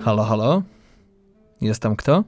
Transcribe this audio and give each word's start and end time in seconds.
Halo, 0.00 0.24
halo? 0.24 0.62
Jest 1.60 1.82
tam 1.82 1.96
kto? 1.96 2.24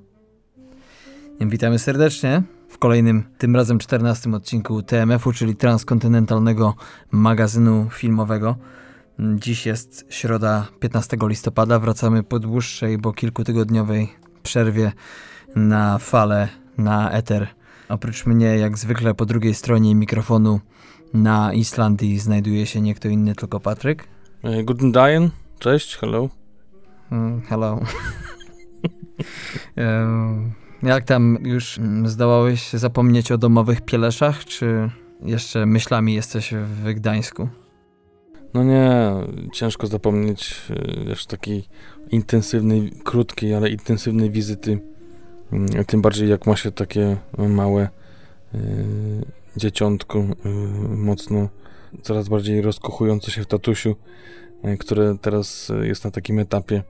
Witamy 1.40 1.78
serdecznie 1.78 2.42
w 2.68 2.78
kolejnym, 2.78 3.22
tym 3.38 3.56
razem 3.56 3.78
14 3.78 4.30
odcinku 4.30 4.82
TMF-u, 4.82 5.32
czyli 5.32 5.56
transkontynentalnego 5.56 6.74
magazynu 7.10 7.86
filmowego. 7.90 8.56
Dziś 9.18 9.66
jest 9.66 10.06
środa 10.08 10.66
15 10.80 11.16
listopada. 11.22 11.78
Wracamy 11.78 12.22
po 12.22 12.38
dłuższej, 12.38 12.98
bo 12.98 13.12
kilkutygodniowej 13.12 14.08
przerwie 14.42 14.92
na 15.56 15.98
falę, 15.98 16.48
na 16.78 17.10
eter. 17.10 17.48
Oprócz 17.88 18.26
mnie, 18.26 18.46
jak 18.46 18.78
zwykle, 18.78 19.14
po 19.14 19.26
drugiej 19.26 19.54
stronie 19.54 19.94
mikrofonu 19.94 20.60
na 21.14 21.52
Islandii 21.52 22.18
znajduje 22.18 22.66
się 22.66 22.80
nie 22.80 22.94
kto 22.94 23.08
inny, 23.08 23.34
tylko 23.34 23.60
Patryk. 23.60 24.08
E, 24.42 24.64
Guten 24.64 24.92
Dagen, 24.92 25.30
cześć, 25.58 25.96
hello. 25.96 26.39
Mm, 27.10 27.40
hello. 27.40 27.80
Jak 30.82 31.04
tam 31.04 31.38
już 31.42 31.78
mm, 31.78 32.08
zdołałeś 32.08 32.72
zapomnieć 32.72 33.32
o 33.32 33.38
domowych 33.38 33.80
pieleszach, 33.80 34.44
czy 34.44 34.90
jeszcze 35.22 35.66
myślami 35.66 36.14
jesteś 36.14 36.54
w 36.54 36.94
Gdańsku? 36.94 37.48
No 38.54 38.64
nie, 38.64 39.12
ciężko 39.52 39.86
zapomnieć 39.86 40.62
e, 40.70 41.04
wiesz, 41.04 41.26
takiej 41.26 41.64
intensywnej, 42.10 42.92
krótkiej, 43.04 43.54
ale 43.54 43.70
intensywnej 43.70 44.30
wizyty. 44.30 44.78
Mm, 45.52 45.84
tym 45.84 46.02
bardziej 46.02 46.28
jak 46.28 46.46
ma 46.46 46.56
się 46.56 46.72
takie 46.72 47.16
małe 47.38 47.88
yy, 48.54 48.60
dzieciątko, 49.56 50.18
yy, 50.18 50.96
mocno 50.96 51.48
coraz 52.02 52.28
bardziej 52.28 52.62
rozkochujące 52.62 53.30
się 53.30 53.42
w 53.42 53.46
tatusiu, 53.46 53.96
yy, 54.64 54.76
które 54.76 55.16
teraz 55.20 55.72
jest 55.82 56.04
na 56.04 56.10
takim 56.10 56.38
etapie 56.38 56.82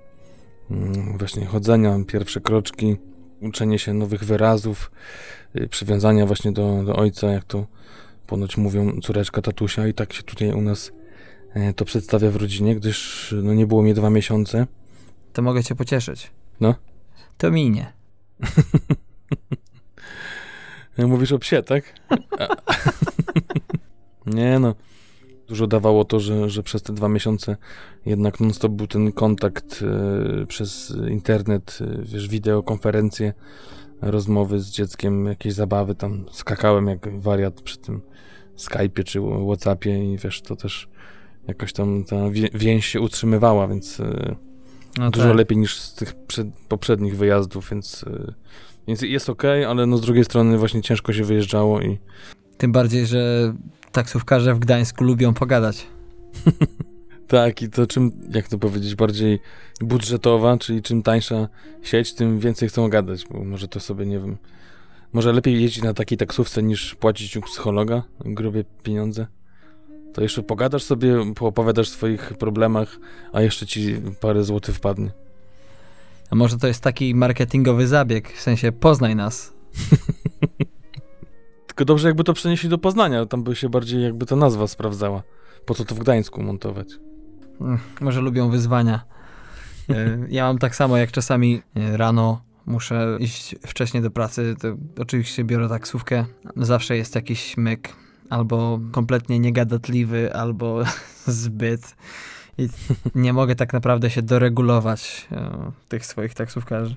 właśnie 1.18 1.46
chodzenia, 1.46 1.98
pierwsze 2.06 2.40
kroczki, 2.40 2.96
uczenie 3.40 3.78
się 3.78 3.94
nowych 3.94 4.24
wyrazów, 4.24 4.90
yy, 5.54 5.68
przywiązania 5.68 6.26
właśnie 6.26 6.52
do, 6.52 6.84
do 6.84 6.96
ojca, 6.96 7.30
jak 7.30 7.44
to 7.44 7.66
ponoć 8.26 8.56
mówią 8.56 9.00
córeczka 9.00 9.42
tatusia 9.42 9.86
i 9.86 9.94
tak 9.94 10.12
się 10.12 10.22
tutaj 10.22 10.52
u 10.52 10.60
nas 10.60 10.92
yy, 11.54 11.74
to 11.74 11.84
przedstawia 11.84 12.30
w 12.30 12.36
rodzinie, 12.36 12.76
gdyż 12.76 13.34
no, 13.42 13.54
nie 13.54 13.66
było 13.66 13.82
mnie 13.82 13.94
dwa 13.94 14.10
miesiące. 14.10 14.66
To 15.32 15.42
mogę 15.42 15.64
cię 15.64 15.74
pocieszyć. 15.74 16.30
No? 16.60 16.74
To 17.38 17.50
minie. 17.50 17.92
Mówisz 20.98 21.32
o 21.32 21.38
psie, 21.38 21.62
tak? 21.62 21.94
nie 24.26 24.58
no. 24.58 24.74
Dużo 25.50 25.66
dawało 25.66 26.04
to, 26.04 26.20
że, 26.20 26.50
że 26.50 26.62
przez 26.62 26.82
te 26.82 26.92
dwa 26.92 27.08
miesiące 27.08 27.56
jednak 28.06 28.40
non-stop 28.40 28.72
był 28.72 28.86
ten 28.86 29.12
kontakt 29.12 29.84
e, 30.42 30.46
przez 30.46 30.94
internet, 31.08 31.78
e, 31.80 32.02
wiesz, 32.02 32.28
wideokonferencje, 32.28 33.32
rozmowy 34.00 34.60
z 34.60 34.70
dzieckiem, 34.70 35.26
jakieś 35.26 35.52
zabawy, 35.52 35.94
tam 35.94 36.24
skakałem 36.32 36.86
jak 36.86 37.20
wariat 37.20 37.60
przy 37.60 37.78
tym 37.78 38.00
Skype'ie 38.56 39.04
czy 39.04 39.20
Whatsappie 39.46 40.12
i 40.12 40.18
wiesz, 40.18 40.42
to 40.42 40.56
też 40.56 40.88
jakoś 41.48 41.72
tam 41.72 42.04
ta 42.04 42.16
więź 42.54 42.86
się 42.86 43.00
utrzymywała, 43.00 43.68
więc 43.68 44.00
e, 44.00 44.36
no 44.98 45.10
dużo 45.10 45.28
tak. 45.28 45.36
lepiej 45.36 45.58
niż 45.58 45.80
z 45.80 45.94
tych 45.94 46.14
przed, 46.26 46.46
poprzednich 46.68 47.16
wyjazdów, 47.16 47.70
więc 47.70 48.04
więc 48.88 49.02
jest 49.02 49.30
ok, 49.30 49.42
ale 49.68 49.86
no 49.86 49.96
z 49.96 50.00
drugiej 50.00 50.24
strony 50.24 50.58
właśnie 50.58 50.82
ciężko 50.82 51.12
się 51.12 51.24
wyjeżdżało 51.24 51.80
i... 51.80 51.98
Tym 52.58 52.72
bardziej, 52.72 53.06
że 53.06 53.54
taksówkarze 53.92 54.54
w 54.54 54.58
Gdańsku 54.58 55.04
lubią 55.04 55.34
pogadać. 55.34 55.86
tak, 57.28 57.62
i 57.62 57.68
to 57.68 57.86
czym, 57.86 58.12
jak 58.34 58.48
to 58.48 58.58
powiedzieć, 58.58 58.94
bardziej 58.94 59.38
budżetowa, 59.80 60.58
czyli 60.58 60.82
czym 60.82 61.02
tańsza 61.02 61.48
sieć, 61.82 62.14
tym 62.14 62.38
więcej 62.38 62.68
chcą 62.68 62.88
gadać, 62.88 63.24
bo 63.30 63.44
może 63.44 63.68
to 63.68 63.80
sobie, 63.80 64.06
nie 64.06 64.18
wiem, 64.18 64.36
może 65.12 65.32
lepiej 65.32 65.62
jeździć 65.62 65.84
na 65.84 65.94
takiej 65.94 66.18
taksówce 66.18 66.62
niż 66.62 66.94
płacić 66.94 67.36
u 67.36 67.42
psychologa 67.42 68.02
grubie 68.20 68.64
pieniądze. 68.82 69.26
To 70.12 70.22
jeszcze 70.22 70.42
pogadasz 70.42 70.82
sobie, 70.82 71.34
poopowiadasz 71.34 71.88
o 71.88 71.92
swoich 71.92 72.32
problemach, 72.38 72.98
a 73.32 73.42
jeszcze 73.42 73.66
ci 73.66 73.96
parę 74.20 74.44
złotych 74.44 74.74
wpadnie. 74.74 75.10
A 76.30 76.34
może 76.34 76.58
to 76.58 76.66
jest 76.66 76.82
taki 76.82 77.14
marketingowy 77.14 77.86
zabieg, 77.86 78.32
w 78.32 78.40
sensie 78.40 78.72
poznaj 78.72 79.16
nas. 79.16 79.52
Tylko 81.80 81.92
dobrze 81.92 82.08
jakby 82.08 82.24
to 82.24 82.32
przenieśli 82.32 82.68
do 82.68 82.78
Poznania, 82.78 83.26
tam 83.26 83.42
by 83.42 83.56
się 83.56 83.68
bardziej 83.68 84.02
jakby 84.02 84.26
ta 84.26 84.36
nazwa 84.36 84.66
sprawdzała. 84.66 85.22
Po 85.66 85.74
co 85.74 85.84
to 85.84 85.94
w 85.94 85.98
Gdańsku 85.98 86.42
montować? 86.42 86.88
Hmm, 87.58 87.78
może 88.00 88.20
lubią 88.20 88.50
wyzwania. 88.50 89.04
E, 89.88 90.18
ja 90.28 90.44
mam 90.44 90.58
tak 90.58 90.76
samo, 90.76 90.96
jak 90.96 91.12
czasami 91.12 91.62
e, 91.76 91.96
rano 91.96 92.42
muszę 92.66 93.16
iść 93.20 93.54
wcześniej 93.66 94.02
do 94.02 94.10
pracy, 94.10 94.54
to 94.60 94.68
oczywiście 95.02 95.44
biorę 95.44 95.68
taksówkę. 95.68 96.24
Zawsze 96.56 96.96
jest 96.96 97.14
jakiś 97.14 97.56
myk, 97.56 97.96
albo 98.30 98.80
kompletnie 98.92 99.38
niegadatliwy, 99.38 100.34
albo 100.34 100.82
zbyt 101.42 101.96
i 102.58 102.68
nie 103.14 103.32
mogę 103.32 103.54
tak 103.54 103.72
naprawdę 103.72 104.10
się 104.10 104.22
doregulować 104.22 105.28
e, 105.32 105.72
tych 105.88 106.06
swoich 106.06 106.34
taksówkarzy. 106.34 106.96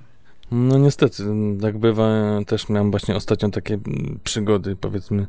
No 0.52 0.78
niestety, 0.78 1.22
tak 1.60 1.78
bywa. 1.78 2.40
Też 2.46 2.68
miałem 2.68 2.90
właśnie 2.90 3.16
ostatnio 3.16 3.48
takie 3.48 3.78
przygody, 4.24 4.76
powiedzmy, 4.76 5.26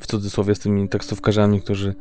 w 0.00 0.06
cudzysłowie 0.06 0.54
z 0.54 0.58
tymi 0.58 0.88
taksówkarzami, 0.88 1.60
którzy 1.60 1.94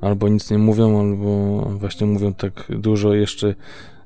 albo 0.00 0.28
nic 0.28 0.50
nie 0.50 0.58
mówią, 0.58 1.00
albo 1.00 1.60
właśnie 1.78 2.06
mówią 2.06 2.34
tak 2.34 2.66
dużo, 2.68 3.14
jeszcze 3.14 3.54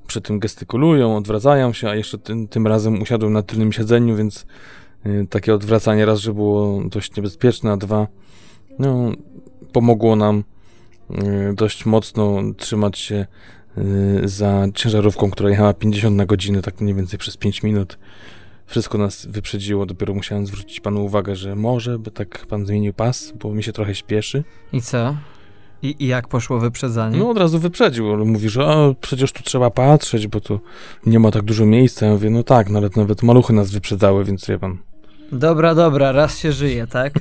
przy 0.06 0.20
tym 0.20 0.38
gestykulują, 0.38 1.16
odwracają 1.16 1.72
się, 1.72 1.88
a 1.88 1.94
jeszcze 1.94 2.18
tym, 2.18 2.48
tym 2.48 2.66
razem 2.66 3.02
usiadłem 3.02 3.32
na 3.32 3.42
tylnym 3.42 3.72
siedzeniu, 3.72 4.16
więc 4.16 4.46
y, 5.06 5.26
takie 5.30 5.54
odwracanie 5.54 6.06
raz, 6.06 6.18
że 6.20 6.34
było 6.34 6.82
dość 6.84 7.16
niebezpieczne, 7.16 7.72
a 7.72 7.76
dwa, 7.76 8.06
no, 8.78 9.12
pomogło 9.72 10.16
nam 10.16 10.44
Y, 11.10 11.54
dość 11.54 11.86
mocno 11.86 12.42
trzymać 12.56 12.98
się 12.98 13.26
za 14.24 14.66
ciężarówką, 14.74 15.30
która 15.30 15.50
jechała 15.50 15.74
50 15.74 16.16
na 16.16 16.26
godzinę, 16.26 16.62
tak 16.62 16.80
mniej 16.80 16.94
więcej 16.94 17.18
przez 17.18 17.36
5 17.36 17.62
minut. 17.62 17.98
Wszystko 18.66 18.98
nas 18.98 19.26
wyprzedziło, 19.26 19.86
dopiero 19.86 20.14
musiałem 20.14 20.46
zwrócić 20.46 20.80
panu 20.80 21.04
uwagę, 21.04 21.36
że 21.36 21.56
może 21.56 21.98
by 21.98 22.10
tak 22.10 22.46
pan 22.46 22.66
zmienił 22.66 22.92
pas, 22.92 23.32
bo 23.38 23.54
mi 23.54 23.62
się 23.62 23.72
trochę 23.72 23.94
śpieszy. 23.94 24.44
I 24.72 24.82
co? 24.82 25.16
I, 25.82 25.96
I, 25.98 26.06
jak 26.06 26.28
poszło 26.28 26.58
wyprzedzanie? 26.58 27.18
No 27.18 27.30
od 27.30 27.38
razu 27.38 27.58
wyprzedził, 27.58 28.12
ale 28.14 28.24
mówi, 28.24 28.48
że 28.48 28.66
a, 28.66 28.94
przecież 29.00 29.32
tu 29.32 29.42
trzeba 29.42 29.70
patrzeć, 29.70 30.26
bo 30.26 30.40
tu 30.40 30.60
nie 31.06 31.18
ma 31.18 31.30
tak 31.30 31.42
dużo 31.42 31.66
miejsca. 31.66 32.06
Ja 32.06 32.12
mówię, 32.12 32.30
no 32.30 32.42
tak, 32.42 32.70
no, 32.70 32.78
ale 32.78 32.88
nawet 32.96 33.22
maluchy 33.22 33.52
nas 33.52 33.70
wyprzedzały, 33.70 34.24
więc 34.24 34.46
wie 34.46 34.58
pan. 34.58 34.78
Dobra, 35.32 35.74
dobra, 35.74 36.12
raz 36.12 36.38
się 36.38 36.52
żyje, 36.52 36.86
tak? 36.86 37.12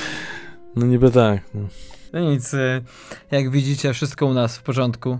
no 0.76 0.86
niby 0.86 1.10
tak. 1.10 1.40
No. 1.54 1.60
No 2.12 2.20
nic, 2.20 2.54
y, 2.54 2.82
jak 3.30 3.50
widzicie, 3.50 3.92
wszystko 3.92 4.26
u 4.26 4.34
nas 4.34 4.58
w 4.58 4.62
porządku. 4.62 5.18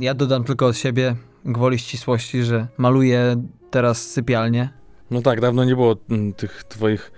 Ja 0.00 0.14
dodam 0.14 0.44
tylko 0.44 0.66
od 0.66 0.76
siebie 0.76 1.16
gwoli 1.44 1.78
ścisłości, 1.78 2.42
że 2.42 2.66
maluję 2.76 3.44
teraz 3.70 4.10
sypialnię. 4.10 4.68
No 5.10 5.22
tak, 5.22 5.40
dawno 5.40 5.64
nie 5.64 5.76
było 5.76 5.96
mm, 6.10 6.32
tych 6.32 6.64
twoich 6.64 7.12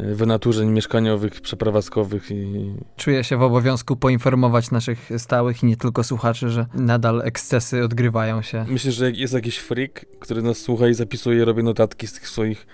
y, 0.00 0.14
wynaturzeń 0.14 0.70
mieszkaniowych, 0.70 1.40
przeprowadzkowych 1.40 2.30
i... 2.30 2.72
Czuję 2.96 3.24
się 3.24 3.36
w 3.36 3.42
obowiązku 3.42 3.96
poinformować 3.96 4.70
naszych 4.70 5.10
stałych 5.18 5.62
i 5.62 5.66
nie 5.66 5.76
tylko 5.76 6.04
słuchaczy, 6.04 6.50
że 6.50 6.66
nadal 6.74 7.22
ekscesy 7.24 7.84
odgrywają 7.84 8.42
się. 8.42 8.64
Myślisz, 8.68 8.94
że 8.94 9.10
jest 9.10 9.34
jakiś 9.34 9.58
freak, 9.58 10.06
który 10.20 10.42
nas 10.42 10.58
słucha 10.58 10.88
i 10.88 10.94
zapisuje, 10.94 11.44
robi 11.44 11.62
notatki 11.62 12.06
z 12.06 12.12
tych 12.12 12.28
swoich, 12.28 12.66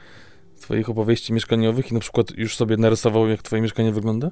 swoich 0.54 0.90
opowieści 0.90 1.32
mieszkaniowych 1.32 1.90
i 1.90 1.94
na 1.94 2.00
przykład 2.00 2.30
już 2.30 2.56
sobie 2.56 2.76
narysował, 2.76 3.28
jak 3.28 3.42
twoje 3.42 3.62
mieszkanie 3.62 3.92
wygląda? 3.92 4.30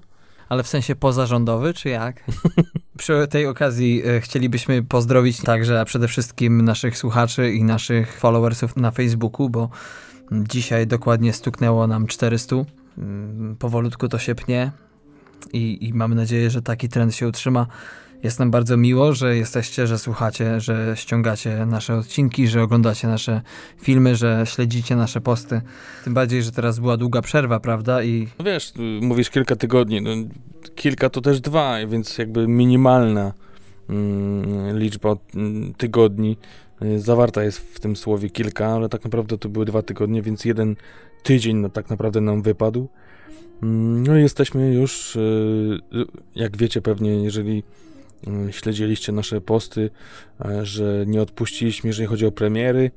Ale 0.48 0.62
w 0.62 0.68
sensie 0.68 0.96
pozarządowy, 0.96 1.74
czy 1.74 1.88
jak? 1.88 2.24
Przy 2.98 3.26
tej 3.30 3.46
okazji 3.46 4.02
e, 4.06 4.20
chcielibyśmy 4.20 4.82
pozdrowić 4.82 5.40
także 5.40 5.84
przede 5.84 6.08
wszystkim 6.08 6.62
naszych 6.62 6.98
słuchaczy 6.98 7.52
i 7.52 7.64
naszych 7.64 8.18
followersów 8.18 8.76
na 8.76 8.90
Facebooku, 8.90 9.50
bo 9.50 9.68
dzisiaj 10.32 10.86
dokładnie 10.86 11.32
stuknęło 11.32 11.86
nam 11.86 12.06
400. 12.06 12.56
Mm, 12.98 13.56
powolutku 13.56 14.08
to 14.08 14.18
się 14.18 14.34
pnie 14.34 14.72
i, 15.52 15.88
i 15.88 15.94
mamy 15.94 16.14
nadzieję, 16.14 16.50
że 16.50 16.62
taki 16.62 16.88
trend 16.88 17.14
się 17.14 17.28
utrzyma. 17.28 17.66
Jest 18.22 18.38
nam 18.38 18.50
bardzo 18.50 18.76
miło, 18.76 19.12
że 19.12 19.36
jesteście, 19.36 19.86
że 19.86 19.98
słuchacie, 19.98 20.60
że 20.60 20.92
ściągacie 20.96 21.66
nasze 21.66 21.94
odcinki, 21.94 22.48
że 22.48 22.62
oglądacie 22.62 23.08
nasze 23.08 23.40
filmy, 23.80 24.16
że 24.16 24.42
śledzicie 24.46 24.96
nasze 24.96 25.20
posty. 25.20 25.60
Tym 26.04 26.14
bardziej, 26.14 26.42
że 26.42 26.52
teraz 26.52 26.78
była 26.78 26.96
długa 26.96 27.22
przerwa, 27.22 27.60
prawda? 27.60 28.02
I 28.02 28.28
no 28.38 28.44
wiesz, 28.44 28.72
mówisz 29.00 29.30
kilka 29.30 29.56
tygodni, 29.56 30.02
no, 30.02 30.10
kilka 30.74 31.10
to 31.10 31.20
też 31.20 31.40
dwa, 31.40 31.86
więc 31.86 32.18
jakby 32.18 32.48
minimalna 32.48 33.32
mm, 33.88 34.78
liczba 34.78 35.16
mm, 35.34 35.74
tygodni 35.74 36.36
y, 36.82 37.00
zawarta 37.00 37.42
jest 37.42 37.58
w 37.58 37.80
tym 37.80 37.96
słowie 37.96 38.30
kilka, 38.30 38.66
ale 38.66 38.88
tak 38.88 39.04
naprawdę 39.04 39.38
to 39.38 39.48
były 39.48 39.64
dwa 39.64 39.82
tygodnie, 39.82 40.22
więc 40.22 40.44
jeden 40.44 40.76
tydzień 41.22 41.56
no, 41.56 41.68
tak 41.68 41.90
naprawdę 41.90 42.20
nam 42.20 42.42
wypadł. 42.42 42.88
Mm, 43.62 44.06
no 44.06 44.16
jesteśmy 44.16 44.74
już, 44.74 45.16
y, 45.16 45.80
jak 46.34 46.56
wiecie 46.56 46.82
pewnie, 46.82 47.24
jeżeli 47.24 47.62
śledziliście 48.50 49.12
nasze 49.12 49.40
posty, 49.40 49.90
e, 50.44 50.66
że 50.66 51.04
nie 51.06 51.22
odpuściliśmy, 51.22 51.88
jeżeli 51.88 52.08
chodzi 52.08 52.26
o 52.26 52.32
premiery. 52.32 52.90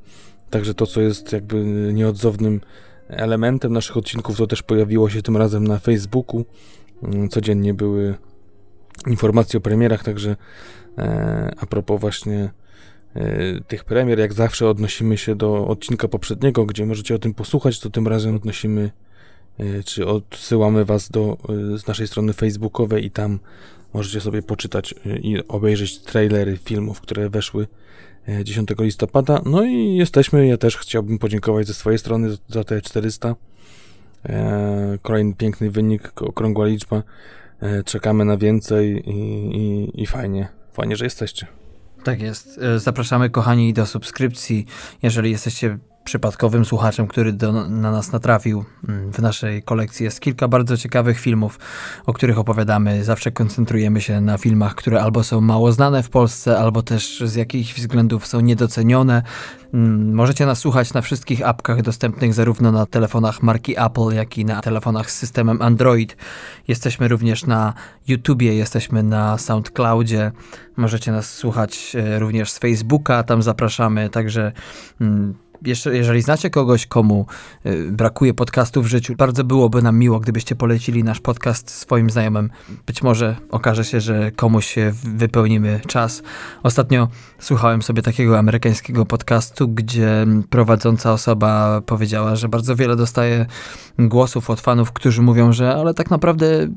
Także 0.50 0.73
to, 0.73 0.85
co 0.85 1.01
jest 1.01 1.33
jakby 1.33 1.63
nieodzownym 1.94 2.62
elementem 3.07 3.73
naszych 3.73 3.97
odcinków, 3.97 4.38
to 4.38 4.47
też 4.47 4.63
pojawiło 4.63 5.09
się 5.09 5.21
tym 5.21 5.38
razem 5.38 5.68
na 5.68 5.79
Facebooku. 5.79 6.45
Mm, 7.03 7.29
codziennie 7.29 7.73
były 7.73 8.15
informacje 9.07 9.57
o 9.57 9.62
premierach, 9.62 10.03
także 10.03 10.35
e, 10.97 11.53
a 11.57 11.65
propos 11.65 12.01
właśnie 12.01 12.51
e, 13.15 13.62
tych 13.62 13.83
premier, 13.83 14.19
jak 14.19 14.33
zawsze 14.33 14.69
odnosimy 14.69 15.18
się 15.18 15.35
do 15.35 15.68
odcinka 15.68 16.07
poprzedniego, 16.07 16.65
gdzie 16.65 16.85
możecie 16.85 17.15
o 17.15 17.19
tym 17.19 17.33
posłuchać, 17.33 17.79
to 17.79 17.89
tym 17.89 18.07
razem 18.07 18.35
odnosimy, 18.35 18.91
czy 19.85 20.07
odsyłamy 20.07 20.85
was 20.85 21.09
do 21.09 21.38
z 21.75 21.88
naszej 21.88 22.07
strony 22.07 22.33
facebookowej 22.33 23.06
i 23.06 23.12
tam 23.12 23.39
możecie 23.93 24.21
sobie 24.21 24.41
poczytać 24.41 24.95
e, 25.05 25.17
i 25.17 25.47
obejrzeć 25.47 25.99
trailery 25.99 26.57
filmów, 26.57 27.01
które 27.01 27.29
weszły 27.29 27.67
10 28.43 28.69
listopada. 28.79 29.41
No 29.45 29.63
i 29.63 29.95
jesteśmy, 29.95 30.47
ja 30.47 30.57
też 30.57 30.77
chciałbym 30.77 31.19
podziękować 31.19 31.67
ze 31.67 31.73
swojej 31.73 31.99
strony 31.99 32.38
za 32.47 32.63
te 32.63 32.81
400. 32.81 33.35
Kolejny 35.01 35.33
piękny 35.35 35.71
wynik, 35.71 36.21
okrągła 36.21 36.65
liczba. 36.65 37.03
Czekamy 37.85 38.25
na 38.25 38.38
więcej 38.38 39.09
i, 39.09 39.13
i, 39.57 40.01
i 40.01 40.07
fajnie, 40.07 40.47
fajnie, 40.73 40.95
że 40.95 41.05
jesteście. 41.05 41.47
Tak 42.03 42.21
jest. 42.21 42.59
Zapraszamy 42.77 43.29
kochani 43.29 43.73
do 43.73 43.85
subskrypcji. 43.85 44.65
Jeżeli 45.03 45.31
jesteście 45.31 45.77
przypadkowym 46.03 46.65
słuchaczem, 46.65 47.07
który 47.07 47.33
do, 47.33 47.51
na 47.69 47.92
nas 47.92 48.12
natrafił. 48.12 48.65
Mm, 48.89 49.13
w 49.13 49.19
naszej 49.19 49.63
kolekcji 49.63 50.03
jest 50.03 50.19
kilka 50.19 50.48
bardzo 50.48 50.77
ciekawych 50.77 51.19
filmów, 51.19 51.59
o 52.06 52.13
których 52.13 52.39
opowiadamy. 52.39 53.03
Zawsze 53.03 53.31
koncentrujemy 53.31 54.01
się 54.01 54.21
na 54.21 54.38
filmach, 54.38 54.75
które 54.75 55.01
albo 55.01 55.24
są 55.24 55.42
mało 55.42 55.71
znane 55.71 56.03
w 56.03 56.09
Polsce, 56.09 56.59
albo 56.59 56.83
też 56.83 57.24
z 57.25 57.36
jakichś 57.36 57.74
względów 57.74 58.27
są 58.27 58.39
niedocenione. 58.39 59.24
Mm, 59.74 60.13
możecie 60.13 60.45
nas 60.45 60.59
słuchać 60.59 60.94
na 60.94 61.01
wszystkich 61.01 61.48
apkach 61.48 61.81
dostępnych 61.81 62.33
zarówno 62.33 62.71
na 62.71 62.86
telefonach 62.86 63.44
marki 63.44 63.80
Apple, 63.80 64.15
jak 64.15 64.38
i 64.38 64.45
na 64.45 64.62
telefonach 64.62 65.12
z 65.12 65.18
systemem 65.18 65.62
Android. 65.62 66.18
Jesteśmy 66.68 67.07
również 67.07 67.45
na 67.45 67.74
YouTubie, 68.07 68.56
jesteśmy 68.56 69.04
na 69.04 69.38
SoundCloudzie. 69.38 70.31
Możecie 70.77 71.12
nas 71.12 71.33
słuchać 71.33 71.95
e, 71.95 72.19
również 72.19 72.51
z 72.51 72.57
Facebooka, 72.57 73.24
tam 73.24 73.42
zapraszamy. 73.42 74.09
Także 74.09 74.51
mm, 75.01 75.36
jeżeli 75.91 76.21
znacie 76.21 76.49
kogoś, 76.49 76.85
komu 76.85 77.25
y, 77.65 77.91
brakuje 77.91 78.33
podcastu 78.33 78.81
w 78.81 78.87
życiu, 78.87 79.15
bardzo 79.15 79.43
byłoby 79.43 79.81
nam 79.81 79.97
miło, 79.97 80.19
gdybyście 80.19 80.55
polecili 80.55 81.03
nasz 81.03 81.19
podcast 81.19 81.69
swoim 81.69 82.09
znajomym. 82.09 82.49
Być 82.87 83.03
może 83.03 83.35
okaże 83.51 83.85
się, 83.85 84.01
że 84.01 84.31
komuś 84.31 84.75
wypełnimy 84.91 85.81
czas. 85.87 86.23
Ostatnio 86.63 87.07
słuchałem 87.39 87.81
sobie 87.81 88.01
takiego 88.01 88.39
amerykańskiego 88.39 89.05
podcastu, 89.05 89.67
gdzie 89.67 90.25
prowadząca 90.49 91.13
osoba 91.13 91.81
powiedziała, 91.85 92.35
że 92.35 92.49
bardzo 92.49 92.75
wiele 92.75 92.95
dostaje 92.95 93.45
głosów 93.99 94.49
od 94.49 94.61
fanów, 94.61 94.91
którzy 94.91 95.21
mówią, 95.21 95.53
że 95.53 95.75
ale 95.75 95.93
tak 95.93 96.11
naprawdę 96.11 96.67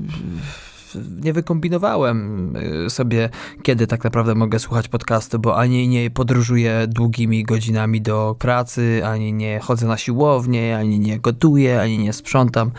nie 1.23 1.33
wykombinowałem 1.33 2.57
y, 2.87 2.91
sobie, 2.91 3.31
kiedy 3.63 3.87
tak 3.87 4.05
naprawdę 4.05 4.35
mogę 4.35 4.59
słuchać 4.59 4.89
podcastu, 4.89 5.39
bo 5.39 5.57
ani 5.57 5.89
nie 5.89 6.11
podróżuję 6.11 6.87
długimi 6.89 7.45
godzinami 7.45 8.01
do 8.01 8.37
pracy, 8.39 9.03
ani 9.05 9.33
nie 9.33 9.61
chodzę 9.61 9.87
na 9.87 9.97
siłownię, 9.97 10.77
ani 10.79 10.99
nie 10.99 11.21
gotuję, 11.21 11.81
ani 11.81 11.99
nie 11.99 12.13
sprzątam. 12.13 12.71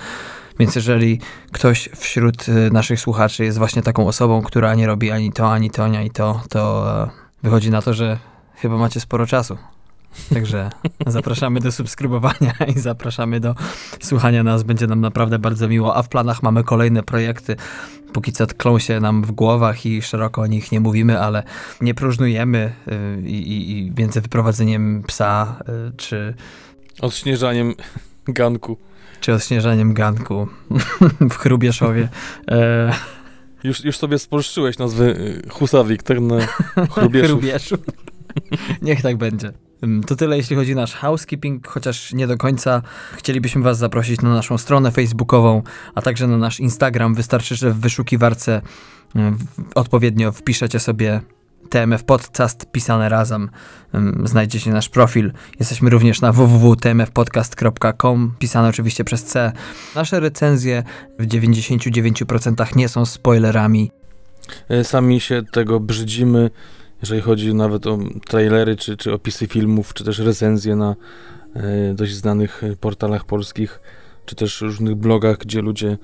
Więc 0.59 0.75
jeżeli 0.75 1.19
ktoś 1.51 1.89
wśród 1.95 2.49
y, 2.49 2.71
naszych 2.71 2.99
słuchaczy 2.99 3.43
jest 3.43 3.57
właśnie 3.57 3.81
taką 3.81 4.07
osobą, 4.07 4.41
która 4.41 4.75
nie 4.75 4.87
robi 4.87 5.11
ani 5.11 5.31
to, 5.31 5.51
ani 5.51 5.69
to, 5.69 5.83
ani 5.83 6.11
to, 6.11 6.41
to 6.49 6.85
e, 7.03 7.09
wychodzi 7.43 7.71
na 7.71 7.81
to, 7.81 7.93
że 7.93 8.19
chyba 8.55 8.77
macie 8.77 8.99
sporo 8.99 9.27
czasu. 9.27 9.57
Także 10.33 10.69
zapraszamy 11.07 11.59
do 11.59 11.71
subskrybowania 11.71 12.53
i 12.75 12.79
zapraszamy 12.79 13.39
do 13.39 13.55
słuchania 14.01 14.43
nas. 14.43 14.63
Będzie 14.63 14.87
nam 14.87 15.01
naprawdę 15.01 15.39
bardzo 15.39 15.67
miło. 15.67 15.95
A 15.95 16.03
w 16.03 16.09
planach 16.09 16.43
mamy 16.43 16.63
kolejne 16.63 17.03
projekty. 17.03 17.55
Póki 18.13 18.31
co 18.31 18.47
tklą 18.47 18.79
się 18.79 18.99
nam 18.99 19.23
w 19.23 19.31
głowach 19.31 19.85
i 19.85 20.01
szeroko 20.01 20.41
o 20.41 20.47
nich 20.47 20.71
nie 20.71 20.79
mówimy, 20.79 21.19
ale 21.19 21.43
nie 21.81 21.93
próżnujemy 21.93 22.73
y, 22.87 23.29
i, 23.29 23.71
i 23.71 23.91
między 23.97 24.21
wyprowadzeniem 24.21 25.03
psa 25.07 25.59
y, 25.89 25.97
czy. 25.97 26.33
Odśnieżaniem 27.01 27.73
ganku. 28.27 28.77
Czy 29.19 29.33
odśnieżaniem 29.33 29.93
ganku 29.93 30.47
w 31.31 31.33
Chrubieszowie. 31.37 32.09
E, 32.51 32.93
już, 33.63 33.83
już 33.83 33.97
sobie 33.97 34.19
spolszczyłeś 34.19 34.77
nazwę 34.77 35.05
y, 35.05 35.41
Husawik, 35.49 36.03
tak 36.03 36.19
na. 36.19 36.47
Chrubieszów. 36.87 37.79
Niech 38.81 39.01
tak 39.01 39.17
będzie. 39.17 39.64
To 40.07 40.15
tyle, 40.15 40.37
jeśli 40.37 40.55
chodzi 40.55 40.73
o 40.73 40.75
nasz 40.75 40.93
housekeeping, 40.93 41.67
chociaż 41.67 42.13
nie 42.13 42.27
do 42.27 42.37
końca 42.37 42.81
chcielibyśmy 43.13 43.61
Was 43.61 43.77
zaprosić 43.77 44.21
na 44.21 44.33
naszą 44.33 44.57
stronę 44.57 44.91
facebookową, 44.91 45.61
a 45.95 46.01
także 46.01 46.27
na 46.27 46.37
nasz 46.37 46.59
Instagram. 46.59 47.15
Wystarczy, 47.15 47.55
że 47.55 47.71
w 47.71 47.79
wyszukiwarce 47.79 48.61
odpowiednio 49.75 50.31
wpiszecie 50.31 50.79
sobie 50.79 51.21
TMF 51.69 52.03
Podcast 52.03 52.71
pisane 52.71 53.09
razem. 53.09 53.49
Znajdziecie 54.23 54.71
nasz 54.71 54.89
profil. 54.89 55.31
Jesteśmy 55.59 55.89
również 55.89 56.21
na 56.21 56.31
www.tmfpodcast.com, 56.31 58.35
pisane 58.39 58.69
oczywiście 58.69 59.03
przez 59.03 59.23
C. 59.23 59.51
Nasze 59.95 60.19
recenzje 60.19 60.83
w 61.19 61.27
99% 61.27 62.75
nie 62.75 62.89
są 62.89 63.05
spoilerami. 63.05 63.91
E, 64.69 64.83
sami 64.83 65.19
się 65.19 65.43
tego 65.51 65.79
brzydzimy 65.79 66.49
jeżeli 67.01 67.21
chodzi 67.21 67.53
nawet 67.53 67.87
o 67.87 67.99
trailery, 68.27 68.75
czy, 68.75 68.97
czy 68.97 69.13
opisy 69.13 69.47
filmów, 69.47 69.93
czy 69.93 70.03
też 70.03 70.19
recenzje 70.19 70.75
na 70.75 70.95
e, 71.53 71.93
dość 71.93 72.13
znanych 72.13 72.61
portalach 72.79 73.25
polskich, 73.25 73.79
czy 74.25 74.35
też 74.35 74.61
różnych 74.61 74.95
blogach, 74.95 75.37
gdzie 75.37 75.61
ludzie 75.61 75.97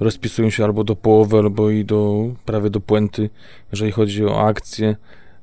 rozpisują 0.00 0.50
się 0.50 0.64
albo 0.64 0.84
do 0.84 0.96
połowy, 0.96 1.38
albo 1.38 1.70
i 1.70 1.84
do 1.84 2.28
prawie 2.44 2.70
do 2.70 2.80
puenty, 2.80 3.30
jeżeli 3.72 3.92
chodzi 3.92 4.24
o 4.24 4.46
akcje. 4.46 4.96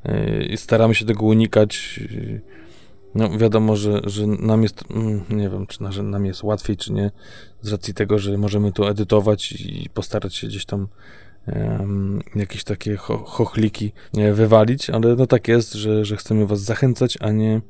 E, 0.04 0.58
staramy 0.58 0.96
się 0.96 1.06
tego 1.06 1.26
unikać. 1.26 2.00
No 3.16 3.38
wiadomo, 3.38 3.76
że, 3.76 4.02
że 4.04 4.28
nam 4.28 4.64
jest, 4.64 4.84
mm, 4.92 5.24
nie 5.30 5.50
wiem, 5.50 5.68
czy 5.68 6.04
nam 6.04 6.26
jest 6.26 6.44
łatwiej, 6.44 6.78
czy 6.78 6.94
nie, 6.94 7.12
z 7.62 7.72
racji 7.72 7.94
tego, 7.94 8.20
że 8.20 8.38
możemy 8.38 8.72
to 8.72 8.90
edytować 8.90 9.52
i 9.52 9.90
postarać 9.94 10.36
się 10.36 10.48
gdzieś 10.48 10.66
tam 10.66 10.88
jakieś 12.36 12.64
takie 12.64 12.98
cho 12.98 13.18
chochliki 13.18 13.92
wywalić, 14.34 14.90
ale 14.90 15.16
no 15.16 15.28
tak 15.28 15.48
jest, 15.48 15.74
że, 15.74 16.06
że 16.06 16.18
chcemy 16.18 16.48
was 16.48 16.62
zachęcać, 16.62 17.18
a 17.22 17.32
nie 17.32 17.62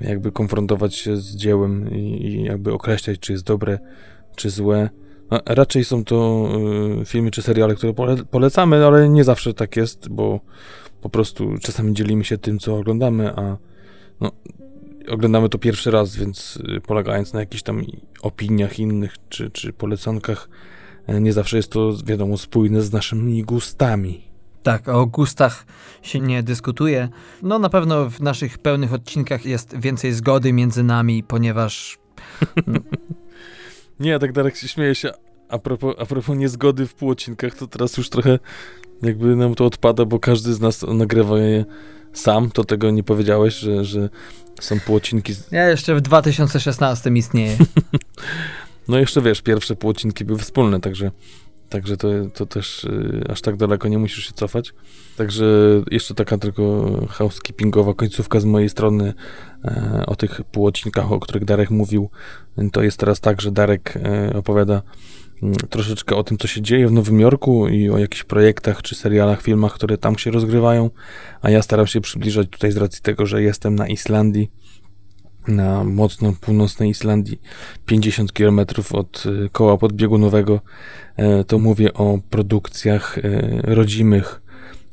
jakby 0.00 0.32
konfrontować 0.32 0.94
się 0.94 1.16
z 1.16 1.36
dziełem 1.36 1.90
i, 1.90 2.26
i 2.26 2.44
jakby 2.44 2.72
określać, 2.72 3.18
czy 3.18 3.32
jest 3.32 3.44
dobre, 3.44 3.78
czy 4.36 4.50
złe. 4.50 4.90
No, 5.30 5.40
raczej 5.46 5.84
są 5.84 6.04
to 6.04 6.48
y, 7.02 7.04
filmy 7.04 7.30
czy 7.30 7.42
seriale, 7.42 7.74
które 7.74 7.94
pole 7.94 8.16
polecamy, 8.30 8.86
ale 8.86 9.08
nie 9.08 9.24
zawsze 9.24 9.54
tak 9.54 9.76
jest, 9.76 10.08
bo 10.08 10.40
po 11.00 11.08
prostu 11.08 11.58
czasami 11.60 11.94
dzielimy 11.94 12.24
się 12.24 12.38
tym, 12.38 12.58
co 12.58 12.76
oglądamy, 12.76 13.36
a 13.36 13.56
no, 14.20 14.32
oglądamy 15.08 15.48
to 15.48 15.58
pierwszy 15.58 15.90
raz, 15.90 16.16
więc 16.16 16.58
y, 16.76 16.80
polegając 16.80 17.32
na 17.32 17.40
jakichś 17.40 17.62
tam 17.62 17.84
opiniach 18.22 18.78
innych 18.78 19.14
czy, 19.28 19.50
czy 19.50 19.72
polecankach, 19.72 20.48
E, 20.48 20.81
nie 21.08 21.32
zawsze 21.32 21.56
jest 21.56 21.70
to, 21.72 21.92
wiadomo, 22.04 22.36
spójne 22.38 22.82
z 22.82 22.92
naszymi 22.92 23.44
gustami. 23.44 24.32
Tak, 24.62 24.88
o 24.88 25.06
gustach 25.06 25.66
się 26.02 26.20
nie 26.20 26.42
dyskutuje. 26.42 27.08
No 27.42 27.58
na 27.58 27.68
pewno 27.68 28.10
w 28.10 28.20
naszych 28.20 28.58
pełnych 28.58 28.92
odcinkach 28.92 29.46
jest 29.46 29.76
więcej 29.78 30.12
zgody 30.12 30.52
między 30.52 30.82
nami, 30.82 31.22
ponieważ... 31.22 31.98
No... 32.66 32.80
nie, 34.00 34.18
tak 34.18 34.32
Darek 34.32 34.56
się 34.56 34.68
śmieje 34.68 34.94
się. 34.94 35.10
A 35.48 35.58
propos, 35.58 35.94
a 35.98 36.06
propos 36.06 36.36
niezgody 36.36 36.86
w 36.86 36.94
półodcinkach, 36.94 37.54
to 37.54 37.66
teraz 37.66 37.96
już 37.96 38.10
trochę 38.10 38.38
jakby 39.02 39.36
nam 39.36 39.54
to 39.54 39.66
odpada, 39.66 40.04
bo 40.04 40.18
każdy 40.18 40.54
z 40.54 40.60
nas 40.60 40.82
nagrywa 40.82 41.38
je 41.38 41.64
sam. 42.12 42.50
To 42.50 42.64
tego 42.64 42.90
nie 42.90 43.02
powiedziałeś, 43.02 43.54
że, 43.54 43.84
że 43.84 44.08
są 44.60 44.80
półocinki. 44.80 45.34
Z... 45.34 45.52
Ja 45.52 45.68
jeszcze 45.68 45.94
w 45.94 46.00
2016 46.00 47.10
istnieję. 47.10 47.56
No 48.88 48.98
jeszcze 48.98 49.22
wiesz, 49.22 49.42
pierwsze 49.42 49.76
półocinki 49.76 50.24
były 50.24 50.38
wspólne, 50.38 50.80
także, 50.80 51.10
także 51.68 51.96
to, 51.96 52.08
to 52.34 52.46
też 52.46 52.84
y, 52.84 53.24
aż 53.28 53.40
tak 53.40 53.56
daleko 53.56 53.88
nie 53.88 53.98
musisz 53.98 54.26
się 54.26 54.32
cofać. 54.32 54.74
Także 55.16 55.44
jeszcze 55.90 56.14
taka 56.14 56.38
tylko 56.38 56.90
housekeepingowa 57.08 57.94
końcówka 57.94 58.40
z 58.40 58.44
mojej 58.44 58.68
strony 58.68 59.14
e, 59.64 60.04
o 60.06 60.16
tych 60.16 60.40
półocinkach, 60.44 61.12
o 61.12 61.20
których 61.20 61.44
Darek 61.44 61.70
mówił. 61.70 62.10
To 62.72 62.82
jest 62.82 62.98
teraz 62.98 63.20
tak, 63.20 63.40
że 63.40 63.52
Darek 63.52 63.96
e, 63.96 64.32
opowiada 64.36 64.82
mm, 65.42 65.54
troszeczkę 65.54 66.16
o 66.16 66.24
tym, 66.24 66.38
co 66.38 66.48
się 66.48 66.62
dzieje 66.62 66.88
w 66.88 66.92
Nowym 66.92 67.20
Jorku 67.20 67.68
i 67.68 67.90
o 67.90 67.98
jakichś 67.98 68.24
projektach 68.24 68.82
czy 68.82 68.94
serialach, 68.94 69.42
filmach, 69.42 69.74
które 69.74 69.98
tam 69.98 70.18
się 70.18 70.30
rozgrywają, 70.30 70.90
a 71.42 71.50
ja 71.50 71.62
staram 71.62 71.86
się 71.86 72.00
przybliżać 72.00 72.48
tutaj 72.48 72.72
z 72.72 72.76
racji 72.76 73.02
tego, 73.02 73.26
że 73.26 73.42
jestem 73.42 73.74
na 73.74 73.88
Islandii 73.88 74.50
na 75.48 75.84
mocno 75.84 76.32
północnej 76.40 76.90
Islandii, 76.90 77.40
50 77.86 78.32
km 78.32 78.60
od 78.92 79.26
y, 79.26 79.48
koła 79.52 79.76
podbiegunowego, 79.76 80.60
e, 81.16 81.44
to 81.44 81.58
mówię 81.58 81.94
o 81.94 82.18
produkcjach 82.30 83.18
e, 83.18 83.22
rodzimych, 83.62 84.42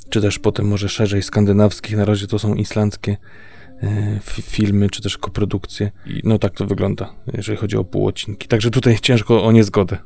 czy 0.10 0.22
też 0.22 0.40
potem 0.40 0.68
może 0.68 0.90
szerzej 0.90 1.24
skandynawskich, 1.24 1.98
na 1.98 2.06
razie 2.06 2.28
to 2.28 2.40
są 2.40 2.54
islandzkie 2.56 3.18
e, 3.84 4.20
filmy, 4.42 4.90
czy 4.90 5.02
też 5.02 5.18
koprodukcje. 5.18 5.92
I 6.06 6.22
no 6.24 6.40
tak 6.40 6.54
to 6.54 6.66
wygląda, 6.66 7.14
jeżeli 7.34 7.58
chodzi 7.58 7.78
o 7.78 7.84
półocinki. 7.84 8.48
Także 8.48 8.72
tutaj 8.72 8.98
ciężko 9.02 9.44
o 9.44 9.52
niezgodę 9.52 9.98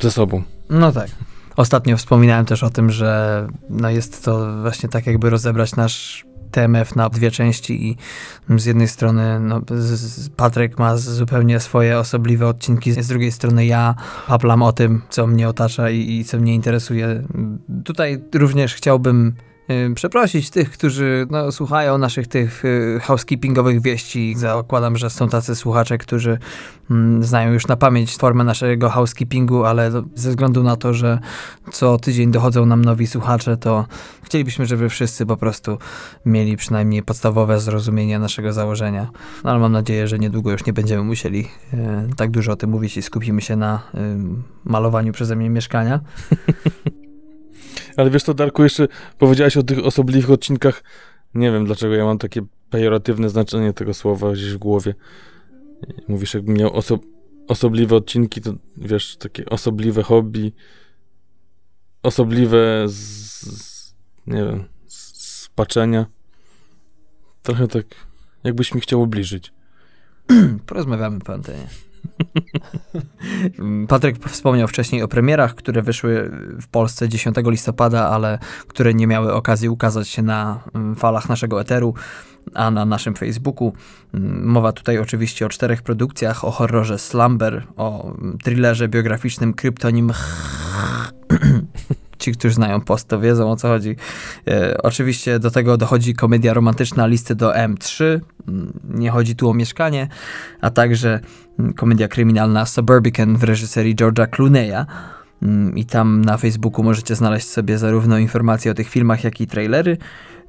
ze 0.00 0.10
sobą. 0.10 0.42
No 0.70 0.92
tak. 0.92 1.10
Ostatnio 1.56 1.96
wspominałem 1.96 2.46
też 2.46 2.62
o 2.62 2.70
tym, 2.70 2.90
że 2.90 3.46
no 3.70 3.90
jest 3.90 4.24
to 4.24 4.60
właśnie 4.62 4.88
tak 4.88 5.06
jakby 5.06 5.30
rozebrać 5.30 5.76
nasz 5.76 6.24
TMF 6.52 6.96
na 6.96 7.08
dwie 7.08 7.30
części 7.30 7.88
i 7.88 7.96
z 8.58 8.64
jednej 8.64 8.88
strony 8.88 9.40
no, 9.40 9.60
Patryk 10.36 10.78
ma 10.78 10.96
zupełnie 10.96 11.60
swoje 11.60 11.98
osobliwe 11.98 12.46
odcinki, 12.46 12.92
z 12.92 13.08
drugiej 13.08 13.32
strony 13.32 13.66
ja 13.66 13.94
paplam 14.26 14.62
o 14.62 14.72
tym, 14.72 15.02
co 15.10 15.26
mnie 15.26 15.48
otacza 15.48 15.90
i, 15.90 16.18
i 16.18 16.24
co 16.24 16.38
mnie 16.38 16.54
interesuje. 16.54 17.22
Tutaj 17.84 18.22
również 18.34 18.74
chciałbym 18.74 19.34
przeprosić 19.94 20.50
tych, 20.50 20.70
którzy 20.70 21.26
no, 21.30 21.52
słuchają 21.52 21.98
naszych 21.98 22.26
tych 22.26 22.64
y, 22.64 23.00
housekeepingowych 23.02 23.82
wieści. 23.82 24.34
Zakładam, 24.36 24.96
że 24.96 25.10
są 25.10 25.28
tacy 25.28 25.56
słuchacze, 25.56 25.98
którzy 25.98 26.38
mm, 26.90 27.24
znają 27.24 27.52
już 27.52 27.66
na 27.66 27.76
pamięć 27.76 28.16
formę 28.16 28.44
naszego 28.44 28.90
housekeepingu, 28.90 29.64
ale 29.64 29.90
ze 30.14 30.30
względu 30.30 30.62
na 30.62 30.76
to, 30.76 30.94
że 30.94 31.18
co 31.72 31.98
tydzień 31.98 32.30
dochodzą 32.30 32.66
nam 32.66 32.84
nowi 32.84 33.06
słuchacze, 33.06 33.56
to 33.56 33.86
chcielibyśmy, 34.22 34.66
żeby 34.66 34.88
wszyscy 34.88 35.26
po 35.26 35.36
prostu 35.36 35.78
mieli 36.26 36.56
przynajmniej 36.56 37.02
podstawowe 37.02 37.60
zrozumienie 37.60 38.18
naszego 38.18 38.52
założenia. 38.52 39.10
No, 39.44 39.50
ale 39.50 39.60
mam 39.60 39.72
nadzieję, 39.72 40.08
że 40.08 40.18
niedługo 40.18 40.52
już 40.52 40.66
nie 40.66 40.72
będziemy 40.72 41.04
musieli 41.04 41.48
y, 41.74 41.76
tak 42.16 42.30
dużo 42.30 42.52
o 42.52 42.56
tym 42.56 42.70
mówić 42.70 42.96
i 42.96 43.02
skupimy 43.02 43.40
się 43.40 43.56
na 43.56 43.82
malowaniu 44.64 45.12
przeze 45.12 45.36
mnie 45.36 45.50
mieszkania. 45.50 46.00
Ale 47.96 48.10
wiesz 48.10 48.22
co, 48.22 48.34
Darku, 48.34 48.62
jeszcze 48.62 48.88
powiedziałeś 49.18 49.56
o 49.56 49.62
tych 49.62 49.78
osobliwych 49.78 50.30
odcinkach. 50.30 50.84
Nie 51.34 51.52
wiem, 51.52 51.64
dlaczego 51.64 51.94
ja 51.94 52.04
mam 52.04 52.18
takie 52.18 52.42
pejoratywne 52.70 53.28
znaczenie 53.28 53.72
tego 53.72 53.94
słowa 53.94 54.32
gdzieś 54.32 54.52
w 54.52 54.58
głowie. 54.58 54.94
Mówisz, 56.08 56.34
jakbym 56.34 56.56
miał 56.56 56.76
oso 56.76 56.98
osobliwe 57.48 57.96
odcinki, 57.96 58.40
to 58.40 58.54
wiesz, 58.76 59.16
takie 59.16 59.46
osobliwe 59.46 60.02
hobby, 60.02 60.52
osobliwe 62.02 62.84
z, 62.88 62.94
z 63.42 63.94
nie 64.26 64.44
wiem, 64.44 64.64
z, 64.86 65.48
paczenia. 65.48 66.06
Trochę 67.42 67.68
tak, 67.68 67.84
jakbyś 68.44 68.74
mi 68.74 68.80
chciał 68.80 69.00
ubliżyć. 69.00 69.52
Porozmawiamy 70.66 71.20
po 71.20 71.32
antenie. 71.32 71.66
Patryk 73.88 74.28
wspomniał 74.28 74.68
wcześniej 74.68 75.02
o 75.02 75.08
premierach, 75.08 75.54
które 75.54 75.82
wyszły 75.82 76.30
w 76.60 76.68
Polsce 76.68 77.08
10 77.08 77.36
listopada, 77.46 78.08
ale 78.08 78.38
które 78.68 78.94
nie 78.94 79.06
miały 79.06 79.34
okazji 79.34 79.68
ukazać 79.68 80.08
się 80.08 80.22
na 80.22 80.60
mm, 80.74 80.96
falach 80.96 81.28
naszego 81.28 81.60
eteru, 81.60 81.94
a 82.54 82.70
na 82.70 82.84
naszym 82.84 83.14
Facebooku. 83.14 83.72
Mm, 84.14 84.46
mowa 84.46 84.72
tutaj 84.72 84.98
oczywiście 84.98 85.46
o 85.46 85.48
czterech 85.48 85.82
produkcjach, 85.82 86.44
o 86.44 86.50
horrorze 86.50 86.98
Slumber, 86.98 87.66
o 87.76 88.14
mm, 88.14 88.38
thrillerze 88.38 88.88
biograficznym 88.88 89.54
Kryptonim 89.54 90.12
ci, 92.22 92.32
którzy 92.32 92.54
znają 92.54 92.80
post, 92.80 93.08
to 93.08 93.20
wiedzą 93.20 93.50
o 93.50 93.56
co 93.56 93.68
chodzi. 93.68 93.96
E, 94.48 94.82
oczywiście 94.82 95.38
do 95.38 95.50
tego 95.50 95.76
dochodzi 95.76 96.14
komedia 96.14 96.54
romantyczna 96.54 97.06
listy 97.06 97.34
do 97.34 97.52
M3. 97.52 98.20
Mm, 98.48 98.72
nie 98.84 99.10
chodzi 99.10 99.36
tu 99.36 99.50
o 99.50 99.54
mieszkanie, 99.54 100.08
a 100.60 100.70
także 100.70 101.20
mm, 101.58 101.72
komedia 101.72 102.08
kryminalna 102.08 102.66
Suburbican 102.66 103.36
w 103.36 103.44
reżyserii 103.44 103.96
George'a 103.96 104.26
Clooney'a. 104.26 104.84
Mm, 105.42 105.78
I 105.78 105.86
tam 105.86 106.24
na 106.24 106.36
Facebooku 106.36 106.82
możecie 106.82 107.14
znaleźć 107.14 107.48
sobie 107.48 107.78
zarówno 107.78 108.18
informacje 108.18 108.70
o 108.70 108.74
tych 108.74 108.88
filmach, 108.88 109.24
jak 109.24 109.40
i 109.40 109.46
trailery. 109.46 109.96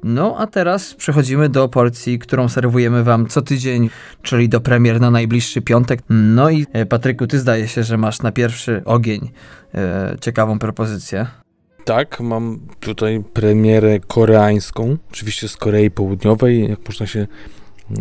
No 0.04 0.36
a 0.38 0.46
teraz 0.46 0.94
przechodzimy 0.94 1.48
do 1.48 1.68
porcji, 1.68 2.18
którą 2.18 2.48
serwujemy 2.48 3.04
wam 3.04 3.26
co 3.26 3.42
tydzień, 3.42 3.90
czyli 4.22 4.48
do 4.48 4.60
premier 4.60 5.00
na 5.00 5.10
najbliższy 5.10 5.62
piątek. 5.62 6.00
No 6.08 6.50
i 6.50 6.66
e, 6.72 6.86
Patryku, 6.86 7.26
ty 7.26 7.38
zdaje 7.38 7.68
się, 7.68 7.84
że 7.84 7.96
masz 7.96 8.22
na 8.22 8.32
pierwszy 8.32 8.82
ogień 8.84 9.30
e, 9.74 10.16
ciekawą 10.20 10.58
propozycję. 10.58 11.26
Tak, 11.84 12.20
mam 12.20 12.60
tutaj 12.80 13.22
premierę 13.32 14.00
koreańską, 14.00 14.96
oczywiście 15.10 15.48
z 15.48 15.56
Korei 15.56 15.90
Południowej, 15.90 16.68
jak 16.68 16.78
można 16.88 17.06
się 17.06 17.26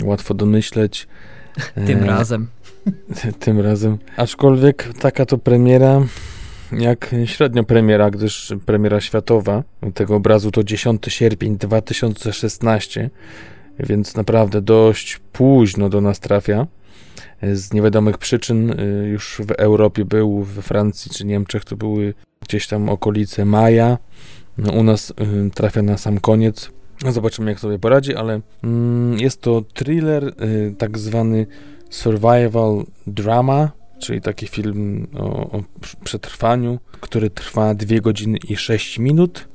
łatwo 0.03 0.33
domyśleć. 0.33 1.07
Tym 1.87 2.03
e, 2.03 2.07
razem. 2.07 2.47
Tym 3.39 3.59
razem. 3.59 3.97
Aczkolwiek 4.17 4.89
taka 4.99 5.25
to 5.25 5.37
premiera 5.37 6.01
jak 6.79 7.15
średnio 7.25 7.63
premiera, 7.63 8.09
gdyż 8.11 8.53
premiera 8.65 9.01
światowa 9.01 9.63
tego 9.93 10.15
obrazu 10.15 10.51
to 10.51 10.63
10 10.63 11.01
sierpień 11.07 11.57
2016, 11.57 13.09
więc 13.79 14.15
naprawdę 14.15 14.61
dość 14.61 15.19
późno 15.31 15.89
do 15.89 16.01
nas 16.01 16.19
trafia. 16.19 16.67
Z 17.53 17.73
niewiadomych 17.73 18.17
przyczyn 18.17 18.79
y, 18.79 19.07
już 19.07 19.41
w 19.47 19.51
Europie 19.51 20.05
był, 20.05 20.43
we 20.43 20.61
Francji 20.61 21.11
czy 21.11 21.25
Niemczech 21.25 21.65
to 21.65 21.75
były 21.75 22.13
gdzieś 22.41 22.67
tam 22.67 22.89
okolice 22.89 23.45
maja. 23.45 23.97
No, 24.57 24.71
u 24.71 24.83
nas 24.83 25.11
y, 25.11 25.49
trafia 25.53 25.81
na 25.81 25.97
sam 25.97 26.19
koniec. 26.19 26.71
Zobaczymy, 27.09 27.51
jak 27.51 27.59
sobie 27.59 27.79
poradzi, 27.79 28.15
ale 28.15 28.41
mm, 28.63 29.19
jest 29.19 29.41
to 29.41 29.63
thriller, 29.73 30.23
y, 30.27 30.75
tak 30.77 30.97
zwany 30.97 31.47
survival 31.89 32.83
drama, 33.07 33.71
czyli 33.99 34.21
taki 34.21 34.47
film 34.47 35.07
o, 35.17 35.51
o 35.51 35.63
przetrwaniu, 36.03 36.79
który 37.01 37.29
trwa 37.29 37.73
2 37.73 37.99
godziny 37.99 38.37
i 38.49 38.55
6 38.55 38.99
minut. 38.99 39.47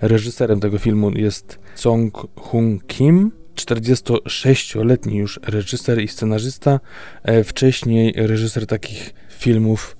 Reżyserem 0.00 0.60
tego 0.60 0.78
filmu 0.78 1.10
jest 1.10 1.58
Song 1.74 2.26
Hung 2.36 2.86
Kim, 2.86 3.30
46-letni 3.54 5.16
już 5.16 5.40
reżyser 5.46 6.02
i 6.02 6.08
scenarzysta. 6.08 6.80
E, 7.22 7.44
wcześniej 7.44 8.14
reżyser 8.16 8.66
takich 8.66 9.14
filmów 9.28 9.96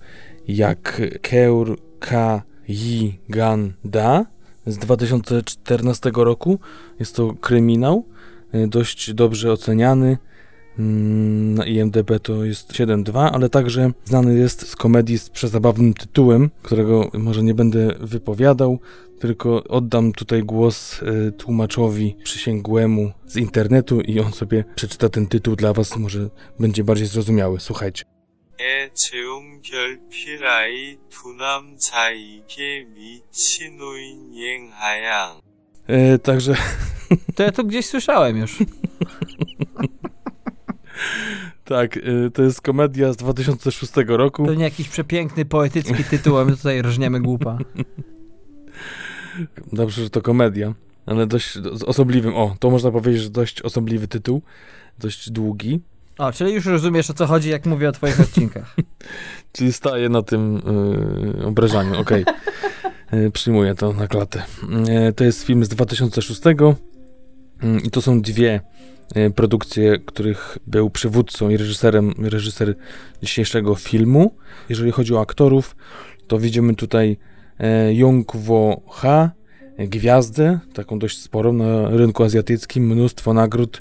jak 0.49 1.03
Keur 1.23 1.77
Ka 1.99 2.43
Yi 2.69 3.19
Gan 3.29 3.73
Da 3.85 4.27
z 4.67 4.79
2014 4.79 6.11
roku. 6.15 6.59
Jest 7.01 7.17
to 7.17 7.35
kryminał, 7.35 8.05
e, 8.53 8.67
dość 8.67 9.13
dobrze 9.13 9.53
oceniany. 9.53 10.19
Mm, 10.79 11.55
na 11.55 11.65
IMDb 11.65 12.11
to 12.23 12.45
jest 12.45 12.73
7.2, 12.73 13.31
ale 13.33 13.49
także 13.49 13.93
znany 14.05 14.35
jest 14.35 14.69
z 14.69 14.77
komedii 14.77 15.19
z 15.19 15.31
przezabawnym 15.31 15.95
tytułem, 15.95 16.51
którego 16.63 17.11
może 17.13 17.43
nie 17.43 17.55
będę 17.55 17.95
wypowiadał, 18.01 18.79
tylko 19.20 19.64
oddam 19.64 20.12
tutaj 20.12 20.44
głos 20.44 21.02
y, 21.02 21.32
tłumaczowi 21.32 22.16
przysięgłemu 22.24 23.12
z 23.26 23.36
internetu 23.38 24.02
i 24.02 24.20
on 24.20 24.32
sobie 24.32 24.64
przeczyta 24.76 25.10
ten 25.10 25.28
tytuł 25.28 25.56
dla 25.56 25.74
was, 25.74 25.98
może 25.98 26.30
będzie 26.60 26.84
bardziej 26.84 27.08
zrozumiały. 27.08 27.60
Słuchajcie. 27.60 28.04
에 28.60 28.90
재움 28.94 29.62
결핍아이 29.62 30.98
두 31.10 31.34
남자에게 31.34 32.86
미친 32.94 33.78
노인 33.78 34.34
옌하양. 34.34 35.40
E, 35.88 36.18
także... 36.18 36.56
To 37.36 37.44
ja 37.44 37.52
to 37.52 37.64
gdzieś 37.64 37.86
słyszałem 37.86 38.38
już. 38.38 38.58
tak, 41.66 41.98
e, 41.98 42.30
to 42.34 42.44
jest 42.44 42.62
komedia 42.62 43.14
z 43.14 43.18
2006 43.18 43.94
roku. 44.08 44.46
To 44.46 44.54
nie 44.54 44.64
jakiś 44.64 44.90
przepiękny, 44.90 45.46
poetycki 45.46 46.04
tytuł, 46.04 46.38
a 46.38 46.46
my 46.46 46.58
tutaj 46.58 46.82
rżniemy 46.82 47.20
głupa. 47.20 47.58
Dobrze, 49.73 50.03
że 50.03 50.11
to 50.11 50.23
komedia, 50.23 50.75
ale 51.07 51.27
dość 51.27 51.59
osobliwym. 51.87 52.35
O, 52.35 52.57
to 52.59 52.71
można 52.71 52.91
powiedzieć, 52.91 53.23
że 53.23 53.31
dość 53.31 53.63
osobliwy 53.63 54.09
tytuł, 54.09 54.43
dość 54.99 55.31
długi. 55.31 55.81
O, 56.19 56.33
czyli 56.33 56.53
już 56.53 56.67
rozumiesz 56.67 57.11
o 57.11 57.15
co 57.15 57.27
chodzi, 57.27 57.51
jak 57.51 57.67
mówię 57.67 57.89
o 57.89 57.93
twoich 57.93 58.21
odcinkach. 58.21 58.77
czyli 59.53 59.73
staję 59.73 60.09
na 60.09 60.23
tym 60.23 60.63
yy, 61.37 61.47
obrażaniu, 61.47 62.01
okej. 62.01 62.23
Okay. 62.23 62.35
Yy, 63.13 63.31
przyjmuję 63.31 63.75
to 63.75 63.93
na 63.93 64.09
klatę. 64.09 64.43
Yy, 64.89 65.13
to 65.13 65.25
jest 65.25 65.43
film 65.43 65.65
z 65.65 65.69
2006 65.69 66.41
yy, 66.45 67.81
i 67.85 67.91
to 67.91 68.03
są 68.03 68.21
dwie 68.21 68.61
yy, 69.15 69.31
produkcje, 69.31 69.99
których 69.99 70.59
był 70.67 70.91
przywódcą 70.91 71.49
i 71.49 71.57
reżyserem, 71.57 72.15
reżyser 72.19 72.75
dzisiejszego 73.23 73.75
filmu. 73.75 74.35
Jeżeli 74.69 74.93
chodzi 74.93 75.15
o 75.15 75.21
aktorów, 75.21 75.77
to 76.27 76.39
widzimy 76.39 76.75
tutaj 76.75 77.17
yy, 77.59 77.95
Jung 77.95 78.37
Wo 78.37 78.81
Ha, 78.91 79.31
gwiazdę, 79.79 80.59
taką 80.75 80.99
dość 80.99 81.19
sporą 81.19 81.53
na 81.53 81.89
rynku 81.89 82.25
azjatyckim, 82.25 82.87
mnóstwo 82.87 83.35
nagród 83.35 83.81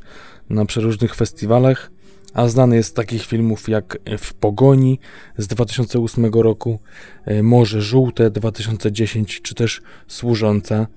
na 0.49 0.65
przeróżnych 0.65 1.15
festiwalach 1.15 1.91
a 2.33 2.47
znany 2.47 2.75
jest 2.75 2.89
z 2.89 2.93
takich 2.93 3.25
filmów 3.25 3.69
jak 3.69 3.97
W 4.17 4.33
Pogoni 4.33 4.99
z 5.37 5.47
2008 5.47 6.41
roku, 6.41 6.79
e, 7.25 7.43
Morze 7.43 7.81
Żółte 7.81 8.31
2010, 8.31 9.41
czy 9.41 9.55
też 9.55 9.81
Służąca 10.07 10.87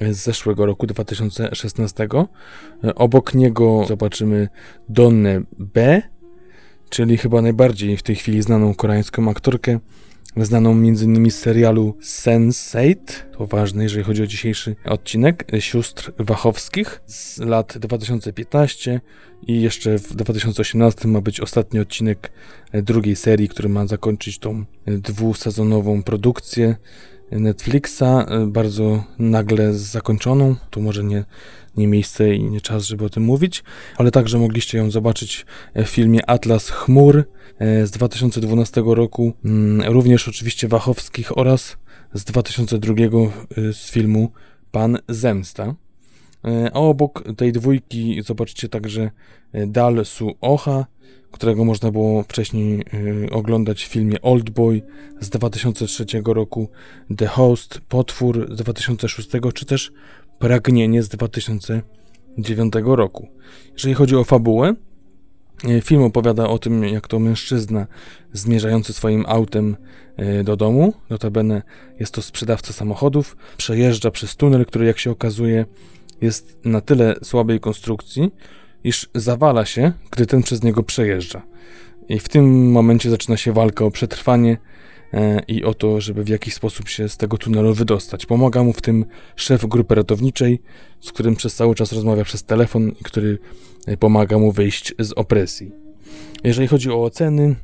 z 0.00 0.16
zeszłego 0.16 0.66
roku 0.66 0.86
2016. 0.86 2.08
E, 2.84 2.94
obok 2.94 3.34
niego 3.34 3.84
zobaczymy 3.88 4.48
Donnę 4.88 5.42
B, 5.58 6.02
czyli 6.90 7.16
chyba 7.18 7.42
najbardziej 7.42 7.96
w 7.96 8.02
tej 8.02 8.16
chwili 8.16 8.42
znaną 8.42 8.74
koreańską 8.74 9.30
aktorkę, 9.30 9.78
znaną 10.36 10.70
m.in. 10.70 11.30
z 11.30 11.34
serialu 11.34 11.96
Sense8, 12.02 12.94
to 13.38 13.46
ważne, 13.46 13.82
jeżeli 13.82 14.04
chodzi 14.04 14.22
o 14.22 14.26
dzisiejszy 14.26 14.76
odcinek, 14.84 15.44
sióstr 15.58 16.12
Wachowskich 16.18 17.02
z 17.06 17.38
lat 17.38 17.78
2015 17.78 19.00
i 19.46 19.62
jeszcze 19.62 19.98
w 19.98 20.14
2018 20.14 21.08
ma 21.08 21.20
być 21.20 21.40
ostatni 21.40 21.80
odcinek 21.80 22.32
drugiej 22.72 23.16
serii, 23.16 23.48
który 23.48 23.68
ma 23.68 23.86
zakończyć 23.86 24.38
tą 24.38 24.64
dwusezonową 24.86 26.02
produkcję 26.02 26.76
Netflixa, 27.30 28.26
bardzo 28.46 29.04
nagle 29.18 29.74
zakończoną, 29.74 30.56
tu 30.70 30.82
może 30.82 31.04
nie, 31.04 31.24
nie 31.76 31.86
miejsce 31.86 32.34
i 32.34 32.44
nie 32.44 32.60
czas, 32.60 32.84
żeby 32.84 33.04
o 33.04 33.10
tym 33.10 33.22
mówić, 33.22 33.64
ale 33.96 34.10
także 34.10 34.38
mogliście 34.38 34.78
ją 34.78 34.90
zobaczyć 34.90 35.46
w 35.74 35.86
filmie 35.86 36.30
Atlas 36.30 36.70
Chmur, 36.70 37.24
E, 37.60 37.86
z 37.86 37.90
2012 37.90 38.82
roku, 38.86 39.32
mm, 39.44 39.92
również 39.92 40.28
oczywiście 40.28 40.68
Wachowskich 40.68 41.38
oraz 41.38 41.76
z 42.14 42.24
2002 42.24 42.94
e, 43.56 43.72
z 43.72 43.90
filmu 43.90 44.30
Pan 44.70 44.98
Zemsta. 45.08 45.74
A 46.72 46.80
obok 46.80 47.24
tej 47.36 47.52
dwójki 47.52 48.22
zobaczycie 48.22 48.68
także 48.68 49.10
Dal 49.66 50.04
Su 50.04 50.34
Oha, 50.40 50.86
którego 51.30 51.64
można 51.64 51.90
było 51.90 52.22
wcześniej 52.22 52.84
oglądać 53.30 53.84
w 53.84 53.88
filmie 53.88 54.22
Old 54.22 54.50
Boy 54.50 54.82
z 55.20 55.28
2003 55.28 56.04
roku, 56.24 56.68
The 57.16 57.26
Host, 57.26 57.80
Potwór 57.88 58.54
z 58.54 58.56
2006, 58.56 59.28
czy 59.54 59.66
też 59.66 59.92
Pragnienie 60.38 61.02
z 61.02 61.08
2009 61.08 62.72
roku. 62.84 63.28
Jeżeli 63.72 63.94
chodzi 63.94 64.16
o 64.16 64.24
fabułę, 64.24 64.74
E, 65.64 65.80
film 65.80 66.02
opowiada 66.02 66.48
o 66.48 66.58
tym, 66.58 66.84
jak 66.84 67.08
to 67.08 67.18
mężczyzna 67.18 67.86
zmierzający 68.32 68.92
swoim 68.92 69.24
autem 69.28 69.76
e, 70.16 70.44
do 70.44 70.56
domu, 70.56 70.92
notabene 71.10 71.62
jest 72.00 72.14
to 72.14 72.22
sprzedawca 72.22 72.72
samochodów, 72.72 73.36
przejeżdża 73.56 74.10
przez 74.10 74.36
tunel, 74.36 74.66
który 74.66 74.86
jak 74.86 74.98
się 74.98 75.10
okazuje 75.10 75.64
jest 76.20 76.58
na 76.64 76.80
tyle 76.80 77.14
słabej 77.22 77.60
konstrukcji, 77.60 78.30
iż 78.84 79.08
zawala 79.14 79.64
się, 79.66 79.92
gdy 80.10 80.26
ten 80.26 80.42
przez 80.42 80.62
niego 80.62 80.82
przejeżdża. 80.82 81.42
I 82.08 82.18
w 82.18 82.28
tym 82.28 82.72
momencie 82.72 83.10
zaczyna 83.10 83.36
się 83.36 83.52
walka 83.52 83.84
o 83.84 83.90
przetrwanie 83.90 84.56
e, 85.12 85.42
i 85.48 85.64
o 85.64 85.74
to, 85.74 86.00
żeby 86.00 86.24
w 86.24 86.28
jakiś 86.28 86.54
sposób 86.54 86.88
się 86.88 87.08
z 87.08 87.16
tego 87.16 87.38
tunelu 87.38 87.74
wydostać. 87.74 88.26
Pomaga 88.26 88.62
mu 88.62 88.72
w 88.72 88.82
tym 88.82 89.04
szef 89.36 89.66
grupy 89.66 89.94
ratowniczej, 89.94 90.62
z 91.00 91.12
którym 91.12 91.36
przez 91.36 91.54
cały 91.54 91.74
czas 91.74 91.92
rozmawia 91.92 92.24
przez 92.24 92.42
telefon 92.42 92.88
i 92.88 93.04
który 93.04 93.38
Y, 93.88 93.96
pomaga 93.96 94.38
mu 94.38 94.52
wyjść 94.52 94.94
z 94.98 95.12
opresji. 95.12 95.72
Jeżeli 96.44 96.68
chodzi 96.68 96.90
o 96.90 97.04
oceny, 97.04 97.56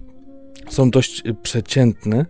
są 0.69 0.91
dość 0.91 1.23
przeciętne, 1.43 2.27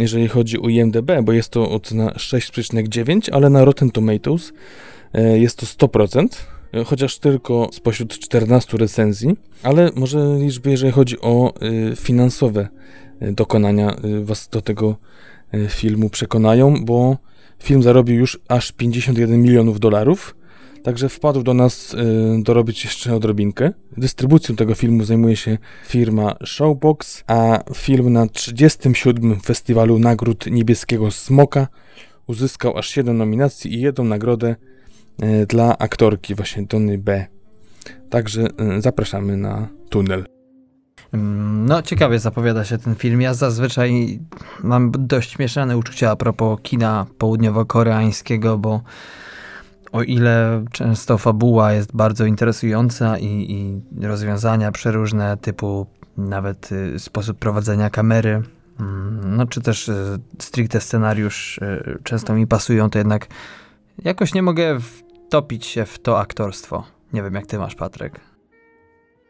jeżeli 0.00 0.28
chodzi 0.28 0.58
o 0.58 0.68
IMDB, 0.68 1.10
bo 1.22 1.32
jest 1.32 1.48
to 1.48 1.70
ocena 1.70 2.10
6,9, 2.10 3.28
ale 3.32 3.50
na 3.50 3.64
Rotten 3.64 3.90
Tomatoes 3.90 4.52
jest 5.34 5.58
to 5.58 5.86
100%, 5.86 6.28
chociaż 6.86 7.18
tylko 7.18 7.68
spośród 7.72 8.18
14 8.18 8.76
recenzji, 8.78 9.36
ale 9.62 9.90
może 9.94 10.36
liczby, 10.38 10.70
jeżeli 10.70 10.92
chodzi 10.92 11.20
o 11.20 11.54
y, 11.92 11.96
finansowe 11.96 12.68
dokonania, 13.20 13.96
was 14.22 14.48
do 14.48 14.62
tego 14.62 14.96
filmu 15.68 16.10
przekonają, 16.10 16.84
bo 16.84 17.16
film 17.62 17.82
zarobił 17.82 18.16
już 18.16 18.40
aż 18.48 18.72
51 18.72 19.42
milionów 19.42 19.80
dolarów, 19.80 20.34
Także 20.82 21.08
wpadł 21.08 21.42
do 21.42 21.54
nas 21.54 21.94
y, 21.94 21.96
dorobić 22.42 22.84
jeszcze 22.84 23.14
odrobinkę. 23.14 23.72
Dystrybucją 23.96 24.56
tego 24.56 24.74
filmu 24.74 25.04
zajmuje 25.04 25.36
się 25.36 25.58
firma 25.86 26.36
Showbox, 26.44 27.24
a 27.26 27.64
film 27.74 28.12
na 28.12 28.26
37. 28.26 29.40
Festiwalu 29.40 29.98
Nagród 29.98 30.46
Niebieskiego 30.50 31.10
Smoka 31.10 31.68
uzyskał 32.26 32.78
aż 32.78 32.88
7 32.88 33.16
nominacji 33.16 33.74
i 33.74 33.80
jedną 33.80 34.04
nagrodę 34.04 34.48
y, 34.48 34.71
dla 35.48 35.78
aktorki 35.78 36.34
właśnie 36.34 36.62
Donny 36.62 36.98
B. 36.98 37.26
Także 38.10 38.42
y, 38.76 38.80
zapraszamy 38.80 39.36
na 39.36 39.68
tunel. 39.90 40.24
Mm, 41.12 41.66
no, 41.66 41.82
ciekawie 41.82 42.18
zapowiada 42.18 42.64
się 42.64 42.78
ten 42.78 42.94
film. 42.94 43.20
Ja 43.20 43.34
zazwyczaj 43.34 44.20
mam 44.62 44.92
dość 44.98 45.38
mieszane 45.38 45.76
uczucia 45.76 46.10
a 46.10 46.16
propos 46.16 46.58
kina 46.62 47.06
południowo-koreańskiego, 47.18 48.58
bo 48.58 48.82
o 49.92 50.02
ile 50.02 50.64
często 50.72 51.18
fabuła 51.18 51.72
jest 51.72 51.96
bardzo 51.96 52.26
interesująca 52.26 53.18
i, 53.18 53.26
i 53.26 53.82
rozwiązania 54.06 54.72
przeróżne, 54.72 55.36
typu 55.36 55.86
nawet 56.16 56.72
y, 56.72 56.98
sposób 56.98 57.38
prowadzenia 57.38 57.90
kamery, 57.90 58.42
mm, 58.80 59.36
no 59.36 59.46
czy 59.46 59.60
też 59.60 59.88
y, 59.88 60.18
stricte 60.38 60.80
scenariusz 60.80 61.58
y, 61.58 61.98
często 62.04 62.34
mi 62.34 62.46
pasują, 62.46 62.90
to 62.90 62.98
jednak 62.98 63.26
jakoś 64.04 64.34
nie 64.34 64.42
mogę 64.42 64.78
wtopić 65.32 65.66
się 65.66 65.84
w 65.84 65.98
to 65.98 66.18
aktorstwo. 66.18 66.84
Nie 67.12 67.22
wiem, 67.22 67.34
jak 67.34 67.46
ty 67.46 67.58
masz, 67.58 67.74
Patryk. 67.74 68.20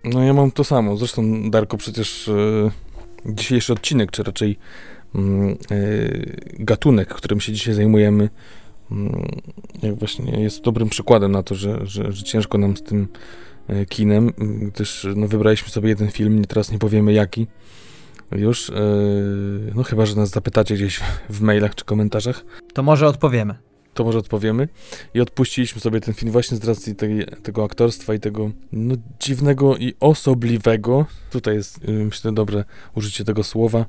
No 0.05 0.23
ja 0.25 0.33
mam 0.33 0.51
to 0.51 0.65
samo. 0.65 0.97
Zresztą, 0.97 1.51
Darko, 1.51 1.77
przecież 1.77 2.31
dzisiejszy 3.27 3.73
odcinek, 3.73 4.11
czy 4.11 4.23
raczej 4.23 4.59
mm, 5.15 5.57
gatunek, 6.59 7.09
którym 7.09 7.41
się 7.41 7.53
dzisiaj 7.53 7.75
zajmujemy, 7.75 8.29
Mm, 8.91 9.27
jak 9.83 9.95
właśnie 9.95 10.43
jest 10.43 10.63
dobrym 10.63 10.89
przykładem 10.89 11.33
na 11.33 11.43
to, 11.43 11.55
że, 11.55 11.87
że, 11.87 12.13
że 12.13 12.23
ciężko 12.23 12.59
nam 12.59 12.77
z 12.77 12.83
tym 12.83 13.09
e, 13.69 13.87
kinem, 13.87 14.33
gdyż 14.73 15.07
no, 15.17 15.29
wybraliśmy 15.29 15.69
sobie 15.69 15.89
jeden 15.89 16.11
film, 16.11 16.45
teraz 16.45 16.73
nie 16.73 16.79
powiemy 16.79 17.13
jaki. 17.13 17.47
Już, 18.33 18.73
no 19.75 19.83
chyba, 19.83 20.07
że 20.07 20.17
nas 20.17 20.31
zapytacie 20.31 20.75
gdzieś 20.75 21.01
w 21.31 21.41
mailach 21.41 21.75
czy 21.75 21.85
komentarzach. 21.85 22.45
To 22.75 22.83
może 22.83 23.07
odpowiemy. 23.07 23.72
To 23.95 24.05
może 24.05 24.19
odpowiemy. 24.19 24.69
I 25.15 25.21
odpuściliśmy 25.21 25.81
sobie 25.81 26.01
ten 26.01 26.15
film 26.15 26.33
właśnie 26.33 26.57
z 26.57 26.65
racji 26.65 26.95
tej, 26.95 27.27
tego 27.43 27.65
aktorstwa 27.65 28.15
i 28.15 28.21
tego 28.21 28.51
no, 28.73 28.95
dziwnego 29.21 29.77
i 29.77 29.95
osobliwego, 30.01 31.07
tutaj 31.31 31.55
jest 31.55 31.85
y, 31.85 31.93
myślę 31.93 32.33
dobre 32.33 32.65
użycie 32.95 33.25
tego 33.25 33.45
słowa, 33.45 33.87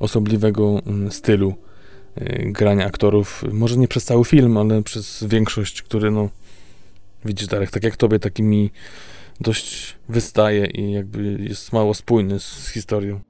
osobliwego 0.00 0.82
mm, 0.86 1.12
stylu 1.12 1.54
Y, 2.20 2.52
grania 2.52 2.86
aktorów, 2.86 3.44
może 3.52 3.76
nie 3.76 3.88
przez 3.88 4.04
cały 4.04 4.24
film, 4.24 4.56
ale 4.56 4.82
przez 4.82 5.24
większość, 5.24 5.82
który 5.82 6.10
no 6.10 6.28
widzisz 7.24 7.48
Darek, 7.48 7.70
tak 7.70 7.84
jak 7.84 7.96
tobie, 7.96 8.18
taki 8.18 8.42
mi 8.42 8.70
dość 9.40 9.96
wystaje 10.08 10.66
i 10.66 10.92
jakby 10.92 11.38
jest 11.48 11.72
mało 11.72 11.94
spójny 11.94 12.40
z 12.40 12.68
historią. 12.68 13.20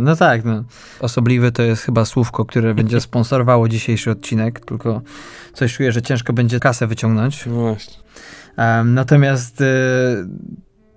No 0.00 0.16
tak, 0.16 0.44
no. 0.44 0.64
Osobliwy 1.00 1.52
to 1.52 1.62
jest 1.62 1.82
chyba 1.82 2.04
słówko, 2.04 2.44
które 2.44 2.74
będzie 2.80 3.00
sponsorowało 3.00 3.68
dzisiejszy 3.68 4.10
odcinek, 4.10 4.60
tylko 4.60 5.02
coś 5.54 5.76
czuję, 5.76 5.92
że 5.92 6.02
ciężko 6.02 6.32
będzie 6.32 6.60
kasę 6.60 6.86
wyciągnąć. 6.86 7.44
Właśnie. 7.48 7.94
Um, 8.58 8.94
natomiast 8.94 9.60
y, 9.60 9.64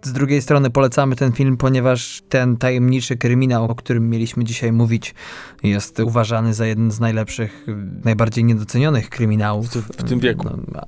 z 0.01 0.13
drugiej 0.13 0.41
strony 0.41 0.69
polecamy 0.69 1.15
ten 1.15 1.31
film, 1.31 1.57
ponieważ 1.57 2.21
ten 2.29 2.57
tajemniczy 2.57 3.17
kryminał, 3.17 3.65
o 3.65 3.75
którym 3.75 4.09
mieliśmy 4.09 4.43
dzisiaj 4.43 4.71
mówić, 4.71 5.15
jest 5.63 5.99
uważany 5.99 6.53
za 6.53 6.65
jeden 6.65 6.91
z 6.91 6.99
najlepszych, 6.99 7.67
najbardziej 8.03 8.43
niedocenionych 8.43 9.09
kryminałów. 9.09 9.67
W, 9.67 9.75
w 9.75 10.03
tym 10.03 10.19
wieku. 10.19 10.49
No, 10.71 10.81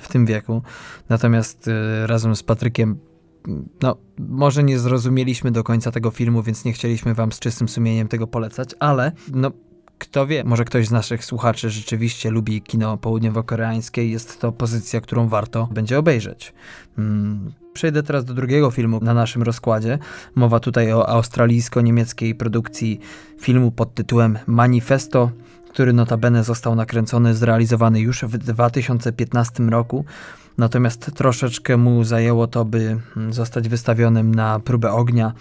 w 0.00 0.08
tym 0.08 0.26
wieku. 0.26 0.62
Natomiast 1.08 1.68
y, 1.68 2.06
razem 2.06 2.36
z 2.36 2.42
Patrykiem 2.42 2.98
no, 3.82 3.96
może 4.18 4.62
nie 4.62 4.78
zrozumieliśmy 4.78 5.50
do 5.50 5.64
końca 5.64 5.90
tego 5.90 6.10
filmu, 6.10 6.42
więc 6.42 6.64
nie 6.64 6.72
chcieliśmy 6.72 7.14
wam 7.14 7.32
z 7.32 7.38
czystym 7.38 7.68
sumieniem 7.68 8.08
tego 8.08 8.26
polecać, 8.26 8.70
ale 8.80 9.12
no, 9.34 9.50
kto 10.02 10.26
wie, 10.26 10.44
może 10.44 10.64
ktoś 10.64 10.86
z 10.86 10.90
naszych 10.90 11.24
słuchaczy 11.24 11.70
rzeczywiście 11.70 12.30
lubi 12.30 12.62
kino 12.62 12.96
południowo-koreańskie 12.96 14.02
i 14.02 14.10
jest 14.10 14.40
to 14.40 14.52
pozycja, 14.52 15.00
którą 15.00 15.28
warto 15.28 15.68
będzie 15.72 15.98
obejrzeć. 15.98 16.52
Hmm. 16.96 17.52
Przejdę 17.72 18.02
teraz 18.02 18.24
do 18.24 18.34
drugiego 18.34 18.70
filmu 18.70 19.00
na 19.02 19.14
naszym 19.14 19.42
rozkładzie. 19.42 19.98
Mowa 20.34 20.60
tutaj 20.60 20.92
o 20.92 21.08
australijsko-niemieckiej 21.08 22.34
produkcji 22.34 23.00
filmu 23.40 23.70
pod 23.70 23.94
tytułem 23.94 24.38
Manifesto, 24.46 25.30
który 25.70 25.92
notabene 25.92 26.44
został 26.44 26.74
nakręcony, 26.74 27.34
zrealizowany 27.34 28.00
już 28.00 28.22
w 28.22 28.38
2015 28.38 29.62
roku. 29.62 30.04
Natomiast 30.58 31.10
troszeczkę 31.14 31.76
mu 31.76 32.04
zajęło 32.04 32.46
to, 32.46 32.64
by 32.64 33.00
zostać 33.30 33.68
wystawionym 33.68 34.34
na 34.34 34.60
próbę 34.60 34.92
ognia 34.92 35.32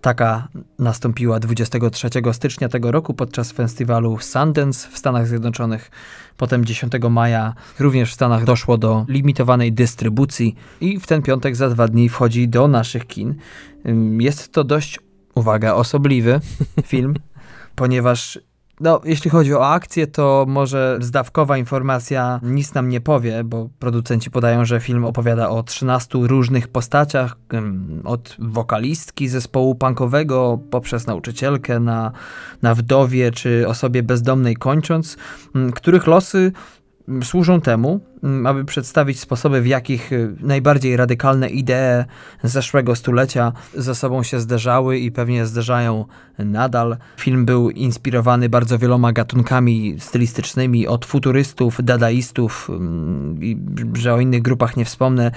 Taka 0.00 0.48
nastąpiła 0.78 1.40
23 1.40 2.08
stycznia 2.32 2.68
tego 2.68 2.92
roku 2.92 3.14
podczas 3.14 3.52
festiwalu 3.52 4.18
Sundance 4.18 4.88
w 4.90 4.98
Stanach 4.98 5.26
Zjednoczonych. 5.26 5.90
Potem 6.36 6.64
10 6.64 6.92
maja 7.10 7.54
również 7.78 8.10
w 8.10 8.14
Stanach 8.14 8.44
doszło 8.44 8.78
do 8.78 9.04
limitowanej 9.08 9.72
dystrybucji 9.72 10.54
i 10.80 11.00
w 11.00 11.06
ten 11.06 11.22
piątek 11.22 11.56
za 11.56 11.68
dwa 11.68 11.88
dni 11.88 12.08
wchodzi 12.08 12.48
do 12.48 12.68
naszych 12.68 13.06
kin. 13.06 13.34
Jest 14.18 14.52
to 14.52 14.64
dość, 14.64 15.00
uwaga, 15.34 15.74
osobliwy 15.74 16.40
film, 16.84 17.14
ponieważ 17.74 18.38
No, 18.80 19.00
jeśli 19.04 19.30
chodzi 19.30 19.54
o 19.54 19.68
akcję, 19.68 20.06
to 20.06 20.44
może 20.48 20.98
zdawkowa 21.00 21.58
informacja 21.58 22.40
nic 22.42 22.74
nam 22.74 22.88
nie 22.88 23.00
powie, 23.00 23.44
bo 23.44 23.68
producenci 23.78 24.30
podają, 24.30 24.64
że 24.64 24.80
film 24.80 25.04
opowiada 25.04 25.48
o 25.48 25.62
13 25.62 26.18
różnych 26.22 26.68
postaciach, 26.68 27.36
od 28.04 28.36
wokalistki 28.38 29.28
zespołu 29.28 29.74
punkowego 29.74 30.58
poprzez 30.70 31.06
nauczycielkę 31.06 31.80
na, 31.80 32.12
na 32.62 32.74
wdowie 32.74 33.30
czy 33.30 33.68
osobie 33.68 34.02
bezdomnej 34.02 34.56
kończąc, 34.56 35.16
których 35.74 36.06
losy 36.06 36.52
służą 37.22 37.60
temu, 37.60 38.00
mm, 38.22 38.46
aby 38.46 38.64
przedstawić 38.64 39.20
sposoby, 39.20 39.62
w 39.62 39.66
jakich 39.66 40.12
y, 40.12 40.34
najbardziej 40.40 40.96
radykalne 40.96 41.48
idee 41.48 42.04
zeszłego 42.42 42.96
stulecia 42.96 43.52
ze 43.74 43.94
sobą 43.94 44.22
się 44.22 44.40
zderzały 44.40 44.98
i 44.98 45.12
pewnie 45.12 45.46
zderzają 45.46 46.04
nadal. 46.38 46.96
Film 47.16 47.44
był 47.44 47.70
inspirowany 47.70 48.48
bardzo 48.48 48.78
wieloma 48.78 49.12
gatunkami 49.12 49.96
stylistycznymi, 49.98 50.86
od 50.86 51.04
futurystów, 51.04 51.78
dadaistów, 51.82 52.70
mm, 52.70 53.42
i 53.42 53.58
że 53.94 54.14
o 54.14 54.20
innych 54.20 54.42
grupach 54.42 54.76
nie 54.76 54.84
wspomnę, 54.84 55.30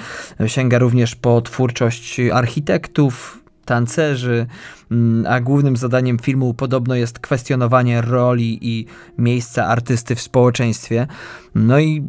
sięga 0.46 0.80
również 0.80 1.16
po 1.16 1.42
twórczość 1.42 2.20
architektów, 2.34 3.39
tancerzy, 3.70 4.46
mm, 4.92 5.26
a 5.28 5.40
głównym 5.40 5.78
zadaniem 5.78 6.20
filmu 6.20 6.54
podobno 6.54 6.96
jest 6.96 7.20
kwestionowanie 7.20 8.02
roli 8.02 8.60
i 8.62 8.86
miejsca 9.18 9.66
artysty 9.66 10.16
w 10.16 10.22
społeczeństwie. 10.22 11.08
No 11.56 11.80
i 11.80 12.04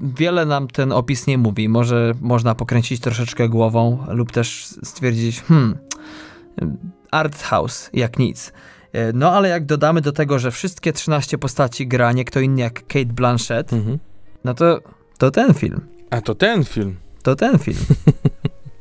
wiele 0.00 0.46
nam 0.46 0.68
ten 0.68 0.92
opis 0.92 1.26
nie 1.26 1.38
mówi. 1.38 1.68
Może 1.68 2.14
można 2.20 2.54
pokręcić 2.54 3.00
troszeczkę 3.00 3.48
głową 3.48 4.06
lub 4.08 4.32
też 4.32 4.66
stwierdzić, 4.84 5.40
hmm, 5.40 5.78
art 7.10 7.42
house, 7.42 7.90
jak 7.92 8.18
nic. 8.18 8.52
E, 8.92 9.12
no 9.12 9.32
ale 9.32 9.48
jak 9.48 9.66
dodamy 9.66 10.00
do 10.00 10.12
tego, 10.12 10.38
że 10.38 10.50
wszystkie 10.50 10.92
13 10.92 11.38
postaci 11.38 11.88
gra 11.88 12.12
nie 12.12 12.24
kto 12.24 12.40
inny 12.40 12.60
jak 12.60 12.86
Kate 12.86 13.04
Blanchett, 13.04 13.72
mhm. 13.72 13.98
no 14.44 14.54
to, 14.54 14.80
to 15.18 15.30
ten 15.30 15.54
film. 15.54 15.80
A 16.10 16.20
to 16.20 16.34
ten 16.34 16.64
film. 16.64 16.96
To 17.22 17.36
ten 17.36 17.58
film. 17.58 17.78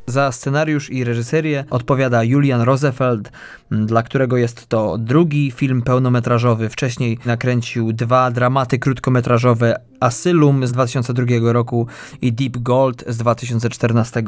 Za 0.08 0.32
scenariusz 0.32 0.90
i 0.90 1.04
reżyserię 1.04 1.66
odpowiada 1.70 2.24
Julian 2.24 2.62
Rosefeld, 2.62 3.32
dla 3.72 4.04
którego 4.04 4.38
jest 4.38 4.68
to 4.68 4.98
drugi 4.98 5.52
film 5.52 5.82
pełnometrażowy. 5.82 6.70
Wcześniej 6.70 7.20
nakręcił 7.26 7.94
dwa 7.94 8.32
dramaty 8.32 8.80
krótkometrażowe 8.80 9.76
Asylum 10.00 10.68
z 10.68 10.72
2002 10.72 11.54
roku 11.54 11.88
i 12.22 12.34
Deep 12.34 12.58
Gold 12.58 13.04
z 13.08 13.18
2014 13.18 14.24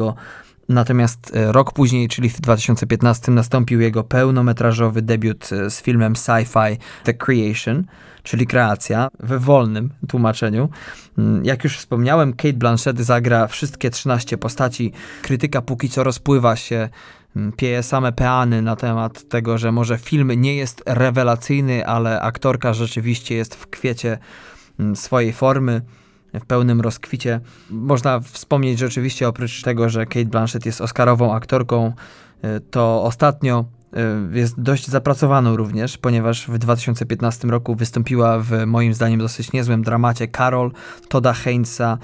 Natomiast 0.69 1.35
e, 1.35 1.51
rok 1.51 1.73
później, 1.73 2.07
czyli 2.07 2.29
w 2.29 2.41
2015, 2.41 3.31
nastąpił 3.31 3.81
jego 3.81 4.03
pełnometrażowy 4.03 5.01
debiut 5.01 5.49
e, 5.51 5.69
z 5.69 5.81
filmem 5.81 6.13
sci-fi 6.13 6.77
The 7.03 7.13
Creation, 7.13 7.83
czyli 8.27 8.47
kreacja, 8.47 9.07
we 9.19 9.39
wolnym 9.39 9.89
tłumaczeniu. 10.07 10.69
Mm, 11.17 11.45
jak 11.45 11.63
już 11.63 11.77
wspomniałem, 11.77 12.33
Kate 12.33 12.53
Blanchett 12.53 12.99
zagra 12.99 13.47
wszystkie 13.47 13.89
13 13.89 14.37
postaci. 14.37 14.91
Krytyka 15.21 15.61
póki 15.61 15.89
co 15.89 16.03
rozpływa 16.03 16.55
się, 16.55 16.89
mm, 17.35 17.51
pieje 17.51 17.83
same 17.83 18.11
peany 18.11 18.61
na 18.61 18.75
temat 18.75 19.29
tego, 19.29 19.57
że 19.57 19.71
może 19.71 19.97
film 19.97 20.31
nie 20.41 20.55
jest 20.55 20.83
rewelacyjny, 20.85 21.87
ale 21.87 22.21
aktorka 22.21 22.73
rzeczywiście 22.73 23.35
jest 23.35 23.55
w 23.55 23.67
kwiecie 23.67 24.17
mm, 24.79 24.95
swojej 24.95 25.33
formy 25.33 25.81
w 26.33 26.45
pełnym 26.45 26.81
rozkwicie. 26.81 27.39
Można 27.69 28.19
wspomnieć, 28.19 28.79
że 28.79 28.85
oczywiście 28.85 29.27
oprócz 29.27 29.61
tego, 29.61 29.89
że 29.89 30.05
Kate 30.05 30.25
Blanchett 30.25 30.65
jest 30.65 30.81
oscarową 30.81 31.33
aktorką, 31.33 31.93
y, 32.43 32.59
to 32.71 33.03
ostatnio 33.03 33.65
jest 34.31 34.61
dość 34.61 34.87
zapracowaną 34.87 35.57
również, 35.57 35.97
ponieważ 35.97 36.47
w 36.47 36.57
2015 36.57 37.47
roku 37.47 37.75
wystąpiła 37.75 38.39
w 38.39 38.65
moim 38.65 38.93
zdaniem 38.93 39.19
dosyć 39.19 39.51
niezłym 39.51 39.83
dramacie 39.83 40.27
Carol 40.27 40.71
Toda 41.09 41.33
Heinza, 41.33 41.97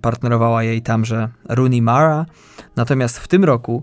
partnerowała 0.00 0.62
jej 0.62 0.82
tamże 0.82 1.28
Rooney 1.48 1.82
Mara. 1.82 2.26
Natomiast 2.76 3.18
w 3.18 3.28
tym 3.28 3.44
roku 3.44 3.82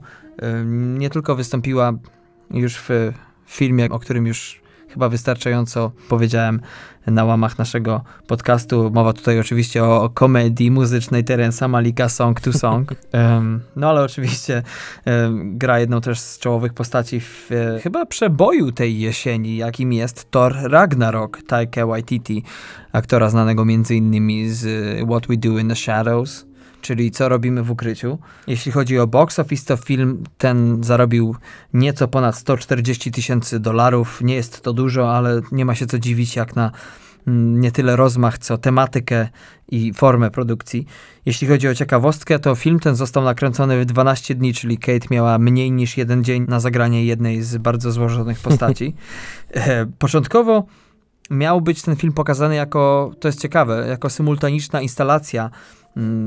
nie 0.98 1.10
tylko 1.10 1.36
wystąpiła 1.36 1.94
już 2.52 2.78
w 2.78 2.90
filmie, 3.46 3.90
o 3.90 4.00
którym 4.00 4.28
już 4.28 4.62
chyba 4.90 5.10
wystarczająco 5.10 5.92
powiedziałem 6.10 6.62
na 7.12 7.26
łamach 7.26 7.58
naszego 7.58 8.02
podcastu. 8.28 8.92
Mowa 8.94 9.14
tutaj 9.14 9.40
oczywiście 9.40 9.84
o 9.84 10.10
komedii 10.14 10.72
muzycznej 10.72 11.24
Terensa 11.24 11.68
Malika 11.68 12.10
Song 12.10 12.42
to 12.42 12.54
Song. 12.54 12.94
Um, 13.14 13.62
no 13.76 13.90
ale 13.90 14.04
oczywiście 14.04 14.64
um, 15.06 15.58
gra 15.58 15.80
jedną 15.80 16.02
też 16.02 16.20
z 16.20 16.40
czołowych 16.40 16.74
postaci 16.74 17.20
w 17.20 17.52
e, 17.52 17.80
chyba 17.80 18.06
przeboju 18.06 18.72
tej 18.72 19.00
jesieni, 19.00 19.58
jakim 19.58 19.94
jest 19.94 20.32
Thor 20.32 20.56
Ragnarok 20.64 21.40
Taika 21.48 21.86
Waititi, 21.86 22.44
aktora 22.92 23.30
znanego 23.30 23.66
między 23.66 23.96
innymi 23.96 24.50
z 24.50 24.66
What 25.10 25.28
We 25.28 25.38
Do 25.38 25.60
in 25.60 25.70
the 25.70 25.76
Shadows 25.76 26.49
czyli 26.82 27.12
co 27.12 27.30
robimy 27.30 27.64
w 27.64 27.72
ukryciu. 27.72 28.20
Jeśli 28.48 28.72
chodzi 28.72 29.00
o 29.00 29.08
box 29.08 29.40
office, 29.40 29.66
to 29.66 29.78
film 29.78 30.24
ten 30.38 30.84
zarobił 30.84 31.36
nieco 31.74 32.08
ponad 32.08 32.36
140 32.36 33.12
tysięcy 33.12 33.60
dolarów. 33.60 34.22
Nie 34.22 34.36
jest 34.36 34.62
to 34.62 34.74
dużo, 34.74 35.16
ale 35.16 35.42
nie 35.52 35.66
ma 35.66 35.76
się 35.76 35.86
co 35.86 36.00
dziwić 36.00 36.36
jak 36.36 36.56
na 36.56 36.72
mm, 37.28 37.62
nie 37.62 37.72
tyle 37.72 37.96
rozmach, 37.96 38.38
co 38.38 38.58
tematykę 38.58 39.28
i 39.68 39.94
formę 39.94 40.32
produkcji. 40.32 40.86
Jeśli 41.26 41.48
chodzi 41.48 41.68
o 41.68 41.76
ciekawostkę, 41.76 42.40
to 42.40 42.56
film 42.56 42.80
ten 42.80 42.96
został 42.96 43.24
nakręcony 43.24 43.82
w 43.82 43.86
12 43.86 44.36
dni, 44.36 44.54
czyli 44.54 44.78
Kate 44.78 45.08
miała 45.12 45.38
mniej 45.38 45.72
niż 45.72 45.98
jeden 45.98 46.24
dzień 46.24 46.46
na 46.48 46.60
zagranie 46.60 47.06
jednej 47.06 47.44
z 47.44 47.58
bardzo 47.58 47.92
złożonych 47.92 48.40
postaci. 48.40 48.94
E, 49.54 49.86
początkowo 49.86 50.66
miał 51.30 51.62
być 51.62 51.82
ten 51.82 51.96
film 51.96 52.14
pokazany 52.14 52.56
jako, 52.56 53.12
to 53.20 53.28
jest 53.28 53.42
ciekawe, 53.42 53.86
jako 53.90 54.10
symultaniczna 54.10 54.82
instalacja 54.82 55.50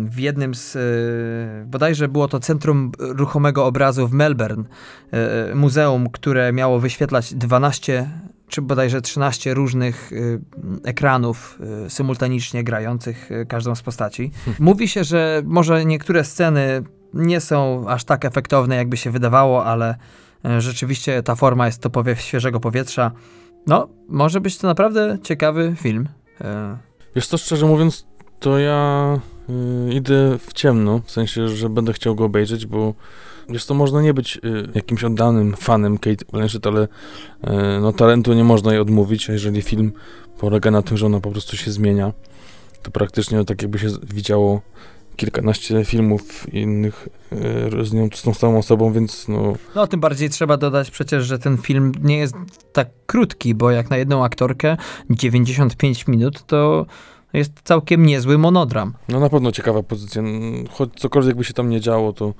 w 0.04 0.18
jednym 0.18 0.54
z, 0.54 0.76
e, 0.76 1.66
bodajże 1.66 2.08
było 2.08 2.28
to 2.28 2.40
Centrum 2.40 2.92
Ruchomego 2.98 3.66
Obrazu 3.66 4.08
w 4.08 4.12
Melbourne, 4.12 4.64
e, 5.11 5.54
muzeum, 5.54 6.11
które 6.11 6.52
miało 6.52 6.80
wyświetlać 6.80 7.35
12 7.35 8.08
czy 8.48 8.62
bodajże 8.62 9.02
13 9.02 9.54
różnych 9.54 10.11
e, 10.12 10.88
ekranów 10.88 11.58
symultanicznie 11.88 12.64
grających 12.64 13.30
każdą 13.48 13.74
z 13.74 13.82
postaci. 13.82 14.30
Mówi 14.58 14.88
się, 14.88 15.04
że 15.04 15.42
może 15.44 15.85
niektóre 15.85 16.24
sceny 16.24 16.82
nie 17.14 17.40
są 17.40 17.85
aż 17.88 18.04
tak 18.04 18.24
efektowne, 18.24 18.76
jakby 18.76 18.96
się 18.96 19.11
wydawało, 19.11 19.64
ale 19.64 19.94
rzeczywiście 20.58 21.22
ta 21.22 21.35
forma 21.35 21.66
jest 21.66 21.82
to 21.82 21.90
powiew 21.90 22.20
świeżego 22.20 22.61
powietrza. 22.61 23.11
No, 23.66 23.88
może 24.08 24.40
być 24.40 24.58
to 24.58 24.66
naprawdę 24.66 25.18
ciekawy 25.22 25.74
film. 25.76 26.08
Wiesz 27.16 27.26
co, 27.26 27.38
szczerze 27.38 27.66
mówiąc, 27.66 28.06
to 28.40 28.58
ja 28.58 29.20
y, 29.50 29.94
idę 29.94 30.38
w 30.38 30.52
ciemno, 30.52 31.00
w 31.05 31.11
sensie, 31.11 31.48
że 31.48 31.68
będę 31.68 31.92
chciał 31.92 32.14
go 32.14 32.24
obejrzeć, 32.24 32.66
bo 32.66 32.94
wiesz, 33.48 33.66
to 33.66 33.74
można 33.74 34.02
nie 34.02 34.14
być 34.14 34.37
y, 34.37 34.68
jakimś 34.74 35.05
oddanym 35.05 35.57
fanem 35.57 35.98
Kate 35.98 36.24
Blanchett, 36.33 36.66
ale 36.66 36.83
y, 36.85 36.88
no 37.81 37.92
talentu 37.92 38.33
nie 38.33 38.44
można 38.44 38.72
jej 38.72 38.81
odmówić, 38.81 39.31
a 39.31 39.33
jeżeli 39.33 39.62
film 39.62 39.92
polega 40.38 40.70
na 40.70 40.83
tym, 40.83 40.96
że 40.96 41.07
ona 41.07 41.20
po 41.20 41.31
prostu 41.31 41.57
się 41.57 41.70
zmienia, 41.70 42.12
to 42.83 42.90
praktycznie 42.90 43.44
tak 43.44 43.62
jakby 43.62 43.78
się 43.78 43.88
widziało 44.02 44.61
kilkanaście 45.16 45.85
filmów 45.85 46.55
innych 46.55 47.09
y, 47.83 47.85
z 47.85 47.92
nią, 47.92 48.09
z 48.14 48.22
tą 48.22 48.35
samą 48.35 48.59
osobą, 48.59 48.92
więc 48.92 49.28
no... 49.28 49.55
No, 49.74 49.87
tym 49.87 50.00
bardziej 50.00 50.31
trzeba 50.31 50.57
dodać 50.57 50.90
przecież, 50.90 51.24
że 51.24 51.38
ten 51.38 51.57
film 51.57 51.92
nie 52.02 52.18
jest 52.18 52.35
tak 52.72 52.88
krótki, 53.07 53.55
bo 53.55 53.70
jak 53.70 53.90
na 53.90 53.96
jedną 53.96 54.24
aktorkę 54.24 54.76
95 55.11 56.07
minut, 56.07 56.46
to 56.46 56.87
jest 57.32 57.52
całkiem 57.64 58.06
niezły 58.06 58.38
monodram. 58.38 58.94
No 59.08 59.20
na 59.20 59.28
pewno 59.28 59.52
ciekawa 59.52 59.82
pozycja. 59.82 60.22
Choć 60.70 60.90
cokolwiek 60.94 61.36
by 61.36 61.44
się 61.44 61.52
tam 61.54 61.70
nie 61.70 61.80
działo, 61.80 62.12
to, 62.12 62.34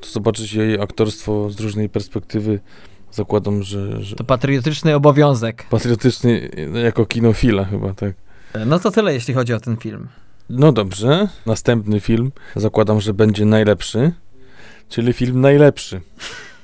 to 0.00 0.08
zobaczyć 0.08 0.52
jej 0.52 0.80
aktorstwo 0.80 1.50
z 1.50 1.60
różnej 1.60 1.88
perspektywy. 1.88 2.60
Zakładam, 3.12 3.62
że, 3.62 4.02
że... 4.02 4.16
To 4.16 4.24
patriotyczny 4.24 4.94
obowiązek. 4.94 5.66
Patriotyczny 5.70 6.50
jako 6.82 7.06
kinofila 7.06 7.64
chyba, 7.64 7.94
tak. 7.94 8.14
No 8.66 8.78
to 8.78 8.90
tyle, 8.90 9.14
jeśli 9.14 9.34
chodzi 9.34 9.54
o 9.54 9.60
ten 9.60 9.76
film. 9.76 10.08
No 10.50 10.72
dobrze. 10.72 11.28
Następny 11.46 12.00
film 12.00 12.32
zakładam, 12.56 13.00
że 13.00 13.14
będzie 13.14 13.44
najlepszy, 13.44 14.12
czyli 14.88 15.12
film 15.12 15.40
najlepszy. 15.40 16.00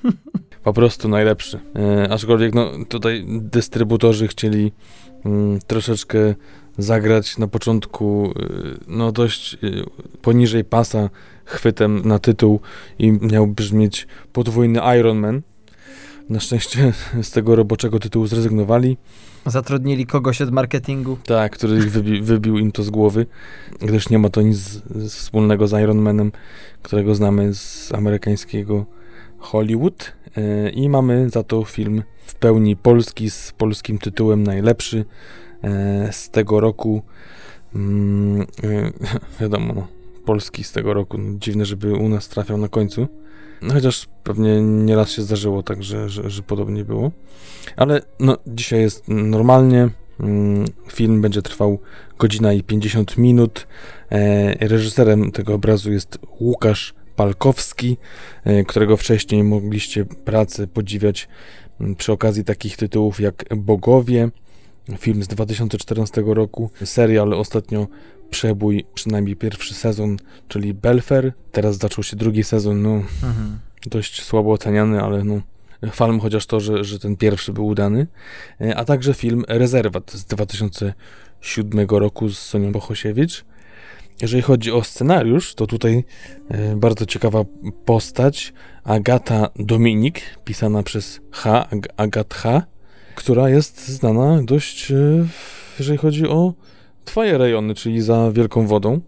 po 0.64 0.72
prostu 0.72 1.08
najlepszy. 1.08 1.60
E, 1.76 2.12
aczkolwiek 2.12 2.54
no, 2.54 2.70
tutaj 2.88 3.24
dystrybutorzy 3.28 4.28
chcieli 4.28 4.72
mm, 5.24 5.58
troszeczkę 5.66 6.34
zagrać 6.78 7.38
na 7.38 7.46
początku 7.46 8.30
y, 8.30 8.78
no 8.88 9.12
dość 9.12 9.54
y, 9.54 9.84
poniżej 10.22 10.64
pasa 10.64 11.10
chwytem 11.44 12.02
na 12.04 12.18
tytuł 12.18 12.60
i 12.98 13.12
miał 13.12 13.46
brzmieć 13.46 14.06
podwójny 14.32 14.80
Iron 14.98 15.18
Man. 15.18 15.42
Na 16.28 16.40
szczęście 16.40 16.92
z 17.22 17.30
tego 17.30 17.56
roboczego 17.56 17.98
tytułu 17.98 18.26
zrezygnowali. 18.26 18.96
Zatrudnili 19.46 20.06
kogoś 20.06 20.42
od 20.42 20.50
marketingu. 20.50 21.18
Tak, 21.26 21.52
który 21.52 21.80
wybi 21.80 22.22
wybił 22.22 22.58
im 22.58 22.72
to 22.72 22.82
z 22.82 22.90
głowy, 22.90 23.26
gdyż 23.80 24.10
nie 24.10 24.18
ma 24.18 24.28
to 24.28 24.42
nic 24.42 24.82
wspólnego 25.08 25.68
z 25.68 25.72
Iron 25.82 25.98
Manem, 25.98 26.32
którego 26.82 27.14
znamy 27.14 27.54
z 27.54 27.92
amerykańskiego 27.92 28.87
Hollywood 29.38 30.12
e, 30.37 30.70
i 30.70 30.88
mamy 30.88 31.30
za 31.30 31.42
to 31.42 31.64
film 31.64 32.02
w 32.26 32.34
pełni 32.34 32.76
polski 32.76 33.30
z 33.30 33.52
polskim 33.58 33.98
tytułem 33.98 34.42
najlepszy 34.42 35.04
z 36.11 36.31
tego 36.31 36.61
roku. 36.61 37.03
Mm, 37.74 38.46
wiadomo, 39.40 39.74
no, 39.74 39.87
polski 40.24 40.64
z 40.64 40.72
tego 40.72 40.94
roku. 40.94 41.18
No, 41.18 41.38
dziwne, 41.38 41.64
żeby 41.64 41.94
u 41.94 42.09
nas 42.09 42.29
trafiał 42.29 42.59
na 42.59 42.68
końcu. 42.68 43.09
No, 43.62 43.74
chociaż 43.74 44.09
pewnie 44.24 44.62
nieraz 44.62 45.11
się 45.11 45.22
zdarzyło 45.22 45.62
tak, 45.62 45.83
że, 45.83 46.09
że, 46.09 46.31
że 46.31 46.42
podobnie 46.42 46.85
było. 46.85 47.11
Ale 47.77 48.03
no, 48.20 48.37
dzisiaj 48.46 48.81
jest 48.81 49.05
normalnie. 49.09 49.88
Mm, 50.20 50.64
film 50.92 51.20
będzie 51.20 51.42
trwał 51.42 51.79
godzina 52.18 52.53
i 52.53 52.62
50 52.62 53.18
minut. 53.18 53.66
E, 54.11 54.68
reżyserem 54.68 55.33
tego 55.33 55.55
obrazu 55.55 55.92
jest 55.92 56.18
Łukasz 56.40 56.94
Palkowski, 57.16 57.96
e, 58.44 58.64
którego 58.64 58.96
wcześniej 58.96 59.44
mogliście 59.44 60.05
pracę 60.05 60.66
podziwiać 60.66 61.29
mm, 61.81 61.94
przy 61.96 62.12
okazji 62.12 62.44
takich 62.44 62.77
tytułów 62.77 63.20
jak 63.20 63.44
Bogowie, 63.57 64.31
film 64.98 65.22
z 65.22 65.28
2014 65.28 66.22
roku, 66.26 66.70
serial 66.84 67.32
ostatnio 67.32 67.86
przebój, 68.30 68.84
przynajmniej 68.94 69.36
pierwszy 69.36 69.74
sezon, 69.74 70.16
czyli 70.48 70.74
Belfer. 70.74 71.32
Teraz 71.52 71.76
zaczął 71.76 72.04
się 72.04 72.16
drugi 72.16 72.44
sezon, 72.44 72.82
no 72.82 72.94
mhm. 72.94 73.58
dość 73.86 74.22
słabo 74.22 74.52
oceniany, 74.52 75.02
ale 75.02 75.24
no 75.24 75.40
chwalmy 75.90 76.20
chociaż 76.20 76.46
to, 76.46 76.60
że, 76.60 76.84
że 76.84 76.98
ten 76.98 77.16
pierwszy 77.16 77.52
był 77.52 77.66
udany. 77.66 78.06
E, 78.60 78.76
a 78.76 78.84
także 78.84 79.14
film 79.14 79.44
Rezerwat 79.48 80.12
z 80.12 80.24
2007 80.24 81.86
roku 81.88 82.28
z 82.28 82.38
Sonią 82.38 82.72
Bohosiewicz. 82.72 83.44
Jeżeli 84.22 84.42
chodzi 84.42 84.72
o 84.72 84.84
scenariusz, 84.84 85.54
to 85.54 85.66
tutaj 85.66 86.04
e, 86.48 86.76
bardzo 86.76 87.06
ciekawa 87.06 87.44
postać 87.84 88.52
Agata 88.84 89.48
Dominik, 89.56 90.20
pisana 90.44 90.82
przez 90.82 91.20
H, 91.30 91.68
Ag 91.70 91.88
Agat 91.96 92.34
H, 92.34 92.62
która 93.14 93.48
jest 93.48 93.88
znana 93.88 94.42
dość, 94.42 94.90
e, 94.90 95.27
jeżeli 95.79 95.98
chodzi 95.98 96.29
o 96.29 96.55
twoje 97.05 97.38
rejony, 97.38 97.74
czyli 97.74 98.00
za 98.00 98.33
Wielką 98.33 98.66
Wodą, 98.66 99.00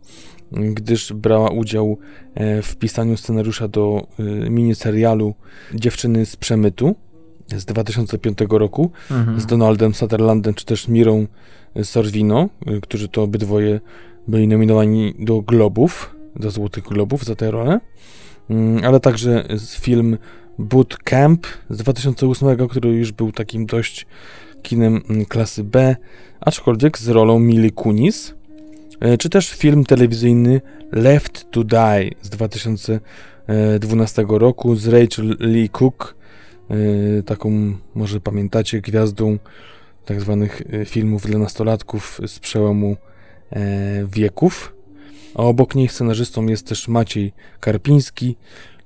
gdyż 0.52 1.12
brała 1.12 1.50
udział 1.50 1.98
e, 2.34 2.62
w 2.62 2.76
pisaniu 2.76 3.16
scenariusza 3.16 3.68
do 3.68 4.06
miniserialu 4.50 5.34
Dziewczyny 5.74 6.26
z 6.26 6.36
Przemytu 6.36 6.94
z 7.56 7.64
2005 7.64 8.38
roku 8.50 8.90
mhm. 9.10 9.40
z 9.40 9.46
Donaldem 9.46 9.94
Sutherlandem 9.94 10.54
czy 10.54 10.64
też 10.64 10.88
Mirą 10.88 11.26
Sorvino, 11.82 12.48
którzy 12.82 13.08
to 13.08 13.22
obydwoje 13.22 13.80
byli 14.28 14.48
nominowani 14.48 15.14
do 15.18 15.42
Globów, 15.42 16.16
do 16.36 16.50
Złotych 16.50 16.84
Globów 16.84 17.24
za 17.24 17.36
tę 17.36 17.50
rolę, 17.50 17.80
ale 18.84 19.00
także 19.00 19.44
film 19.78 20.18
Boot 20.58 20.96
Camp 20.96 21.46
z 21.70 21.76
2008, 21.76 22.68
który 22.68 22.92
już 22.92 23.12
był 23.12 23.32
takim 23.32 23.66
dość 23.66 24.06
kinem 24.62 25.02
mm, 25.10 25.24
klasy 25.24 25.64
B, 25.64 25.96
aczkolwiek 26.40 26.98
z 26.98 27.08
rolą 27.08 27.38
Mili 27.38 27.72
Kunis, 27.72 28.34
e, 29.00 29.18
czy 29.18 29.28
też 29.30 29.50
film 29.50 29.84
telewizyjny 29.84 30.60
Left 30.92 31.50
to 31.50 31.64
Die 31.64 32.10
z 32.22 32.30
2012 32.30 34.24
roku 34.28 34.76
z 34.76 34.88
Rachel 34.88 35.36
Lee 35.40 35.68
Cook, 35.68 36.16
e, 36.70 37.22
taką 37.22 37.76
może 37.94 38.20
pamiętacie 38.20 38.80
gwiazdą 38.80 39.38
tak 40.04 40.20
zwanych 40.20 40.62
e, 40.72 40.84
filmów 40.84 41.26
dla 41.26 41.38
nastolatków 41.38 42.20
z 42.26 42.38
przełomu 42.38 42.96
wieków. 44.06 44.75
A 45.36 45.42
obok 45.42 45.74
niej 45.74 45.88
scenarzystą 45.88 46.46
jest 46.46 46.66
też 46.66 46.88
Maciej 46.88 47.32
Karpiński, 47.60 48.36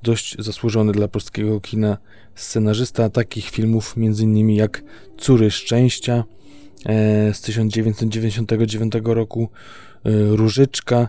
dość 0.03 0.37
zasłużony 0.39 0.93
dla 0.93 1.09
polskiego 1.09 1.61
kina 1.61 1.99
scenarzysta 2.35 3.11
takich 3.11 3.51
filmów 3.51 3.95
m.in. 3.97 4.51
jak 4.51 4.83
Córy 5.19 5.51
Szczęścia 5.51 6.25
e, 6.87 7.35
z 7.35 7.41
1999 7.41 8.93
roku, 9.05 9.49
e, 10.05 10.11
Różyczka 10.37 11.09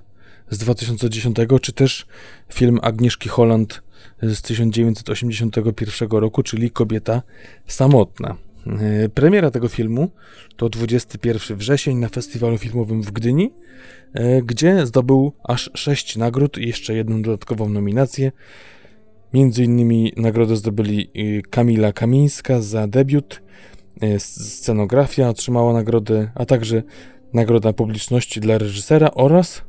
z 0.49 0.57
2010, 0.57 1.37
czy 1.61 1.73
też 1.73 2.05
film 2.53 2.79
Agnieszki 2.81 3.29
Holland 3.29 3.81
z 4.21 4.41
1981 4.41 6.09
roku, 6.09 6.43
czyli 6.43 6.71
Kobieta 6.71 7.21
Samotna. 7.67 8.35
E, 8.67 9.09
premiera 9.09 9.51
tego 9.51 9.67
filmu 9.67 10.09
to 10.55 10.69
21 10.69 11.57
wrzesień 11.57 11.97
na 11.97 12.09
festiwalu 12.09 12.57
filmowym 12.57 13.01
w 13.01 13.11
Gdyni, 13.11 13.53
e, 14.13 14.41
gdzie 14.41 14.85
zdobył 14.85 15.31
aż 15.43 15.69
6 15.73 16.17
nagród 16.17 16.57
i 16.57 16.67
jeszcze 16.67 16.93
jedną 16.93 17.21
dodatkową 17.21 17.69
nominację. 17.69 18.31
Między 19.33 19.63
innymi 19.63 20.13
nagrodę 20.17 20.55
zdobyli 20.55 21.11
e, 21.15 21.41
Kamila 21.41 21.93
Kamińska 21.93 22.61
za 22.61 22.87
debiut, 22.87 23.41
scenografia 24.17 25.29
otrzymała 25.29 25.73
nagrodę, 25.73 26.31
a 26.35 26.45
także 26.45 26.83
nagroda 27.33 27.73
publiczności 27.73 28.39
dla 28.39 28.57
reżysera 28.57 29.11
oraz 29.13 29.61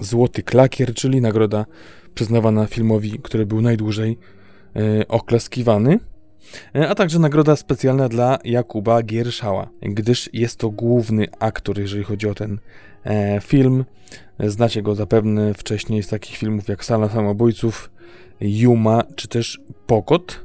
Złoty 0.00 0.42
Klakier, 0.42 0.94
czyli 0.94 1.20
nagroda 1.20 1.66
przyznawana 2.14 2.66
filmowi, 2.66 3.18
który 3.22 3.46
był 3.46 3.60
najdłużej 3.60 4.18
oklaskiwany. 5.08 5.98
E, 6.74 6.88
a 6.88 6.94
także 6.94 7.18
nagroda 7.18 7.56
specjalna 7.56 8.08
dla 8.08 8.38
Jakuba 8.44 9.02
Gierszała, 9.02 9.68
gdyż 9.82 10.30
jest 10.32 10.56
to 10.56 10.70
główny 10.70 11.26
aktor, 11.38 11.78
jeżeli 11.78 12.04
chodzi 12.04 12.28
o 12.28 12.34
ten 12.34 12.58
e, 13.04 13.40
film. 13.40 13.84
Znacie 14.40 14.82
go 14.82 14.94
zapewne 14.94 15.54
wcześniej 15.54 16.02
z 16.02 16.08
takich 16.08 16.36
filmów 16.36 16.68
jak 16.68 16.84
Sala 16.84 17.08
Samobójców, 17.08 17.90
Yuma 18.40 19.02
czy 19.16 19.28
też 19.28 19.60
Pokot 19.86 20.40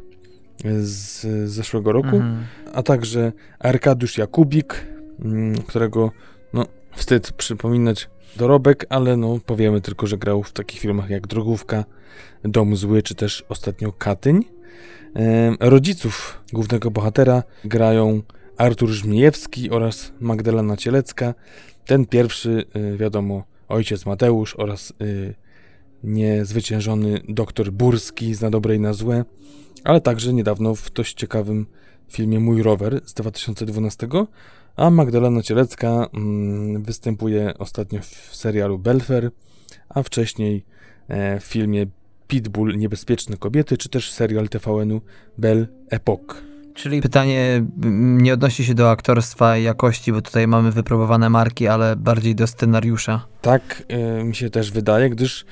z, 0.80 1.50
zeszłego 1.50 1.92
roku, 1.92 2.16
mhm. 2.16 2.46
a 2.74 2.84
także 2.84 3.32
Arkadiusz 3.60 4.18
Jakubik, 4.18 4.88
mm, 5.20 5.58
którego 5.58 6.12
no, 6.54 6.66
wstyd 6.92 7.32
przypominać 7.32 8.10
dorobek, 8.36 8.86
ale 8.90 9.18
no 9.18 9.40
powiemy 9.46 9.82
tylko, 9.82 10.08
że 10.08 10.18
grał 10.18 10.44
w 10.44 10.54
takich 10.54 10.80
filmach 10.80 11.10
jak 11.10 11.28
Drogówka, 11.28 11.86
Dom 12.44 12.76
Zły 12.76 13.04
czy 13.04 13.16
też 13.16 13.46
ostatnio 13.50 13.92
Katyń. 13.92 14.55
Rodziców 15.60 16.44
głównego 16.54 16.92
bohatera 16.92 17.44
grają 17.66 18.22
Artur 18.58 18.90
Żmijewski 18.90 19.70
oraz 19.70 20.12
Magdalena 20.20 20.78
Cielecka. 20.78 21.34
Ten 21.86 22.06
pierwszy, 22.06 22.66
y, 22.76 22.98
wiadomo, 22.98 23.44
ojciec 23.68 24.06
Mateusz 24.06 24.56
oraz 24.56 24.94
y, 25.02 25.36
niezwyciężony 26.04 27.22
doktor 27.30 27.72
Burski 27.72 28.36
z 28.36 28.42
Na 28.42 28.50
dobre 28.50 28.76
i 28.76 28.80
na 28.80 28.94
złe, 28.94 29.26
ale 29.84 30.02
także 30.02 30.34
niedawno 30.34 30.76
w 30.76 30.92
dość 30.92 31.14
ciekawym 31.14 31.66
filmie 32.08 32.40
Mój 32.40 32.64
rower 32.64 33.02
z 33.06 33.14
2012, 33.14 34.08
a 34.76 34.90
Magdalena 34.90 35.42
Cielecka 35.42 36.08
mm, 36.14 36.84
występuje 36.84 37.58
ostatnio 37.58 38.02
w 38.02 38.36
serialu 38.36 38.80
Belfer, 38.80 39.32
a 39.90 40.04
wcześniej 40.04 40.66
e, 41.08 41.40
w 41.40 41.44
filmie 41.44 41.86
Pitbull 42.28 42.78
Niebezpieczne 42.78 43.38
Kobiety, 43.38 43.78
czy 43.78 43.90
też 43.90 44.12
serial 44.12 44.50
TVN-u 44.50 45.02
Belle 45.38 45.68
Epoque. 45.90 46.36
Czyli 46.74 47.02
pytanie 47.02 47.66
nie 47.96 48.34
odnosi 48.34 48.66
się 48.66 48.74
do 48.74 48.92
aktorstwa 48.92 49.58
i 49.58 49.64
jakości, 49.64 50.12
bo 50.12 50.22
tutaj 50.22 50.48
mamy 50.48 50.72
wypróbowane 50.72 51.30
marki, 51.30 51.68
ale 51.68 51.96
bardziej 51.96 52.36
do 52.36 52.48
scenariusza. 52.48 53.28
Tak 53.42 53.84
y, 54.20 54.24
mi 54.24 54.36
się 54.36 54.50
też 54.50 54.72
wydaje, 54.72 55.10
gdyż 55.10 55.46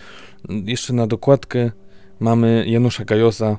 jeszcze 0.49 0.93
na 0.93 1.07
dokładkę 1.07 1.71
mamy 2.19 2.65
Janusza 2.67 3.05
Gajosa, 3.05 3.57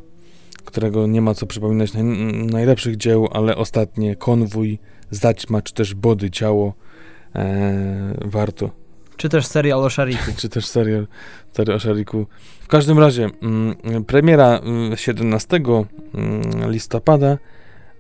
którego 0.65 1.07
nie 1.07 1.21
ma 1.21 1.35
co 1.35 1.47
przypominać 1.47 1.95
naj, 1.95 2.05
najlepszych 2.51 2.97
dzieł, 2.97 3.29
ale 3.33 3.57
ostatnie 3.57 4.17
Konwój, 4.17 4.79
Zaćma, 5.11 5.63
czy 5.63 5.75
też 5.75 5.95
Body 5.95 6.31
Ciało 6.31 6.75
e, 7.35 8.15
warto 8.25 8.84
czy 9.17 9.29
też 9.29 9.47
serial 9.47 9.85
o 9.85 9.91
Shariku. 9.91 10.33
Czy 10.37 10.49
też 10.49 10.67
serial, 10.67 11.07
serial 11.53 11.77
o 11.77 11.81
Shariku. 11.81 12.27
W 12.61 12.69
każdym 12.69 12.99
razie, 12.99 13.29
mm, 13.43 14.05
premiera 14.05 14.61
17 14.95 15.57
mm, 15.57 15.85
mm, 16.15 16.73
listopada, 16.73 17.39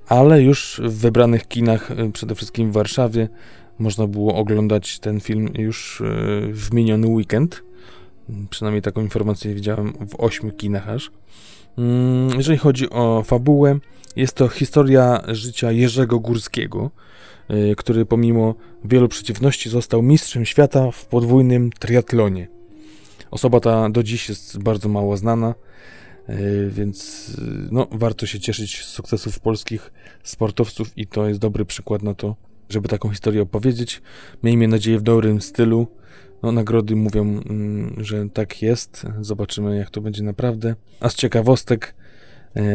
ale 0.09 0.43
już 0.43 0.81
w 0.85 0.93
wybranych 0.93 1.49
kinach, 1.49 1.91
y, 1.91 2.13
przede 2.13 2.35
wszystkim 2.35 2.71
w 2.71 2.75
Warszawie, 2.75 3.29
można 3.79 4.07
było 4.07 4.35
oglądać 4.35 4.99
ten 4.99 5.21
film 5.21 5.49
już 5.59 6.01
y, 6.01 6.05
w 6.53 6.73
miniony 6.73 7.07
weekend. 7.07 7.63
Przynajmniej 8.51 8.83
taką 8.83 9.01
informację 9.01 9.55
widziałem 9.55 9.93
w 9.93 10.21
ośmiu 10.21 10.53
kinach 10.53 10.89
aż. 10.89 11.11
Jeżeli 12.37 12.59
chodzi 12.59 12.91
o 12.91 13.23
fabułę, 13.27 13.79
jest 14.17 14.37
to 14.37 14.49
historia 14.49 15.23
życia 15.29 15.73
Jerzego 15.73 16.21
Górskiego, 16.21 16.91
który 17.77 18.07
pomimo 18.07 18.55
wielu 18.85 19.09
przeciwności 19.09 19.71
został 19.71 20.03
mistrzem 20.03 20.45
świata 20.45 20.91
w 20.91 21.07
podwójnym 21.07 21.71
triatlonie. 21.71 22.49
Osoba 23.31 23.61
ta 23.61 23.91
do 23.91 24.03
dziś 24.03 24.29
jest 24.29 24.63
bardzo 24.63 24.89
mało 24.89 25.17
znana, 25.17 25.55
y, 26.29 26.71
więc 26.71 27.29
y, 27.29 27.69
no, 27.71 27.87
warto 27.93 28.27
się 28.27 28.41
cieszyć 28.41 28.85
z 28.85 28.87
sukcesów 28.87 29.41
polskich 29.41 29.93
sportowców 30.23 30.99
i 30.99 31.07
to 31.07 31.29
jest 31.29 31.41
dobry 31.41 31.65
przykład 31.65 32.03
na 32.03 32.15
to, 32.15 32.37
żeby 32.69 32.89
taką 32.89 33.11
historię 33.11 33.43
opowiedzieć. 33.43 34.03
Miejmy 34.43 34.69
nadzieję 34.69 34.99
w 34.99 35.03
dobrym 35.03 35.41
stylu. 35.41 35.87
No, 36.43 36.53
nagrody 36.53 36.97
mówią, 36.97 37.23
mm, 37.23 37.95
że 37.99 38.29
tak 38.33 38.63
jest. 38.63 39.07
Zobaczymy, 39.21 39.77
jak 39.77 39.91
to 39.91 40.01
będzie 40.01 40.23
naprawdę. 40.23 40.75
A 41.01 41.09
z 41.09 41.15
ciekawostek, 41.15 41.95
E, 41.95 42.04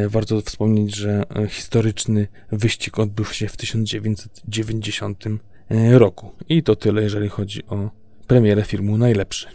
warto 0.09 0.41
wspomnieć, 0.41 0.95
że 0.95 1.23
e, 1.35 1.47
historyczny 1.47 2.27
wyścig 2.51 2.99
odbył 2.99 3.25
się 3.25 3.47
w 3.47 3.57
1990 3.57 5.23
e, 5.27 5.99
roku. 5.99 6.31
I 6.49 6.63
to 6.63 6.75
tyle, 6.75 7.01
jeżeli 7.01 7.29
chodzi 7.29 7.65
o 7.67 7.89
premierę 8.27 8.63
filmu 8.63 8.97
Najlepszy. 8.97 9.47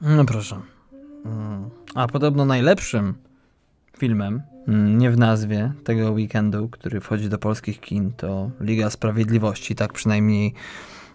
No 0.00 0.24
proszę. 0.24 0.60
Mm. 1.24 1.70
A 1.94 2.06
podobno 2.06 2.44
najlepszym 2.44 3.14
filmem, 3.98 4.42
mm, 4.68 4.98
nie 4.98 5.10
w 5.10 5.18
nazwie 5.18 5.72
tego 5.84 6.10
weekendu, 6.10 6.68
który 6.68 7.00
wchodzi 7.00 7.28
do 7.28 7.38
polskich 7.38 7.80
kin, 7.80 8.12
to 8.16 8.50
Liga 8.60 8.90
Sprawiedliwości. 8.90 9.74
Tak 9.74 9.92
przynajmniej 9.92 10.54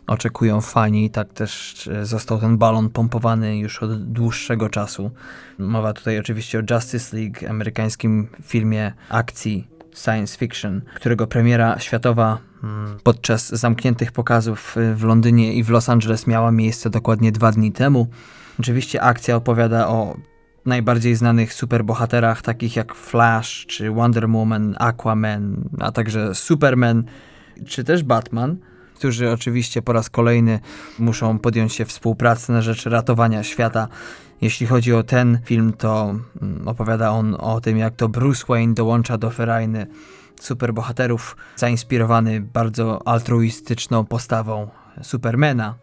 oczekują 0.10 0.62
fani. 0.62 1.10
Tak 1.10 1.34
też 1.34 1.88
e, 1.88 2.06
został 2.06 2.40
ten 2.40 2.58
balon 2.58 2.90
pompowany 2.90 3.58
już 3.58 3.84
od 3.84 4.12
dłuższego 4.12 4.70
czasu. 4.70 5.12
Mowa 5.60 5.94
tutaj 5.94 6.20
oczywiście 6.20 6.60
o 6.60 6.74
Justice 6.74 7.18
League, 7.18 7.50
amerykańskim 7.50 8.28
filmie 8.42 8.94
akcji 9.10 9.68
science 9.96 10.38
fiction, 10.38 10.82
którego 10.96 11.28
premiera 11.28 11.80
światowa 11.80 12.38
mm, 12.64 13.00
podczas 13.04 13.50
zamkniętych 13.50 14.12
pokazów 14.12 14.76
w 14.96 15.04
Londynie 15.04 15.54
i 15.54 15.64
w 15.64 15.70
Los 15.70 15.90
Angeles 15.90 16.28
miała 16.28 16.52
miejsce 16.52 16.90
dokładnie 16.90 17.32
dwa 17.32 17.52
dni 17.52 17.72
temu. 17.72 18.08
Oczywiście 18.60 19.02
akcja 19.02 19.36
opowiada 19.36 19.88
o 19.88 20.18
najbardziej 20.66 21.16
znanych 21.16 21.54
superbohaterach, 21.54 22.42
takich 22.42 22.76
jak 22.76 22.96
Flash, 22.96 23.66
czy 23.66 23.92
Wonder 23.92 24.30
Woman, 24.30 24.76
Aquaman, 24.80 25.70
a 25.80 25.92
także 25.92 26.36
Superman, 26.36 27.04
czy 27.66 27.84
też 27.84 28.04
Batman, 28.04 28.58
którzy 29.00 29.32
oczywiście 29.32 29.82
po 29.82 29.94
raz 29.94 30.10
kolejny 30.10 30.60
muszą 31.00 31.40
podjąć 31.40 31.74
się 31.74 31.86
współpracy 31.86 32.52
na 32.52 32.62
rzecz 32.62 32.86
ratowania 32.86 33.44
świata. 33.44 33.88
Jeśli 34.42 34.68
chodzi 34.68 34.94
o 34.94 35.04
ten 35.04 35.40
film, 35.46 35.74
to 35.74 36.16
mm, 36.42 36.68
opowiada 36.68 37.12
on 37.12 37.36
o 37.40 37.62
tym, 37.62 37.78
jak 37.78 37.96
to 37.96 38.10
Bruce 38.10 38.46
Wayne 38.48 38.74
dołącza 38.74 39.18
do 39.18 39.30
ferajny 39.30 39.88
superbohaterów, 40.40 41.38
zainspirowany 41.56 42.42
bardzo 42.42 43.08
altruistyczną 43.08 44.06
postawą 44.06 44.68
Supermana, 45.02 45.76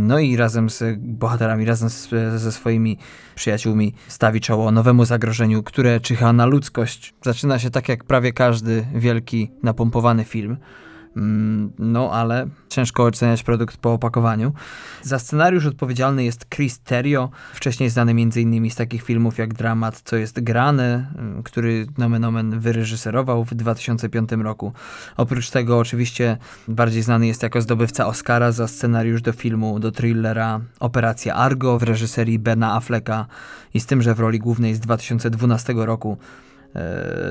no 0.00 0.18
i 0.18 0.36
razem 0.36 0.70
z 0.70 0.84
bohaterami, 0.98 1.64
razem 1.64 1.90
z, 1.90 2.08
ze 2.36 2.52
swoimi 2.52 2.98
przyjaciółmi 3.34 3.94
stawi 4.08 4.40
czoło 4.40 4.70
nowemu 4.70 5.04
zagrożeniu, 5.04 5.62
które 5.62 6.00
czyha 6.00 6.32
na 6.32 6.46
ludzkość. 6.46 7.14
Zaczyna 7.22 7.58
się 7.58 7.70
tak 7.70 7.88
jak 7.88 8.04
prawie 8.04 8.32
każdy 8.32 8.86
wielki, 8.94 9.50
napompowany 9.62 10.24
film. 10.24 10.56
Mm, 11.16 11.72
no, 11.78 12.12
ale 12.12 12.46
ciężko 12.68 13.04
oceniać 13.04 13.42
produkt 13.42 13.76
po 13.76 13.92
opakowaniu. 13.92 14.52
Za 15.02 15.18
scenariusz 15.18 15.66
odpowiedzialny 15.66 16.24
jest 16.24 16.46
Chris 16.54 16.80
Terrio, 16.80 17.30
wcześniej 17.54 17.90
znany 17.90 18.12
m.in. 18.12 18.70
z 18.70 18.74
takich 18.74 19.02
filmów 19.02 19.38
jak 19.38 19.54
Dramat 19.54 20.02
Co 20.04 20.16
jest 20.16 20.40
grane, 20.40 21.12
mm, 21.18 21.42
który 21.42 21.86
nomen 21.98 22.24
omen 22.24 22.60
wyreżyserował 22.60 23.44
w 23.44 23.54
2005 23.54 24.30
roku. 24.30 24.72
Oprócz 25.16 25.50
tego 25.50 25.78
oczywiście 25.78 26.36
bardziej 26.68 27.02
znany 27.02 27.26
jest 27.26 27.42
jako 27.42 27.60
zdobywca 27.60 28.06
Oscara 28.06 28.52
za 28.52 28.68
scenariusz 28.68 29.22
do 29.22 29.32
filmu, 29.32 29.80
do 29.80 29.92
thrillera 29.92 30.60
Operacja 30.80 31.34
Argo 31.34 31.78
w 31.78 31.82
reżyserii 31.82 32.38
Bena 32.38 32.74
Afflecka 32.74 33.26
i 33.74 33.80
z 33.80 33.86
tym, 33.86 34.02
że 34.02 34.14
w 34.14 34.20
roli 34.20 34.38
głównej 34.38 34.74
z 34.74 34.80
2012 34.80 35.74
roku 35.76 36.18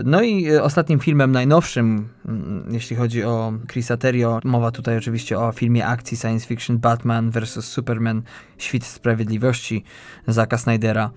no 0.05 0.21
i 0.21 0.47
e, 0.47 0.63
ostatnim 0.63 0.99
filmem, 0.99 1.31
najnowszym, 1.31 2.09
mm, 2.25 2.67
jeśli 2.71 2.95
chodzi 2.95 3.23
o 3.23 3.53
Chrisa 3.71 3.97
Terrio, 3.97 4.39
mowa 4.43 4.71
tutaj 4.71 4.97
oczywiście 4.97 5.39
o 5.39 5.51
filmie 5.51 5.85
akcji 5.87 6.17
science 6.17 6.47
fiction 6.47 6.77
Batman 6.77 7.31
vs. 7.31 7.65
Superman, 7.65 8.21
Świt 8.57 8.85
Sprawiedliwości 8.85 9.83
Zaka 10.27 10.57
Snydera 10.57 11.11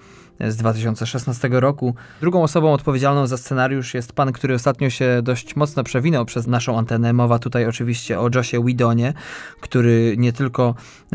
z 0.49 0.57
2016 0.57 1.49
roku. 1.53 1.95
Drugą 2.21 2.43
osobą 2.43 2.73
odpowiedzialną 2.73 3.27
za 3.27 3.37
scenariusz 3.37 3.95
jest 3.95 4.13
pan, 4.13 4.33
który 4.33 4.55
ostatnio 4.55 4.91
się 4.91 5.21
dość 5.23 5.57
mocno 5.57 5.85
przewinął 5.85 6.25
przez 6.25 6.47
naszą 6.47 6.79
antenę. 6.79 7.13
Mowa 7.13 7.39
tutaj 7.39 7.67
oczywiście 7.67 8.21
o 8.21 8.29
Josie 8.35 8.65
Widonie, 8.65 9.15
który 9.61 10.15
nie 10.19 10.33
tylko 10.33 10.75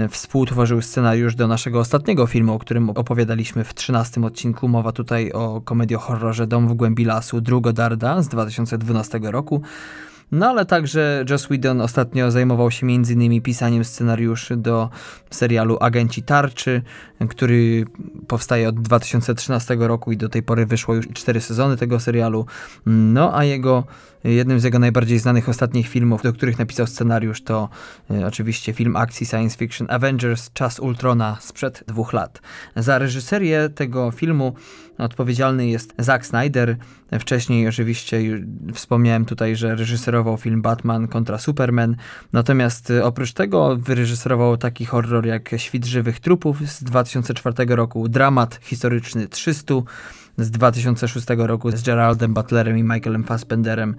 współtworzył 0.09 0.81
scenariusz 0.81 1.35
do 1.35 1.47
naszego 1.47 1.79
ostatniego 1.79 2.27
filmu, 2.27 2.53
o 2.53 2.59
którym 2.59 2.89
opowiadaliśmy 2.89 3.63
w 3.63 3.73
13 3.73 4.21
odcinku. 4.21 4.67
Mowa 4.67 4.91
tutaj 4.91 5.31
o 5.31 5.61
komedii-horrorze 5.61 6.47
Dom 6.47 6.67
w 6.67 6.73
głębi 6.73 7.05
lasu 7.05 7.41
Drugodarda 7.41 8.21
z 8.21 8.27
2012 8.27 9.19
roku. 9.23 9.61
No 10.31 10.49
ale 10.49 10.65
także 10.65 11.25
Joss 11.29 11.45
Whedon 11.45 11.81
ostatnio 11.81 12.31
zajmował 12.31 12.71
się 12.71 12.88
m.in. 12.88 13.41
pisaniem 13.41 13.85
scenariuszy 13.85 14.57
do 14.57 14.89
serialu 15.29 15.77
Agenci 15.79 16.23
Tarczy, 16.23 16.81
który 17.29 17.85
powstaje 18.27 18.69
od 18.69 18.81
2013 18.81 19.75
roku 19.79 20.11
i 20.11 20.17
do 20.17 20.29
tej 20.29 20.43
pory 20.43 20.65
wyszło 20.65 20.95
już 20.95 21.07
cztery 21.13 21.41
sezony 21.41 21.77
tego 21.77 21.99
serialu. 21.99 22.45
No 22.85 23.38
a 23.38 23.43
jego 23.43 23.83
jednym 24.33 24.59
z 24.59 24.63
jego 24.63 24.79
najbardziej 24.79 25.19
znanych 25.19 25.49
ostatnich 25.49 25.88
filmów, 25.88 26.21
do 26.21 26.33
których 26.33 26.59
napisał 26.59 26.88
scenariusz, 26.88 27.41
to 27.41 27.69
y, 28.11 28.25
oczywiście 28.25 28.73
film 28.73 28.95
akcji 28.95 29.25
science 29.25 29.57
fiction 29.57 29.88
Avengers 29.89 30.53
Czas 30.53 30.79
Ultrona 30.79 31.38
sprzed 31.41 31.83
dwóch 31.88 32.13
lat. 32.13 32.41
Za 32.75 32.97
reżyserię 32.99 33.69
tego 33.69 34.11
filmu 34.11 34.55
odpowiedzialny 34.97 35.67
jest 35.67 35.93
Zack 35.97 36.25
Snyder. 36.25 36.77
Wcześniej 37.19 37.67
oczywiście 37.67 38.19
wspomniałem 38.73 39.25
tutaj, 39.25 39.55
że 39.55 39.75
reżyserował 39.75 40.38
film 40.38 40.61
Batman 40.61 41.07
kontra 41.07 41.38
Superman. 41.38 41.95
Natomiast 42.33 42.89
y, 42.89 43.03
oprócz 43.03 43.33
tego 43.33 43.75
wyreżyserował 43.75 44.57
taki 44.57 44.85
horror 44.85 45.25
jak 45.25 45.49
Świt 45.57 45.85
żywych 45.85 46.19
trupów 46.19 46.69
z 46.69 46.83
2004 46.83 47.75
roku, 47.75 48.09
dramat 48.09 48.59
historyczny 48.61 49.27
300 49.27 49.73
z 50.38 50.52
2006 50.52 51.28
roku 51.38 51.71
z 51.71 51.84
Geraldem 51.84 52.34
Butlerem 52.34 52.78
i 52.78 52.84
Michaelem 52.84 53.24
Fassbenderem. 53.24 53.95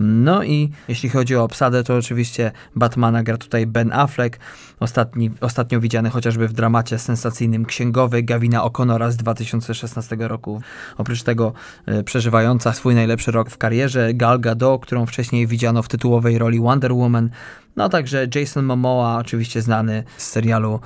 No 0.00 0.44
i 0.44 0.70
jeśli 0.88 1.08
chodzi 1.08 1.36
o 1.36 1.44
obsadę, 1.44 1.84
to 1.84 1.96
oczywiście 1.96 2.52
Batmana 2.76 3.22
gra 3.22 3.36
tutaj 3.36 3.66
Ben 3.66 3.92
Affleck, 3.92 4.38
ostatni, 4.80 5.30
ostatnio 5.40 5.80
widziany 5.80 6.10
chociażby 6.10 6.48
w 6.48 6.52
dramacie 6.52 6.98
sensacyjnym 6.98 7.64
Księgowy 7.64 8.22
Gavina 8.22 8.60
O'Connora 8.60 9.10
z 9.10 9.16
2016 9.16 10.16
roku. 10.20 10.62
Oprócz 10.98 11.22
tego 11.22 11.52
y, 11.88 12.04
przeżywająca 12.04 12.72
swój 12.72 12.94
najlepszy 12.94 13.30
rok 13.30 13.50
w 13.50 13.58
karierze 13.58 14.14
Gal 14.14 14.40
Gadot, 14.40 14.82
którą 14.82 15.06
wcześniej 15.06 15.46
widziano 15.46 15.82
w 15.82 15.88
tytułowej 15.88 16.38
roli 16.38 16.60
Wonder 16.60 16.92
Woman, 16.92 17.30
no 17.76 17.88
także 17.88 18.26
Jason 18.34 18.64
Momoa, 18.64 19.18
oczywiście 19.18 19.62
znany 19.62 20.04
z 20.16 20.26
serialu 20.26 20.80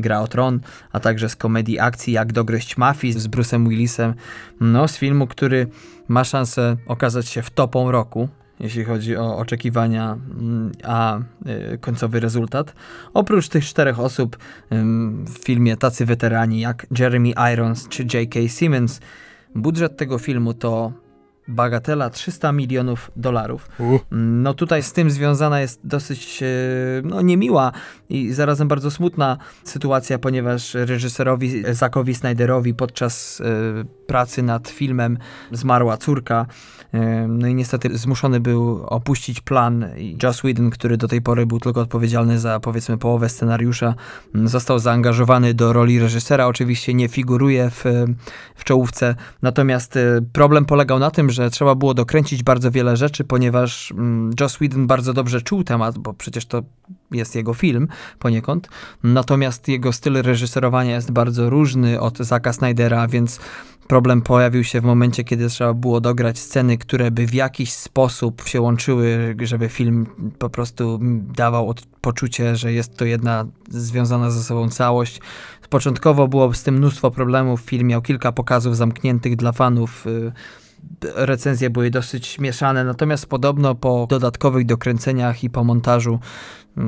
Gra 0.00 0.20
o 0.20 0.28
Tron, 0.28 0.60
a 0.92 1.00
także 1.00 1.28
z 1.28 1.36
komedii 1.36 1.80
akcji 1.80 2.12
Jak 2.12 2.32
dogryźć 2.32 2.76
mafii 2.76 3.12
z 3.12 3.28
Bruce'em 3.28 3.68
Willisem, 3.68 4.14
no 4.60 4.88
z 4.88 4.98
filmu, 4.98 5.26
który 5.26 5.66
ma 6.08 6.24
szansę 6.24 6.76
okazać 6.86 7.28
się 7.28 7.42
w 7.42 7.50
topą 7.50 7.90
roku, 7.90 8.28
jeśli 8.60 8.84
chodzi 8.84 9.16
o 9.16 9.36
oczekiwania, 9.36 10.12
mm, 10.12 10.72
a 10.84 11.18
y, 11.18 11.78
końcowy 11.78 12.20
rezultat. 12.20 12.74
Oprócz 13.14 13.48
tych 13.48 13.64
czterech 13.64 14.00
osób 14.00 14.36
w 15.26 15.44
filmie 15.44 15.76
tacy 15.76 16.06
weterani 16.06 16.60
jak 16.60 16.86
Jeremy 16.98 17.32
Irons 17.52 17.88
czy 17.88 18.02
J.K. 18.02 18.48
Simmons, 18.48 19.00
budżet 19.54 19.96
tego 19.96 20.18
filmu 20.18 20.54
to 20.54 20.92
bagatela 21.48 22.10
300 22.10 22.52
milionów 22.52 23.10
dolarów. 23.16 23.68
No 24.10 24.54
tutaj 24.54 24.82
z 24.82 24.92
tym 24.92 25.10
związana 25.10 25.60
jest 25.60 25.80
dosyć 25.84 26.42
e, 26.42 26.46
no, 27.04 27.22
niemiła 27.22 27.72
i 28.08 28.32
zarazem 28.32 28.68
bardzo 28.68 28.90
smutna 28.90 29.36
sytuacja, 29.64 30.18
ponieważ 30.18 30.74
reżyserowi 30.74 31.62
Zakowi 31.74 32.14
Snyderowi 32.14 32.74
podczas 32.74 33.40
y, 33.40 33.44
pracy 34.06 34.42
nad 34.42 34.68
filmem 34.68 35.18
zmarła 35.52 35.96
córka. 35.96 36.46
Y, 36.94 36.98
no 37.28 37.46
i 37.46 37.54
niestety 37.54 37.98
zmuszony 37.98 38.40
był 38.40 38.86
opuścić 38.86 39.40
plan 39.40 39.86
i 39.96 40.18
Joss 40.22 40.38
Whedon, 40.38 40.70
który 40.70 40.96
do 40.96 41.08
tej 41.08 41.22
pory 41.22 41.46
był 41.46 41.60
tylko 41.60 41.80
odpowiedzialny 41.80 42.38
za 42.38 42.60
powiedzmy 42.60 42.98
połowę 42.98 43.28
scenariusza, 43.28 43.94
został 44.44 44.78
zaangażowany 44.78 45.54
do 45.54 45.72
roli 45.72 45.98
reżysera. 45.98 46.46
Oczywiście 46.46 46.94
nie 46.94 47.08
figuruje 47.08 47.70
w, 47.70 47.84
w 48.54 48.64
czołówce, 48.64 49.14
natomiast 49.42 49.98
problem 50.32 50.64
polegał 50.64 50.98
na 50.98 51.10
tym, 51.10 51.30
że 51.36 51.50
trzeba 51.50 51.74
było 51.74 51.94
dokręcić 51.94 52.42
bardzo 52.42 52.70
wiele 52.70 52.96
rzeczy, 52.96 53.24
ponieważ 53.24 53.92
mm, 53.92 54.30
Joss 54.40 54.56
Whedon 54.56 54.86
bardzo 54.86 55.12
dobrze 55.12 55.42
czuł 55.42 55.64
temat, 55.64 55.98
bo 55.98 56.14
przecież 56.14 56.46
to 56.46 56.62
jest 57.10 57.34
jego 57.34 57.54
film 57.54 57.88
poniekąd. 58.18 58.68
Natomiast 59.02 59.68
jego 59.68 59.92
styl 59.92 60.22
reżyserowania 60.22 60.94
jest 60.94 61.10
bardzo 61.10 61.50
różny 61.50 62.00
od 62.00 62.18
Zaka 62.18 62.52
Snydera, 62.52 63.08
więc 63.08 63.40
problem 63.86 64.22
pojawił 64.22 64.64
się 64.64 64.80
w 64.80 64.84
momencie, 64.84 65.24
kiedy 65.24 65.48
trzeba 65.48 65.74
było 65.74 66.00
dograć 66.00 66.38
sceny, 66.38 66.78
które 66.78 67.10
by 67.10 67.26
w 67.26 67.34
jakiś 67.34 67.72
sposób 67.72 68.42
się 68.48 68.60
łączyły, 68.60 69.36
żeby 69.42 69.68
film 69.68 70.06
po 70.38 70.50
prostu 70.50 71.00
dawał 71.36 71.74
poczucie, 72.00 72.56
że 72.56 72.72
jest 72.72 72.96
to 72.96 73.04
jedna 73.04 73.46
związana 73.68 74.30
ze 74.30 74.42
sobą 74.42 74.68
całość. 74.68 75.20
Początkowo 75.70 76.28
było 76.28 76.54
z 76.54 76.62
tym 76.62 76.74
mnóstwo 76.74 77.10
problemów. 77.10 77.60
Film 77.60 77.86
miał 77.86 78.02
kilka 78.02 78.32
pokazów 78.32 78.76
zamkniętych 78.76 79.36
dla 79.36 79.52
fanów. 79.52 80.06
Y, 80.06 80.32
recenzje 81.14 81.70
były 81.70 81.90
dosyć 81.90 82.38
mieszane, 82.38 82.84
natomiast 82.84 83.26
podobno 83.26 83.74
po 83.74 84.06
dodatkowych 84.10 84.66
dokręceniach 84.66 85.44
i 85.44 85.50
po 85.50 85.64
montażu, 85.64 86.18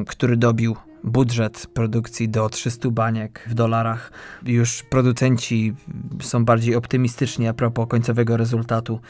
który 0.07 0.37
dobił 0.37 0.77
budżet 1.05 1.67
produkcji 1.75 2.29
do 2.29 2.49
300 2.49 2.91
baniek 2.91 3.45
w 3.47 3.55
dolarach. 3.55 4.13
Już 4.43 4.83
producenci 4.83 5.75
są 6.21 6.45
bardziej 6.45 6.75
optymistyczni 6.75 7.49
a 7.49 7.55
propos 7.55 7.89
końcowego 7.89 8.37
rezultatu. 8.37 9.01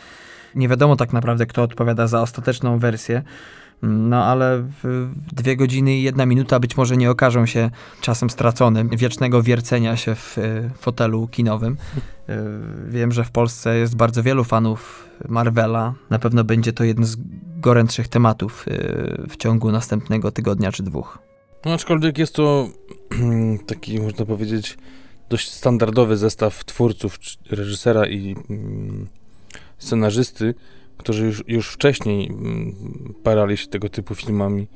Nie 0.54 0.68
wiadomo 0.68 0.96
tak 0.96 1.12
naprawdę, 1.12 1.46
kto 1.46 1.62
odpowiada 1.62 2.06
za 2.06 2.22
ostateczną 2.22 2.78
wersję. 2.78 3.22
No 3.82 4.24
ale 4.24 4.64
dwie 5.32 5.56
godziny 5.56 5.96
i 5.96 6.02
jedna 6.02 6.26
minuta 6.26 6.60
być 6.60 6.76
może 6.76 6.96
nie 6.96 7.10
okażą 7.10 7.46
się 7.46 7.70
czasem 8.00 8.30
straconym, 8.30 8.88
wiecznego 8.88 9.42
wiercenia 9.42 9.96
się 9.96 10.14
w 10.14 10.38
e, 10.38 10.70
fotelu 10.78 11.28
kinowym. 11.28 11.76
E, 12.28 12.42
wiem, 12.88 13.12
że 13.12 13.24
w 13.24 13.30
Polsce 13.30 13.78
jest 13.78 13.96
bardzo 13.96 14.22
wielu 14.22 14.44
fanów 14.44 15.08
Marvela. 15.28 15.94
Na 16.10 16.18
pewno 16.18 16.44
będzie 16.44 16.72
to 16.72 16.84
jeden 16.84 17.04
z 17.04 17.16
gorętszych 17.60 18.08
tematów 18.08 18.66
e, 18.68 18.72
w 19.28 19.36
ciągu 19.36 19.72
następnego 19.72 20.30
tygodnia 20.30 20.72
czy 20.72 20.82
dwóch. 20.82 21.18
No, 21.64 21.72
aczkolwiek 21.72 22.18
jest 22.18 22.34
to 22.34 22.68
taki, 23.66 24.00
można 24.00 24.26
powiedzieć, 24.26 24.78
dość 25.28 25.50
standardowy 25.50 26.16
zestaw 26.16 26.64
twórców, 26.64 27.18
reżysera 27.50 28.06
i 28.06 28.36
mm, 28.50 29.06
scenarzysty, 29.78 30.54
którzy 30.98 31.26
już, 31.26 31.44
już 31.48 31.68
wcześniej 31.68 32.26
mm, 32.26 33.14
parali 33.22 33.56
się 33.56 33.66
tego 33.66 33.88
typu 33.88 34.14
filmami 34.14 34.68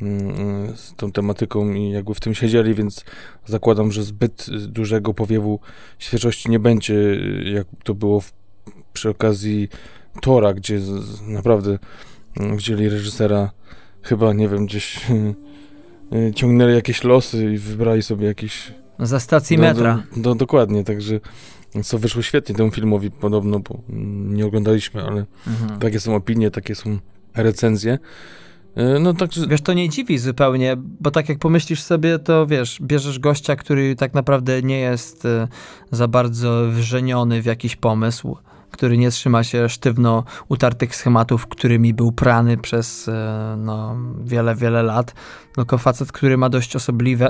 mm, 0.00 0.76
z 0.76 0.94
tą 0.94 1.12
tematyką 1.12 1.72
i 1.72 1.90
jakby 1.90 2.14
w 2.14 2.20
tym 2.20 2.34
siedzieli, 2.34 2.74
więc 2.74 3.04
zakładam, 3.46 3.92
że 3.92 4.02
zbyt 4.02 4.46
dużego 4.66 5.14
powiewu 5.14 5.60
świeżości 5.98 6.50
nie 6.50 6.58
będzie, 6.58 6.94
jak 7.52 7.66
to 7.84 7.94
było 7.94 8.20
w, 8.20 8.32
przy 8.92 9.10
okazji 9.10 9.68
Tora, 10.20 10.54
gdzie 10.54 10.80
z, 10.80 11.22
naprawdę 11.22 11.78
mm, 12.40 12.56
wzięli 12.56 12.88
reżysera 12.88 13.50
chyba, 14.02 14.32
nie 14.32 14.48
wiem, 14.48 14.66
gdzieś 14.66 15.00
ciągnęli 16.34 16.74
jakieś 16.74 17.04
losy 17.04 17.52
i 17.52 17.58
wybrali 17.58 18.02
sobie 18.02 18.26
jakieś... 18.26 18.72
Za 18.98 19.20
stacji 19.20 19.58
metra. 19.58 20.02
Do, 20.16 20.22
do, 20.22 20.34
dokładnie, 20.34 20.84
także 20.84 21.20
co 21.82 21.98
wyszło 21.98 22.22
świetnie 22.22 22.54
temu 22.54 22.70
filmowi 22.70 23.10
podobno, 23.10 23.60
bo 23.60 23.78
nie 24.28 24.46
oglądaliśmy, 24.46 25.02
ale 25.02 25.24
mhm. 25.46 25.80
takie 25.80 26.00
są 26.00 26.16
opinie, 26.16 26.50
takie 26.50 26.74
są 26.74 26.98
recenzje. 27.34 27.98
E, 28.76 28.98
no 28.98 29.14
tak, 29.14 29.30
Wiesz, 29.48 29.60
to 29.60 29.72
nie 29.72 29.88
dziwi 29.88 30.18
zupełnie, 30.18 30.76
bo 30.76 31.10
tak 31.10 31.28
jak 31.28 31.38
pomyślisz 31.38 31.82
sobie, 31.82 32.18
to 32.18 32.46
wiesz, 32.46 32.78
bierzesz 32.82 33.18
gościa, 33.18 33.56
który 33.56 33.96
tak 33.96 34.14
naprawdę 34.14 34.62
nie 34.62 34.78
jest 34.78 35.24
e, 35.24 35.48
za 35.90 36.08
bardzo 36.08 36.70
wrzeniony 36.70 37.42
w 37.42 37.46
jakiś 37.46 37.76
pomysł, 37.76 38.36
który 38.74 38.98
nie 38.98 39.10
trzyma 39.10 39.44
się 39.44 39.68
sztywno 39.68 40.24
utartych 40.48 40.96
schematów, 40.96 41.46
którymi 41.46 41.94
był 41.94 42.12
prany 42.12 42.56
przez 42.56 43.08
e, 43.08 43.54
no, 43.58 43.96
wiele, 44.24 44.54
wiele 44.54 44.82
lat. 44.82 45.14
Tylko 45.54 45.78
facet, 45.78 46.12
który 46.12 46.36
ma 46.36 46.48
dość 46.48 46.76
osobliwe 46.76 47.28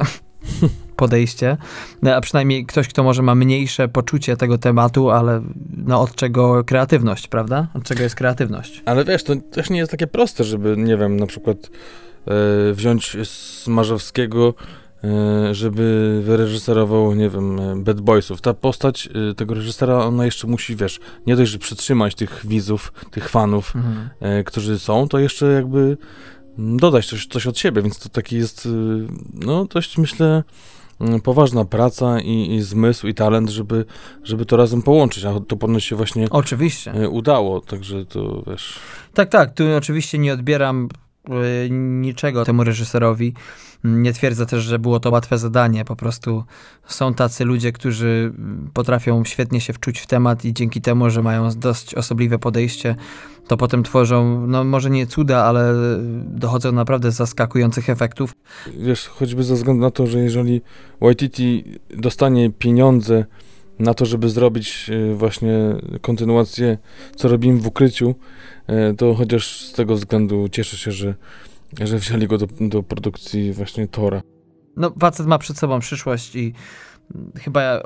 podejście, 0.97 1.57
no, 2.03 2.15
a 2.15 2.21
przynajmniej 2.21 2.67
ktoś, 2.67 2.89
kto 2.89 3.03
może 3.03 3.23
ma 3.23 3.35
mniejsze 3.35 3.89
poczucie 3.89 4.37
tego 4.37 4.59
tematu, 4.59 5.11
ale 5.11 5.43
no 5.77 6.01
od 6.01 6.15
czego 6.15 6.65
kreatywność, 6.65 7.29
prawda? 7.29 7.69
Od 7.75 7.85
czego 7.85 8.03
jest 8.03 8.15
kreatywność? 8.15 8.83
Ale 8.85 9.05
wiesz, 9.05 9.25
to 9.25 9.37
też 9.37 9.71
nie 9.71 9.79
jest 9.79 9.91
takie 9.91 10.07
proste, 10.07 10.45
żeby, 10.45 10.77
nie 10.77 10.97
wiem, 10.97 11.17
na 11.17 11.27
przykład 11.27 11.57
e, 11.59 12.73
wziąć 12.73 13.17
Smarzowskiego, 13.29 14.55
żeby 15.53 16.21
wyreżyserował, 16.25 17.15
nie 17.15 17.31
wiem, 17.31 17.61
e, 17.61 17.77
Bad 17.77 18.01
Boysów. 18.01 18.41
Ta 18.41 18.55
postać 18.55 19.09
e, 19.31 19.35
tego 19.35 19.55
reżysera, 19.55 20.05
ona 20.05 20.25
jeszcze 20.25 20.47
musi, 20.47 20.77
wiesz, 20.77 21.01
nie 21.27 21.37
dość, 21.37 21.51
że 21.51 21.59
przytrzymać 21.59 22.15
tych 22.15 22.47
widzów, 22.47 22.93
tych 23.11 23.29
fanów, 23.29 23.77
mhm. 23.77 24.09
E, 24.21 24.45
którzy 24.45 24.79
są, 24.79 25.09
to 25.09 25.19
jeszcze 25.19 25.47
jakby 25.47 25.97
dodać 26.59 27.07
coś, 27.07 27.27
coś 27.27 27.47
od 27.47 27.59
siebie, 27.59 27.83
więc 27.83 27.99
to 27.99 28.09
taki 28.09 28.37
jest, 28.37 28.69
no 29.35 29.65
dość 29.65 29.99
myślę, 29.99 30.43
y, 31.17 31.21
poważna 31.21 31.65
praca 31.65 32.21
i, 32.21 32.55
i 32.55 32.63
zmysł 32.63 33.07
i 33.07 33.15
talent, 33.15 33.51
żeby, 33.51 33.85
żeby 34.25 34.47
to 34.47 34.57
razem 34.57 34.83
połączyć, 34.83 35.25
a 35.25 35.41
to 35.41 35.57
ponoć 35.57 35.85
się 35.85 35.97
właśnie 35.97 36.31
oczywiście. 36.31 37.09
Udało, 37.11 37.61
także 37.61 38.07
to 38.07 38.43
wiesz... 38.47 38.79
Tak, 39.15 39.29
tak, 39.29 39.55
tu 39.55 39.65
oczywiście 39.77 40.19
nie 40.19 40.33
odbieram 40.33 40.89
niczego 41.71 42.45
temu 42.45 42.65
reżyserowi. 42.65 43.35
Nie 43.85 44.13
twierdzę 44.13 44.47
też, 44.47 44.65
że 44.65 44.79
było 44.79 45.01
to 45.01 45.11
łatwe 45.11 45.39
zadanie. 45.39 45.85
Po 45.85 45.97
prostu 45.97 46.45
są 46.87 47.15
tacy 47.15 47.45
ludzie, 47.45 47.73
którzy 47.73 48.33
potrafią 48.73 49.25
świetnie 49.25 49.61
się 49.61 49.73
wczuć 49.73 50.01
w 50.01 50.07
temat 50.07 50.45
i 50.45 50.55
dzięki 50.55 50.81
temu, 50.81 51.11
że 51.11 51.23
mają 51.23 51.51
dość 51.57 51.95
osobliwe 51.95 52.39
podejście, 52.39 52.97
to 53.49 53.57
potem 53.57 53.83
tworzą, 53.83 54.47
no 54.47 54.65
może 54.65 54.91
nie 54.91 55.07
cuda, 55.07 55.45
ale 55.45 55.75
dochodzą 56.25 56.73
naprawdę 56.73 57.11
zaskakujących 57.11 57.91
efektów. 57.91 58.33
Wiesz, 58.79 59.09
choćby 59.09 59.45
ze 59.45 59.55
względu 59.55 59.83
na 59.83 59.91
to, 59.91 60.07
że 60.07 60.19
jeżeli 60.19 60.61
YTT 61.01 61.39
dostanie 61.97 62.51
pieniądze 62.51 63.25
na 63.79 63.95
to, 63.95 64.07
żeby 64.07 64.29
zrobić 64.29 64.91
e, 64.91 65.15
właśnie 65.15 65.53
kontynuację, 66.01 66.79
co 67.17 67.29
robimy 67.29 67.61
w 67.61 67.67
ukryciu, 67.67 68.15
e, 68.67 68.95
to 68.95 69.15
chociaż 69.15 69.61
z 69.61 69.73
tego 69.73 69.95
względu 69.95 70.49
cieszę 70.49 70.77
się, 70.77 70.93
że, 70.93 71.15
że 71.81 71.99
wzięli 71.99 72.27
go 72.27 72.39
do, 72.39 72.47
do 72.61 72.83
produkcji 72.83 73.53
właśnie 73.53 73.89
Tora. 73.89 74.23
No, 74.77 74.93
facet 75.01 75.27
ma 75.27 75.39
przed 75.39 75.59
sobą 75.59 75.81
przyszłość 75.81 76.37
i 76.37 76.53
chyba 77.39 77.83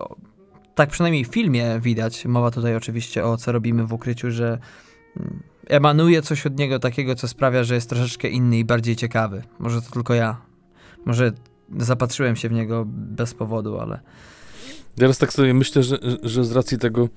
tak 0.74 0.91
przynajmniej 0.91 1.24
w 1.24 1.28
filmie 1.28 1.80
widać, 1.80 2.26
mowa 2.26 2.51
tutaj 2.51 2.76
oczywiście 2.76 3.24
o 3.24 3.36
co 3.36 3.53
robimy 3.53 3.86
w 3.86 3.93
ukryciu, 3.93 4.30
że 4.30 4.59
emanuje 5.66 6.22
coś 6.22 6.47
od 6.47 6.59
niego 6.59 6.78
takiego, 6.78 7.14
co 7.14 7.28
sprawia, 7.28 7.64
że 7.64 7.74
jest 7.74 7.91
troszeczkę 7.91 8.28
inny 8.28 8.59
i 8.59 8.64
bardziej 8.64 8.97
ciekawy. 8.97 9.43
Może 9.59 9.82
to 9.82 9.91
tylko 9.91 10.14
ja. 10.14 10.41
Może 11.05 11.32
zapatrzyłem 11.78 12.36
się 12.36 12.49
w 12.49 12.53
niego 12.53 12.84
bez 12.89 13.34
powodu, 13.34 13.78
ale... 13.78 14.01
Teraz 14.99 15.18
tak 15.18 15.32
sobie 15.32 15.55
myślę, 15.55 15.82
że, 15.82 15.99
że 16.22 16.44
z 16.44 16.53
racji 16.53 16.78
tego, 16.78 17.09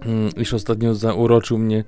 mm, 0.00 0.30
iż 0.36 0.54
ostatnio 0.54 0.94
zauroczył 0.94 1.58
mnie 1.58 1.84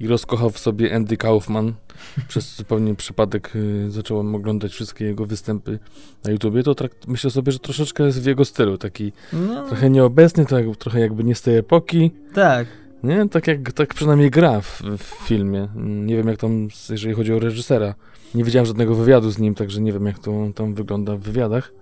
i 0.00 0.06
rozkochał 0.06 0.50
w 0.50 0.58
sobie 0.58 0.94
Andy 0.96 1.16
Kaufman, 1.16 1.74
przez 2.28 2.56
zupełnie 2.56 2.94
przypadek 2.94 3.56
y, 3.56 3.90
zacząłem 3.90 4.34
oglądać 4.34 4.72
wszystkie 4.72 5.04
jego 5.04 5.26
występy 5.26 5.78
na 6.24 6.30
YouTubie, 6.30 6.62
to 6.62 6.74
myślę 7.06 7.30
sobie, 7.30 7.52
że 7.52 7.58
troszeczkę 7.58 8.04
jest 8.04 8.22
w 8.22 8.26
jego 8.26 8.44
stylu, 8.44 8.78
taki 8.78 9.12
no. 9.32 9.66
trochę 9.66 9.90
nieobecny, 9.90 10.46
tak, 10.46 10.64
trochę 10.78 11.00
jakby 11.00 11.24
nie 11.24 11.34
z 11.34 11.42
tej 11.42 11.56
epoki. 11.56 12.10
Tak. 12.34 12.66
Nie? 13.02 13.28
Tak 13.28 13.46
jak 13.46 13.72
tak 13.72 13.94
przynajmniej 13.94 14.30
gra 14.30 14.60
w, 14.60 14.82
w, 14.98 15.04
filmie. 15.04 15.68
Nie 15.76 16.16
wiem 16.16 16.28
jak 16.28 16.36
tam, 16.36 16.68
jeżeli 16.90 17.14
chodzi 17.14 17.32
o 17.32 17.38
reżysera. 17.38 17.94
Nie 18.34 18.44
widziałem 18.44 18.66
żadnego 18.66 18.94
wywiadu 18.94 19.30
z 19.30 19.38
nim, 19.38 19.54
także 19.54 19.80
nie 19.80 19.92
wiem 19.92 20.06
jak 20.06 20.18
to 20.18 20.32
tam 20.54 20.74
wygląda 20.74 21.16
w 21.16 21.20
wywiadach. 21.20 21.72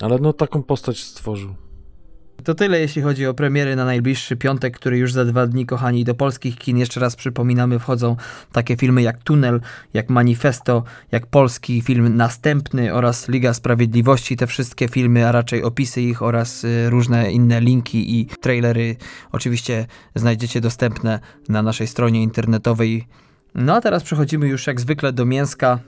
Ale 0.00 0.18
no 0.18 0.32
taką 0.32 0.62
postać 0.62 1.02
stworzył. 1.02 1.54
To 2.44 2.54
tyle, 2.54 2.80
jeśli 2.80 3.02
chodzi 3.02 3.26
o 3.26 3.34
premiery 3.34 3.76
na 3.76 3.84
najbliższy 3.84 4.36
piątek, 4.36 4.76
który 4.76 4.98
już 4.98 5.12
za 5.12 5.24
dwa 5.24 5.46
dni, 5.46 5.66
kochani, 5.66 6.04
do 6.04 6.14
polskich 6.14 6.56
kin. 6.56 6.78
Jeszcze 6.78 7.00
raz 7.00 7.16
przypominamy, 7.16 7.78
wchodzą 7.78 8.16
takie 8.52 8.76
filmy 8.76 9.02
jak 9.02 9.22
Tunel, 9.22 9.60
jak 9.94 10.10
Manifesto, 10.10 10.84
jak 11.12 11.26
polski 11.26 11.82
film 11.82 12.16
Następny 12.16 12.94
oraz 12.94 13.28
Liga 13.28 13.54
Sprawiedliwości. 13.54 14.36
Te 14.36 14.46
wszystkie 14.46 14.88
filmy, 14.88 15.28
a 15.28 15.32
raczej 15.32 15.62
opisy 15.62 16.02
ich 16.02 16.22
oraz 16.22 16.64
y, 16.64 16.90
różne 16.90 17.32
inne 17.32 17.60
linki 17.60 18.20
i 18.20 18.26
trailery 18.26 18.96
oczywiście 19.32 19.86
znajdziecie 20.14 20.60
dostępne 20.60 21.20
na 21.48 21.62
naszej 21.62 21.86
stronie 21.86 22.22
internetowej. 22.22 23.06
No 23.54 23.74
a 23.74 23.80
teraz 23.80 24.02
przechodzimy 24.02 24.48
już 24.48 24.66
jak 24.66 24.80
zwykle 24.80 25.12
do 25.12 25.24
mięska 25.24 25.78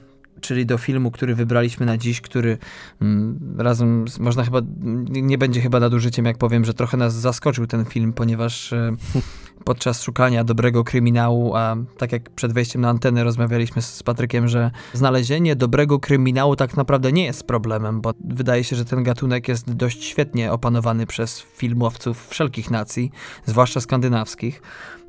czyli 0.41 0.67
do 0.67 0.79
filmu, 0.79 1.11
który 1.11 1.35
wybraliśmy 1.35 1.87
na 1.87 1.97
dziś, 1.97 2.21
który 2.21 2.59
mm, 3.01 3.57
razem, 3.59 4.09
z, 4.09 4.19
można 4.19 4.45
chyba, 4.45 4.61
nie 5.09 5.39
będzie 5.39 5.61
chyba 5.61 5.81
nadużyciem, 5.81 6.25
jak 6.25 6.39
powiem, 6.39 6.65
że 6.65 6.75
trochę 6.75 6.97
nas 6.97 7.15
zaskoczył 7.15 7.67
ten 7.67 7.85
film, 7.85 8.13
ponieważ 8.13 8.73
e, 8.73 8.97
podczas 9.65 10.03
szukania 10.03 10.45
dobrego 10.45 10.85
kryminału, 10.85 11.57
a 11.57 11.77
tak 11.99 12.13
jak 12.13 12.31
przed 12.31 12.53
wejściem 12.53 12.83
na 12.83 12.89
antenę 12.89 13.25
rozmawialiśmy 13.25 13.83
z 13.83 14.03
Patrykiem, 14.03 14.49
że 14.49 14.71
znalezienie 14.93 15.57
dobrego 15.57 15.99
kryminału 15.99 16.57
tak 16.57 16.77
naprawdę 16.77 17.13
nie 17.13 17.25
jest 17.25 17.47
problemem, 17.47 18.01
bo 18.01 18.15
wydaje 18.25 18.65
się, 18.65 18.77
że 18.77 18.85
ten 18.85 19.03
gatunek 19.03 19.49
jest 19.49 19.73
dość 19.73 20.05
świetnie 20.05 20.53
opanowany 20.53 21.07
przez 21.07 21.41
filmowców 21.41 22.29
wszelkich 22.29 22.71
nacji, 22.71 23.11
zwłaszcza 23.45 23.81
skandynawskich. 23.81 24.63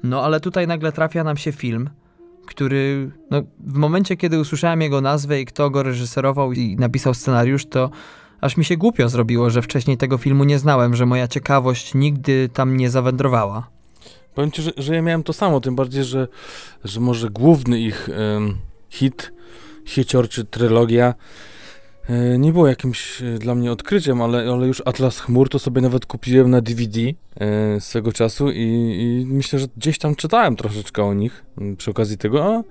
No 0.04 0.24
ale 0.24 0.40
tutaj 0.40 0.68
nagle 0.68 0.92
trafia 0.92 1.24
nam 1.24 1.38
się 1.38 1.52
film, 1.52 1.90
który 2.48 3.12
no, 3.32 3.42
w 3.60 3.78
momencie, 3.78 4.18
kiedy 4.18 4.40
usłyszałem 4.40 4.82
jego 4.82 5.02
nazwę 5.02 5.42
i 5.42 5.46
kto 5.46 5.70
go 5.70 5.84
reżyserował 5.84 6.54
i 6.54 6.76
napisał 6.76 7.14
scenariusz, 7.14 7.66
to 7.66 7.90
aż 8.42 8.58
mi 8.58 8.66
się 8.66 8.78
głupio 8.78 9.10
zrobiło, 9.10 9.50
że 9.50 9.62
wcześniej 9.62 9.98
tego 9.98 10.18
filmu 10.18 10.44
nie 10.44 10.60
znałem, 10.60 10.96
że 10.96 11.06
moja 11.06 11.28
ciekawość 11.28 11.94
nigdy 11.94 12.50
tam 12.54 12.78
nie 12.78 12.90
zawędrowała. 12.90 13.70
Powiem 14.36 14.52
ci, 14.52 14.62
że, 14.62 14.72
że 14.78 14.96
ja 14.96 15.02
miałem 15.02 15.24
to 15.24 15.34
samo, 15.34 15.62
tym 15.62 15.76
bardziej, 15.76 16.04
że, 16.04 16.28
że 16.84 17.00
może 17.00 17.30
główny 17.30 17.80
ich 17.80 18.10
hit, 18.90 19.34
hicior 19.86 20.30
czy 20.30 20.46
trylogia 20.46 21.14
nie 22.38 22.54
było 22.54 22.68
jakimś 22.68 23.22
e, 23.22 23.40
dla 23.40 23.56
mnie 23.56 23.72
odkryciem, 23.72 24.22
ale, 24.22 24.52
ale 24.52 24.68
już 24.68 24.82
Atlas 24.86 25.20
Chmur 25.20 25.50
to 25.50 25.60
sobie 25.60 25.82
nawet 25.82 26.06
kupiłem 26.06 26.50
na 26.50 26.62
DVD 26.62 27.00
e, 27.36 27.82
swego 27.82 28.12
czasu 28.12 28.52
i, 28.52 28.62
i, 29.00 29.26
myślę, 29.26 29.60
że 29.60 29.68
gdzieś 29.78 30.00
tam 30.00 30.16
czytałem 30.16 30.56
troszeczkę 30.56 31.04
o 31.04 31.14
nich 31.14 31.46
przy 31.78 31.92
okazji 31.92 32.18
tego, 32.18 32.56
a, 32.56 32.64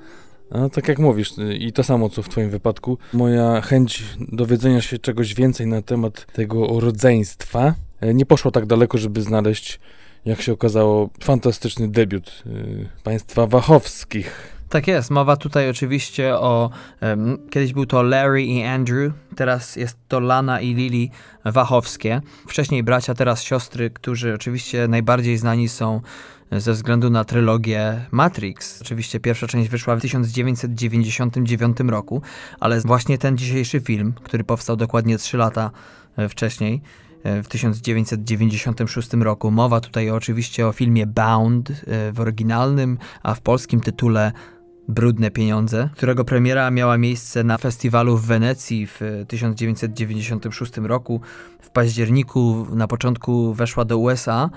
A 0.50 0.68
tak 0.68 0.88
jak 0.88 0.98
mówisz, 0.98 1.32
i 1.58 1.72
to 1.72 1.84
samo 1.84 2.08
co 2.08 2.22
w 2.22 2.28
Twoim 2.28 2.50
wypadku, 2.50 2.98
moja 3.12 3.60
chęć 3.60 4.04
dowiedzenia 4.32 4.80
się 4.80 4.98
czegoś 4.98 5.34
więcej 5.34 5.66
na 5.66 5.82
temat 5.82 6.26
tego 6.32 6.80
rodzeństwa 6.80 7.74
e, 8.00 8.14
nie 8.14 8.26
poszła 8.26 8.50
tak 8.50 8.66
daleko, 8.66 8.98
żeby 8.98 9.22
znaleźć, 9.22 9.80
jak 10.24 10.42
się 10.42 10.52
okazało, 10.52 11.10
fantastyczny 11.22 11.88
debiut 11.88 12.42
państwa 13.04 13.46
Wachowskich. 13.46 14.55
Tak 14.68 14.86
jest, 14.88 15.10
mowa 15.10 15.36
tutaj 15.36 15.70
oczywiście 15.70 16.34
o. 16.34 16.70
Um, 17.02 17.38
kiedyś 17.50 17.72
był 17.72 17.86
to 17.86 18.02
Larry 18.02 18.42
i 18.42 18.62
Andrew, 18.62 19.12
teraz 19.36 19.76
jest 19.76 19.98
to 20.08 20.20
Lana 20.20 20.60
i 20.60 20.74
Lily 20.74 21.08
Wachowskie. 21.44 22.20
Wcześniej 22.48 22.82
bracia, 22.82 23.14
teraz 23.14 23.42
siostry, 23.42 23.90
którzy 23.90 24.34
oczywiście 24.34 24.88
najbardziej 24.88 25.38
znani 25.38 25.68
są 25.68 26.00
ze 26.52 26.72
względu 26.72 27.10
na 27.10 27.24
trylogię 27.24 28.06
Matrix. 28.10 28.82
Oczywiście 28.82 29.20
pierwsza 29.20 29.46
część 29.46 29.68
wyszła 29.70 29.96
w 29.96 30.00
1999 30.00 31.76
roku, 31.80 32.22
ale 32.60 32.80
właśnie 32.80 33.18
ten 33.18 33.38
dzisiejszy 33.38 33.80
film, 33.80 34.14
który 34.22 34.44
powstał 34.44 34.76
dokładnie 34.76 35.18
3 35.18 35.36
lata 35.36 35.70
e, 36.16 36.28
wcześniej, 36.28 36.82
e, 37.22 37.42
w 37.42 37.48
1996 37.48 39.12
roku. 39.12 39.50
Mowa 39.50 39.80
tutaj 39.80 40.10
oczywiście 40.10 40.66
o 40.66 40.72
filmie 40.72 41.06
Bound 41.06 41.70
e, 41.70 41.74
w 42.12 42.20
oryginalnym, 42.20 42.98
a 43.22 43.34
w 43.34 43.40
polskim 43.40 43.80
tytule 43.80 44.32
Brudne 44.88 45.30
Pieniądze, 45.30 45.88
którego 45.92 46.24
premiera 46.24 46.70
miała 46.70 46.98
miejsce 46.98 47.44
na 47.44 47.58
festiwalu 47.58 48.16
w 48.16 48.26
Wenecji 48.26 48.86
w 48.86 49.00
1996 49.28 50.76
roku. 50.76 51.20
W 51.60 51.70
październiku 51.70 52.66
na 52.72 52.88
początku 52.88 53.54
weszła 53.54 53.84
do 53.84 53.98
USA, 53.98 54.50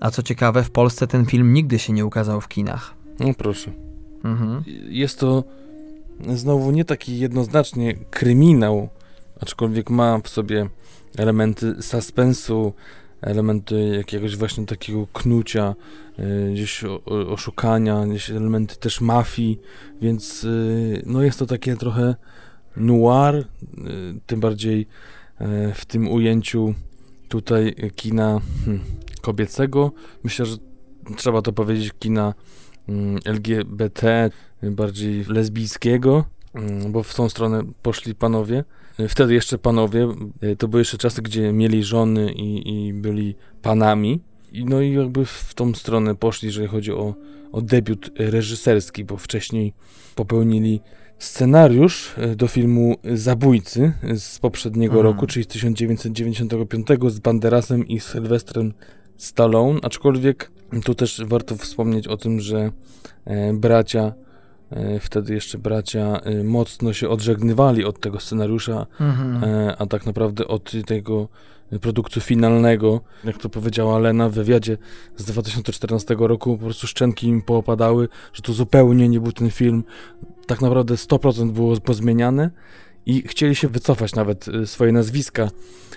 a 0.00 0.10
co 0.10 0.22
ciekawe, 0.22 0.64
w 0.64 0.70
Polsce 0.70 1.06
ten 1.06 1.26
film 1.26 1.52
nigdy 1.52 1.78
się 1.78 1.92
nie 1.92 2.06
ukazał 2.06 2.40
w 2.40 2.48
kinach. 2.48 2.94
No 3.20 3.34
proszę. 3.34 3.70
Mhm. 4.24 4.62
Jest 4.88 5.18
to 5.18 5.44
znowu 6.34 6.70
nie 6.70 6.84
taki 6.84 7.18
jednoznacznie 7.18 7.94
kryminał, 8.10 8.88
aczkolwiek 9.40 9.90
ma 9.90 10.18
w 10.18 10.28
sobie 10.28 10.68
elementy 11.18 11.82
suspensu, 11.82 12.72
elementy 13.20 13.94
jakiegoś 13.96 14.36
właśnie 14.36 14.66
takiego 14.66 15.06
knucia, 15.12 15.74
gdzieś 16.52 16.84
oszukania, 17.06 18.06
gdzieś 18.06 18.30
elementy 18.30 18.76
też 18.76 19.00
mafii, 19.00 19.60
więc 20.00 20.44
y, 20.44 21.02
no 21.06 21.22
jest 21.22 21.38
to 21.38 21.46
takie 21.46 21.76
trochę 21.76 22.14
noir, 22.76 23.34
y, 23.36 23.44
tym 24.26 24.40
bardziej 24.40 24.86
w 25.74 25.84
tym 25.84 26.08
ujęciu 26.08 26.74
tutaj 27.28 27.74
kina 27.96 28.40
hmm, 28.64 28.84
kobiecego. 29.20 29.92
Myślę, 30.24 30.46
że 30.46 30.56
trzeba 31.16 31.42
to 31.42 31.52
powiedzieć 31.52 31.92
kina 31.98 32.34
mm, 32.88 33.18
LGBT, 33.24 34.30
bardziej 34.62 35.24
lesbijskiego, 35.24 36.24
mm, 36.54 36.92
bo 36.92 37.02
w 37.02 37.14
tą 37.14 37.28
stronę 37.28 37.62
poszli 37.82 38.14
panowie. 38.14 38.64
Wtedy 39.08 39.34
jeszcze 39.34 39.58
panowie, 39.58 40.08
e, 40.40 40.56
to 40.56 40.68
były 40.68 40.80
jeszcze 40.80 40.98
czasy, 40.98 41.22
gdzie 41.22 41.52
mieli 41.52 41.84
żony 41.84 42.32
i, 42.32 42.86
i 42.88 42.92
byli 42.92 43.34
panami. 43.62 44.20
No 44.54 44.80
i 44.80 44.92
jakby 44.92 45.24
w 45.24 45.54
tą 45.54 45.74
stronę 45.74 46.14
poszli, 46.14 46.46
jeżeli 46.46 46.68
chodzi 46.68 46.92
o, 46.92 47.14
o 47.52 47.60
debiut 47.60 48.10
reżyserski, 48.18 49.04
bo 49.04 49.16
wcześniej 49.16 49.72
popełnili 50.14 50.80
scenariusz 51.18 52.14
e, 52.16 52.36
do 52.36 52.48
filmu 52.48 52.96
Zabójcy 53.14 53.92
z 54.16 54.38
poprzedniego 54.38 54.94
mhm. 54.94 55.12
roku, 55.14 55.26
czyli 55.26 55.44
z 55.44 55.48
1995 55.48 56.86
z 57.08 57.18
Banderasem 57.18 57.88
i 57.88 58.00
Sylwestrem 58.00 58.72
Stallone, 59.16 59.80
aczkolwiek 59.82 60.50
tu 60.84 60.94
też 60.94 61.22
warto 61.26 61.56
wspomnieć 61.56 62.08
o 62.08 62.16
tym, 62.16 62.40
że 62.40 62.72
e, 63.24 63.52
bracia, 63.52 64.12
e, 64.70 65.00
wtedy 65.00 65.34
jeszcze 65.34 65.58
bracia 65.58 66.20
e, 66.20 66.44
mocno 66.44 66.92
się 66.92 67.08
odżegnywali 67.08 67.84
od 67.84 68.00
tego 68.00 68.20
scenariusza, 68.20 68.86
mhm. 69.00 69.74
a 69.78 69.86
tak 69.86 70.06
naprawdę 70.06 70.48
od 70.48 70.72
tego 70.86 71.28
produktu 71.80 72.20
finalnego, 72.20 73.00
jak 73.24 73.38
to 73.38 73.48
powiedziała 73.48 73.98
Lena 73.98 74.28
w 74.28 74.32
wywiadzie 74.32 74.78
z 75.16 75.24
2014 75.24 76.16
roku, 76.18 76.58
po 76.58 76.64
prostu 76.64 76.86
szczęki 76.86 77.26
im 77.26 77.42
poopadały, 77.42 78.08
że 78.32 78.42
to 78.42 78.52
zupełnie 78.52 79.08
nie 79.08 79.20
był 79.20 79.32
ten 79.32 79.50
film, 79.50 79.84
tak 80.46 80.60
naprawdę 80.60 80.94
100% 80.94 81.50
było 81.50 81.80
pozmieniane 81.80 82.50
i 83.06 83.22
chcieli 83.28 83.54
się 83.54 83.68
wycofać 83.68 84.14
nawet 84.14 84.48
y, 84.48 84.66
swoje 84.66 84.92
nazwiska 84.92 85.50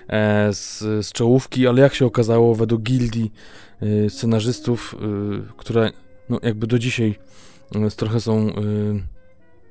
e, 0.07 0.53
z, 0.53 0.79
z 0.79 1.11
czołówki, 1.11 1.67
ale 1.67 1.81
jak 1.81 1.93
się 1.93 2.05
okazało, 2.05 2.55
według 2.55 2.81
gildii 2.81 3.33
y, 3.83 4.09
scenarzystów, 4.09 4.95
y, 4.95 5.53
które 5.57 5.91
no, 6.29 6.39
jakby 6.43 6.67
do 6.67 6.79
dzisiaj 6.79 7.15
trochę 7.97 8.19
są 8.19 8.53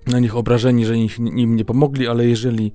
na 0.06 0.18
nich 0.18 0.36
obrażeni, 0.36 0.86
że 0.86 0.96
im 1.18 1.56
nie 1.56 1.64
pomogli, 1.64 2.08
ale 2.08 2.26
jeżeli 2.26 2.72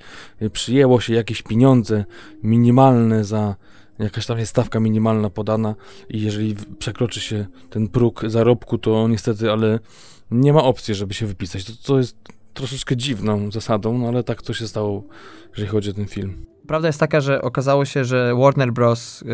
przyjęło 0.54 1.02
się 1.02 1.14
jakieś 1.14 1.42
pieniądze 1.42 2.06
minimalne 2.44 3.24
za 3.24 3.56
jakaś 4.00 4.26
tam 4.26 4.40
jest 4.40 4.50
stawka 4.50 4.80
minimalna 4.80 5.30
podana 5.30 5.76
i 6.10 6.22
jeżeli 6.22 6.56
przekroczy 6.80 7.20
się 7.20 7.46
ten 7.70 7.88
próg 7.88 8.22
zarobku, 8.28 8.78
to 8.78 9.08
niestety, 9.08 9.52
ale 9.52 9.80
nie 10.32 10.54
ma 10.54 10.64
opcji, 10.64 10.96
żeby 10.96 11.14
się 11.14 11.26
wypisać. 11.26 11.66
To, 11.66 11.74
to 11.84 11.98
jest 11.98 12.18
troszeczkę 12.54 12.98
dziwną 12.98 13.52
zasadą, 13.52 13.98
no 13.98 14.08
ale 14.08 14.24
tak 14.24 14.42
to 14.42 14.54
się 14.54 14.68
stało, 14.68 15.04
jeżeli 15.50 15.68
chodzi 15.68 15.90
o 15.90 15.94
ten 15.94 16.06
film. 16.06 16.46
Prawda 16.68 16.88
jest 16.88 17.00
taka, 17.00 17.22
że 17.22 17.42
okazało 17.42 17.86
się, 17.86 18.06
że 18.06 18.36
Warner 18.36 18.74
Bros. 18.74 19.22
Y, 19.22 19.26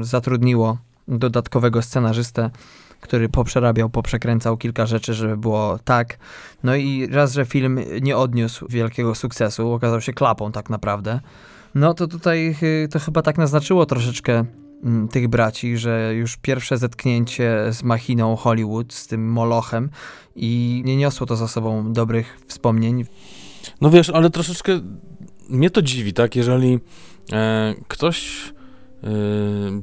zatrudniło 0.00 0.78
dodatkowego 1.08 1.82
scenarzystę, 1.82 2.50
który 3.04 3.28
poprzerabiał, 3.28 3.90
poprzekręcał 3.90 4.56
kilka 4.56 4.86
rzeczy, 4.86 5.14
żeby 5.14 5.36
było 5.36 5.78
tak. 5.84 6.18
No 6.62 6.76
i 6.76 7.06
raz, 7.06 7.32
że 7.32 7.44
film 7.44 7.80
nie 8.02 8.16
odniósł 8.16 8.66
wielkiego 8.68 9.14
sukcesu, 9.14 9.72
okazał 9.72 10.00
się 10.00 10.12
klapą 10.12 10.52
tak 10.52 10.70
naprawdę, 10.70 11.20
no 11.74 11.94
to 11.94 12.06
tutaj 12.06 12.56
y, 12.62 12.88
to 12.88 12.98
chyba 12.98 13.22
tak 13.22 13.38
naznaczyło 13.38 13.86
troszeczkę 13.86 14.44
Mm, 14.84 15.08
tych 15.08 15.28
braci, 15.28 15.78
że 15.78 16.14
już 16.14 16.36
pierwsze 16.36 16.78
zetknięcie 16.78 17.66
z 17.70 17.82
machiną 17.82 18.36
Hollywood, 18.36 18.94
z 18.94 19.06
tym 19.06 19.32
molochem 19.32 19.90
i 20.36 20.82
nie 20.84 20.96
niosło 20.96 21.26
to 21.26 21.36
za 21.36 21.48
sobą 21.48 21.92
dobrych 21.92 22.40
wspomnień. 22.46 23.04
No 23.80 23.90
wiesz, 23.90 24.10
ale 24.10 24.30
troszeczkę 24.30 24.80
mnie 25.48 25.70
to 25.70 25.82
dziwi, 25.82 26.12
tak? 26.12 26.36
Jeżeli 26.36 26.78
e, 27.32 27.74
ktoś 27.88 28.48
e, 29.02 29.08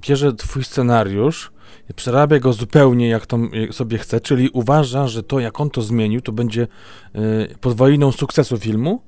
bierze 0.07 0.33
twój 0.33 0.63
scenariusz, 0.63 1.51
przerabia 1.95 2.39
go 2.39 2.53
zupełnie 2.53 3.09
jak 3.09 3.25
to 3.25 3.39
sobie 3.71 3.97
chce, 3.97 4.19
czyli 4.19 4.49
uważa, 4.49 5.07
że 5.07 5.23
to 5.23 5.39
jak 5.39 5.59
on 5.59 5.69
to 5.69 5.81
zmienił, 5.81 6.21
to 6.21 6.31
będzie 6.31 6.67
e, 7.15 7.19
podwoiną 7.61 8.11
sukcesu 8.11 8.57
filmu, 8.57 9.01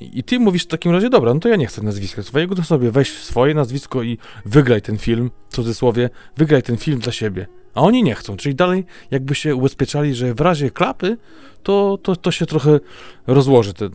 i 0.00 0.24
ty 0.24 0.38
mówisz 0.40 0.62
w 0.62 0.66
takim 0.66 0.92
razie, 0.92 1.10
dobra, 1.10 1.34
no 1.34 1.40
to 1.40 1.48
ja 1.48 1.56
nie 1.56 1.66
chcę 1.66 1.82
nazwiska 1.82 2.22
swojego, 2.22 2.54
to 2.54 2.62
sobie 2.62 2.90
weź 2.90 3.12
swoje 3.12 3.54
nazwisko 3.54 4.02
i 4.02 4.18
wygraj 4.44 4.82
ten 4.82 4.98
film, 4.98 5.30
w 5.48 5.54
cudzysłowie, 5.54 6.10
wygraj 6.36 6.62
ten 6.62 6.76
film 6.76 6.98
dla 6.98 7.12
siebie. 7.12 7.46
A 7.74 7.80
oni 7.80 8.02
nie 8.02 8.14
chcą, 8.14 8.36
czyli 8.36 8.54
dalej 8.54 8.84
jakby 9.10 9.34
się 9.34 9.56
ubezpieczali, 9.56 10.14
że 10.14 10.34
w 10.34 10.40
razie 10.40 10.70
klapy, 10.70 11.16
to, 11.62 11.98
to, 12.02 12.16
to 12.16 12.30
się 12.30 12.46
trochę 12.46 12.80
rozłoży 13.26 13.72
te 13.74 13.88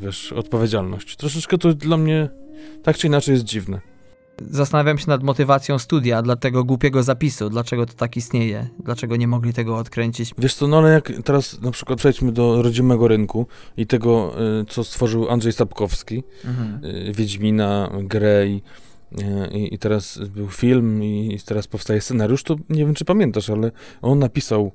wiesz, 0.00 0.32
odpowiedzialność. 0.32 1.16
Troszeczkę 1.16 1.58
to 1.58 1.74
dla 1.74 1.96
mnie 1.96 2.28
tak 2.82 2.96
czy 2.96 3.06
inaczej 3.06 3.32
jest 3.32 3.44
dziwne. 3.44 3.89
Zastanawiam 4.40 4.98
się 4.98 5.08
nad 5.08 5.22
motywacją 5.22 5.78
studia 5.78 6.22
dla 6.22 6.36
tego 6.36 6.64
głupiego 6.64 7.02
zapisu, 7.02 7.50
dlaczego 7.50 7.86
to 7.86 7.92
tak 7.92 8.16
istnieje, 8.16 8.68
dlaczego 8.84 9.16
nie 9.16 9.28
mogli 9.28 9.52
tego 9.52 9.76
odkręcić. 9.76 10.34
Wiesz 10.38 10.54
co, 10.54 10.66
no 10.66 10.78
ale 10.78 10.90
jak 10.90 11.12
teraz 11.24 11.60
na 11.60 11.70
przykład 11.70 11.98
przejdźmy 11.98 12.32
do 12.32 12.62
rodzimego 12.62 13.08
rynku 13.08 13.46
i 13.76 13.86
tego, 13.86 14.34
y, 14.60 14.64
co 14.64 14.84
stworzył 14.84 15.30
Andrzej 15.30 15.52
Sapkowski, 15.52 16.22
mhm. 16.44 16.84
Y, 16.84 17.12
Wiedźmina, 17.12 17.90
Grey, 18.02 18.62
y, 19.52 19.58
i, 19.58 19.78
teraz 19.78 20.18
był 20.18 20.48
film 20.48 21.04
i 21.04 21.38
teraz 21.44 21.66
powstaje 21.66 22.00
scenariusz, 22.00 22.42
to 22.42 22.56
nie 22.68 22.84
wiem, 22.86 22.94
czy 22.94 23.04
pamiętasz, 23.04 23.50
ale 23.50 23.70
on 24.02 24.18
napisał 24.18 24.72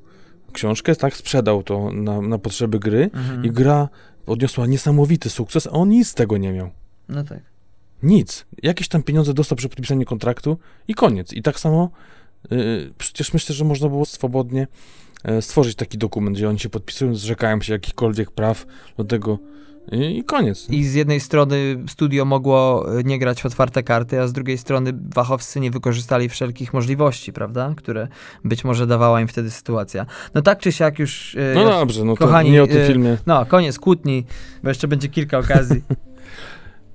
książkę, 0.53 0.95
tak, 0.95 1.15
sprzedał 1.15 1.63
to 1.63 1.91
na, 1.91 2.21
na 2.21 2.37
potrzeby 2.37 2.79
gry 2.79 3.09
mhm. 3.13 3.45
i 3.45 3.51
gra 3.51 3.89
odniosła 4.25 4.67
niesamowity 4.67 5.29
sukces, 5.29 5.67
a 5.67 5.69
on 5.69 5.89
nic 5.89 6.07
z 6.07 6.13
tego 6.13 6.37
nie 6.37 6.53
miał. 6.53 6.69
No 7.09 7.23
tak. 7.23 7.54
Nic. 8.03 8.45
Jakieś 8.63 8.87
tam 8.87 9.03
pieniądze 9.03 9.33
dostał 9.33 9.55
przy 9.55 9.69
podpisaniu 9.69 10.05
kontraktu 10.05 10.57
i 10.87 10.93
koniec. 10.93 11.33
I 11.33 11.41
tak 11.41 11.59
samo 11.59 11.89
yy, 12.51 12.93
przecież 12.97 13.33
myślę, 13.33 13.55
że 13.55 13.65
można 13.65 13.89
było 13.89 14.05
swobodnie 14.05 14.67
yy, 15.25 15.41
stworzyć 15.41 15.75
taki 15.75 15.97
dokument, 15.97 16.37
gdzie 16.37 16.49
oni 16.49 16.59
się 16.59 16.69
podpisują, 16.69 17.15
zrzekają 17.15 17.61
się 17.61 17.73
jakichkolwiek 17.73 18.31
praw 18.31 18.65
do 18.97 19.03
tego 19.03 19.39
i, 19.91 20.17
i 20.17 20.23
koniec. 20.23 20.69
I 20.69 20.83
z 20.83 20.93
jednej 20.93 21.19
strony 21.19 21.83
studio 21.87 22.25
mogło 22.25 22.85
y, 22.99 23.03
nie 23.03 23.19
grać 23.19 23.41
w 23.41 23.45
otwarte 23.45 23.83
karty, 23.83 24.21
a 24.21 24.27
z 24.27 24.33
drugiej 24.33 24.57
strony 24.57 24.93
wachowcy 25.15 25.59
nie 25.59 25.71
wykorzystali 25.71 26.29
wszelkich 26.29 26.73
możliwości, 26.73 27.33
prawda? 27.33 27.73
Które 27.77 28.07
być 28.43 28.63
może 28.63 28.87
dawała 28.87 29.21
im 29.21 29.27
wtedy 29.27 29.51
sytuacja. 29.51 30.05
No 30.33 30.41
tak 30.41 30.59
czy 30.59 30.71
siak 30.71 30.99
już... 30.99 31.33
Yy, 31.33 31.55
no 31.55 31.65
dobrze, 31.65 32.03
no 32.05 32.15
kochani, 32.15 32.49
to 32.49 32.53
nie 32.53 32.63
o 32.63 32.67
tym 32.67 32.87
filmie. 32.87 33.17
No, 33.25 33.45
koniec 33.45 33.79
kłótni, 33.79 34.25
bo 34.63 34.69
jeszcze 34.69 34.87
będzie 34.87 35.09
kilka 35.09 35.37
okazji. 35.37 35.81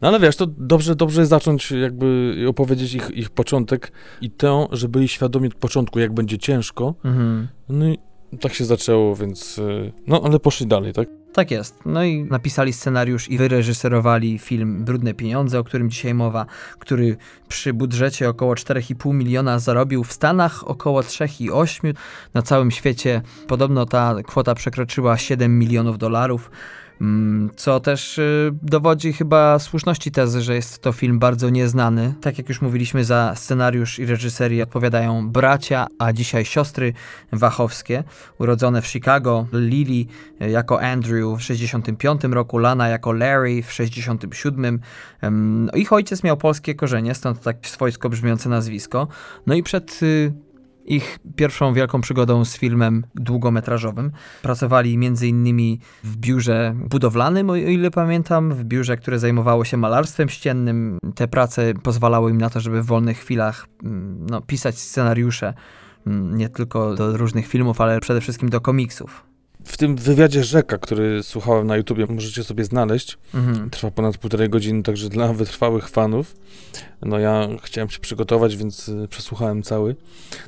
No 0.02 0.08
ale 0.08 0.20
wiesz, 0.20 0.36
to 0.36 0.46
dobrze, 0.46 0.96
dobrze 0.96 1.26
zacząć 1.26 1.70
jakby 1.70 2.36
opowiedzieć 2.48 2.94
ich, 2.94 3.10
ich 3.10 3.30
początek 3.30 3.92
i 4.20 4.30
to, 4.30 4.68
że 4.72 4.88
byli 4.88 5.08
świadomi 5.08 5.48
od 5.48 5.54
początku, 5.54 5.98
jak 5.98 6.14
będzie 6.14 6.38
ciężko. 6.38 6.94
Mhm. 7.04 7.48
No 7.68 7.88
i 7.88 7.98
tak 8.40 8.54
się 8.54 8.64
zaczęło, 8.64 9.16
więc 9.16 9.58
y, 9.58 9.92
no 10.06 10.22
ale 10.24 10.38
poszli 10.38 10.66
dalej, 10.66 10.92
tak? 10.92 11.08
Tak 11.32 11.50
jest. 11.50 11.78
No 11.86 12.04
i 12.04 12.24
napisali 12.24 12.72
scenariusz 12.72 13.28
i 13.28 13.38
wyreżyserowali 13.38 14.38
film 14.38 14.84
Brudne 14.84 15.14
Pieniądze, 15.14 15.58
o 15.58 15.64
którym 15.64 15.90
dzisiaj 15.90 16.14
mowa, 16.14 16.46
który 16.78 17.16
przy 17.48 17.74
budżecie 17.74 18.28
około 18.28 18.54
4,5 18.54 19.14
miliona 19.14 19.58
zarobił 19.58 20.04
w 20.04 20.12
Stanach 20.12 20.68
około 20.68 21.00
3,8. 21.00 21.94
Na 22.34 22.42
całym 22.42 22.70
świecie 22.70 23.22
podobno 23.48 23.86
ta 23.86 24.14
kwota 24.26 24.54
przekroczyła 24.54 25.18
7 25.18 25.58
milionów 25.58 25.98
dolarów. 25.98 26.50
Mm, 27.00 27.50
co 27.56 27.80
też 27.80 28.18
y, 28.18 28.50
dowodzi 28.62 29.12
chyba 29.12 29.58
słuszności 29.58 30.10
tezy, 30.10 30.42
że 30.42 30.54
jest 30.54 30.82
to 30.82 30.92
film 30.92 31.18
bardzo 31.18 31.50
nieznany. 31.50 32.14
Tak 32.20 32.38
jak 32.38 32.48
już 32.48 32.60
mówiliśmy, 32.60 33.04
za 33.04 33.32
scenariusz 33.36 33.98
i 33.98 34.06
reżyserię 34.06 34.62
odpowiadają 34.62 35.30
bracia, 35.30 35.86
a 35.98 36.12
dzisiaj 36.12 36.44
siostry 36.44 36.92
Wachowskie, 37.32 38.04
urodzone 38.38 38.82
w 38.82 38.86
Chicago. 38.86 39.46
Lily 39.52 40.06
y, 40.42 40.50
jako 40.50 40.82
Andrew 40.82 41.38
w 41.38 41.42
65 41.42 42.24
roku, 42.24 42.58
Lana 42.58 42.88
jako 42.88 43.12
Larry 43.12 43.62
w 43.62 43.72
67. 43.72 44.80
No, 45.30 45.72
ich 45.72 45.92
ojciec 45.92 46.22
miał 46.22 46.36
polskie 46.36 46.74
korzenie, 46.74 47.14
stąd 47.14 47.40
tak 47.40 47.66
swojsko 47.66 48.08
brzmiące 48.08 48.48
nazwisko. 48.48 49.08
No 49.46 49.54
i 49.54 49.62
przed 49.62 50.02
y, 50.02 50.32
ich 50.84 51.18
pierwszą 51.36 51.74
wielką 51.74 52.00
przygodą 52.00 52.44
z 52.44 52.56
filmem 52.56 53.04
długometrażowym. 53.14 54.12
Pracowali 54.42 54.94
m.in. 54.94 55.78
w 56.04 56.16
biurze 56.16 56.74
budowlanym, 56.76 57.50
o 57.50 57.56
ile 57.56 57.90
pamiętam, 57.90 58.54
w 58.54 58.64
biurze, 58.64 58.96
które 58.96 59.18
zajmowało 59.18 59.64
się 59.64 59.76
malarstwem 59.76 60.28
ściennym. 60.28 60.98
Te 61.14 61.28
prace 61.28 61.74
pozwalały 61.74 62.30
im 62.30 62.38
na 62.38 62.50
to, 62.50 62.60
żeby 62.60 62.82
w 62.82 62.86
wolnych 62.86 63.18
chwilach 63.18 63.66
mm, 63.84 64.26
no, 64.30 64.40
pisać 64.40 64.78
scenariusze 64.78 65.54
mm, 66.06 66.36
nie 66.36 66.48
tylko 66.48 66.94
do 66.94 67.16
różnych 67.16 67.46
filmów, 67.46 67.80
ale 67.80 68.00
przede 68.00 68.20
wszystkim 68.20 68.48
do 68.48 68.60
komiksów. 68.60 69.29
W 69.64 69.76
tym 69.76 69.96
wywiadzie 69.96 70.44
Rzeka, 70.44 70.78
który 70.78 71.22
słuchałem 71.22 71.66
na 71.66 71.76
YouTubie, 71.76 72.06
możecie 72.06 72.44
sobie 72.44 72.64
znaleźć. 72.64 73.18
Mhm. 73.34 73.70
Trwa 73.70 73.90
ponad 73.90 74.18
półtorej 74.18 74.48
godziny, 74.48 74.82
także 74.82 75.08
dla 75.08 75.32
wytrwałych 75.32 75.88
fanów. 75.88 76.36
No 77.02 77.18
ja 77.18 77.48
chciałem 77.62 77.90
się 77.90 78.00
przygotować, 78.00 78.56
więc 78.56 78.88
y, 78.88 79.08
przesłuchałem 79.08 79.62
cały. 79.62 79.96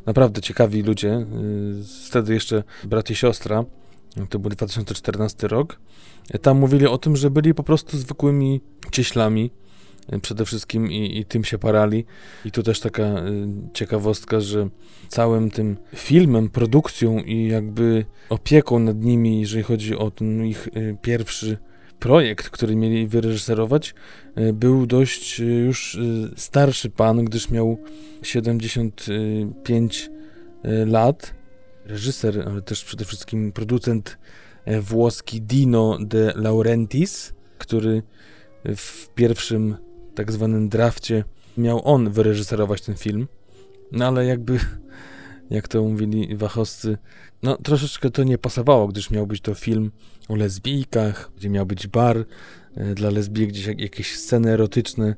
Naprawdę 0.06 0.40
ciekawi 0.40 0.82
ludzie. 0.82 1.14
Y, 1.14 1.26
wtedy 2.08 2.34
jeszcze 2.34 2.62
brat 2.84 3.10
i 3.10 3.14
siostra, 3.14 3.64
to 4.28 4.38
był 4.38 4.50
2014 4.50 5.48
rok. 5.48 5.78
Tam 6.42 6.58
mówili 6.58 6.86
o 6.86 6.98
tym, 6.98 7.16
że 7.16 7.30
byli 7.30 7.54
po 7.54 7.62
prostu 7.62 7.98
zwykłymi 7.98 8.60
cieślami, 8.92 9.50
przede 10.22 10.44
wszystkim 10.44 10.92
i, 10.92 11.18
i, 11.18 11.24
tym 11.24 11.44
się 11.44 11.58
parali. 11.58 12.04
I 12.44 12.50
tu 12.50 12.62
też 12.62 12.80
taka 12.80 13.02
y, 13.02 13.48
ciekawostka, 13.72 14.40
że 14.40 14.68
całym 15.08 15.50
tym 15.50 15.76
filmem, 15.96 16.48
produkcją 16.48 17.18
i 17.18 17.48
jakby 17.48 18.04
opieką 18.28 18.78
nad 18.78 19.00
nimi, 19.00 19.40
jeżeli 19.40 19.62
chodzi 19.62 19.96
o 19.96 20.10
ten 20.10 20.46
ich 20.46 20.68
y, 20.76 20.96
pierwszy 21.02 21.58
projekt, 21.98 22.50
który 22.50 22.76
mieli 22.76 23.06
wyreżyserować, 23.06 23.94
był 24.52 24.86
dość 24.86 25.38
już 25.38 25.98
starszy 26.36 26.90
pan, 26.90 27.24
gdyż 27.24 27.50
miał 27.50 27.78
75 28.22 30.10
lat. 30.86 31.34
Reżyser, 31.86 32.48
ale 32.48 32.62
też 32.62 32.84
przede 32.84 33.04
wszystkim 33.04 33.52
producent 33.52 34.18
włoski 34.80 35.42
Dino 35.42 35.98
de 36.00 36.32
Laurentiis, 36.36 37.32
który 37.58 38.02
w 38.64 39.08
pierwszym 39.14 39.76
tak 40.14 40.32
zwanym 40.32 40.68
drafcie 40.68 41.24
miał 41.56 41.88
on 41.88 42.10
wyreżyserować 42.10 42.82
ten 42.82 42.96
film. 42.96 43.28
No 43.92 44.06
ale 44.06 44.26
jakby, 44.26 44.58
jak 45.50 45.68
to 45.68 45.82
mówili 45.82 46.36
wachowscy, 46.36 46.98
no 47.42 47.56
troszeczkę 47.56 48.10
to 48.10 48.24
nie 48.24 48.38
pasowało, 48.38 48.88
gdyż 48.88 49.10
miał 49.10 49.26
być 49.26 49.40
to 49.40 49.54
film 49.54 49.90
o 50.28 50.36
lesbijkach, 50.36 51.30
gdzie 51.36 51.50
miał 51.50 51.66
być 51.66 51.86
bar 51.86 52.24
e, 52.76 52.94
dla 52.94 53.10
lesbijek, 53.10 53.50
gdzieś 53.50 53.66
jakieś 53.66 54.18
sceny 54.18 54.50
erotyczne. 54.50 55.14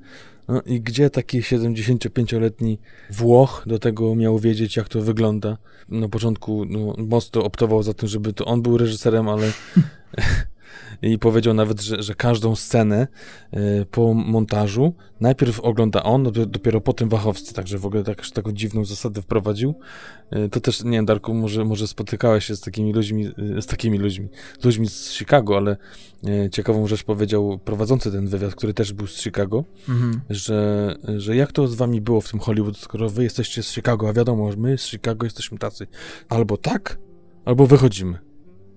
No 0.49 0.63
i 0.67 0.81
gdzie 0.81 1.11
taki 1.11 1.41
75-letni 1.41 2.79
Włoch 3.11 3.65
do 3.67 3.79
tego 3.79 4.15
miał 4.15 4.39
wiedzieć, 4.39 4.77
jak 4.77 4.89
to 4.89 5.03
wygląda? 5.03 5.59
Na 5.89 6.09
początku 6.09 6.65
no, 6.65 6.95
mocno 6.99 7.45
optował 7.45 7.83
za 7.83 7.95
tym, 7.95 8.09
żeby 8.09 8.33
to 8.33 8.45
on 8.45 8.63
był 8.63 8.79
reżyserem, 8.79 9.29
ale 9.29 9.53
i 11.05 11.19
powiedział 11.19 11.55
nawet, 11.55 11.81
że, 11.81 12.03
że 12.03 12.15
każdą 12.15 12.57
scenę 12.57 13.09
y, 13.55 13.87
po 13.91 14.15
montażu 14.15 14.95
najpierw 15.21 15.61
ogląda 15.61 16.03
on, 16.03 16.33
dopiero 16.47 16.81
potem 16.81 17.09
Wachowscy, 17.09 17.55
także 17.55 17.79
w 17.79 17.87
ogóle 17.87 18.05
tak, 18.05 18.27
taką 18.31 18.53
dziwną 18.53 18.85
zasadę 18.85 19.23
wprowadził. 19.23 19.75
Y, 20.37 20.49
to 20.49 20.61
też, 20.61 20.85
nie 20.85 20.91
wiem, 20.91 21.07
Darku, 21.07 21.35
może, 21.35 21.65
może 21.65 21.87
spotykałeś 21.87 22.45
się 22.45 22.57
z 22.57 22.61
takimi 22.61 22.93
ludźmi, 22.93 23.27
y, 23.59 23.63
z 23.63 23.67
takimi 23.67 23.99
ludźmi, 23.99 24.29
ludźmi 24.65 24.89
z 24.89 25.13
Chicago, 25.13 25.57
ale 25.57 25.77
ciekawą 26.53 26.87
rzecz 26.87 27.03
powiedział 27.03 27.59
prowadzący 27.65 28.13
ten 28.13 28.27
wywiad, 28.27 28.55
który 28.55 28.75
też 28.75 28.93
był 28.93 29.07
z 29.07 29.23
Chicago, 29.23 29.65
mhm. 29.89 30.21
że, 30.31 30.97
że 31.17 31.37
jak 31.37 31.53
to 31.53 31.69
z 31.69 31.75
wami 31.75 32.01
było 32.01 32.21
w 32.21 32.31
tym 32.31 32.41
Hollywood, 32.41 32.79
skoro 32.79 33.11
wy 33.11 33.23
jesteście 33.23 33.63
z 33.63 33.73
Chicago, 33.73 34.09
a 34.09 34.13
wiadomo, 34.13 34.53
że 34.53 34.59
my 34.59 34.79
z 34.79 34.87
Chicago 34.87 35.27
jesteśmy 35.27 35.59
tacy 35.59 35.87
albo 36.29 36.57
tak, 36.57 36.99
albo 37.45 37.67
wychodzimy. 37.67 38.34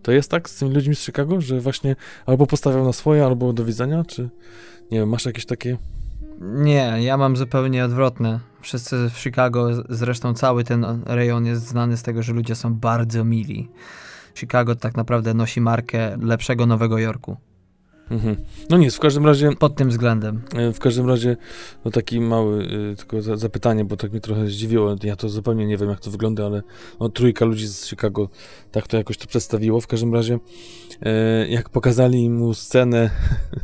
To 0.07 0.11
jest 0.11 0.31
tak 0.31 0.49
z 0.49 0.55
tymi 0.55 0.73
ludźmi 0.73 0.95
z 0.95 1.05
Chicago, 1.05 1.41
że 1.41 1.59
właśnie 1.59 1.95
albo 2.25 2.47
postawiał 2.47 2.85
na 2.85 2.93
swoje, 2.93 3.25
albo 3.25 3.53
do 3.53 3.65
widzenia, 3.65 4.03
czy 4.03 4.29
nie 4.91 4.99
wiem, 4.99 5.09
masz 5.09 5.25
jakieś 5.25 5.45
takie... 5.45 5.77
Nie, 6.41 6.93
ja 6.99 7.17
mam 7.17 7.37
zupełnie 7.37 7.85
odwrotne. 7.85 8.39
Wszyscy 8.61 9.09
w 9.09 9.19
Chicago, 9.19 9.67
zresztą 9.89 10.33
cały 10.33 10.63
ten 10.63 10.85
rejon 11.05 11.45
jest 11.45 11.67
znany 11.67 11.97
z 11.97 12.03
tego, 12.03 12.23
że 12.23 12.33
ludzie 12.33 12.55
są 12.55 12.73
bardzo 12.73 13.23
mili. 13.23 13.69
Chicago 14.35 14.75
tak 14.75 14.95
naprawdę 14.97 15.33
nosi 15.33 15.61
markę 15.61 16.17
lepszego 16.21 16.65
Nowego 16.65 16.97
Jorku. 16.97 17.37
Mhm. 18.11 18.35
No 18.69 18.77
nic, 18.77 18.95
w 18.95 18.99
każdym 18.99 19.25
razie... 19.25 19.49
Pod 19.59 19.75
tym 19.75 19.89
względem. 19.89 20.41
E, 20.55 20.73
w 20.73 20.79
każdym 20.79 21.07
razie, 21.07 21.37
no 21.85 21.91
taki 21.91 22.19
mały 22.19 22.63
y, 22.91 22.95
tylko 22.95 23.21
za, 23.21 23.37
zapytanie, 23.37 23.85
bo 23.85 23.97
tak 23.97 24.11
mnie 24.11 24.21
trochę 24.21 24.47
zdziwiło. 24.47 24.95
Ja 25.03 25.15
to 25.15 25.29
zupełnie 25.29 25.67
nie 25.67 25.77
wiem, 25.77 25.89
jak 25.89 25.99
to 25.99 26.11
wygląda, 26.11 26.45
ale 26.45 26.63
no, 26.99 27.09
trójka 27.09 27.45
ludzi 27.45 27.67
z 27.67 27.87
Chicago 27.87 28.29
tak 28.71 28.87
to 28.87 28.97
jakoś 28.97 29.17
to 29.17 29.27
przedstawiło. 29.27 29.81
W 29.81 29.87
każdym 29.87 30.13
razie, 30.13 30.39
e, 31.01 31.47
jak 31.47 31.69
pokazali 31.69 32.29
mu 32.29 32.53
scenę, 32.53 33.09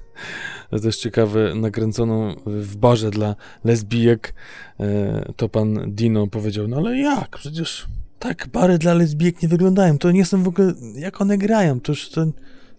to 0.69 0.79
też 0.79 0.97
ciekawe, 0.97 1.55
nakręconą 1.55 2.35
w 2.45 2.75
barze 2.75 3.11
dla 3.11 3.35
lesbijek, 3.63 4.33
e, 4.79 5.33
to 5.35 5.49
pan 5.49 5.79
Dino 5.87 6.27
powiedział, 6.27 6.67
no 6.67 6.77
ale 6.77 6.97
jak, 6.97 7.37
przecież 7.37 7.87
tak 8.19 8.47
bary 8.47 8.77
dla 8.77 8.93
lesbijek 8.93 9.41
nie 9.41 9.49
wyglądają, 9.49 9.97
to 9.97 10.11
nie 10.11 10.25
są 10.25 10.43
w 10.43 10.47
ogóle, 10.47 10.73
jak 10.95 11.21
one 11.21 11.37
grają, 11.37 11.79
to 11.79 11.91
już 11.91 12.09
ten 12.09 12.33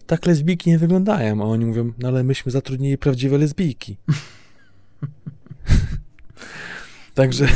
tak 0.07 0.25
lesbijki 0.25 0.69
nie 0.69 0.79
wyglądają. 0.79 1.41
A 1.41 1.45
oni 1.45 1.65
mówią, 1.65 1.93
no 1.99 2.07
ale 2.07 2.23
myśmy 2.23 2.51
zatrudnili 2.51 2.97
prawdziwe 2.97 3.37
lesbijki. 3.37 3.97
Także, 7.13 7.47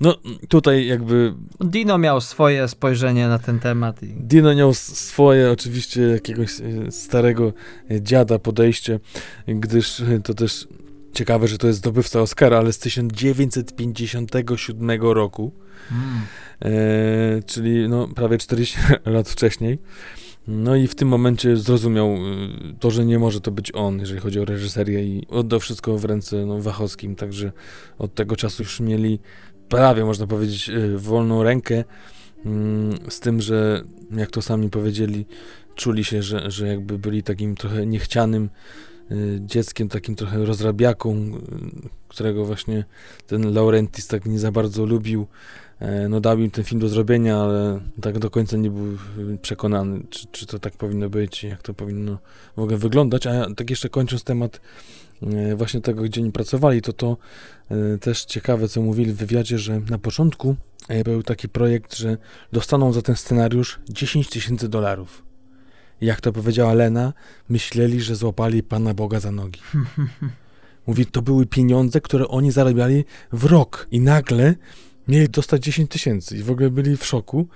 no 0.00 0.16
tutaj 0.48 0.86
jakby... 0.86 1.34
Dino 1.60 1.98
miał 1.98 2.20
swoje 2.20 2.68
spojrzenie 2.68 3.28
na 3.28 3.38
ten 3.38 3.58
temat. 3.58 4.02
I... 4.02 4.06
Dino 4.06 4.54
miał 4.54 4.74
swoje, 4.74 5.50
oczywiście 5.50 6.02
jakiegoś 6.02 6.60
e, 6.60 6.92
starego 6.92 7.52
e, 7.90 8.02
dziada 8.02 8.38
podejście, 8.38 9.00
gdyż 9.46 10.00
e, 10.00 10.20
to 10.20 10.34
też 10.34 10.68
ciekawe, 11.12 11.48
że 11.48 11.58
to 11.58 11.66
jest 11.66 11.78
zdobywca 11.78 12.20
Oscara, 12.20 12.58
ale 12.58 12.72
z 12.72 12.78
1957 12.78 15.02
roku, 15.02 15.52
mm. 15.90 16.20
e, 16.62 17.42
czyli 17.42 17.88
no, 17.88 18.08
prawie 18.08 18.38
40 18.38 18.78
lat 19.04 19.28
wcześniej. 19.28 19.78
No 20.52 20.76
i 20.76 20.86
w 20.86 20.94
tym 20.94 21.08
momencie 21.08 21.56
zrozumiał 21.56 22.14
y, 22.14 22.18
to, 22.80 22.90
że 22.90 23.04
nie 23.04 23.18
może 23.18 23.40
to 23.40 23.50
być 23.50 23.74
on, 23.74 23.98
jeżeli 23.98 24.20
chodzi 24.20 24.40
o 24.40 24.44
reżyserię 24.44 25.04
i 25.04 25.26
oddał 25.28 25.60
wszystko 25.60 25.98
w 25.98 26.04
ręce 26.04 26.46
no, 26.46 26.60
Wachowskim, 26.60 27.16
także 27.16 27.52
od 27.98 28.14
tego 28.14 28.36
czasu 28.36 28.62
już 28.62 28.80
mieli 28.80 29.18
prawie, 29.68 30.04
można 30.04 30.26
powiedzieć, 30.26 30.68
y, 30.68 30.98
wolną 30.98 31.42
rękę, 31.42 31.84
mm, 32.44 32.98
z 33.08 33.20
tym, 33.20 33.40
że 33.40 33.84
jak 34.16 34.30
to 34.30 34.42
sami 34.42 34.70
powiedzieli, 34.70 35.26
czuli 35.74 36.04
się, 36.04 36.22
że, 36.22 36.50
że 36.50 36.68
jakby 36.68 36.98
byli 36.98 37.22
takim 37.22 37.54
trochę 37.54 37.86
niechcianym 37.86 38.50
y, 39.10 39.38
dzieckiem, 39.40 39.88
takim 39.88 40.16
trochę 40.16 40.44
rozrabiaką, 40.44 41.30
którego 42.08 42.44
właśnie 42.44 42.84
ten 43.26 43.54
Laurentis 43.54 44.06
tak 44.06 44.26
nie 44.26 44.38
za 44.38 44.52
bardzo 44.52 44.86
lubił, 44.86 45.26
no 46.08 46.20
dał 46.20 46.38
im 46.38 46.50
ten 46.50 46.64
film 46.64 46.80
do 46.80 46.88
zrobienia, 46.88 47.38
ale 47.38 47.80
tak 48.00 48.18
do 48.18 48.30
końca 48.30 48.56
nie 48.56 48.70
był 48.70 48.98
przekonany, 49.42 50.00
czy, 50.10 50.26
czy 50.32 50.46
to 50.46 50.58
tak 50.58 50.76
powinno 50.76 51.10
być, 51.10 51.44
jak 51.44 51.62
to 51.62 51.74
powinno 51.74 52.18
w 52.56 52.60
ogóle 52.60 52.78
wyglądać. 52.78 53.26
A 53.26 53.54
tak 53.56 53.70
jeszcze 53.70 53.88
kończąc 53.88 54.24
temat 54.24 54.60
e, 55.22 55.56
właśnie 55.56 55.80
tego, 55.80 56.02
gdzie 56.02 56.20
oni 56.20 56.32
pracowali, 56.32 56.82
to 56.82 56.92
to 56.92 57.16
e, 57.70 57.98
też 57.98 58.24
ciekawe, 58.24 58.68
co 58.68 58.82
mówili 58.82 59.12
w 59.12 59.16
wywiadzie, 59.16 59.58
że 59.58 59.80
na 59.80 59.98
początku 59.98 60.56
był 61.04 61.22
taki 61.22 61.48
projekt, 61.48 61.96
że 61.96 62.16
dostaną 62.52 62.92
za 62.92 63.02
ten 63.02 63.16
scenariusz 63.16 63.80
10 63.88 64.28
tysięcy 64.28 64.68
dolarów. 64.68 65.22
Jak 66.00 66.20
to 66.20 66.32
powiedziała 66.32 66.74
Lena, 66.74 67.12
myśleli, 67.48 68.00
że 68.00 68.16
złapali 68.16 68.62
Pana 68.62 68.94
Boga 68.94 69.20
za 69.20 69.32
nogi. 69.32 69.60
Mówi, 70.86 71.06
to 71.06 71.22
były 71.22 71.46
pieniądze, 71.46 72.00
które 72.00 72.28
oni 72.28 72.52
zarabiali 72.52 73.04
w 73.32 73.44
rok. 73.44 73.86
I 73.90 74.00
nagle 74.00 74.54
mieli 75.10 75.28
dostać 75.28 75.62
10 75.64 75.90
tysięcy 75.90 76.36
i 76.36 76.42
w 76.42 76.50
ogóle 76.50 76.70
byli 76.70 76.96
w 76.96 77.04
szoku 77.06 77.46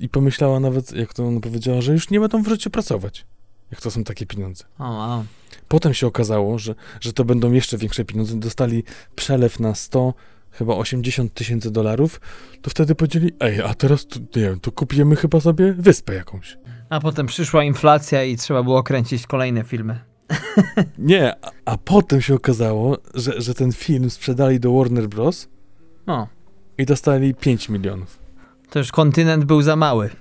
i 0.00 0.08
pomyślała 0.08 0.60
nawet, 0.60 0.92
jak 0.92 1.14
to 1.14 1.26
ona 1.26 1.40
powiedziała, 1.40 1.80
że 1.80 1.92
już 1.92 2.10
nie 2.10 2.20
będą 2.20 2.42
w 2.42 2.48
życiu 2.48 2.70
pracować, 2.70 3.26
jak 3.70 3.80
to 3.80 3.90
są 3.90 4.04
takie 4.04 4.26
pieniądze. 4.26 4.64
O, 4.78 4.84
wow. 4.84 5.24
Potem 5.68 5.94
się 5.94 6.06
okazało, 6.06 6.58
że, 6.58 6.74
że 7.00 7.12
to 7.12 7.24
będą 7.24 7.52
jeszcze 7.52 7.78
większe 7.78 8.04
pieniądze. 8.04 8.36
Dostali 8.36 8.84
przelew 9.14 9.60
na 9.60 9.74
100, 9.74 10.14
chyba 10.50 10.74
80 10.74 11.34
tysięcy 11.34 11.70
dolarów. 11.70 12.20
To 12.62 12.70
wtedy 12.70 12.94
powiedzieli, 12.94 13.32
ej, 13.40 13.62
a 13.62 13.74
teraz, 13.74 14.06
to, 14.06 14.20
nie 14.20 14.42
wiem, 14.42 14.60
to 14.60 14.72
kupimy 14.72 15.16
chyba 15.16 15.40
sobie 15.40 15.72
wyspę 15.72 16.14
jakąś. 16.14 16.58
A 16.90 17.00
potem 17.00 17.26
przyszła 17.26 17.64
inflacja 17.64 18.24
i 18.24 18.36
trzeba 18.36 18.62
było 18.62 18.82
kręcić 18.82 19.26
kolejne 19.26 19.64
filmy. 19.64 20.00
Nie, 20.98 21.44
a, 21.44 21.50
a 21.64 21.78
potem 21.78 22.20
się 22.20 22.34
okazało, 22.34 22.98
że, 23.14 23.40
że 23.40 23.54
ten 23.54 23.72
film 23.72 24.10
sprzedali 24.10 24.60
do 24.60 24.72
Warner 24.72 25.08
Bros. 25.08 25.48
O, 26.06 26.26
i 26.78 26.86
dostali 26.86 27.34
5 27.34 27.68
milionów. 27.68 28.18
to 28.70 28.78
już 28.78 28.92
kontynent 28.92 29.44
był 29.44 29.62
za 29.62 29.76
mały. 29.76 30.10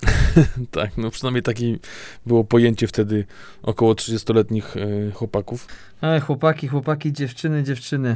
Tak, 0.72 0.98
no 0.98 1.12
przynajmniej 1.12 1.44
takie 1.44 1.78
było 2.26 2.44
pojęcie 2.44 2.88
wtedy 2.88 3.26
około 3.64 3.94
30-letnich 3.94 4.78
e, 4.78 5.12
chłopaków. 5.12 5.68
E, 6.02 6.20
chłopaki, 6.20 6.68
chłopaki, 6.68 7.14
dziewczyny, 7.14 7.64
dziewczyny. 7.64 8.16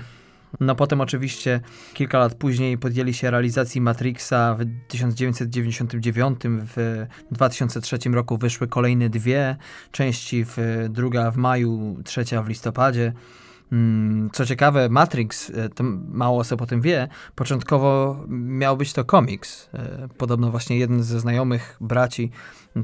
No 0.59 0.75
potem 0.75 1.01
oczywiście 1.01 1.59
kilka 1.93 2.19
lat 2.19 2.35
później 2.35 2.77
podjęli 2.77 3.13
się 3.13 3.31
realizacji 3.31 3.81
Matrixa 3.81 4.55
w 4.59 4.65
1999, 4.87 6.39
w 6.45 7.05
2003 7.31 7.97
roku 8.09 8.37
wyszły 8.37 8.67
kolejne 8.67 9.09
dwie 9.09 9.55
części, 9.91 10.45
w, 10.45 10.57
druga 10.89 11.31
w 11.31 11.37
maju, 11.37 11.97
trzecia 12.03 12.43
w 12.43 12.49
listopadzie. 12.49 13.13
Mm, 13.71 14.29
Co 14.33 14.45
ciekawe, 14.45 14.89
Matrix, 14.89 15.49
e, 15.49 15.69
mało 16.07 16.39
osób 16.39 16.61
o 16.61 16.65
tym 16.65 16.81
wie, 16.81 17.07
początkowo 17.35 18.17
miał 18.27 18.77
być 18.77 18.93
to 18.93 19.05
komiks. 19.05 19.69
E, 19.73 20.07
Podobno 20.17 20.51
właśnie 20.51 20.77
jeden 20.77 21.03
ze 21.03 21.19
znajomych 21.19 21.77
braci 21.81 22.31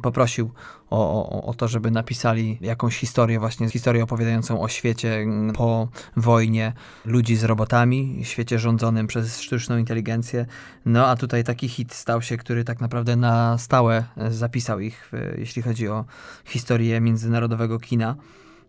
poprosił 0.01 0.51
o, 0.89 1.29
o, 1.29 1.43
o 1.45 1.53
to, 1.53 1.67
żeby 1.67 1.91
napisali 1.91 2.57
jakąś 2.61 2.97
historię, 2.97 3.39
właśnie 3.39 3.69
historię 3.69 4.03
opowiadającą 4.03 4.61
o 4.61 4.67
świecie 4.67 5.15
mm, 5.15 5.53
po 5.53 5.87
wojnie 6.17 6.73
ludzi 7.05 7.35
z 7.35 7.43
robotami, 7.43 8.19
świecie 8.23 8.59
rządzonym 8.59 9.07
przez 9.07 9.41
sztuczną 9.41 9.77
inteligencję. 9.77 10.45
No 10.85 11.07
a 11.07 11.15
tutaj 11.15 11.43
taki 11.43 11.67
hit 11.67 11.93
stał 11.93 12.21
się, 12.21 12.37
który 12.37 12.63
tak 12.63 12.81
naprawdę 12.81 13.15
na 13.15 13.57
stałe 13.57 14.03
e, 14.17 14.31
zapisał 14.31 14.79
ich, 14.79 15.11
jeśli 15.37 15.61
chodzi 15.61 15.87
o 15.87 16.05
historię 16.45 17.01
międzynarodowego 17.01 17.79
kina. 17.79 18.15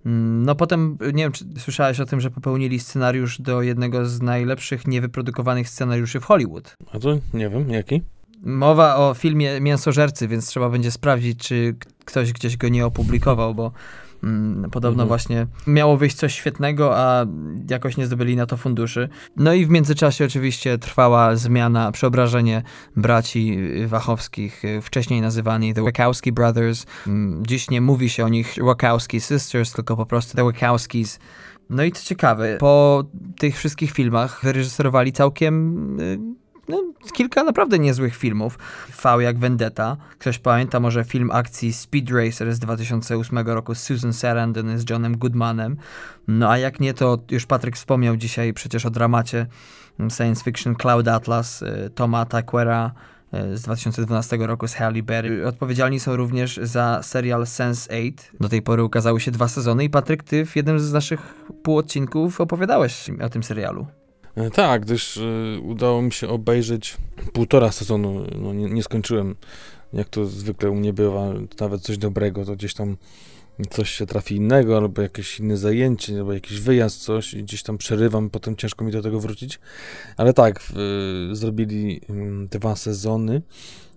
Mm, 0.06 0.44
No 0.44 0.54
potem, 0.54 0.98
nie 1.14 1.22
wiem, 1.22 1.32
czy 1.32 1.44
słyszałeś 1.58 2.00
o 2.00 2.06
tym, 2.06 2.20
że 2.20 2.30
popełnili 2.30 2.80
scenariusz 2.80 3.40
do 3.40 3.62
jednego 3.62 4.06
z 4.06 4.22
najlepszych 4.22 4.86
niewyprodukowanych 4.86 5.68
scenariuszy 5.68 6.20
w 6.20 6.24
Hollywood. 6.24 6.76
A 6.92 6.98
to 6.98 7.18
nie 7.34 7.48
wiem, 7.48 7.70
jaki? 7.70 8.02
Mowa 8.42 8.96
o 8.96 9.14
filmie 9.14 9.60
Mięsożercy, 9.60 10.28
więc 10.28 10.46
trzeba 10.48 10.68
będzie 10.70 10.90
sprawdzić, 10.90 11.38
czy 11.38 11.74
ktoś 12.04 12.32
gdzieś 12.32 12.56
go 12.56 12.68
nie 12.68 12.86
opublikował, 12.86 13.54
bo 13.54 13.72
podobno 14.72 15.02
Mhm. 15.02 15.08
właśnie 15.08 15.46
miało 15.66 15.96
wyjść 15.96 16.16
coś 16.16 16.34
świetnego, 16.34 16.98
a 16.98 17.26
jakoś 17.70 17.96
nie 17.96 18.06
zdobyli 18.06 18.36
na 18.36 18.46
to 18.46 18.56
funduszy. 18.56 19.08
No 19.36 19.52
i 19.52 19.66
w 19.66 19.70
międzyczasie 19.70 20.24
oczywiście 20.24 20.78
trwała 20.78 21.36
zmiana, 21.36 21.92
przeobrażenie 21.92 22.62
braci 22.96 23.58
Wachowskich, 23.86 24.62
wcześniej 24.82 25.20
nazywani 25.20 25.74
The 25.74 25.82
Wachowski 25.82 26.32
Brothers. 26.32 26.86
Mm, 27.06 27.42
Dziś 27.46 27.70
nie 27.70 27.80
mówi 27.80 28.08
się 28.08 28.24
o 28.24 28.28
nich 28.28 28.56
Wachowski 28.62 29.20
Sisters, 29.20 29.72
tylko 29.72 29.96
po 29.96 30.06
prostu 30.06 30.36
The 30.36 30.44
Wachowskis. 30.44 31.18
No 31.70 31.84
i 31.84 31.92
co 31.92 32.04
ciekawe, 32.04 32.56
po 32.60 33.04
tych 33.38 33.56
wszystkich 33.58 33.90
filmach 33.92 34.40
wyreżyserowali 34.42 35.12
całkiem 35.12 35.76
y, 36.00 36.18
no, 36.68 36.82
kilka 37.12 37.44
naprawdę 37.44 37.78
niezłych 37.78 38.16
filmów. 38.16 38.58
V 39.02 39.22
jak 39.22 39.38
Vendetta. 39.38 39.96
Ktoś 40.18 40.38
pamięta 40.38 40.80
może 40.80 41.04
film 41.04 41.30
akcji 41.30 41.72
Speed 41.72 42.14
Racer 42.14 42.54
z 42.54 42.58
2008 42.58 43.38
roku 43.38 43.74
z 43.74 43.78
Susan 43.78 44.12
Sarandon 44.12 44.78
z 44.78 44.90
Johnem 44.90 45.18
Goodmanem. 45.18 45.76
No 46.28 46.50
a 46.50 46.58
jak 46.58 46.80
nie, 46.80 46.94
to 46.94 47.18
już 47.30 47.46
Patryk 47.46 47.76
wspomniał 47.76 48.16
dzisiaj 48.16 48.52
przecież 48.52 48.86
o 48.86 48.90
dramacie 48.90 49.46
science 50.10 50.44
fiction 50.44 50.74
Cloud 50.74 51.08
Atlas 51.08 51.62
y, 51.62 51.90
Toma 51.94 52.24
Taquera 52.24 52.92
y, 53.34 53.56
z 53.56 53.62
2012 53.62 54.36
roku 54.36 54.68
z 54.68 54.74
Halle 54.74 55.02
Berry. 55.02 55.46
Odpowiedzialni 55.46 56.00
są 56.00 56.16
również 56.16 56.60
za 56.62 57.02
serial 57.02 57.42
Sense8. 57.42 58.12
Do 58.40 58.48
tej 58.48 58.62
pory 58.62 58.84
ukazały 58.84 59.20
się 59.20 59.30
dwa 59.30 59.48
sezony 59.48 59.84
i 59.84 59.90
Patryk, 59.90 60.22
ty 60.22 60.46
w 60.46 60.56
jednym 60.56 60.80
z 60.80 60.92
naszych 60.92 61.34
półodcinków 61.62 62.40
opowiadałeś 62.40 63.10
o 63.22 63.28
tym 63.28 63.42
serialu. 63.42 63.86
E, 64.36 64.50
Tak, 64.50 64.84
gdyż 64.84 65.16
e, 65.16 65.60
udało 65.60 66.02
mi 66.02 66.12
się 66.12 66.28
obejrzeć 66.28 66.96
półtora 67.32 67.72
sezonu. 67.72 68.26
No, 68.40 68.52
nie, 68.52 68.64
nie 68.64 68.82
skończyłem, 68.82 69.36
jak 69.92 70.08
to 70.08 70.26
zwykle 70.26 70.70
u 70.70 70.74
mnie 70.74 70.92
bywa, 70.92 71.32
nawet 71.60 71.82
coś 71.82 71.98
dobrego, 71.98 72.44
to 72.44 72.56
gdzieś 72.56 72.74
tam 72.74 72.96
coś 73.70 73.90
się 73.90 74.06
trafi 74.06 74.36
innego, 74.36 74.76
albo 74.76 75.02
jakieś 75.02 75.40
inne 75.40 75.56
zajęcie, 75.56 76.18
albo 76.18 76.32
jakiś 76.32 76.60
wyjazd, 76.60 77.00
coś 77.00 77.34
i 77.34 77.42
gdzieś 77.42 77.62
tam 77.62 77.78
przerywam, 77.78 78.30
potem 78.30 78.56
ciężko 78.56 78.84
mi 78.84 78.92
do 78.92 79.02
tego 79.02 79.20
wrócić. 79.20 79.58
Ale 80.16 80.32
tak, 80.32 80.60
w, 80.60 80.74
zrobili 81.32 82.00
mm, 82.08 82.46
dwa 82.48 82.76
sezony, 82.76 83.42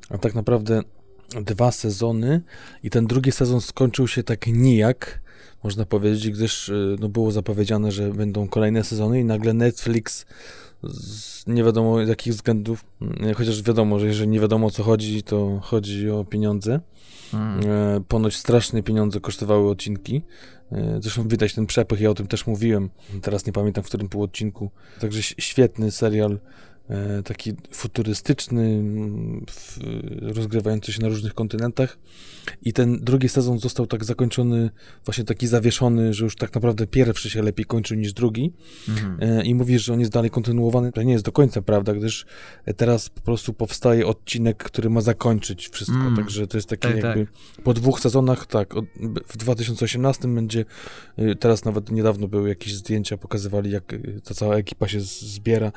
a 0.09 0.17
tak 0.17 0.35
naprawdę 0.35 0.81
dwa 1.29 1.71
sezony 1.71 2.41
i 2.83 2.89
ten 2.89 3.07
drugi 3.07 3.31
sezon 3.31 3.61
skończył 3.61 4.07
się 4.07 4.23
tak 4.23 4.47
nijak, 4.47 5.21
można 5.63 5.85
powiedzieć, 5.85 6.29
gdyż 6.29 6.69
y, 6.69 6.95
no, 6.99 7.09
było 7.09 7.31
zapowiedziane, 7.31 7.91
że 7.91 8.13
będą 8.13 8.47
kolejne 8.47 8.83
sezony 8.83 9.19
i 9.19 9.25
nagle 9.25 9.53
Netflix 9.53 10.25
z 10.83 11.47
nie 11.47 11.63
wiadomo 11.63 12.05
z 12.05 12.09
jakich 12.09 12.33
względów, 12.33 12.85
mm, 13.01 13.33
chociaż 13.33 13.63
wiadomo, 13.63 13.99
że 13.99 14.07
jeżeli 14.07 14.29
nie 14.29 14.39
wiadomo 14.39 14.67
o 14.67 14.71
co 14.71 14.83
chodzi, 14.83 15.23
to 15.23 15.59
chodzi 15.63 16.09
o 16.09 16.25
pieniądze. 16.25 16.79
E, 17.33 18.01
ponoć 18.07 18.35
straszne 18.35 18.83
pieniądze 18.83 19.19
kosztowały 19.19 19.69
odcinki. 19.69 20.21
E, 20.71 20.99
zresztą 21.01 21.27
widać 21.27 21.53
ten 21.53 21.65
przepych, 21.65 22.01
ja 22.01 22.09
o 22.09 22.13
tym 22.13 22.27
też 22.27 22.47
mówiłem. 22.47 22.89
Teraz 23.21 23.45
nie 23.45 23.53
pamiętam 23.53 23.83
w 23.83 23.87
którym 23.87 24.09
pół 24.09 24.23
odcinku. 24.23 24.71
Także 24.99 25.21
świetny 25.23 25.91
serial, 25.91 26.39
taki 27.25 27.53
futurystyczny, 27.71 28.83
rozgrywający 30.21 30.93
się 30.93 31.01
na 31.01 31.07
różnych 31.07 31.33
kontynentach. 31.33 31.97
I 32.61 32.73
ten 32.73 32.99
drugi 32.99 33.29
sezon 33.29 33.59
został 33.59 33.87
tak 33.87 34.05
zakończony, 34.05 34.69
właśnie 35.05 35.23
taki 35.23 35.47
zawieszony, 35.47 36.13
że 36.13 36.23
już 36.23 36.35
tak 36.35 36.55
naprawdę 36.55 36.87
pierwszy 36.87 37.29
się 37.29 37.41
lepiej 37.41 37.65
kończył 37.65 37.97
niż 37.97 38.13
drugi. 38.13 38.53
Mhm. 38.89 39.17
E, 39.21 39.45
i 39.45 39.55
mówisz, 39.55 39.85
że 39.85 39.93
on 39.93 39.99
jest 39.99 40.11
dalej 40.11 40.29
kontynuowany, 40.29 40.91
to 40.91 41.03
nie 41.03 41.13
jest 41.13 41.25
do 41.25 41.31
końca 41.31 41.61
prawda, 41.61 41.93
gdyż 41.93 42.25
e, 42.65 42.73
teraz 42.73 43.09
po 43.09 43.21
prostu 43.21 43.53
powstaje 43.53 44.07
odcinek, 44.07 44.57
który 44.57 44.89
ma 44.89 45.01
zakończyć 45.01 45.69
wszystko, 45.69 45.99
Mm. 45.99 46.15
także 46.15 46.47
to 46.47 46.57
jest 46.57 46.69
taki 46.69 46.87
Tak, 46.87 46.95
jakby 46.95 47.27
po 47.63 47.73
dwóch 47.73 47.99
sezonach, 47.99 48.45
tak, 48.45 48.75
od, 48.75 48.85
w 49.27 49.37
2018 49.37 50.27
będzie, 50.35 50.65
teraz 51.39 51.65
nawet 51.65 51.91
niedawno 51.91 52.27
były 52.27 52.49
jakieś 52.49 52.75
zdjęcia, 52.75 53.17
pokazywali 53.17 53.71
jak 53.71 53.95
ta 54.23 54.33
cała 54.33 54.55
ekipa 54.55 54.87
się 54.87 54.99
zbiera 55.01 55.71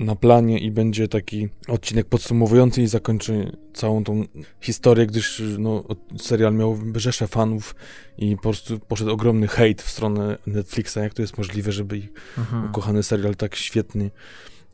na 0.00 0.16
planie 0.16 0.58
i 0.58 0.70
będzie 0.70 1.08
taki 1.08 1.48
odcinek 1.68 2.06
podsumowujący 2.06 2.82
i 2.82 2.86
zakończy 2.86 3.56
całą 3.74 4.04
tą 4.04 4.24
historię, 4.60 5.06
gdyż 5.06 5.42
no, 5.58 5.84
serial 6.18 6.54
miał 6.54 6.78
rzeszę 6.94 7.26
fanów 7.26 7.74
i 8.18 8.36
po 8.36 8.42
prostu 8.42 8.78
poszedł 8.78 9.10
ogromny 9.10 9.48
hejt 9.48 9.82
w 9.82 9.90
stronę 9.90 10.38
Netflixa, 10.46 10.96
jak 10.96 11.14
to 11.14 11.22
jest 11.22 11.38
możliwe, 11.38 11.72
żeby 11.72 11.98
ich 11.98 12.12
Mhm. 12.38 12.64
ukochany 12.70 13.02
serial 13.02 13.36
tak 13.36 13.56
świetny, 13.56 14.10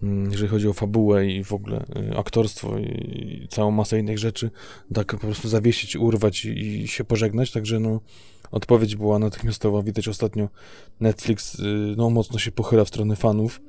mm, 0.03 0.31
jeżeli 0.31 0.49
chodzi 0.49 0.69
o 0.69 0.73
fabułę 0.73 1.27
i 1.27 1.45
w 1.45 1.53
ogóle 1.53 1.85
y, 2.13 2.17
aktorstwo 2.19 2.79
i, 2.79 3.47
całą 3.51 3.71
masę 3.71 3.99
innych 3.99 4.19
rzeczy, 4.19 4.51
tak 4.95 5.07
po 5.07 5.19
prostu 5.19 5.49
zawiesić, 5.49 5.97
urwać 5.97 6.45
i, 6.45 6.83
i 6.83 6.89
się 6.89 7.05
pożegnać, 7.05 7.51
także 7.51 7.81
no 7.81 8.01
odpowiedź 8.51 8.97
była 8.97 9.19
natychmiastowa, 9.19 9.83
widać 9.83 10.09
ostatnio 10.09 10.49
Netflix 11.01 11.55
y, 11.55 11.65
no 11.97 12.11
mocno 12.11 12.39
się 12.39 12.53
pochyla 12.53 12.85
w 12.85 12.89
stronę 12.89 13.17
fanów, 13.17 13.61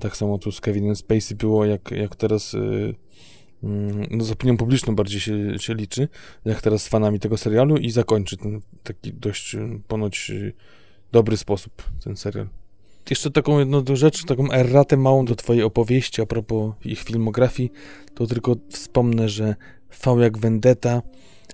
tak 0.00 0.16
samo 0.16 0.38
tu 0.38 0.52
z 0.52 0.60
Kevinem 0.60 0.96
Spacey 0.96 1.36
było, 1.36 1.64
jak, 1.64 1.90
jak 1.90 2.16
teraz 2.16 2.54
y, 2.54 2.94
mm, 3.62 4.06
no 4.10 4.24
z 4.24 4.30
opinią 4.30 4.56
publiczną 4.56 4.94
bardziej 4.96 5.20
się, 5.20 5.58
się 5.58 5.74
liczy, 5.74 6.08
jak 6.44 6.62
teraz 6.62 6.82
z 6.82 6.88
fanami 6.88 7.20
tego 7.20 7.36
serialu 7.36 7.76
i 7.76 7.90
zakończy 7.90 8.36
ten 8.36 8.60
taki 8.82 9.12
dość 9.12 9.54
y, 9.54 9.80
ponoć 9.88 10.30
y, 10.30 10.52
dobry 11.12 11.36
sposób 11.36 11.82
ten 12.04 12.16
serial. 12.16 12.48
Jeszcze 13.10 13.30
taką 13.30 13.58
jedną 13.58 13.84
rzecz, 13.92 14.24
taką 14.24 14.52
erratę 14.52 14.96
małą 14.96 15.24
do 15.24 15.34
twojej 15.34 15.62
opowieści 15.62 16.22
a 16.22 16.26
propos 16.26 16.74
ich 16.84 17.02
filmografii, 17.02 17.72
to 18.14 18.26
tylko 18.26 18.56
wspomnę, 18.68 19.28
że 19.28 19.54
V 20.04 20.22
jak 20.22 20.38
Vendetta 20.38 21.02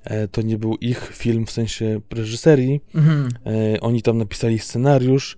e, 0.04 0.28
to 0.28 0.42
nie 0.42 0.58
był 0.58 0.74
ich 0.74 1.10
film 1.14 1.46
w 1.46 1.50
sensie 1.50 2.00
reżyserii. 2.10 2.80
Mhm. 2.94 3.28
E, 3.46 3.80
oni 3.80 4.02
tam 4.02 4.18
napisali 4.18 4.58
scenariusz, 4.58 5.36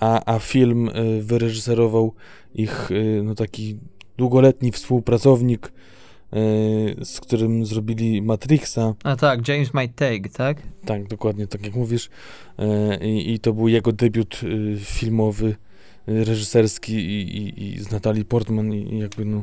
a, 0.00 0.34
a 0.34 0.38
film 0.38 0.88
e, 0.88 0.92
wyreżyserował 1.20 2.14
ich 2.54 2.90
e, 2.90 3.22
no, 3.22 3.34
taki 3.34 3.78
długoletni 4.18 4.72
współpracownik, 4.72 5.66
e, 5.66 5.74
z 7.04 7.20
którym 7.20 7.66
zrobili 7.66 8.22
Matrixa. 8.22 8.94
A 9.04 9.16
tak, 9.16 9.48
James 9.48 9.74
Might 9.74 9.94
Take, 9.94 10.28
tak? 10.28 10.62
Tak, 10.84 11.08
dokładnie 11.08 11.46
tak 11.46 11.64
jak 11.64 11.74
mówisz. 11.74 12.10
I, 13.00 13.32
I 13.32 13.38
to 13.38 13.52
był 13.52 13.68
jego 13.68 13.92
debiut 13.92 14.40
y, 14.42 14.76
filmowy 14.80 15.56
reżyserski 16.06 16.94
i, 16.94 17.38
i, 17.38 17.74
i 17.74 17.78
z 17.78 17.90
Natalii 17.90 18.24
Portman 18.24 18.74
i 18.74 18.98
jakby 18.98 19.24
no 19.24 19.42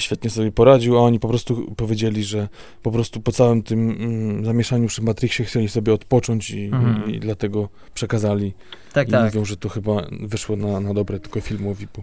świetnie 0.00 0.30
sobie 0.30 0.52
poradził, 0.52 0.98
a 0.98 1.00
oni 1.00 1.20
po 1.20 1.28
prostu 1.28 1.74
powiedzieli, 1.76 2.24
że 2.24 2.48
po 2.82 2.90
prostu 2.90 3.20
po 3.20 3.32
całym 3.32 3.62
tym 3.62 3.90
mm, 3.90 4.44
zamieszaniu 4.44 4.88
przy 4.88 5.02
Matrixie 5.02 5.44
chcieli 5.44 5.68
sobie 5.68 5.92
odpocząć 5.92 6.50
i, 6.50 6.64
mhm. 6.64 7.10
i, 7.10 7.14
i 7.14 7.20
dlatego 7.20 7.68
przekazali. 7.94 8.54
Tak, 8.92 9.08
I 9.08 9.10
tak. 9.10 9.24
mówią, 9.24 9.44
że 9.44 9.56
to 9.56 9.68
chyba 9.68 9.92
wyszło 10.20 10.56
na, 10.56 10.80
na 10.80 10.94
dobre 10.94 11.20
tylko 11.20 11.40
filmowi, 11.40 11.86
bo 11.96 12.02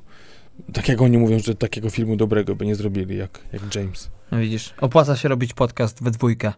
tak 0.73 0.89
jak 0.89 1.01
oni 1.01 1.17
mówią, 1.17 1.39
że 1.39 1.55
takiego 1.55 1.89
filmu 1.89 2.15
dobrego 2.15 2.55
by 2.55 2.65
nie 2.65 2.75
zrobili 2.75 3.17
jak, 3.17 3.39
jak 3.53 3.75
James. 3.75 4.09
No 4.31 4.39
widzisz, 4.39 4.73
opłaca 4.81 5.15
się 5.15 5.29
robić 5.29 5.53
podcast 5.53 6.03
we 6.03 6.11
dwójkę. 6.11 6.53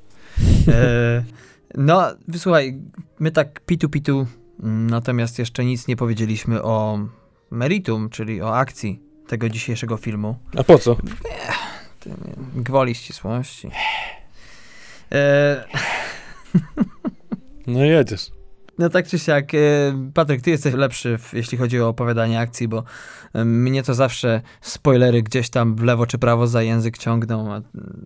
e, 0.67 1.23
no, 1.75 2.03
wysłuchaj, 2.27 2.79
my 3.19 3.31
tak 3.31 3.61
pitu-pitu, 3.65 4.25
mm, 4.63 4.89
natomiast 4.89 5.39
jeszcze 5.39 5.65
nic 5.65 5.87
nie 5.87 5.95
powiedzieliśmy 5.95 6.63
o 6.63 6.99
meritum, 7.51 8.09
czyli 8.09 8.41
o 8.41 8.55
akcji 8.55 9.10
tego 9.31 9.49
dzisiejszego 9.49 9.97
filmu. 9.97 10.35
A 10.57 10.63
po 10.63 10.79
co? 10.79 10.97
Gwoli 12.55 12.95
ścisłości. 12.95 13.69
E... 15.11 15.63
No 17.67 17.83
jedziesz. 17.83 18.31
No 18.77 18.89
tak 18.89 19.07
czy 19.07 19.19
siak, 19.19 19.53
e, 19.53 19.57
Patryk, 20.13 20.41
ty 20.41 20.49
jesteś 20.49 20.73
lepszy, 20.73 21.17
w, 21.17 21.33
jeśli 21.33 21.57
chodzi 21.57 21.81
o 21.81 21.87
opowiadanie 21.87 22.39
akcji, 22.39 22.67
bo 22.67 22.83
e, 23.33 23.45
mnie 23.45 23.83
to 23.83 23.93
zawsze 23.93 24.41
spoilery 24.61 25.23
gdzieś 25.23 25.49
tam 25.49 25.75
w 25.75 25.83
lewo 25.83 26.05
czy 26.05 26.17
prawo 26.17 26.47
za 26.47 26.63
język 26.63 26.97
ciągną, 26.97 27.53
a 27.53 27.61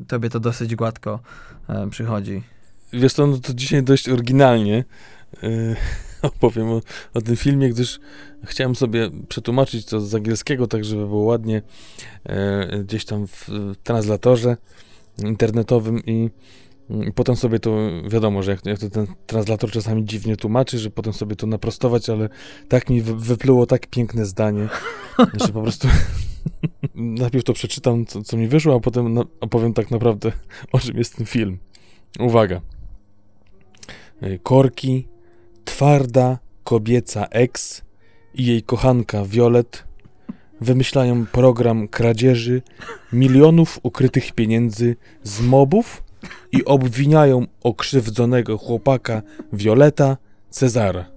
tobie 0.08 0.30
to 0.30 0.40
dosyć 0.40 0.76
gładko 0.76 1.20
e, 1.70 1.90
przychodzi. 1.90 2.44
Wiesz 2.94 3.14
co, 3.14 3.28
no 3.28 3.38
to 3.38 3.54
dzisiaj 3.54 3.84
dość 3.84 4.10
oryginalnie 4.10 4.84
opowiem 6.26 6.70
o, 6.70 6.82
o, 7.14 7.22
tym 7.22 7.36
filmie, 7.36 7.70
gdyż 7.70 8.00
chciałem 8.44 8.76
sobie 8.76 9.10
przetłumaczyć 9.28 9.86
to 9.86 10.02
z 10.02 10.16
angielskiego, 10.16 10.68
tak 10.68 10.86
żeby 10.86 11.08
było 11.08 11.24
ładnie 11.24 11.62
gdzieś 12.84 13.06
tam 13.06 13.28
w, 13.28 13.50
w 13.50 13.76
translatorze 13.84 14.58
internetowym 15.24 16.06
i 16.06 16.30
i 16.90 17.12
potem 17.12 17.36
sobie 17.36 17.60
to, 17.60 17.78
wiadomo, 18.10 18.44
że 18.44 18.52
jak, 18.52 18.66
jak, 18.66 18.80
to 18.80 18.90
ten 18.90 19.08
translator 19.26 19.72
czasami 19.72 20.06
dziwnie 20.06 20.38
tłumaczy, 20.38 20.80
że 20.80 20.90
potem 20.90 21.14
sobie 21.14 21.36
to 21.36 21.48
naprostować, 21.48 22.10
ale 22.10 22.30
tak 22.68 22.90
mi 22.90 23.02
wypluło 23.02 23.66
tak 23.66 23.88
piękne 23.88 24.26
zdanie, 24.26 24.68
że 25.34 25.48
po 25.48 25.62
prostu 25.62 25.88
najpierw 26.96 27.44
to 27.44 27.54
przeczytam, 27.54 28.06
co, 28.06 28.22
co 28.22 28.38
mi 28.38 28.48
wyszło, 28.48 28.76
a 28.76 28.80
potem 28.80 29.14
na, 29.14 29.24
opowiem 29.42 29.74
tak 29.74 29.92
naprawdę, 29.92 30.32
o 30.72 30.80
czym 30.80 30.98
jest 30.98 31.16
ten 31.16 31.26
film. 31.26 31.58
Uwaga. 32.20 32.62
E, 34.22 34.38
Korki, 34.40 35.08
twarda, 35.66 36.40
kobieca 36.64 37.28
ex 37.28 37.82
i 38.34 38.46
jej 38.46 38.64
kochanka 38.64 39.26
Violet 39.26 39.84
wymyślają 40.62 41.26
program 41.26 41.88
kradzieży 41.88 42.62
milionów 43.14 43.80
ukrytych 43.84 44.32
pieniędzy 44.32 44.96
z 45.24 45.42
mobów 45.42 46.04
i 46.52 46.66
obwiniają 46.66 47.48
okrzywdzonego 47.64 48.58
chłopaka 48.58 49.22
Violeta 49.54 50.18
Cezara. 50.50 51.06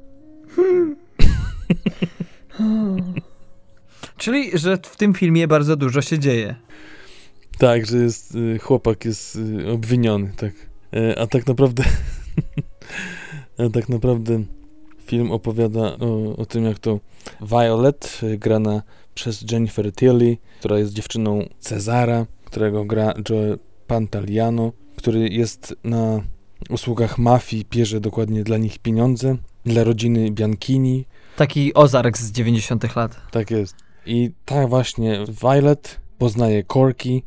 Czyli, 4.16 4.58
że 4.58 4.78
w 4.82 4.96
tym 4.96 5.14
filmie 5.14 5.48
bardzo 5.48 5.76
dużo 5.76 6.02
się 6.02 6.18
dzieje. 6.18 6.54
Tak, 7.58 7.86
że 7.86 7.98
jest, 7.98 8.34
y, 8.34 8.58
chłopak 8.58 9.04
jest 9.04 9.36
y, 9.36 9.70
obwiniony, 9.70 10.32
tak. 10.36 10.52
E, 10.92 11.18
a 11.18 11.26
tak 11.26 11.46
naprawdę 11.46 11.84
tak 13.72 13.88
naprawdę 13.88 14.42
film 15.06 15.32
opowiada 15.32 15.80
o, 15.80 16.36
o 16.36 16.46
tym, 16.46 16.64
jak 16.64 16.78
to 16.78 17.00
Violet, 17.40 18.20
y, 18.22 18.38
grana 18.38 18.82
przez 19.14 19.44
Jennifer 19.52 19.92
Tilly, 19.92 20.36
która 20.58 20.78
jest 20.78 20.92
dziewczyną 20.92 21.48
Cezara, 21.58 22.26
którego 22.44 22.84
gra 22.84 23.14
Joe 23.30 23.58
Pantaliano, 23.86 24.72
który 24.96 25.28
jest 25.28 25.74
na 25.84 26.20
usługach 26.70 27.18
mafii, 27.18 27.66
bierze 27.70 28.00
dokładnie 28.00 28.44
dla 28.44 28.56
nich 28.56 28.78
pieniądze, 28.78 29.36
dla 29.64 29.84
rodziny 29.84 30.30
Bianchini. 30.30 31.04
Taki 31.36 31.74
Ozark 31.74 32.18
z 32.18 32.32
90 32.32 32.96
lat. 32.96 33.16
Tak 33.30 33.50
jest. 33.50 33.76
I 34.06 34.30
tak 34.44 34.68
właśnie 34.68 35.24
Violet 35.42 36.00
poznaje 36.18 36.64
Corky, 36.64 37.10
e, 37.18 37.22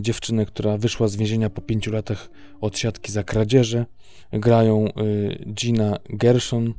dziewczynę, 0.00 0.46
która 0.46 0.78
wyszła 0.78 1.08
z 1.08 1.16
więzienia 1.16 1.50
po 1.50 1.62
pięciu 1.62 1.92
latach 1.92 2.30
od 2.60 2.78
siatki 2.78 3.12
za 3.12 3.24
kradzieże. 3.24 3.86
Grają 4.32 4.84
e, 4.84 4.92
Gina 5.52 5.98
Gershon 6.08 6.74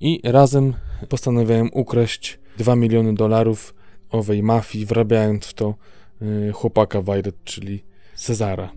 i 0.00 0.20
razem 0.24 0.74
postanawiają 1.08 1.68
ukraść 1.68 2.38
2 2.58 2.76
miliony 2.76 3.14
dolarów 3.14 3.74
owej 4.10 4.42
mafii, 4.42 4.86
wrabiając 4.86 5.46
w 5.46 5.54
to 5.54 5.74
e, 6.22 6.52
chłopaka 6.52 7.02
Violet, 7.02 7.44
czyli 7.44 7.84
Cezara. 8.14 8.72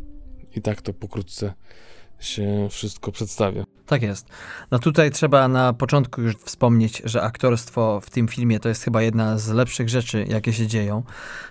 I 0.56 0.62
tak 0.62 0.82
to 0.82 0.94
pokrótce 0.94 1.54
się 2.20 2.68
wszystko 2.72 3.12
przedstawia. 3.12 3.64
Tak 3.86 4.02
jest. 4.02 4.28
No 4.72 4.80
tutaj 4.80 5.12
trzeba 5.12 5.48
na 5.48 5.74
początku 5.74 6.22
już 6.22 6.36
wspomnieć, 6.36 7.02
że 7.06 7.22
aktorstwo 7.22 8.02
w 8.02 8.10
tym 8.10 8.28
filmie 8.28 8.60
to 8.60 8.70
jest 8.70 8.84
chyba 8.84 9.02
jedna 9.02 9.38
z 9.38 9.50
lepszych 9.50 9.90
rzeczy, 9.90 10.26
jakie 10.30 10.54
się 10.54 10.68
dzieją, 10.68 11.04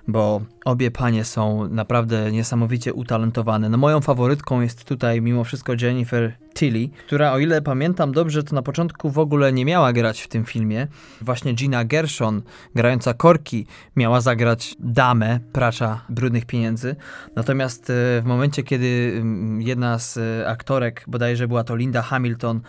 bo 0.09 0.41
obie 0.65 0.91
panie 0.91 1.25
są 1.25 1.69
naprawdę 1.69 2.33
niesamowicie 2.33 2.95
utalentowane. 2.95 3.69
No 3.69 3.79
moją 3.79 4.01
faworytką 4.01 4.61
jest 4.61 4.85
tutaj 4.85 5.23
mimo 5.23 5.45
wszystko 5.45 5.73
Jennifer 5.81 6.33
Tilly, 6.55 6.89
która 7.07 7.33
o 7.33 7.39
ile 7.39 7.63
pamiętam 7.63 8.13
dobrze, 8.13 8.43
to 8.43 8.55
na 8.55 8.63
początku 8.63 9.11
w 9.11 9.19
ogóle 9.19 9.53
nie 9.53 9.65
miała 9.65 9.93
grać 9.93 10.21
w 10.21 10.29
tym 10.29 10.45
filmie. 10.45 10.87
Właśnie 11.21 11.53
Gina 11.53 11.85
Gershon, 11.85 12.43
grająca 12.75 13.15
Korki, 13.15 13.67
miała 13.97 14.21
zagrać 14.21 14.77
damę, 14.81 15.41
pracza 15.53 16.05
brudnych 16.09 16.47
pieniędzy. 16.47 16.97
Natomiast 17.37 17.91
e, 17.91 18.21
w 18.21 18.25
momencie, 18.25 18.63
kiedy 18.63 19.23
jedna 19.59 19.99
z 19.99 20.17
e, 20.17 20.49
aktorek, 20.49 21.05
bodajże 21.07 21.49
była 21.49 21.65
to 21.65 21.77
Linda 21.77 22.03
Hamilton, 22.03 22.61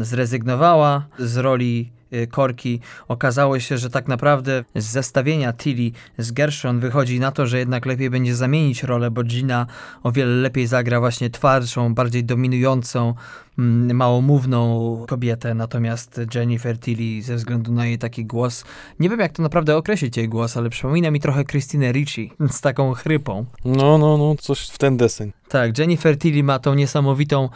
zrezygnowała 0.00 1.06
z 1.18 1.36
roli 1.36 1.92
korki. 2.30 2.80
Okazało 3.08 3.60
się, 3.60 3.78
że 3.78 3.90
tak 3.90 4.08
naprawdę 4.08 4.64
z 4.74 4.84
zestawienia 4.84 5.52
Tilly 5.52 5.90
z 6.18 6.32
Gershon 6.32 6.80
wychodzi 6.80 7.20
na 7.20 7.32
to, 7.32 7.46
że 7.46 7.58
jednak 7.58 7.86
lepiej 7.86 8.10
będzie 8.10 8.36
zamienić 8.36 8.82
rolę, 8.82 9.10
bo 9.10 9.22
Gina 9.22 9.66
o 10.02 10.12
wiele 10.12 10.32
lepiej 10.32 10.66
zagra 10.66 11.00
właśnie 11.00 11.30
twardszą, 11.30 11.94
bardziej 11.94 12.24
dominującą, 12.24 13.14
małomówną 13.56 15.04
kobietę, 15.08 15.54
natomiast 15.54 16.20
Jennifer 16.34 16.78
Tilly 16.78 17.22
ze 17.22 17.36
względu 17.36 17.72
na 17.72 17.86
jej 17.86 17.98
taki 17.98 18.24
głos, 18.24 18.64
nie 19.00 19.08
wiem 19.08 19.20
jak 19.20 19.32
to 19.32 19.42
naprawdę 19.42 19.76
określić 19.76 20.16
jej 20.16 20.28
głos, 20.28 20.56
ale 20.56 20.70
przypomina 20.70 21.10
mi 21.10 21.20
trochę 21.20 21.44
Christine 21.44 21.92
Ricci 21.92 22.32
z 22.50 22.60
taką 22.60 22.94
chrypą. 22.94 23.44
No, 23.64 23.98
no, 23.98 24.16
no, 24.16 24.34
coś 24.40 24.68
w 24.68 24.78
ten 24.78 24.96
deseń. 24.96 25.32
Tak, 25.48 25.78
Jennifer 25.78 26.18
Tilly 26.18 26.42
ma 26.42 26.58
tą 26.58 26.74
niesamowitą 26.74 27.48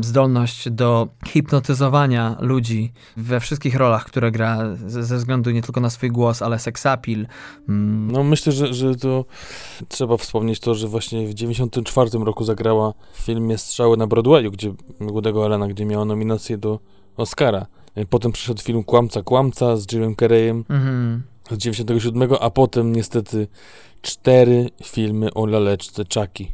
zdolność 0.00 0.70
do 0.70 1.08
hipnotyzowania 1.26 2.36
ludzi 2.40 2.92
we 3.16 3.40
wszystkich 3.40 3.76
rolach, 3.76 4.04
które 4.04 4.30
gra, 4.30 4.58
ze 4.86 5.16
względu 5.16 5.50
nie 5.50 5.62
tylko 5.62 5.80
na 5.80 5.90
swój 5.90 6.10
głos, 6.10 6.42
ale 6.42 6.58
seksapil. 6.58 7.26
No 8.08 8.24
myślę, 8.24 8.52
że, 8.52 8.74
że 8.74 8.94
to 8.94 9.24
trzeba 9.88 10.16
wspomnieć 10.16 10.60
to, 10.60 10.74
że 10.74 10.88
właśnie 10.88 11.26
w 11.26 11.34
94 11.34 12.10
roku 12.24 12.44
zagrała 12.44 12.92
w 13.12 13.18
filmie 13.20 13.58
Strzały 13.58 13.96
na 13.96 14.06
Broadwayu, 14.06 14.50
gdzie 14.50 14.72
Młodego 15.00 15.39
Elena, 15.46 15.68
gdzie 15.68 15.84
miała 15.84 16.04
nominację 16.04 16.58
do 16.58 16.78
Oscara. 17.16 17.66
Potem 18.10 18.32
przyszedł 18.32 18.62
film 18.62 18.84
Kłamca, 18.84 19.22
Kłamca 19.22 19.76
z 19.76 19.92
Jimem 19.92 20.16
Carreyem 20.16 20.64
mhm. 20.68 21.22
z 21.50 21.56
97, 21.56 22.28
a 22.40 22.50
potem 22.50 22.92
niestety 22.92 23.48
cztery 24.02 24.70
filmy 24.84 25.34
o 25.34 25.46
laleczce 25.46 26.02
Chucky. 26.14 26.46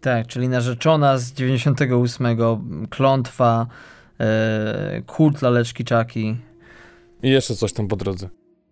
Tak, 0.00 0.26
czyli 0.26 0.48
narzeczona 0.48 1.18
z 1.18 1.32
98, 1.32 2.26
klątwa, 2.90 3.66
e, 4.20 5.02
kult 5.06 5.42
laleczki 5.42 5.84
czaki. 5.84 6.36
I 7.22 7.30
jeszcze 7.30 7.56
coś 7.56 7.72
tam 7.72 7.88
po 7.88 7.96
drodze. 7.96 8.28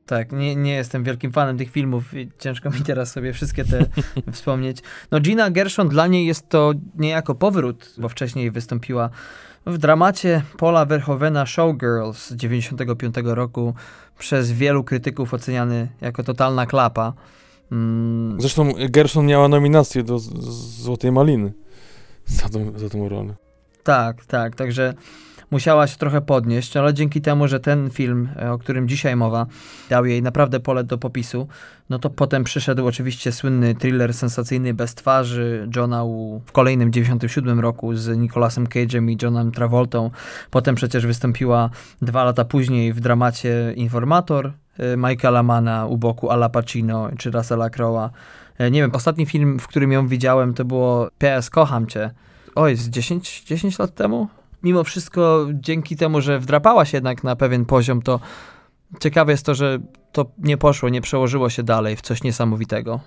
Tak, 0.07 0.33
nie, 0.33 0.57
nie 0.57 0.75
jestem 0.75 1.05
wielkim 1.05 1.33
fanem 1.33 1.59
tych 1.59 1.71
filmów 1.71 2.05
ciężko 2.39 2.71
mi 2.71 2.81
teraz 2.81 3.13
sobie 3.13 3.33
wszystkie 3.33 3.65
te 3.65 3.87
wspomnieć. 4.33 4.79
No 5.11 5.21
Gina 5.21 5.51
Gershon 5.51 5.89
dla 5.89 6.07
niej 6.07 6.27
jest 6.27 6.49
to 6.49 6.73
niejako 6.99 7.35
powrót, 7.35 7.95
bo 7.99 8.09
wcześniej 8.09 8.51
wystąpiła 8.51 9.11
w 9.67 9.79
dramacie 9.79 10.43
Paula 10.59 10.85
Verhovena 10.85 11.47
Showgirls 11.47 12.27
z 12.27 12.37
95 12.37 13.15
roku, 13.25 13.75
przez 14.19 14.53
wielu 14.53 14.85
krytyków 14.85 15.35
oceniany 15.35 15.89
jako 16.01 16.23
totalna 16.23 16.67
klapa. 16.67 17.13
Mm. 17.73 18.41
Zresztą 18.41 18.73
Gershon 18.91 19.27
miała 19.27 19.49
nominację 19.49 20.03
do 20.03 20.19
Złotej 20.19 21.13
Maliny 21.13 21.53
za 22.27 22.49
tą, 22.49 22.79
za 22.79 22.89
tą 22.89 23.09
rolę. 23.09 23.35
Tak, 23.83 24.25
tak, 24.25 24.57
także 24.57 24.95
musiała 25.51 25.87
się 25.87 25.97
trochę 25.97 26.21
podnieść, 26.21 26.77
ale 26.77 26.95
dzięki 26.95 27.21
temu, 27.21 27.49
że 27.49 27.61
ten 27.61 27.91
film, 27.91 28.29
e, 28.43 28.53
o 28.53 28.59
którym 28.59 28.89
dzisiaj 28.89 29.17
mowa, 29.17 29.47
dał 29.91 30.07
jej 30.07 30.23
naprawdę 30.23 30.61
pole 30.61 30.85
do 30.85 30.99
popisu, 30.99 31.49
no 31.91 31.99
to 31.99 32.11
potem 32.11 32.45
przyszedł 32.45 32.87
oczywiście 32.87 33.33
słynny 33.33 33.75
thriller 33.75 34.15
sensacyjny 34.15 34.75
Bez 34.75 34.95
twarzy 34.95 35.69
Johna 35.77 36.05
Wu 36.05 36.43
w 36.47 36.53
kolejnym 36.53 36.93
97 36.93 37.61
roku 37.61 37.95
z 37.95 38.19
Nicolasem 38.19 38.67
Cage'em 38.67 39.11
i 39.11 39.17
Johnem 39.23 39.53
Travoltą. 39.53 40.11
Potem 40.51 40.75
przecież 40.75 41.07
wystąpiła 41.07 41.71
dwa 42.03 42.25
lata 42.25 42.45
później 42.45 42.93
w 42.93 43.01
dramacie 43.01 43.73
Informator 43.77 44.47
y, 44.47 44.53
Michaela 44.97 45.43
Mana 45.43 45.87
u 45.87 45.99
boku 45.99 46.31
Ala 46.31 46.49
Pacino 46.49 47.09
czy 47.19 47.31
Russella 47.31 47.69
Crowe'a. 47.69 48.11
E, 48.59 48.71
nie 48.71 48.81
wiem, 48.81 48.91
ostatni 48.95 49.27
film, 49.27 49.59
w 49.59 49.67
którym 49.67 49.93
ją 49.93 50.09
widziałem, 50.09 50.55
to 50.55 50.65
było 50.65 51.09
PS 51.19 51.51
Kocham 51.51 51.87
Cię. 51.87 52.11
Oj, 52.55 52.77
z 52.77 52.89
10, 52.89 53.43
10 53.45 53.79
lat 53.79 53.95
temu? 53.95 54.29
Mimo 54.65 54.85
wszystko, 54.85 55.47
dzięki 55.53 55.97
temu, 55.97 56.21
że 56.21 56.39
wdrapała 56.39 56.85
się 56.85 56.97
jednak 56.97 57.25
na 57.25 57.37
pewien 57.37 57.65
poziom, 57.65 58.03
to 58.03 58.21
ciekawe 59.01 59.33
jest 59.33 59.47
to, 59.47 59.55
że 59.55 59.79
to 60.13 60.27
nie 60.39 60.57
poszło, 60.57 60.89
nie 60.89 61.01
przełożyło 61.01 61.51
się 61.51 61.63
dalej 61.63 61.97
w 61.97 62.01
coś 62.01 62.23
niesamowitego. 62.23 63.01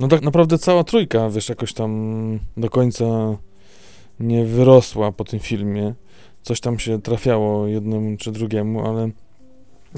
No 0.00 0.08
tak 0.08 0.22
naprawdę 0.22 0.58
cała 0.58 0.84
trójka, 0.84 1.30
wiesz, 1.30 1.48
jakoś 1.48 1.72
tam 1.74 1.90
do 2.56 2.70
końca 2.70 3.04
nie 4.20 4.44
wyrosła 4.44 5.12
po 5.12 5.24
tym 5.24 5.40
filmie. 5.40 5.94
Coś 6.42 6.60
tam 6.60 6.78
się 6.78 7.02
trafiało 7.02 7.66
jednemu 7.66 8.16
czy 8.16 8.32
drugiemu, 8.32 8.86
ale 8.86 9.10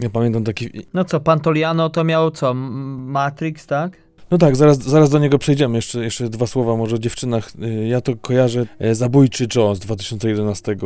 ja 0.03 0.11
pamiętam 0.11 0.45
taki... 0.45 0.69
No 0.95 1.05
co, 1.05 1.21
Pantoliano 1.21 1.91
to 1.91 2.05
miał 2.05 2.31
co, 2.31 2.55
Matrix, 2.55 3.67
tak? 3.67 4.04
No 4.35 4.39
tak, 4.39 4.57
zaraz, 4.57 4.79
zaraz 4.79 5.11
do 5.11 5.19
niego 5.19 5.39
przejdziemy. 5.39 5.77
Jeszcze, 5.77 6.05
jeszcze 6.05 6.29
dwa 6.29 6.47
słowa 6.47 6.77
może 6.77 6.97
o 6.97 6.99
dziewczynach. 6.99 7.53
Y, 7.63 7.89
ja 7.89 8.01
to 8.01 8.17
kojarzę 8.17 8.67
e, 8.79 8.95
Zabójczy 8.95 9.47
Joe 9.55 9.75
z 9.75 9.81
2011 9.81 10.77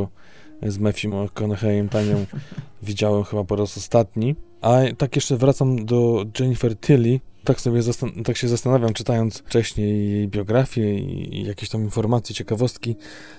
e, 0.63 0.71
z 0.71 0.79
Matthew 0.79 1.05
McConaugheyem. 1.05 1.89
Panią 1.89 2.27
widziałem 2.83 3.25
chyba 3.25 3.45
po 3.45 3.57
raz 3.57 3.77
ostatni. 3.79 4.37
A 4.61 4.79
tak 4.99 5.17
jeszcze 5.17 5.37
wracam 5.37 5.87
do 5.87 6.25
Jennifer 6.41 6.77
Tilly. 6.77 7.21
Tak 7.49 7.61
sobie 7.61 7.81
tak 8.25 8.37
się 8.37 8.49
zastanawiam, 8.49 8.93
czytając 8.93 9.39
wcześniej 9.39 10.11
jej 10.11 10.29
biografię 10.29 10.99
i 10.99 11.45
jakieś 11.45 11.69
tam 11.69 11.83
informacje, 11.83 12.35
ciekawostki, 12.35 12.97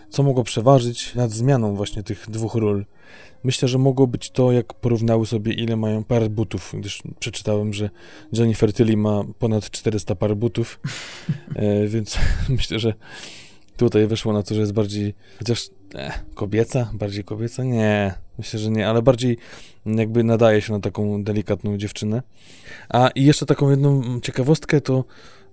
co 0.10 0.24
mogło 0.24 0.44
przeważyć 0.44 1.16
nad 1.16 1.32
zmianą 1.32 1.76
właśnie 1.76 2.04
tych 2.04 2.30
dwóch 2.30 2.56
ról. 2.56 2.86
Myślę, 3.44 3.68
że 3.68 3.78
mogło 3.78 4.08
być 4.08 4.32
to, 4.32 4.52
jak 4.52 4.74
porównały 4.74 5.26
sobie, 5.26 5.54
ile 5.54 5.76
mają 5.76 6.04
par 6.04 6.30
butów, 6.30 6.74
gdyż 6.78 7.02
przeczytałem, 7.20 7.74
że 7.74 7.90
Jennifer 8.34 8.74
Tilly 8.74 8.98
ma 8.98 9.24
ponad 9.40 9.70
400 9.70 10.16
par 10.16 10.36
butów, 10.36 10.80
e, 11.56 11.88
więc 11.88 12.18
myślę, 12.50 12.80
że 12.80 12.94
tutaj 13.80 14.08
wyszło 14.08 14.34
na 14.34 14.44
to, 14.44 14.56
że 14.56 14.62
jest 14.62 14.74
bardziej, 14.74 15.14
chociaż 15.40 15.70
e, 15.96 16.12
kobieca, 16.36 16.92
bardziej 16.94 17.24
kobieca? 17.24 17.64
Nie, 17.64 18.14
myślę, 18.38 18.60
że 18.60 18.70
nie, 18.70 18.88
ale 18.88 19.02
bardziej 19.02 19.38
jakby 19.86 20.24
nadaje 20.24 20.62
się 20.62 20.74
na 20.74 20.80
taką 20.80 21.24
delikatną 21.24 21.78
dziewczynę. 21.78 22.22
A 22.90 23.10
i 23.16 23.26
jeszcze 23.26 23.46
taką 23.46 23.70
jedną 23.70 24.20
ciekawostkę 24.22 24.82
to 24.82 25.04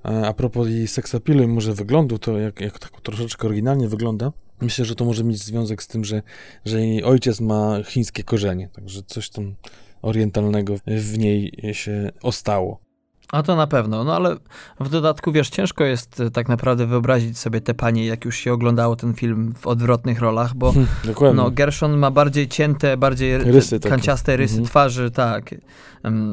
a 0.03 0.33
propos 0.33 0.68
jej 0.68 0.89
seksapilu 0.89 1.43
i 1.43 1.47
może 1.47 1.74
wyglądu, 1.74 2.18
to 2.18 2.39
jak, 2.39 2.61
jak 2.61 2.79
tak 2.79 3.01
troszeczkę 3.01 3.47
oryginalnie 3.47 3.89
wygląda, 3.89 4.33
myślę, 4.61 4.85
że 4.85 4.95
to 4.95 5.05
może 5.05 5.24
mieć 5.24 5.39
związek 5.39 5.83
z 5.83 5.87
tym, 5.87 6.05
że, 6.05 6.22
że 6.64 6.81
jej 6.81 7.05
ojciec 7.05 7.41
ma 7.41 7.83
chińskie 7.85 8.24
korzenie, 8.24 8.68
także 8.68 9.03
coś 9.03 9.31
tam 9.31 9.55
orientalnego 10.03 10.74
w 10.87 11.18
niej 11.18 11.53
się 11.72 12.12
ostało. 12.22 12.86
A 13.33 13.43
to 13.43 13.57
na 13.57 13.66
pewno, 13.66 14.05
no 14.05 14.16
ale 14.16 14.37
w 14.81 14.89
dodatku, 14.89 15.33
wiesz, 15.33 15.49
ciężko 15.49 15.85
jest 15.85 16.20
e, 16.20 16.31
tak 16.31 16.49
naprawdę 16.49 16.87
wyobrazić 16.87 17.39
sobie 17.39 17.61
te 17.61 17.74
panie, 17.74 18.07
jak 18.07 18.24
już 18.24 18.37
się 18.37 18.53
oglądało 18.53 18.97
ten 18.97 19.14
film 19.14 19.55
w 19.59 19.66
odwrotnych 19.66 20.20
rolach, 20.20 20.55
bo 20.55 20.72
hmm, 20.72 21.37
no, 21.37 21.51
Gershon 21.51 21.97
ma 21.97 22.11
bardziej 22.11 22.49
cięte, 22.49 22.97
bardziej 22.97 23.39
rysy 23.39 23.81
kanciaste 23.81 24.37
rysy 24.37 24.55
mhm. 24.55 24.68
twarzy, 24.68 25.11
tak. 25.11 25.55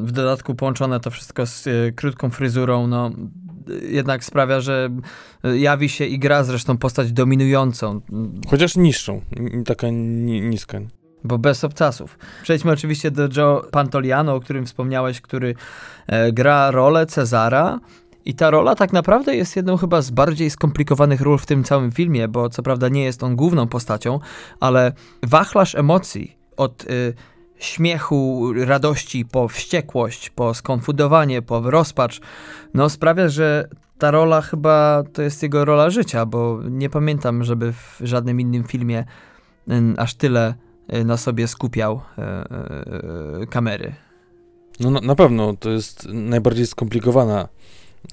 W 0.04 0.12
dodatku 0.12 0.56
połączone 0.56 1.00
to 1.00 1.12
wszystko 1.12 1.46
z 1.46 1.68
y, 1.68 1.94
krótką 1.96 2.30
fryzurą, 2.30 2.88
no 2.88 3.12
jednak 3.90 4.24
sprawia, 4.24 4.62
że 4.62 4.90
jawi 5.44 5.90
się 5.90 6.06
i 6.06 6.20
gra 6.20 6.44
zresztą 6.44 6.78
postać 6.78 7.12
dominującą. 7.12 8.02
Chociaż 8.48 8.76
niższą, 8.76 9.22
taka 9.66 9.88
niska. 9.90 10.80
Bo 11.24 11.38
bez 11.38 11.64
obcasów. 11.64 12.18
Przejdźmy 12.44 12.72
oczywiście 12.72 13.12
do 13.12 13.28
Joe 13.38 13.62
Pantoliano, 13.72 14.36
o 14.36 14.40
którym 14.40 14.66
wspomniałeś, 14.66 15.22
który 15.22 15.56
e, 16.08 16.32
gra 16.32 16.72
rolę 16.72 17.06
Cezara. 17.06 17.80
I 18.26 18.36
ta 18.36 18.50
rola 18.50 18.76
tak 18.76 18.94
naprawdę 18.94 19.36
jest 19.36 19.56
jedną 19.56 19.78
chyba 19.78 20.02
z 20.02 20.12
bardziej 20.12 20.50
skomplikowanych 20.50 21.22
ról 21.22 21.38
w 21.38 21.46
tym 21.46 21.64
całym 21.64 21.92
filmie, 21.92 22.28
bo 22.28 22.50
co 22.50 22.64
prawda 22.64 22.90
nie 22.90 23.04
jest 23.04 23.24
on 23.24 23.36
główną 23.36 23.68
postacią, 23.68 24.20
ale 24.60 24.92
wachlarz 25.24 25.76
emocji 25.76 26.38
od 26.58 26.84
y, 26.84 27.14
śmiechu, 27.58 28.54
radości, 28.66 29.26
po 29.26 29.48
wściekłość, 29.48 30.30
po 30.30 30.54
skonfudowanie, 30.54 31.42
po 31.42 31.72
rozpacz, 31.72 32.22
no 32.74 32.90
sprawia, 32.90 33.30
że 33.30 33.70
ta 33.98 34.12
rola 34.12 34.42
chyba 34.42 35.04
to 35.14 35.22
jest 35.22 35.44
jego 35.44 35.66
rola 35.66 35.90
życia, 35.90 36.26
bo 36.26 36.60
nie 36.70 36.90
pamiętam, 36.90 37.44
żeby 37.44 37.74
w 37.74 37.98
żadnym 38.02 38.40
innym 38.40 38.64
filmie 38.64 39.06
aż 39.98 40.16
tyle 40.16 40.50
y, 40.50 40.73
na 41.06 41.18
sobie 41.18 41.48
skupiał 41.48 42.02
e, 42.18 42.22
e, 42.22 43.48
kamery. 43.50 43.94
No 44.80 44.92
na, 44.92 45.02
na, 45.02 45.16
pewno 45.16 45.56
to 45.58 45.70
jest 45.70 46.08
najbardziej 46.14 46.68
skomplikowana 46.68 47.50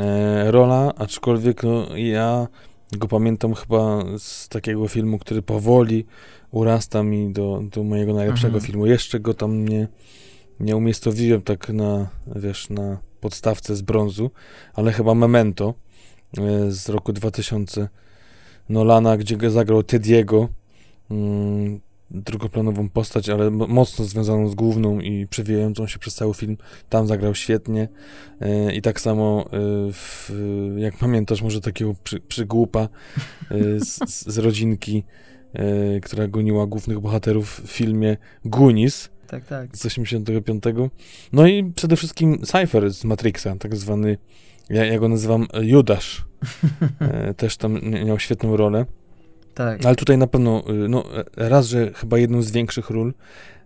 e, 0.01 0.51
rola, 0.51 0.93
aczkolwiek 0.97 1.63
no, 1.63 1.97
ja 1.97 2.47
go 2.93 3.09
pamiętam 3.09 3.55
chyba 3.55 4.05
z 4.19 4.49
takiego 4.49 4.89
filmu, 4.89 5.19
który 5.19 5.43
powoli 5.43 6.07
urasta 6.51 7.03
mi 7.03 7.33
do, 7.33 7.63
do 7.73 7.83
mojego 7.83 8.15
najlepszego 8.15 8.55
mhm. 8.55 8.65
filmu. 8.65 8.87
Jeszcze 8.87 9.21
go 9.21 9.35
tam 9.35 9.69
nie, 9.69 9.89
nie 10.61 10.77
umiejscowiłem 10.77 11.43
tak 11.43 11.69
na, 11.69 12.09
wiesz, 12.37 12.71
na 12.71 12.99
podstawce 13.21 13.77
z 13.77 13.83
brązu, 13.83 14.31
ale 14.75 14.93
chyba 14.93 15.15
Memento 15.15 15.75
e, 16.39 16.71
z 16.71 16.89
roku 16.89 17.13
2000 17.13 17.89
Nolana, 18.69 19.17
gdzie 19.17 19.37
go 19.37 19.51
zagrał 19.51 19.83
Tediego, 19.83 20.49
mm, 21.11 21.81
drugoplanową 22.11 22.89
postać, 22.89 23.29
ale 23.29 23.51
mocno 23.51 24.05
związaną 24.05 24.49
z 24.49 24.55
główną 24.55 25.01
i 25.01 25.27
przewijającą 25.27 25.87
się 25.87 25.99
przez 25.99 26.15
cały 26.15 26.35
film. 26.35 26.57
Tam 26.89 27.07
zagrał 27.07 27.35
świetnie. 27.35 27.89
E, 28.41 28.75
I 28.75 28.83
tak 28.83 29.01
samo, 29.01 29.45
e, 29.47 29.49
w, 29.93 30.31
jak 30.77 30.97
pamiętasz, 30.97 31.43
może 31.43 31.61
takiego 31.61 31.95
przy, 32.05 32.21
przygłupa 32.21 32.89
z, 33.79 33.99
z 34.09 34.39
rodzinki 34.39 35.05
e, 35.53 36.01
która 36.01 36.29
goniła 36.29 36.67
głównych 36.67 37.01
bohaterów 37.01 37.61
w 37.65 37.71
filmie 37.71 38.17
Goonies. 38.45 39.11
Tak, 39.27 39.47
tak. 39.47 39.77
Z 39.77 39.87
85. 39.87 40.65
No 41.33 41.47
i 41.47 41.73
przede 41.73 41.97
wszystkim 41.97 42.39
Cypher 42.43 42.91
z 42.91 43.05
Matrixa, 43.05 43.57
tak 43.59 43.77
zwany, 43.77 44.19
ja, 44.71 44.85
ja 44.85 44.99
go 44.99 45.09
nazywam 45.09 45.47
Judasz. 45.63 46.25
E, 47.01 47.35
też 47.35 47.57
tam 47.57 47.81
miał 48.05 48.19
świetną 48.19 48.57
rolę. 48.57 48.87
Tak. 49.61 49.87
Ale 49.87 49.97
tutaj 49.97 50.19
na 50.19 50.27
pewno, 50.27 50.63
y, 50.85 50.89
no 50.89 51.05
raz, 51.37 51.67
że 51.67 51.93
chyba 51.95 52.19
jedną 52.19 52.43
z 52.43 52.51
większych 52.51 52.91
ról 52.91 53.15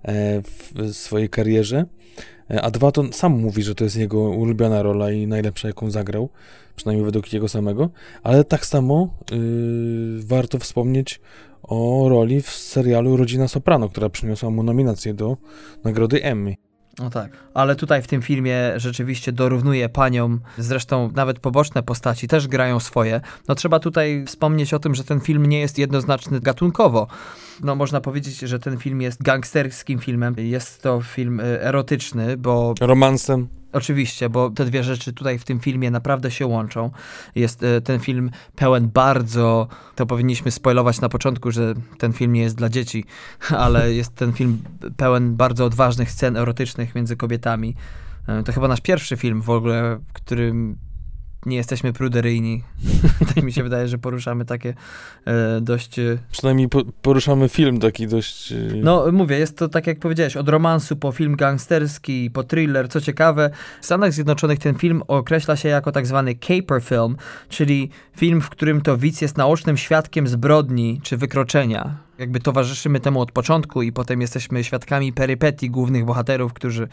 e, 0.02 0.42
w 0.42 0.92
swojej 0.92 1.28
karierze, 1.28 1.84
e, 2.50 2.62
a 2.62 2.70
dwa, 2.70 2.92
to 2.92 3.12
sam 3.12 3.32
mówi, 3.32 3.62
że 3.62 3.74
to 3.74 3.84
jest 3.84 3.96
jego 3.96 4.20
ulubiona 4.20 4.82
rola 4.82 5.10
i 5.10 5.26
najlepsza, 5.26 5.68
jaką 5.68 5.90
zagrał, 5.90 6.28
przynajmniej 6.76 7.04
według 7.04 7.32
jego 7.32 7.48
samego, 7.48 7.90
ale 8.22 8.44
tak 8.44 8.66
samo 8.66 9.14
yy, 9.30 10.22
warto 10.22 10.58
wspomnieć 10.58 11.20
o 11.62 12.06
roli 12.08 12.42
w 12.42 12.50
serialu 12.50 13.16
Rodzina 13.16 13.48
Soprano, 13.48 13.88
która 13.88 14.08
przyniosła 14.08 14.50
mu 14.50 14.62
nominację 14.62 15.14
do 15.14 15.36
nagrody 15.84 16.22
Emmy. 16.22 16.54
No 16.98 17.10
tak, 17.10 17.30
ale 17.54 17.76
tutaj 17.76 18.02
w 18.02 18.06
tym 18.06 18.22
filmie 18.22 18.72
rzeczywiście 18.76 19.32
dorównuje 19.32 19.88
paniom, 19.88 20.40
zresztą 20.58 21.10
nawet 21.14 21.38
poboczne 21.38 21.82
postaci 21.82 22.28
też 22.28 22.48
grają 22.48 22.80
swoje. 22.80 23.20
No 23.48 23.54
trzeba 23.54 23.78
tutaj 23.78 24.24
wspomnieć 24.26 24.74
o 24.74 24.78
tym, 24.78 24.94
że 24.94 25.04
ten 25.04 25.20
film 25.20 25.46
nie 25.46 25.60
jest 25.60 25.78
jednoznaczny 25.78 26.40
gatunkowo. 26.40 27.06
No 27.62 27.74
można 27.74 28.00
powiedzieć, 28.00 28.38
że 28.38 28.58
ten 28.58 28.78
film 28.78 29.00
jest 29.00 29.22
gangsterskim 29.22 29.98
filmem. 29.98 30.34
Jest 30.38 30.82
to 30.82 31.00
film 31.00 31.40
y, 31.40 31.42
erotyczny, 31.62 32.36
bo... 32.36 32.74
Romansem. 32.80 33.48
Oczywiście, 33.74 34.28
bo 34.28 34.50
te 34.50 34.64
dwie 34.64 34.84
rzeczy 34.84 35.12
tutaj 35.12 35.38
w 35.38 35.44
tym 35.44 35.60
filmie 35.60 35.90
naprawdę 35.90 36.30
się 36.30 36.46
łączą. 36.46 36.90
Jest 37.34 37.62
e, 37.62 37.80
ten 37.80 38.00
film 38.00 38.30
pełen 38.56 38.88
bardzo, 38.88 39.68
to 39.94 40.06
powinniśmy 40.06 40.50
spoilować 40.50 41.00
na 41.00 41.08
początku, 41.08 41.50
że 41.50 41.74
ten 41.98 42.12
film 42.12 42.32
nie 42.32 42.40
jest 42.40 42.56
dla 42.56 42.68
dzieci, 42.68 43.04
ale 43.64 43.94
jest 43.94 44.14
ten 44.14 44.32
film 44.32 44.62
pełen 44.96 45.36
bardzo 45.36 45.64
odważnych 45.64 46.10
scen 46.10 46.36
erotycznych 46.36 46.94
między 46.94 47.16
kobietami. 47.16 47.74
E, 48.26 48.42
to 48.42 48.52
chyba 48.52 48.68
nasz 48.68 48.80
pierwszy 48.80 49.16
film 49.16 49.42
w 49.42 49.50
ogóle, 49.50 49.98
w 50.08 50.12
którym 50.12 50.76
nie 51.46 51.56
jesteśmy 51.56 51.92
pruderyjni. 51.92 52.62
tak 53.34 53.44
mi 53.44 53.52
się 53.52 53.62
wydaje, 53.62 53.88
że 53.88 53.98
poruszamy 53.98 54.44
takie 54.44 54.74
e, 55.26 55.60
dość... 55.60 55.98
E, 55.98 56.18
Przynajmniej 56.32 56.68
po, 56.68 56.82
poruszamy 57.02 57.48
film 57.48 57.80
taki 57.80 58.06
dość... 58.06 58.52
E... 58.52 58.56
No, 58.82 59.04
mówię, 59.12 59.38
jest 59.38 59.58
to 59.58 59.68
tak 59.68 59.86
jak 59.86 59.98
powiedziałeś, 59.98 60.36
od 60.36 60.48
romansu 60.48 60.96
po 60.96 61.12
film 61.12 61.36
gangsterski, 61.36 62.30
po 62.30 62.44
thriller. 62.44 62.88
Co 62.88 63.00
ciekawe, 63.00 63.50
w 63.80 63.84
Stanach 63.86 64.12
Zjednoczonych 64.12 64.58
ten 64.58 64.74
film 64.74 65.02
określa 65.08 65.56
się 65.56 65.68
jako 65.68 65.92
tak 65.92 66.06
zwany 66.06 66.34
caper 66.34 66.82
film, 66.82 67.16
czyli 67.48 67.90
film, 68.16 68.40
w 68.40 68.50
którym 68.50 68.80
to 68.80 68.98
widz 68.98 69.20
jest 69.20 69.36
naocznym 69.36 69.76
świadkiem 69.76 70.28
zbrodni 70.28 71.00
czy 71.02 71.16
wykroczenia 71.16 72.04
jakby 72.18 72.40
towarzyszymy 72.40 73.00
temu 73.00 73.20
od 73.20 73.32
początku 73.32 73.82
i 73.82 73.92
potem 73.92 74.20
jesteśmy 74.20 74.64
świadkami 74.64 75.12
perypetii 75.12 75.70
głównych 75.70 76.04
bohaterów, 76.04 76.52
którzy 76.52 76.88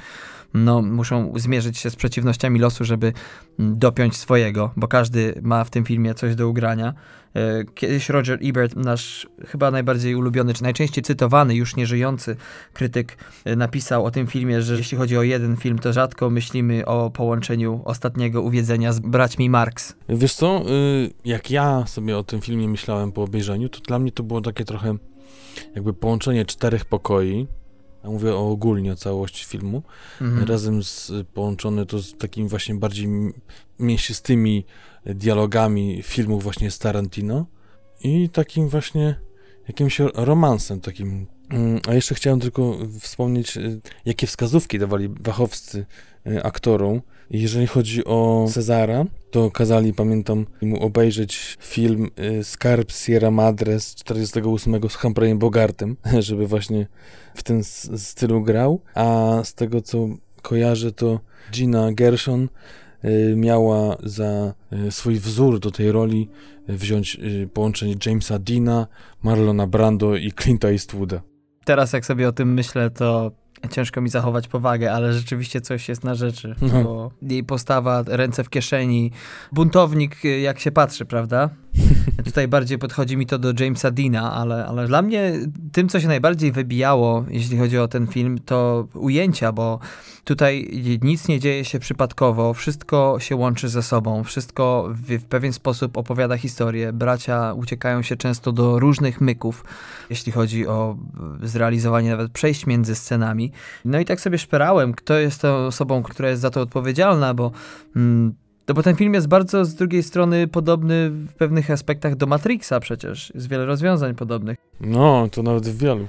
no, 0.54 0.82
muszą 0.82 1.34
zmierzyć 1.36 1.78
się 1.78 1.90
z 1.90 1.96
przeciwnościami 1.96 2.60
losu, 2.60 2.86
żeby 2.86 3.14
mm, 3.60 3.80
dopiąć 3.80 4.18
swojego, 4.18 4.72
bo 4.76 4.88
każdy 4.88 5.40
ma 5.42 5.64
w 5.64 5.70
tym 5.70 5.86
filmie 5.86 6.14
coś 6.14 6.36
do 6.36 6.50
ugrania. 6.50 6.94
E, 7.36 7.64
kiedyś 7.76 8.10
Roger 8.10 8.40
Ebert, 8.44 8.76
nasz 8.76 9.28
chyba 9.48 9.72
najbardziej 9.72 10.16
ulubiony, 10.16 10.54
czy 10.54 10.64
najczęściej 10.64 11.04
cytowany, 11.04 11.56
już 11.56 11.76
nieżyjący 11.76 12.36
krytyk, 12.74 13.18
e, 13.46 13.56
napisał 13.56 14.06
o 14.06 14.12
tym 14.12 14.28
filmie, 14.28 14.62
że 14.62 14.76
jeśli 14.76 14.98
chodzi 14.98 15.18
o 15.18 15.24
jeden 15.24 15.58
film, 15.58 15.80
to 15.80 15.94
rzadko 15.94 16.30
myślimy 16.30 16.86
o 16.86 17.10
połączeniu 17.10 17.82
ostatniego 17.86 18.42
uwiedzenia 18.42 18.94
z 18.94 19.00
braćmi 19.00 19.50
Marx. 19.50 19.96
Wiesz 20.10 20.34
co, 20.34 20.64
y, 20.70 21.12
jak 21.26 21.52
ja 21.52 21.84
sobie 21.88 22.18
o 22.18 22.24
tym 22.24 22.42
filmie 22.42 22.68
myślałem 22.68 23.12
po 23.12 23.24
obejrzeniu, 23.24 23.70
to 23.70 23.80
dla 23.80 24.00
mnie 24.00 24.12
to 24.12 24.24
było 24.24 24.42
takie 24.42 24.66
trochę 24.66 24.96
jakby 25.76 25.94
połączenie 25.94 26.46
czterech 26.46 26.86
pokoi, 26.86 27.48
ja 28.04 28.10
mówię 28.10 28.34
o 28.36 28.50
ogólnie 28.50 28.92
o 28.92 28.96
całości 28.96 29.46
filmu, 29.46 29.84
mhm. 30.22 30.48
razem 30.48 30.84
z 30.84 31.12
połączone 31.34 31.86
to 31.86 32.00
z 32.00 32.18
takimi 32.18 32.50
właśnie 32.50 32.76
bardziej 32.76 33.08
mięsistymi 33.80 34.66
dialogami 35.06 36.04
filmów 36.04 36.44
właśnie 36.44 36.72
z 36.72 36.80
Tarantino 36.80 37.46
i 38.04 38.30
takim 38.30 38.70
właśnie 38.70 39.16
jakimś 39.68 40.00
romansem 40.14 40.82
takim. 40.82 41.28
Mm, 41.50 41.80
a 41.88 41.94
jeszcze 41.94 42.16
chciałem 42.16 42.40
tylko 42.40 42.78
wspomnieć, 43.00 43.58
y, 43.58 43.82
jakie 44.06 44.28
wskazówki 44.28 44.80
dawali 44.80 45.10
wachowscy 45.20 45.86
y, 46.28 46.44
aktorom. 46.44 47.02
Jeżeli 47.34 47.68
chodzi 47.68 48.06
o 48.06 48.48
Cezara, 48.50 49.06
to 49.32 49.52
kazali, 49.52 49.94
pamiętam, 49.94 50.46
mu 50.62 50.84
obejrzeć 50.84 51.58
film 51.62 52.10
y, 52.40 52.44
Skarb 52.44 52.92
Sierra 52.92 53.32
Madre 53.32 53.80
z 53.80 53.96
48 53.96 54.90
z 54.90 54.96
Humphreyem 54.96 55.40
Bogartem, 55.40 55.98
żeby 56.20 56.48
właśnie 56.48 56.88
w 57.36 57.44
tym 57.44 57.64
stylu 57.98 58.42
grał. 58.42 58.82
A 58.96 59.40
z 59.44 59.54
tego, 59.54 59.82
co 59.82 60.08
kojarzę, 60.42 60.92
to 60.92 61.20
Gina 61.52 61.92
Gershon 61.92 62.48
Y, 63.06 63.36
miała 63.36 63.98
za 64.04 64.54
y, 64.74 64.92
swój 64.92 65.16
wzór 65.16 65.60
do 65.60 65.72
tej 65.72 65.92
roli 65.92 66.30
wziąć 66.68 67.18
połączenie 67.54 67.96
Jamesa 68.06 68.40
Deana, 68.40 68.88
Marlona 69.24 69.68
Brando 69.68 70.16
i 70.16 70.32
Clint'a 70.32 70.72
Eastwooda. 70.72 71.22
Teraz 71.66 71.94
jak 71.94 72.06
sobie 72.06 72.28
o 72.28 72.32
tym 72.32 72.54
myślę, 72.54 72.90
to 72.90 73.32
ciężko 73.70 74.02
mi 74.02 74.10
zachować 74.10 74.48
powagę, 74.48 74.94
ale 74.94 75.14
rzeczywiście 75.14 75.62
coś 75.62 75.90
jest 75.90 76.04
na 76.04 76.16
rzeczy, 76.16 76.56
no. 76.62 76.84
bo 76.84 77.12
jej 77.22 77.44
postawa, 77.44 78.04
ręce 78.08 78.44
w 78.44 78.50
kieszeni, 78.50 79.12
buntownik 79.52 80.24
jak 80.42 80.60
się 80.60 80.72
patrzy, 80.72 81.06
prawda? 81.06 81.50
Tutaj 82.26 82.48
bardziej 82.48 82.78
podchodzi 82.78 83.18
mi 83.18 83.26
to 83.26 83.40
do 83.40 83.54
Jamesa 83.60 83.92
Deana, 83.92 84.34
ale, 84.34 84.66
ale 84.66 84.88
dla 84.88 85.02
mnie 85.02 85.34
tym, 85.72 85.90
co 85.90 86.00
się 86.00 86.08
najbardziej 86.08 86.52
wybijało, 86.52 87.26
jeśli 87.30 87.58
chodzi 87.58 87.78
o 87.78 87.88
ten 87.88 88.08
film, 88.08 88.40
to 88.46 88.88
ujęcia, 88.94 89.52
bo 89.52 89.80
tutaj 90.24 90.70
nic 91.02 91.28
nie 91.28 91.40
dzieje 91.40 91.66
się 91.66 91.80
przypadkowo, 91.80 92.54
wszystko 92.54 93.18
się 93.20 93.36
łączy 93.36 93.70
ze 93.70 93.84
sobą, 93.84 94.24
wszystko 94.24 94.90
w, 94.90 95.20
w 95.20 95.26
pewien 95.26 95.54
sposób 95.54 95.98
opowiada 95.98 96.38
historię. 96.38 96.94
Bracia 96.94 97.54
uciekają 97.54 98.02
się 98.02 98.16
często 98.16 98.52
do 98.52 98.80
różnych 98.80 99.22
myków, 99.22 99.66
jeśli 100.10 100.32
chodzi 100.32 100.68
o 100.68 100.98
zrealizowanie 101.44 102.10
nawet 102.10 102.32
przejść 102.32 102.66
między 102.66 102.96
scenami. 102.96 103.52
No 103.86 104.00
i 104.00 104.06
tak 104.06 104.22
sobie 104.22 104.38
szperałem, 104.38 104.94
kto 104.94 105.14
jest 105.14 105.42
tą 105.42 105.56
osobą, 105.56 106.04
która 106.04 106.30
jest 106.30 106.42
za 106.42 106.50
to 106.50 106.62
odpowiedzialna, 106.62 107.34
bo 107.34 107.52
mm, 107.96 108.34
no 108.72 108.76
bo 108.76 108.84
ten 108.84 108.96
film 108.96 109.14
jest 109.14 109.28
bardzo 109.28 109.66
z 109.66 109.76
drugiej 109.76 110.04
strony 110.04 110.48
podobny 110.48 111.10
w 111.10 111.34
pewnych 111.34 111.72
aspektach 111.72 112.16
do 112.16 112.26
Matrixa 112.26 112.80
przecież. 112.80 113.32
Jest 113.36 113.50
wiele 113.50 113.66
rozwiązań 113.66 114.16
podobnych. 114.16 114.58
No, 114.82 115.28
to 115.32 115.44
nawet 115.44 115.68
w 115.68 115.78
wielu. 115.78 116.08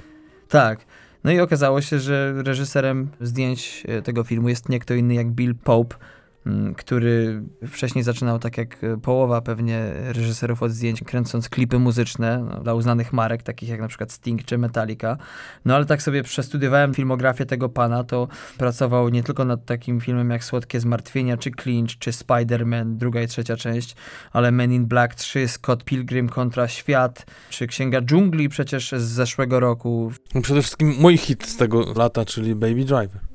Tak. 0.49 0.85
No 1.23 1.31
i 1.31 1.39
okazało 1.39 1.81
się, 1.81 1.99
że 1.99 2.33
reżyserem 2.43 3.07
zdjęć 3.21 3.83
e, 3.87 4.01
tego 4.01 4.23
filmu 4.23 4.49
jest 4.49 4.69
nie 4.69 4.79
kto 4.79 4.93
inny 4.93 5.13
jak 5.13 5.31
Bill 5.31 5.55
Pope, 5.55 5.95
który 6.77 7.43
wcześniej 7.67 8.03
zaczynał 8.03 8.39
tak 8.39 8.57
jak 8.57 8.83
e, 8.83 8.97
połowa 8.97 9.41
pewnie 9.41 9.91
reżyserów 9.95 10.63
od 10.63 10.71
zdjęć, 10.71 11.03
kręcąc 11.03 11.49
klipy 11.49 11.79
muzyczne 11.79 12.45
no, 12.49 12.59
dla 12.63 12.73
uznanych 12.73 13.13
marek, 13.13 13.43
takich 13.43 13.69
jak 13.69 13.79
na 13.79 13.87
przykład 13.87 14.11
Sting 14.11 14.43
czy 14.43 14.57
Metallica. 14.57 15.17
No 15.65 15.75
ale 15.75 15.85
tak 15.85 16.01
sobie 16.01 16.23
przestudiowałem 16.23 16.93
filmografię 16.93 17.45
tego 17.45 17.69
pana, 17.69 18.03
to 18.03 18.27
pracował 18.57 19.09
nie 19.09 19.23
tylko 19.23 19.45
nad 19.45 19.65
takim 19.65 20.01
filmem 20.01 20.29
jak 20.29 20.43
Słodkie 20.43 20.79
Zmartwienia, 20.79 21.37
czy 21.37 21.51
Clinch, 21.51 21.99
czy 21.99 22.11
Spider-Man, 22.11 22.95
druga 22.95 23.21
i 23.21 23.27
trzecia 23.27 23.57
część, 23.57 23.95
ale 24.31 24.51
Men 24.51 24.73
in 24.73 24.85
Black 24.85 25.15
3, 25.15 25.47
Scott 25.47 25.83
Pilgrim 25.83 26.29
kontra 26.29 26.67
Świat, 26.67 27.25
czy 27.49 27.67
Księga 27.67 28.01
Dżungli 28.01 28.49
przecież 28.49 28.91
z 28.91 29.03
zeszłego 29.03 29.59
roku. 29.59 30.11
No 30.35 30.41
przede 30.41 30.61
wszystkim 30.61 30.95
mój 30.99 31.17
hit 31.17 31.45
z 31.45 31.57
tego 31.57 31.93
lata, 31.95 32.25
czyli 32.25 32.55
Baby 32.55 32.85
Driver. 32.85 33.32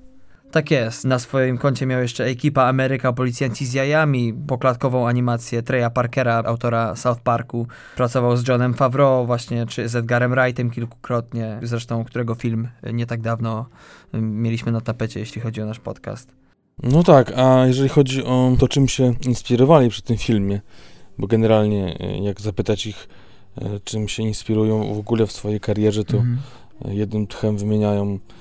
Tak 0.51 0.70
jest. 0.70 1.05
Na 1.05 1.18
swoim 1.18 1.59
koncie 1.59 1.86
miał 1.86 2.01
jeszcze 2.01 2.24
ekipa 2.24 2.62
Ameryka, 2.62 3.12
policjanci 3.12 3.66
z 3.66 3.72
jajami, 3.72 4.34
poklatkową 4.46 5.09
animację 5.09 5.62
Treya 5.62 5.90
Parkera, 5.94 6.42
autora 6.46 6.96
South 6.96 7.20
Parku. 7.20 7.66
Pracował 7.96 8.36
z 8.36 8.49
Johnem 8.49 8.74
Favreau 8.74 9.26
właśnie, 9.26 9.66
czy 9.66 9.88
z 9.88 9.96
Edgarem 9.96 10.30
Wrightem 10.30 10.70
kilkukrotnie, 10.70 11.59
zresztą 11.62 12.05
którego 12.05 12.34
film 12.34 12.68
nie 12.92 13.07
tak 13.07 13.20
dawno 13.20 13.66
mieliśmy 14.12 14.72
na 14.72 14.80
tapecie, 14.80 15.20
jeśli 15.20 15.40
chodzi 15.40 15.62
o 15.62 15.66
nasz 15.66 15.80
podcast. 15.80 16.32
No 16.82 17.03
tak, 17.03 17.32
a 17.36 17.66
jeżeli 17.66 17.88
chodzi 17.88 18.24
o 18.24 18.53
to, 18.59 18.68
czym 18.68 18.88
się 18.88 19.14
inspirowali 19.26 19.88
przy 19.88 20.03
tym 20.03 20.16
filmie, 20.16 20.61
bo 21.18 21.26
generalnie 21.26 21.96
e, 22.01 22.18
jak 22.18 22.40
zapytać 22.40 22.86
ich, 22.86 23.09
czym 23.84 24.09
się 24.09 24.22
inspirują 24.22 24.94
w 24.94 24.99
ogóle 24.99 25.26
w 25.26 25.32
swojej 25.32 25.61
karierze, 25.61 26.05
to 26.05 26.16
mm 26.16 26.38
jednym 26.84 27.26
tchem 27.26 27.59
wymieniają 27.59 28.18
Y, 28.18 28.38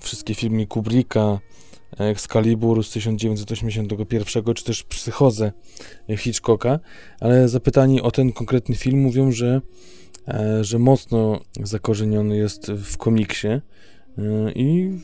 wszystkie 0.00 0.34
filmy 0.34 0.66
Kubricka, 0.66 1.40
Excalibur 1.98 2.84
z 2.84 2.90
1981, 2.90 4.54
czy 4.54 4.64
też 4.64 4.82
Psychozę 4.82 5.52
Hitchcocka, 6.16 6.80
ale 7.20 7.48
zapytani 7.48 8.02
o 8.02 8.10
ten 8.10 8.32
konkretny 8.32 8.74
film 8.74 9.00
mówią, 9.00 9.32
że, 9.32 9.60
e, 10.28 10.64
że 10.64 10.78
mocno 10.78 11.40
zakorzeniony 11.62 12.36
jest 12.36 12.72
w 12.72 12.96
komiksie 12.96 13.48
y, 13.48 13.60
i 14.54 14.98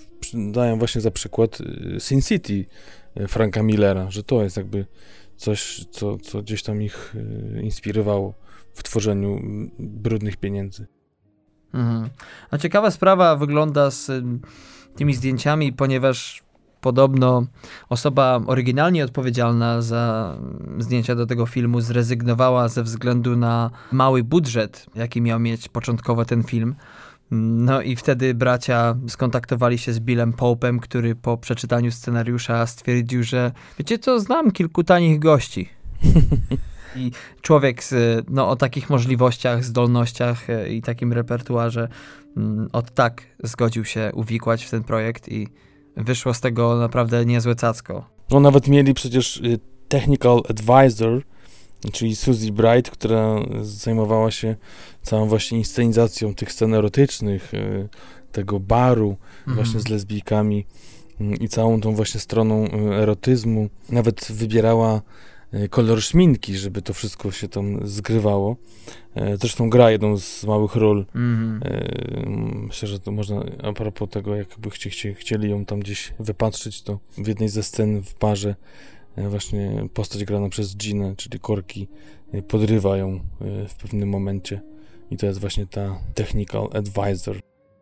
dają 0.53 0.79
właśnie 0.79 1.01
za 1.01 1.11
przykład 1.11 1.61
y, 1.61 2.01
Sin 2.01 2.23
City 2.23 2.65
Franka 3.29 3.63
Millera, 3.63 4.11
że 4.11 4.23
to 4.23 4.43
jest 4.43 4.57
jakby 4.57 4.87
coś, 5.37 5.87
co, 5.91 6.19
co 6.19 6.43
gdzieś 6.43 6.63
tam 6.63 6.83
ich 6.83 7.15
inspirowało 7.63 8.35
w 8.75 8.83
tworzeniu 8.83 9.41
Brudnych 9.79 10.37
Pieniędzy. 10.37 10.87
Mhm. 11.75 12.09
A 12.51 12.59
ciekawa 12.59 12.91
sprawa 12.91 13.37
wygląda 13.37 13.91
z 13.91 14.25
tymi 14.97 15.15
zdjęciami, 15.15 15.73
ponieważ 15.73 16.43
podobno 16.81 17.47
osoba 17.89 18.41
oryginalnie 18.47 19.05
odpowiedzialna 19.05 19.83
za 19.83 20.37
zdjęcia 20.79 21.15
do 21.15 21.27
tego 21.27 21.47
filmu 21.47 21.81
zrezygnowała 21.81 22.69
ze 22.69 22.83
względu 22.83 23.37
na 23.37 23.71
mały 23.93 24.25
budżet, 24.25 24.87
jaki 24.95 25.23
miał 25.23 25.41
mieć 25.41 25.69
początkowo 25.69 26.25
ten 26.25 26.43
film. 26.43 26.75
No 27.31 27.83
i 27.83 27.97
wtedy 27.97 28.35
bracia 28.35 28.97
skontaktowali 29.09 29.79
się 29.79 29.93
z 29.93 30.01
Billem 30.01 30.33
Pope'em, 30.33 30.79
który 30.79 31.15
po 31.15 31.37
przeczytaniu 31.37 31.93
scenariusza 31.93 32.67
stwierdził, 32.67 33.23
że 33.23 33.53
wiecie 33.79 33.99
co, 33.99 34.21
znam 34.21 34.51
kilku 34.51 34.85
tanich 34.85 35.19
gości. 35.19 35.69
I 36.97 37.11
człowiek 37.43 37.85
z, 37.85 38.25
no, 38.31 38.49
o 38.49 38.57
takich 38.57 38.91
możliwościach, 38.91 39.65
zdolnościach 39.65 40.51
e, 40.51 40.69
i 40.69 40.83
takim 40.83 41.13
repertuarze 41.13 41.89
mm, 42.37 42.69
od 42.73 42.91
tak 42.91 43.23
zgodził 43.43 43.85
się 43.85 44.11
uwikłać 44.15 44.65
w 44.65 44.71
ten 44.71 44.85
projekt 44.85 45.29
i 45.29 45.49
wyszło 45.97 46.35
z 46.35 46.41
tego 46.41 46.77
naprawdę 46.77 47.27
niezłe 47.27 47.55
cacko. 47.55 48.05
No 48.31 48.41
nawet 48.41 48.69
mieli 48.69 48.95
przecież 48.95 49.37
y, 49.37 49.59
technical 49.89 50.43
advisor, 50.51 51.23
czyli 51.93 52.17
Suzy 52.17 52.53
Bright, 52.53 52.91
która 52.91 53.37
zajmowała 53.63 54.31
się 54.31 54.57
całą 55.03 55.29
właśnie 55.29 55.59
inscenizacją 55.59 56.35
tych 56.35 56.53
scen 56.53 56.75
erotycznych, 56.75 57.55
y, 57.55 57.89
tego 58.33 58.61
baru 58.61 59.17
mhm. 59.39 59.55
właśnie 59.55 59.81
z 59.81 59.89
lesbijkami 59.89 60.67
mm, 61.21 61.35
i 61.35 61.49
całą 61.49 61.81
tą 61.81 61.95
właśnie 61.95 62.21
stroną 62.21 62.69
erotyzmu. 62.93 63.69
Nawet 63.89 64.33
wybierała 64.33 65.01
E, 65.01 65.03
kolor 65.71 66.03
szminki, 66.03 66.57
żeby 66.57 66.83
to 66.83 66.95
wszystko 66.95 67.31
się 67.31 67.49
tam 67.49 67.89
zgrywało. 67.89 68.57
E, 69.15 69.37
zresztą 69.37 69.71
gra 69.71 69.91
jedną 69.91 70.19
z 70.19 70.45
małych 70.45 70.77
ról. 70.77 71.07
Mm 71.15 71.61
-hmm. 71.61 72.67
Myślę, 72.67 72.89
że 72.89 73.01
to 73.01 73.13
można, 73.13 73.43
a 73.63 73.73
propos 73.73 74.09
tego, 74.09 74.37
jakby 74.37 74.71
chci, 74.71 75.15
chcieli 75.15 75.51
ją 75.51 75.65
tam 75.65 75.81
gdzieś 75.81 76.13
wypatrzyć, 76.21 76.83
to 76.83 76.99
w 77.19 77.27
jednej 77.27 77.49
ze 77.49 77.63
scen 77.63 78.03
w 78.03 78.15
parze 78.15 78.55
właśnie 79.17 79.89
postać 79.95 80.25
grana 80.25 80.49
przez 80.49 80.77
Ginę, 80.77 81.15
czyli 81.17 81.41
Korki, 81.41 81.89
podrywa 82.49 82.97
ją 82.97 83.21
w 83.69 83.75
pewnym 83.75 84.09
momencie. 84.09 84.61
I 85.11 85.17
to 85.17 85.27
jest 85.27 85.41
właśnie 85.41 85.67
ta 85.67 85.99
technical 86.15 86.69
advisor 86.73 87.41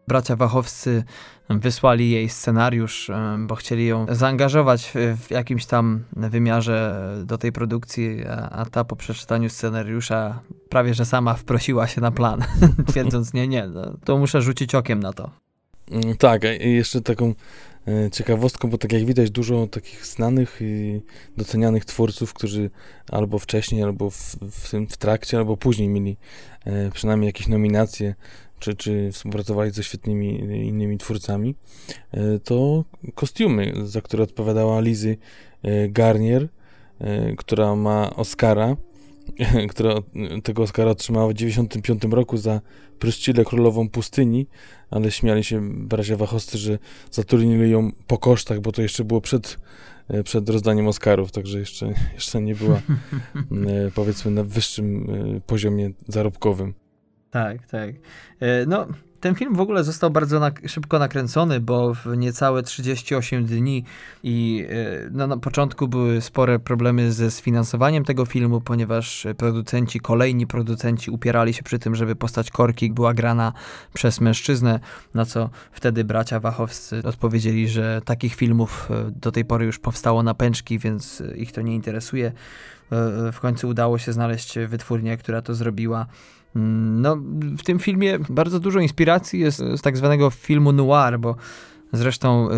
bracia 0.09 0.37
Wachowscy 0.37 1.05
wysłali 1.51 2.11
jej 2.11 2.29
scenariusz, 2.29 3.11
bo 3.39 3.55
chcieli 3.55 3.87
ją 3.87 4.07
zaangażować 4.11 4.93
w 4.95 5.31
jakimś 5.31 5.67
tam 5.67 6.05
wymiarze 6.17 7.03
do 7.25 7.39
tej 7.39 7.53
produkcji, 7.53 8.25
a 8.51 8.65
ta 8.65 8.85
po 8.85 8.97
przeczytaniu 8.97 9.51
scenariusza 9.51 10.41
prawie 10.69 10.95
że 10.95 11.05
sama 11.05 11.35
wprosiła 11.35 11.87
się 11.87 12.01
na 12.01 12.11
plan, 12.11 12.45
twierdząc 12.89 13.35
nie, 13.35 13.49
nie, 13.49 13.67
no, 13.67 13.97
to 14.05 14.19
muszę 14.19 14.43
rzucić 14.43 14.75
okiem 14.75 15.01
na 15.01 15.13
to. 15.13 15.31
Mm, 15.91 16.17
tak, 16.17 16.43
jeszcze 16.61 17.01
taką 17.01 17.35
e, 17.89 18.11
ciekawostką, 18.11 18.71
bo 18.71 18.79
tak 18.79 18.93
jak 18.93 19.05
widać, 19.05 19.31
dużo 19.31 19.67
takich 19.67 20.07
znanych 20.07 20.59
i 20.61 21.01
docenianych 21.37 21.85
twórców, 21.85 22.35
którzy 22.35 22.71
albo 23.11 23.39
wcześniej, 23.39 23.83
albo 23.83 24.11
w, 24.11 24.37
w, 24.43 24.73
w 24.91 24.97
trakcie, 24.97 25.39
albo 25.39 25.57
później 25.57 25.89
mieli 25.89 26.17
e, 26.65 26.91
przynajmniej 26.91 27.27
jakieś 27.27 27.47
nominacje, 27.47 28.15
czy, 28.59 28.75
czy 28.75 29.13
współpracowali 29.13 29.71
ze 29.71 29.83
świetnymi 29.83 30.39
innymi 30.67 30.99
twórcami, 30.99 31.55
e, 32.13 32.39
to 32.39 32.85
kostiumy, 33.15 33.73
za 33.85 34.01
które 34.01 34.23
odpowiadała 34.23 34.81
Lizy 34.81 35.17
Garnier, 35.89 36.49
która 37.37 37.77
ma 37.77 38.17
Oscara 38.17 38.77
która 39.71 39.95
tego 40.43 40.63
Oscara 40.63 40.91
otrzymała 40.91 41.29
w 41.29 41.35
1995 41.35 42.15
roku 42.15 42.37
za 42.37 42.61
Pryszcilę 42.99 43.45
Królową 43.45 43.89
Pustyni, 43.89 44.47
ale 44.91 45.11
śmiali 45.11 45.45
się 45.45 45.87
bracia 45.87 46.17
Wachowscy, 46.17 46.59
że 46.59 46.79
zatrudnili 47.11 47.71
ją 47.71 47.93
po 48.07 48.19
kosztach, 48.19 48.61
bo 48.61 48.73
to 48.73 48.83
jeszcze 48.83 49.05
było 49.05 49.21
przed, 49.21 49.59
e, 50.09 50.23
przed 50.23 50.49
rozdaniem 50.49 50.89
Oscarów, 50.89 51.33
także 51.33 51.59
jeszcze, 51.59 51.87
jeszcze 52.15 52.43
nie 52.43 52.55
była 52.55 52.77
e, 53.67 53.91
powiedzmy 53.95 54.31
na 54.31 54.45
wyższym 54.45 55.11
e, 55.37 55.41
poziomie 55.41 55.91
zarobkowym. 56.09 56.75
Tak, 57.31 57.67
tak. 57.67 57.95
No, 58.67 58.87
ten 59.21 59.35
film 59.35 59.55
w 59.55 59.61
ogóle 59.61 59.85
został 59.85 60.11
bardzo 60.11 60.41
na, 60.41 60.51
szybko 60.67 60.99
nakręcony, 60.99 61.61
bo 61.61 61.95
w 61.95 62.07
niecałe 62.17 62.63
38 62.63 63.45
dni 63.45 63.85
i 64.23 64.67
e, 64.71 65.09
no, 65.11 65.27
na 65.27 65.37
początku 65.37 65.89
były 65.89 66.21
spore 66.21 66.59
problemy 66.59 67.13
ze 67.13 67.31
sfinansowaniem 67.31 68.05
tego 68.05 68.25
filmu, 68.25 68.61
ponieważ 68.61 69.27
producenci, 69.37 70.01
kolejni 70.01 70.47
producenci 70.47 71.11
upierali 71.11 71.55
się 71.55 71.63
przy 71.63 71.79
tym, 71.79 71.95
żeby 71.95 72.17
postać 72.17 72.51
Korki 72.51 72.91
była 72.91 73.15
grana 73.15 73.53
przez 73.95 74.21
mężczyznę, 74.21 74.81
na 75.15 75.25
co 75.25 75.51
wtedy 75.73 76.05
bracia 76.05 76.41
Wachowscy 76.41 77.03
odpowiedzieli, 77.05 77.69
że 77.69 78.01
takich 78.05 78.35
filmów 78.35 78.89
e, 78.91 79.11
do 79.11 79.33
tej 79.33 79.45
pory 79.45 79.65
już 79.67 79.79
powstało 79.79 80.23
na 80.23 80.35
pęczki, 80.35 80.79
więc 80.79 81.23
ich 81.37 81.53
to 81.53 81.61
nie 81.63 81.75
interesuje. 81.75 82.27
E, 82.27 83.33
w 83.33 83.41
końcu 83.41 83.69
udało 83.69 83.99
się 83.99 84.13
znaleźć 84.13 84.59
wytwórnię, 84.59 85.17
która 85.17 85.43
to 85.43 85.55
zrobiła. 85.55 86.07
Mm, 86.57 87.01
no, 87.03 87.17
w 87.59 87.63
tym 87.63 87.79
filmie 87.79 88.19
bardzo 88.29 88.61
dużo 88.61 88.81
inspiracji 88.81 89.41
jest 89.41 89.59
z 89.59 89.83
tak 89.83 89.97
zwanego 89.97 90.31
filmu 90.31 90.73
noir, 90.73 91.19
bo 91.19 91.37
zresztą 91.93 92.51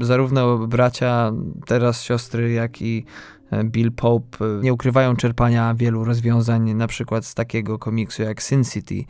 y, 0.00 0.04
zarówno 0.06 0.58
bracia, 0.58 1.32
teraz 1.66 2.02
siostry, 2.02 2.52
jak 2.52 2.82
i 2.82 3.04
e, 3.50 3.64
Bill 3.64 3.92
Pope 3.92 4.44
e, 4.44 4.60
nie 4.62 4.72
ukrywają 4.72 5.16
czerpania 5.16 5.74
wielu 5.74 6.04
rozwiązań, 6.04 6.74
na 6.74 6.86
przykład 6.86 7.24
z 7.26 7.34
takiego 7.34 7.78
komiksu 7.78 8.22
jak 8.22 8.42
Sin 8.42 8.64
City 8.64 9.04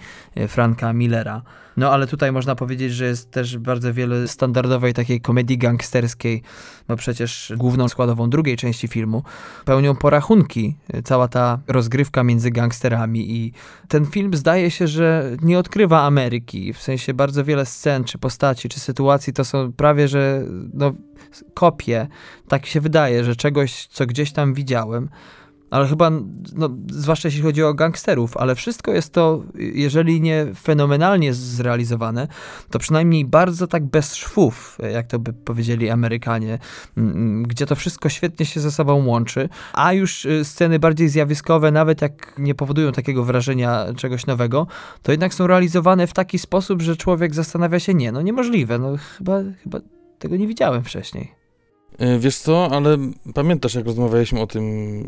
Franka 0.48 0.92
Millera. 0.92 1.42
No 1.78 1.90
ale 1.92 2.06
tutaj 2.06 2.32
można 2.32 2.54
powiedzieć, 2.54 2.92
że 2.92 3.04
jest 3.04 3.30
też 3.30 3.58
bardzo 3.58 3.94
wiele 3.94 4.28
standardowej 4.28 4.94
takiej 4.94 5.20
komedii 5.20 5.58
gangsterskiej, 5.58 6.42
bo 6.88 6.96
przecież 6.96 7.52
główną 7.56 7.88
składową 7.88 8.30
drugiej 8.30 8.56
części 8.56 8.88
filmu 8.88 9.22
pełnią 9.64 9.96
porachunki, 9.96 10.76
cała 11.04 11.28
ta 11.28 11.58
rozgrywka 11.66 12.24
między 12.24 12.50
gangsterami 12.50 13.30
i 13.36 13.52
ten 13.88 14.06
film 14.06 14.34
zdaje 14.34 14.70
się, 14.70 14.86
że 14.88 15.36
nie 15.42 15.58
odkrywa 15.58 16.02
Ameryki, 16.02 16.72
w 16.72 16.82
sensie 16.82 17.14
bardzo 17.14 17.44
wiele 17.44 17.66
scen, 17.66 18.04
czy 18.04 18.18
postaci, 18.18 18.68
czy 18.68 18.80
sytuacji 18.80 19.32
to 19.32 19.44
są 19.44 19.72
prawie, 19.72 20.08
że 20.08 20.44
no, 20.74 20.92
kopie, 21.54 22.06
tak 22.48 22.66
się 22.66 22.80
wydaje, 22.80 23.24
że 23.24 23.36
czegoś, 23.36 23.86
co 23.86 24.06
gdzieś 24.06 24.32
tam 24.32 24.54
widziałem, 24.54 25.08
ale 25.70 25.88
chyba, 25.88 26.10
no, 26.54 26.70
zwłaszcza 26.90 27.28
jeśli 27.28 27.42
chodzi 27.42 27.62
o 27.62 27.74
gangsterów, 27.74 28.36
ale 28.36 28.54
wszystko 28.54 28.92
jest 28.92 29.12
to, 29.12 29.42
jeżeli 29.54 30.20
nie 30.20 30.46
fenomenalnie 30.60 31.34
zrealizowane, 31.34 32.28
to 32.70 32.78
przynajmniej 32.78 33.24
bardzo 33.24 33.66
tak 33.66 33.86
bez 33.86 34.14
szwów, 34.14 34.78
jak 34.92 35.06
to 35.06 35.18
by 35.18 35.32
powiedzieli 35.32 35.90
Amerykanie, 35.90 36.58
gdzie 37.42 37.66
to 37.66 37.76
wszystko 37.76 38.08
świetnie 38.08 38.46
się 38.46 38.60
ze 38.60 38.70
sobą 38.70 39.06
łączy, 39.06 39.48
a 39.72 39.92
już 39.92 40.24
y, 40.24 40.44
sceny 40.44 40.78
bardziej 40.78 41.08
zjawiskowe, 41.08 41.70
nawet 41.70 42.02
jak 42.02 42.34
nie 42.38 42.54
powodują 42.54 42.92
takiego 42.92 43.24
wrażenia 43.24 43.86
czegoś 43.96 44.26
nowego, 44.26 44.66
to 45.02 45.12
jednak 45.12 45.34
są 45.34 45.46
realizowane 45.46 46.06
w 46.06 46.12
taki 46.12 46.38
sposób, 46.38 46.82
że 46.82 46.96
człowiek 46.96 47.34
zastanawia 47.34 47.80
się, 47.80 47.94
nie, 47.94 48.12
no 48.12 48.22
niemożliwe, 48.22 48.78
no 48.78 48.96
chyba, 49.18 49.40
chyba 49.62 49.80
tego 50.18 50.36
nie 50.36 50.46
widziałem 50.46 50.84
wcześniej. 50.84 51.37
E, 51.98 52.18
wiesz 52.18 52.36
co, 52.36 52.70
ale 52.70 52.98
pamiętasz, 53.34 53.74
jak 53.74 53.86
rozmawialiśmy 53.86 54.40
o 54.40 54.46
tym 54.46 55.04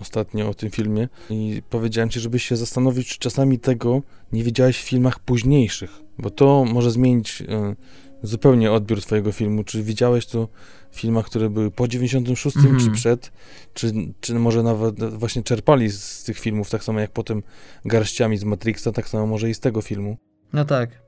ostatnio, 0.00 0.48
o 0.48 0.54
tym 0.54 0.70
filmie 0.70 1.08
i 1.30 1.62
powiedziałem 1.70 2.10
ci, 2.10 2.20
żebyś 2.20 2.44
się 2.44 2.56
zastanowić, 2.56 3.08
czy 3.08 3.18
czasami 3.18 3.58
tego 3.58 4.02
nie 4.32 4.44
widziałeś 4.44 4.78
w 4.78 4.88
filmach 4.88 5.18
późniejszych, 5.18 5.90
bo 6.18 6.30
to 6.30 6.64
może 6.64 6.90
zmienić 6.90 7.42
e, 7.48 7.76
zupełnie 8.22 8.72
odbiór 8.72 9.02
twojego 9.02 9.32
filmu. 9.32 9.64
Czy 9.64 9.82
widziałeś 9.82 10.26
to 10.26 10.48
w 10.90 11.00
filmach, 11.00 11.26
które 11.26 11.50
były 11.50 11.70
po 11.70 11.88
96, 11.88 12.56
mm. 12.56 12.68
czy 12.68 12.74
mhm. 12.74 12.94
przed, 12.94 13.32
czy, 13.74 13.92
czy 14.20 14.34
może 14.34 14.62
nawet 14.62 15.14
właśnie 15.14 15.42
czerpali 15.42 15.90
z 15.90 16.24
tych 16.24 16.38
filmów, 16.38 16.70
tak 16.70 16.84
samo 16.84 17.00
jak 17.00 17.10
potem 17.10 17.42
garściami 17.84 18.38
z 18.38 18.44
Matrixa, 18.44 18.92
tak 18.94 19.08
samo 19.08 19.26
może 19.26 19.50
i 19.50 19.54
z 19.54 19.60
tego 19.60 19.82
filmu. 19.82 20.16
No 20.52 20.64
tak. 20.64 21.07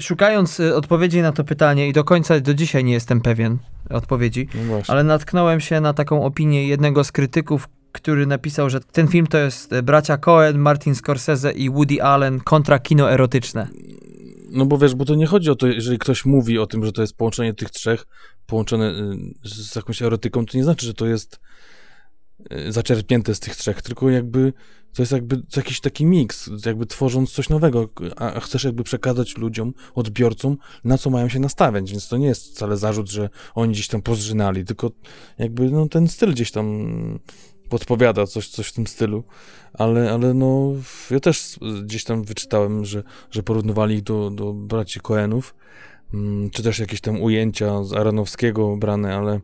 Szukając 0.00 0.60
y, 0.60 0.74
odpowiedzi 0.76 1.22
na 1.22 1.32
to 1.32 1.44
pytanie 1.44 1.88
i 1.88 1.92
do 1.92 2.04
końca 2.04 2.40
do 2.40 2.54
dzisiaj 2.54 2.84
nie 2.84 2.92
jestem 2.92 3.20
pewien 3.20 3.58
odpowiedzi, 3.90 4.48
no 4.68 4.80
ale 4.88 5.04
natknąłem 5.04 5.60
się 5.60 5.80
na 5.80 5.92
taką 5.92 6.24
opinię 6.24 6.68
jednego 6.68 7.04
z 7.04 7.12
krytyków, 7.12 7.68
który 7.92 8.26
napisał, 8.26 8.70
że 8.70 8.80
ten 8.80 9.08
film 9.08 9.26
to 9.26 9.38
jest 9.38 9.72
y, 9.72 9.82
bracia 9.82 10.16
Cohen, 10.16 10.58
Martin 10.58 10.94
Scorsese 10.94 11.52
i 11.52 11.70
Woody 11.70 12.02
Allen 12.02 12.40
kontra 12.40 12.78
kino 12.78 13.12
erotyczne. 13.12 13.68
No 14.50 14.66
bo 14.66 14.78
wiesz, 14.78 14.94
bo 14.94 15.04
to 15.04 15.14
nie 15.14 15.26
chodzi 15.26 15.50
o 15.50 15.54
to, 15.54 15.66
jeżeli 15.66 15.98
ktoś 15.98 16.24
mówi 16.24 16.58
o 16.58 16.66
tym, 16.66 16.84
że 16.84 16.92
to 16.92 17.00
jest 17.00 17.16
połączenie 17.16 17.54
tych 17.54 17.70
trzech, 17.70 18.06
połączone 18.46 18.90
y, 19.44 19.48
z 19.48 19.76
jakąś 19.76 20.02
erotyką, 20.02 20.46
to 20.46 20.58
nie 20.58 20.64
znaczy, 20.64 20.86
że 20.86 20.94
to 20.94 21.06
jest 21.06 21.40
zaczerpnięte 22.68 23.34
z 23.34 23.40
tych 23.40 23.56
trzech, 23.56 23.82
tylko 23.82 24.10
jakby 24.10 24.52
to 24.96 25.02
jest 25.02 25.12
jakby 25.12 25.42
jakiś 25.56 25.80
taki 25.80 26.06
miks, 26.06 26.50
jakby 26.66 26.86
tworząc 26.86 27.32
coś 27.32 27.48
nowego, 27.48 27.88
a 28.16 28.40
chcesz 28.40 28.64
jakby 28.64 28.84
przekazać 28.84 29.36
ludziom, 29.36 29.74
odbiorcom, 29.94 30.56
na 30.84 30.98
co 30.98 31.10
mają 31.10 31.28
się 31.28 31.40
nastawiać, 31.40 31.90
więc 31.90 32.08
to 32.08 32.16
nie 32.16 32.26
jest 32.26 32.46
wcale 32.46 32.76
zarzut, 32.76 33.10
że 33.10 33.28
oni 33.54 33.72
gdzieś 33.72 33.88
tam 33.88 34.02
pozrzynali, 34.02 34.64
tylko 34.64 34.90
jakby 35.38 35.70
no, 35.70 35.88
ten 35.88 36.08
styl 36.08 36.32
gdzieś 36.32 36.50
tam 36.50 36.88
podpowiada 37.68 38.26
coś, 38.26 38.48
coś 38.48 38.68
w 38.68 38.72
tym 38.72 38.86
stylu, 38.86 39.24
ale, 39.74 40.12
ale 40.12 40.34
no 40.34 40.72
ja 41.10 41.20
też 41.20 41.58
gdzieś 41.82 42.04
tam 42.04 42.24
wyczytałem, 42.24 42.84
że, 42.84 43.02
że 43.30 43.42
porównywali 43.42 43.94
ich 43.94 44.02
do, 44.02 44.30
do 44.30 44.52
braci 44.52 45.00
Coenów, 45.00 45.54
mm, 46.14 46.50
czy 46.50 46.62
też 46.62 46.78
jakieś 46.78 47.00
tam 47.00 47.22
ujęcia 47.22 47.84
z 47.84 47.92
Aronowskiego 47.92 48.76
brane, 48.76 49.16
ale 49.16 49.40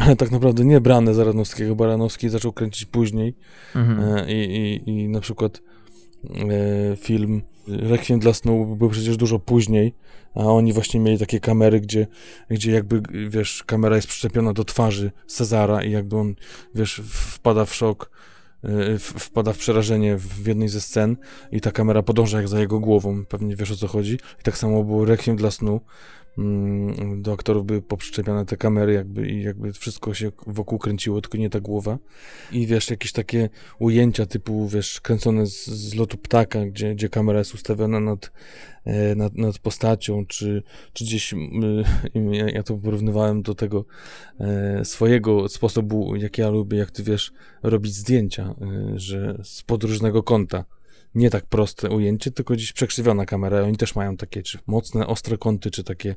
ale 0.00 0.16
tak 0.16 0.30
naprawdę 0.30 0.64
nie 0.64 0.80
brane 0.80 1.14
za 1.14 1.24
Radnowskiego, 1.24 1.76
bo 1.76 1.86
Radnowski 1.86 2.28
zaczął 2.28 2.52
kręcić 2.52 2.84
później 2.84 3.34
mhm. 3.74 4.18
E, 4.18 4.32
i, 4.32 4.56
i, 4.56 4.90
i 4.90 5.08
na 5.08 5.20
przykład 5.20 5.62
e, 6.24 6.96
film 6.96 7.42
Rekwiem 7.68 8.18
dla 8.18 8.32
snu 8.32 8.76
był 8.76 8.90
przecież 8.90 9.16
dużo 9.16 9.38
później, 9.38 9.94
a 10.34 10.44
oni 10.44 10.72
właśnie 10.72 11.00
mieli 11.00 11.18
takie 11.18 11.40
kamery, 11.40 11.80
gdzie, 11.80 12.06
gdzie 12.50 12.72
jakby, 12.72 13.02
wiesz, 13.28 13.64
kamera 13.66 13.96
jest 13.96 14.08
przyczepiona 14.08 14.52
do 14.52 14.64
twarzy 14.64 15.12
Cezara 15.26 15.82
i 15.82 15.90
jakby 15.90 16.16
on, 16.16 16.34
wiesz, 16.74 17.02
wpada 17.04 17.64
w 17.64 17.74
szok, 17.74 18.10
e, 18.64 18.98
wpada 18.98 19.52
w 19.52 19.58
przerażenie 19.58 20.16
w 20.16 20.46
jednej 20.46 20.68
ze 20.68 20.80
scen 20.80 21.16
i 21.52 21.60
ta 21.60 21.70
kamera 21.72 22.02
podąża 22.02 22.38
jak 22.38 22.48
za 22.48 22.60
jego 22.60 22.80
głową, 22.80 23.24
pewnie 23.24 23.56
wiesz 23.56 23.70
o 23.70 23.76
co 23.76 23.86
chodzi. 23.86 24.14
I 24.14 24.42
tak 24.42 24.58
samo 24.58 24.84
było 24.84 25.04
Rekwiem 25.04 25.36
dla 25.36 25.50
snu, 25.50 25.80
do 27.16 27.32
aktorów 27.32 27.66
były 27.66 27.82
poprzyczepiane 27.82 28.46
te 28.46 28.56
kamery 28.56 28.92
jakby 28.92 29.28
i 29.28 29.42
jakby 29.42 29.72
wszystko 29.72 30.14
się 30.14 30.32
wokół 30.46 30.78
kręciło, 30.78 31.20
tylko 31.20 31.38
nie 31.38 31.50
ta 31.50 31.60
głowa. 31.60 31.98
I 32.52 32.66
wiesz, 32.66 32.90
jakieś 32.90 33.12
takie 33.12 33.48
ujęcia 33.78 34.26
typu, 34.26 34.68
wiesz, 34.68 35.00
kręcone 35.00 35.46
z, 35.46 35.66
z 35.66 35.94
lotu 35.94 36.18
ptaka, 36.18 36.66
gdzie, 36.66 36.94
gdzie 36.94 37.08
kamera 37.08 37.38
jest 37.38 37.54
ustawiona 37.54 38.00
nad, 38.00 38.32
e, 38.84 39.14
nad, 39.14 39.34
nad 39.34 39.58
postacią, 39.58 40.26
czy, 40.26 40.62
czy 40.92 41.04
gdzieś, 41.04 41.34
ja, 42.32 42.50
ja 42.50 42.62
to 42.62 42.76
porównywałem 42.76 43.42
do 43.42 43.54
tego 43.54 43.84
e, 44.40 44.84
swojego 44.84 45.48
sposobu, 45.48 46.16
jak 46.16 46.38
ja 46.38 46.50
lubię, 46.50 46.78
jak 46.78 46.90
ty 46.90 47.02
wiesz, 47.02 47.32
robić 47.62 47.94
zdjęcia, 47.94 48.54
e, 48.60 48.98
że 48.98 49.38
z 49.44 49.62
podróżnego 49.62 50.22
kąta 50.22 50.64
nie 51.14 51.30
tak 51.30 51.46
proste 51.46 51.90
ujęcie, 51.90 52.30
tylko 52.30 52.54
gdzieś 52.54 52.72
przekrzywiona 52.72 53.26
kamera. 53.26 53.62
Oni 53.62 53.76
też 53.76 53.94
mają 53.94 54.16
takie 54.16 54.42
czy 54.42 54.58
mocne, 54.66 55.06
ostre 55.06 55.38
kąty, 55.38 55.70
czy 55.70 55.84
takie 55.84 56.14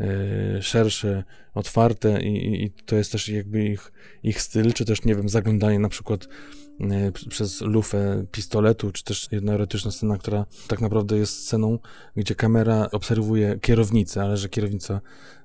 e, 0.00 0.62
szersze, 0.62 1.24
otwarte 1.54 2.22
i, 2.22 2.64
i, 2.64 2.70
to 2.70 2.96
jest 2.96 3.12
też 3.12 3.28
jakby 3.28 3.64
ich, 3.64 3.92
ich 4.22 4.40
styl, 4.40 4.72
czy 4.72 4.84
też, 4.84 5.04
nie 5.04 5.14
wiem, 5.14 5.28
zaglądanie 5.28 5.78
na 5.78 5.88
przykład 5.88 6.28
e, 6.80 7.12
przez 7.28 7.60
lufę 7.60 8.26
pistoletu, 8.32 8.92
czy 8.92 9.04
też 9.04 9.28
jedna 9.32 9.54
erotyczna 9.54 9.90
scena, 9.90 10.18
która 10.18 10.46
tak 10.68 10.80
naprawdę 10.80 11.16
jest 11.18 11.46
sceną, 11.46 11.78
gdzie 12.16 12.34
kamera 12.34 12.88
obserwuje 12.92 13.58
kierownicę, 13.60 14.22
ale 14.22 14.36
że 14.36 14.48
kierownica 14.48 15.00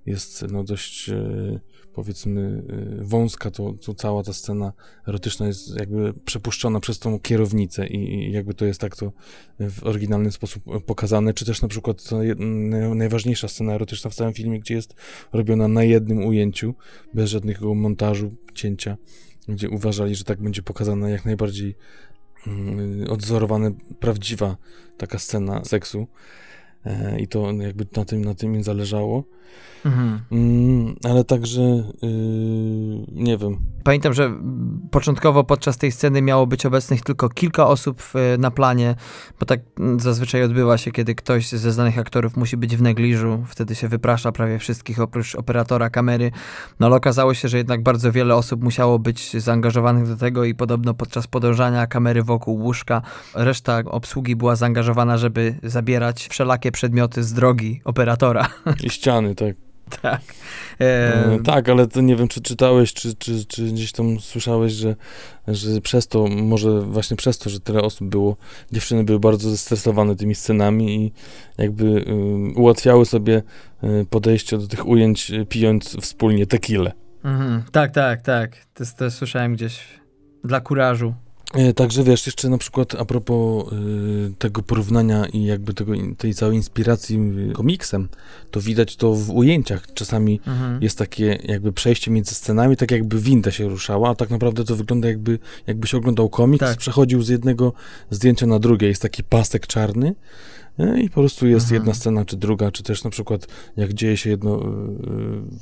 jest 0.06 0.46
no 0.52 0.64
dość 0.64 1.10
e, 1.10 1.60
powiedzmy 2.00 2.64
y, 3.02 3.06
wąska, 3.06 3.52
to, 3.52 3.74
to 3.86 3.94
cała 3.94 4.24
ta 4.24 4.34
scena 4.34 4.74
erotyczna 5.08 5.48
jest 5.48 5.76
jakby 5.80 6.14
przepuszczona 6.26 6.80
przez 6.80 7.00
tą 7.00 7.20
kierownicę 7.20 7.88
i, 7.88 8.32
jakby 8.32 8.54
to 8.54 8.66
jest 8.66 8.82
tak 8.82 8.96
to 8.96 9.12
w 9.60 9.84
oryginalny 9.84 10.32
sposób 10.32 10.64
pokazane, 10.86 11.34
czy 11.34 11.46
też 11.46 11.62
na 11.62 11.68
przykład 11.68 12.10
najważniejsza 12.96 13.48
scena 13.48 13.74
erotyczna 13.74 14.10
w 14.10 14.16
całym 14.16 14.34
filmie, 14.34 14.60
gdzie 14.60 14.76
jest 14.76 14.96
robiona 15.34 15.68
na 15.68 15.84
jednym 15.84 16.26
ujęciu, 16.26 16.74
bez 17.14 17.30
żadnego 17.30 17.76
montażu, 17.76 18.32
cięcia, 18.54 18.98
gdzie 19.48 19.70
uważali, 19.70 20.16
że 20.16 20.24
tak 20.24 20.42
będzie 20.42 20.62
pokazana 20.62 21.10
jak 21.10 21.26
najbardziej 21.26 21.76
yy, 23.00 23.10
odzorowana, 23.10 23.72
prawdziwa 24.00 24.58
taka 24.98 25.20
scena 25.20 25.66
seksu. 25.66 26.08
E, 26.86 27.20
I 27.20 27.28
to 27.28 27.52
jakby 27.52 27.86
na 27.96 28.06
tym, 28.06 28.26
na 28.26 28.34
tym 28.34 28.52
mi 28.52 28.64
zależało. 28.64 29.24
Mhm. 29.86 30.20
Mm, 30.32 30.96
ale 31.04 31.24
także 31.24 31.62
yy, 31.62 32.10
nie 33.12 33.38
wiem. 33.38 33.58
Pamiętam, 33.84 34.14
że 34.14 34.32
początkowo 34.92 35.44
podczas 35.44 35.78
tej 35.78 35.92
sceny 35.92 36.22
miało 36.22 36.48
być 36.48 36.66
obecnych 36.66 37.02
tylko 37.02 37.30
kilka 37.30 37.68
osób 37.68 38.04
na 38.38 38.52
planie, 38.52 38.96
bo 39.40 39.46
tak 39.46 39.60
zazwyczaj 39.98 40.44
odbywa 40.44 40.78
się, 40.78 40.92
kiedy 40.92 41.16
ktoś 41.16 41.50
ze 41.50 41.72
znanych 41.72 42.00
aktorów 42.00 42.38
musi 42.38 42.58
być 42.58 42.78
w 42.78 42.82
negliżu, 42.82 43.44
wtedy 43.48 43.76
się 43.76 43.88
wyprasza 43.88 44.32
prawie 44.32 44.60
wszystkich 44.60 45.00
oprócz 45.00 45.36
operatora 45.36 45.90
kamery. 45.90 46.32
No 46.80 46.88
ale 46.88 46.96
okazało 46.96 47.34
się, 47.34 47.48
że 47.48 47.58
jednak 47.58 47.84
bardzo 47.84 48.12
wiele 48.12 48.36
osób 48.36 48.64
musiało 48.64 49.00
być 49.00 49.42
zaangażowanych 49.42 50.08
do 50.08 50.16
tego 50.16 50.44
i 50.44 50.56
podobno 50.56 50.94
podczas 50.94 51.28
podążania 51.28 51.88
kamery 51.88 52.24
wokół 52.24 52.56
łóżka 52.56 53.02
reszta 53.36 53.80
obsługi 53.86 54.36
była 54.36 54.56
zaangażowana, 54.56 55.18
żeby 55.18 55.56
zabierać 55.64 56.28
wszelakie 56.28 56.69
przedmioty 56.72 57.24
z 57.24 57.34
drogi 57.34 57.82
operatora. 57.86 58.48
I 58.84 58.90
ściany, 58.90 59.36
tak. 59.36 59.56
Tak. 60.02 60.22
E, 60.80 61.40
tak, 61.44 61.70
ale 61.70 61.88
to 61.88 62.02
nie 62.02 62.16
wiem, 62.16 62.28
czy 62.28 62.42
czytałeś, 62.42 62.94
czy, 62.94 63.16
czy, 63.16 63.46
czy 63.46 63.66
gdzieś 63.66 63.92
tam 63.92 64.20
słyszałeś, 64.20 64.74
że, 64.74 64.96
że 65.48 65.82
przez 65.82 66.08
to, 66.08 66.28
może 66.28 66.82
właśnie 66.82 67.18
przez 67.18 67.38
to, 67.38 67.50
że 67.50 67.60
tyle 67.60 67.82
osób 67.82 68.10
było, 68.10 68.38
dziewczyny 68.72 69.04
były 69.04 69.20
bardzo 69.20 69.50
zestresowane 69.50 70.16
tymi 70.16 70.36
scenami 70.36 71.06
i 71.06 71.12
jakby 71.58 71.86
y, 71.86 72.60
ułatwiały 72.60 73.06
sobie 73.06 73.44
y, 73.84 74.06
podejście 74.10 74.58
do 74.58 74.68
tych 74.68 74.88
ujęć, 74.88 75.32
y, 75.32 75.46
pijąc 75.46 75.98
wspólnie 76.02 76.46
tequilę. 76.46 76.92
Mhm, 77.24 77.64
tak, 77.72 77.92
tak, 77.92 78.22
tak. 78.22 78.66
To, 78.74 78.84
to 78.98 79.12
słyszałem 79.12 79.54
gdzieś 79.54 79.88
dla 80.44 80.62
kurażu. 80.62 81.14
E, 81.54 81.74
także 81.74 82.04
wiesz, 82.04 82.26
jeszcze 82.26 82.50
na 82.50 82.58
przykład 82.58 82.96
a 82.96 83.06
propos 83.06 83.74
y, 83.74 84.34
tego 84.38 84.62
porównania 84.64 85.26
i 85.26 85.44
jakby 85.44 85.74
tego, 85.74 85.94
tej 86.18 86.34
całej 86.34 86.58
inspiracji 86.58 87.20
komiksem, 87.54 88.08
to 88.52 88.62
widać 88.62 88.96
to 88.96 89.14
w 89.14 89.30
ujęciach. 89.30 89.94
Czasami 89.94 90.40
mhm. 90.48 90.84
jest 90.84 90.98
takie 90.98 91.40
jakby 91.44 91.74
przejście 91.74 92.12
między 92.12 92.36
scenami, 92.36 92.78
tak 92.78 92.92
jakby 92.92 93.20
winda 93.20 93.52
się 93.52 93.70
ruszała, 93.70 94.10
a 94.10 94.16
tak 94.16 94.30
naprawdę 94.30 94.64
to 94.64 94.76
wygląda 94.76 95.08
jakby, 95.08 95.40
jakbyś 95.68 95.94
oglądał 95.94 96.30
komiks, 96.30 96.66
tak. 96.66 96.78
przechodził 96.78 97.22
z 97.22 97.30
jednego 97.30 97.74
zdjęcia 98.10 98.48
na 98.48 98.60
drugie. 98.60 98.88
Jest 98.88 99.02
taki 99.02 99.24
pasek 99.24 99.68
czarny, 99.68 100.16
i 100.80 101.10
po 101.10 101.22
prostu 101.22 101.48
jest 101.48 101.66
mhm. 101.66 101.82
jedna 101.82 101.94
scena, 101.94 102.26
czy 102.26 102.38
druga, 102.38 102.72
czy 102.72 102.84
też 102.84 103.04
na 103.04 103.10
przykład 103.10 103.48
jak 103.78 103.94
dzieje 103.94 104.18
się 104.18 104.30
jedno 104.30 104.56
y, 104.56 104.66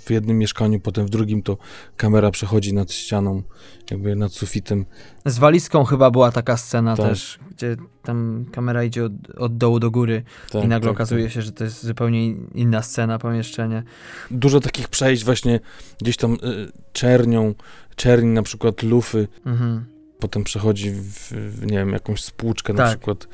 w 0.05 0.09
jednym 0.09 0.37
mieszkaniu, 0.37 0.79
potem 0.79 1.05
w 1.05 1.09
drugim, 1.09 1.43
to 1.43 1.57
kamera 1.97 2.31
przechodzi 2.31 2.73
nad 2.73 2.91
ścianą, 2.91 3.43
jakby 3.91 4.15
nad 4.15 4.33
sufitem. 4.33 4.85
Z 5.25 5.37
walizką 5.37 5.83
chyba 5.83 6.11
była 6.11 6.31
taka 6.31 6.57
scena 6.57 6.95
tak. 6.95 7.05
też, 7.05 7.39
gdzie 7.51 7.75
tam 8.03 8.45
kamera 8.51 8.83
idzie 8.83 9.05
od, 9.05 9.11
od 9.37 9.57
dołu 9.57 9.79
do 9.79 9.91
góry 9.91 10.23
tak, 10.51 10.63
i 10.63 10.67
nagle 10.67 10.89
tak, 10.89 10.95
okazuje 10.95 11.23
tak. 11.23 11.33
się, 11.33 11.41
że 11.41 11.51
to 11.51 11.63
jest 11.63 11.85
zupełnie 11.85 12.27
inna 12.53 12.81
scena, 12.81 13.19
pomieszczenie. 13.19 13.83
Dużo 14.31 14.59
takich 14.59 14.87
przejść 14.87 15.25
właśnie 15.25 15.59
gdzieś 16.01 16.17
tam 16.17 16.33
y, 16.33 16.37
czernią, 16.93 17.53
czerni 17.95 18.29
na 18.29 18.43
przykład 18.43 18.83
lufy, 18.83 19.27
mhm. 19.45 19.85
potem 20.19 20.43
przechodzi 20.43 20.91
w, 20.91 21.31
w, 21.31 21.65
nie 21.65 21.77
wiem, 21.77 21.89
jakąś 21.89 22.23
spłuczkę 22.23 22.73
na 22.73 22.77
tak. 22.77 22.89
przykład. 22.89 23.27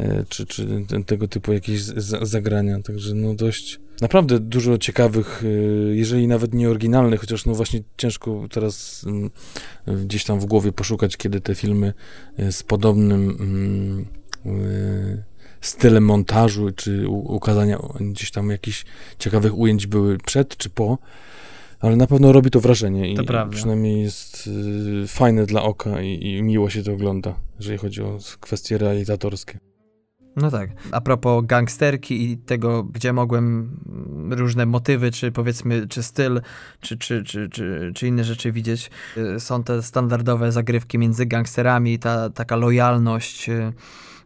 E, 0.00 0.24
czy, 0.28 0.46
czy 0.46 0.66
tego 1.06 1.28
typu 1.28 1.52
jakieś 1.52 1.80
zagrania. 2.22 2.82
Także 2.82 3.14
no 3.14 3.34
dość, 3.34 3.80
naprawdę 4.00 4.38
dużo 4.38 4.78
ciekawych, 4.78 5.42
e, 5.44 5.48
jeżeli 5.96 6.28
nawet 6.28 6.54
nie 6.54 6.70
oryginalnych, 6.70 7.20
chociaż 7.20 7.46
no 7.46 7.54
właśnie 7.54 7.82
ciężko 7.96 8.48
teraz 8.50 9.04
mm, 9.06 9.30
gdzieś 10.04 10.24
tam 10.24 10.40
w 10.40 10.44
głowie 10.44 10.72
poszukać, 10.72 11.16
kiedy 11.16 11.40
te 11.40 11.54
filmy 11.54 11.92
e, 12.36 12.52
z 12.52 12.62
podobnym 12.62 13.30
mm, 13.40 14.06
stylem 15.60 16.04
montażu, 16.04 16.70
czy 16.76 17.08
ukazania 17.08 17.78
gdzieś 18.00 18.30
tam 18.30 18.50
jakichś 18.50 18.84
ciekawych 19.18 19.58
ujęć 19.58 19.86
były 19.86 20.18
przed 20.18 20.56
czy 20.56 20.70
po, 20.70 20.98
ale 21.80 21.96
na 21.96 22.06
pewno 22.06 22.32
robi 22.32 22.50
to 22.50 22.60
wrażenie 22.60 23.12
i, 23.12 23.16
to 23.16 23.24
przynajmniej 23.50 24.02
jest 24.02 24.46
y, 25.04 25.08
fajne 25.08 25.46
dla 25.46 25.62
oka 25.62 26.02
i, 26.02 26.26
i 26.26 26.42
miło 26.42 26.70
się 26.70 26.82
to 26.82 26.92
ogląda, 26.92 27.34
jeżeli 27.58 27.78
chodzi 27.78 28.02
o 28.02 28.18
kwestie 28.40 28.78
realizatorskie. 28.78 29.69
No 30.40 30.50
tak. 30.50 30.70
A 30.92 31.00
propos 31.00 31.46
gangsterki 31.46 32.30
i 32.30 32.38
tego, 32.38 32.84
gdzie 32.84 33.12
mogłem 33.12 33.76
różne 34.30 34.66
motywy, 34.66 35.10
czy 35.10 35.32
powiedzmy, 35.32 35.88
czy 35.88 36.02
styl, 36.02 36.40
czy, 36.80 36.98
czy, 36.98 37.24
czy, 37.24 37.48
czy, 37.48 37.92
czy 37.94 38.06
inne 38.06 38.24
rzeczy 38.24 38.52
widzieć, 38.52 38.90
y, 39.16 39.40
są 39.40 39.62
te 39.62 39.82
standardowe 39.82 40.52
zagrywki 40.52 40.98
między 40.98 41.26
gangsterami, 41.26 41.98
ta 41.98 42.30
taka 42.30 42.56
lojalność 42.56 43.50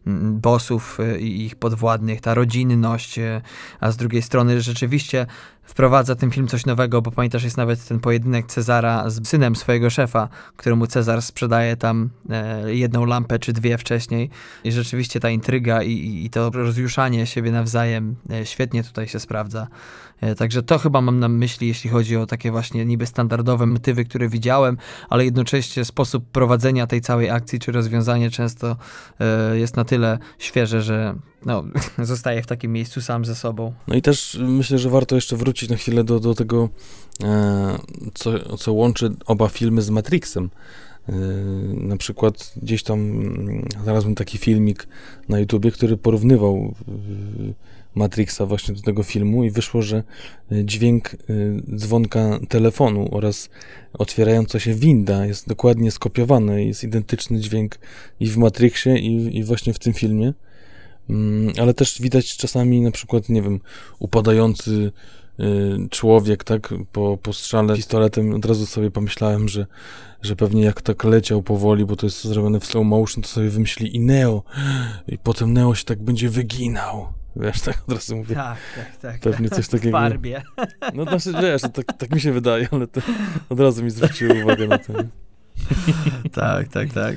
y, 0.07 0.11
bossów 0.31 0.99
y, 0.99 1.19
i 1.19 1.45
ich 1.45 1.55
podwładnych, 1.55 2.21
ta 2.21 2.33
rodzinność, 2.33 3.19
a 3.79 3.91
z 3.91 3.97
drugiej 3.97 4.21
strony 4.21 4.61
rzeczywiście 4.61 5.25
wprowadza 5.65 6.15
ten 6.15 6.31
film 6.31 6.47
coś 6.47 6.65
nowego, 6.65 7.01
bo 7.01 7.11
pamiętasz, 7.11 7.43
jest 7.43 7.57
nawet 7.57 7.87
ten 7.87 7.99
pojedynek 7.99 8.45
Cezara 8.45 9.09
z 9.09 9.27
synem 9.27 9.55
swojego 9.55 9.89
szefa, 9.89 10.29
któremu 10.57 10.87
Cezar 10.87 11.21
sprzedaje 11.21 11.77
tam 11.77 12.09
e, 12.29 12.75
jedną 12.75 13.05
lampę 13.05 13.39
czy 13.39 13.53
dwie 13.53 13.77
wcześniej 13.77 14.29
i 14.63 14.71
rzeczywiście 14.71 15.19
ta 15.19 15.29
intryga 15.29 15.83
i, 15.83 16.25
i 16.25 16.29
to 16.29 16.49
rozjuszanie 16.49 17.27
siebie 17.27 17.51
nawzajem 17.51 18.15
e, 18.31 18.45
świetnie 18.45 18.83
tutaj 18.83 19.07
się 19.07 19.19
sprawdza. 19.19 19.67
E, 20.21 20.35
także 20.35 20.63
to 20.63 20.77
chyba 20.77 21.01
mam 21.01 21.19
na 21.19 21.27
myśli, 21.27 21.67
jeśli 21.67 21.89
chodzi 21.89 22.17
o 22.17 22.25
takie 22.25 22.51
właśnie 22.51 22.85
niby 22.85 23.05
standardowe 23.05 23.65
motywy, 23.65 24.05
które 24.05 24.29
widziałem, 24.29 24.77
ale 25.09 25.25
jednocześnie 25.25 25.85
sposób 25.85 26.25
prowadzenia 26.31 26.87
tej 26.87 27.01
całej 27.01 27.29
akcji 27.29 27.59
czy 27.59 27.71
rozwiązanie 27.71 28.31
często 28.31 28.77
e, 29.19 29.57
jest 29.57 29.75
na 29.75 29.85
tyle 29.85 30.19
świeże, 30.39 30.81
że 30.81 31.15
no, 31.45 31.63
zostaje 32.03 32.41
w 32.41 32.47
takim 32.47 32.73
miejscu 32.73 33.01
sam 33.01 33.25
ze 33.25 33.35
sobą. 33.35 33.73
No 33.87 33.95
i 33.95 34.01
też 34.01 34.37
myślę, 34.41 34.77
że 34.77 34.89
warto 34.89 35.15
jeszcze 35.15 35.35
wrócić 35.35 35.69
na 35.69 35.75
chwilę 35.75 36.03
do, 36.03 36.19
do 36.19 36.35
tego, 36.35 36.69
e, 37.23 37.77
co, 38.13 38.57
co 38.57 38.73
łączy 38.73 39.11
oba 39.25 39.49
filmy 39.49 39.81
z 39.81 39.89
Matrixem. 39.89 40.49
Na 41.73 41.97
przykład 41.97 42.53
gdzieś 42.61 42.83
tam 42.83 42.99
mm, 42.99 43.67
znalazłem 43.83 44.15
taki 44.15 44.37
filmik 44.37 44.87
na 45.29 45.39
YouTubie, 45.39 45.71
który 45.71 45.97
porównywał 45.97 46.75
Matrixa 47.95 48.45
właśnie 48.45 48.75
do 48.75 48.81
tego 48.81 49.03
filmu 49.03 49.43
i 49.43 49.51
wyszło, 49.51 49.81
że 49.81 50.03
y, 50.51 50.65
dźwięk 50.65 51.13
y, 51.13 51.17
dzwonka 51.75 52.39
telefonu 52.49 53.07
oraz 53.11 53.49
otwierająca 53.93 54.59
się 54.59 54.73
winda 54.73 55.25
jest 55.25 55.47
dokładnie 55.47 55.91
skopiowany, 55.91 56.65
jest 56.65 56.83
identyczny 56.83 57.39
dźwięk 57.39 57.79
i 58.19 58.27
w 58.27 58.37
Matrixie 58.37 58.97
i, 58.97 59.37
i 59.37 59.43
właśnie 59.43 59.73
w 59.73 59.79
tym 59.79 59.93
filmie. 59.93 60.33
Mm, 61.09 61.53
ale 61.61 61.73
też 61.73 62.01
widać 62.01 62.37
czasami 62.37 62.81
na 62.81 62.91
przykład, 62.91 63.29
nie 63.29 63.41
wiem, 63.41 63.59
upadający 63.99 64.91
y, 65.39 65.89
człowiek, 65.89 66.43
tak, 66.43 66.73
po, 66.91 67.17
po 67.17 67.33
strzale 67.33 67.75
pistoletem, 67.75 68.33
od 68.33 68.45
razu 68.45 68.65
sobie 68.65 68.91
pomyślałem, 68.91 69.49
że, 69.49 69.65
że 70.21 70.35
pewnie 70.35 70.63
jak 70.63 70.81
tak 70.81 71.03
leciał 71.03 71.43
powoli, 71.43 71.85
bo 71.85 71.95
to 71.95 72.05
jest 72.05 72.23
zrobione 72.23 72.59
w 72.59 72.65
slow 72.65 72.85
motion, 72.85 73.23
to 73.23 73.29
sobie 73.29 73.49
wymyślili 73.49 73.95
i 73.95 73.99
Neo, 73.99 74.43
i 75.07 75.17
potem 75.17 75.53
Neo 75.53 75.75
się 75.75 75.83
tak 75.83 76.03
będzie 76.03 76.29
wyginał. 76.29 77.07
Wiesz, 77.35 77.61
tak 77.61 77.83
od 77.87 77.93
razu 77.93 78.15
mówię. 78.15 78.35
Tak, 78.35 78.57
tak, 78.75 78.97
tak. 78.97 79.19
Pewnie 79.19 79.49
tak, 79.49 79.57
coś 79.57 79.67
takiego. 79.67 79.97
W 79.97 80.01
farbie. 80.01 80.43
No 80.93 81.03
znaczy, 81.03 81.33
wiesz, 81.41 81.61
tak, 81.61 81.97
tak 81.97 82.11
mi 82.11 82.21
się 82.21 82.31
wydaje, 82.31 82.67
ale 82.71 82.87
to 82.87 83.01
od 83.49 83.59
razu 83.59 83.83
mi 83.83 83.89
zwróciło 83.89 84.33
uwagę 84.43 84.67
na 84.67 84.77
to. 84.77 84.93
tak, 86.41 86.67
tak, 86.67 86.93
tak. 86.93 87.15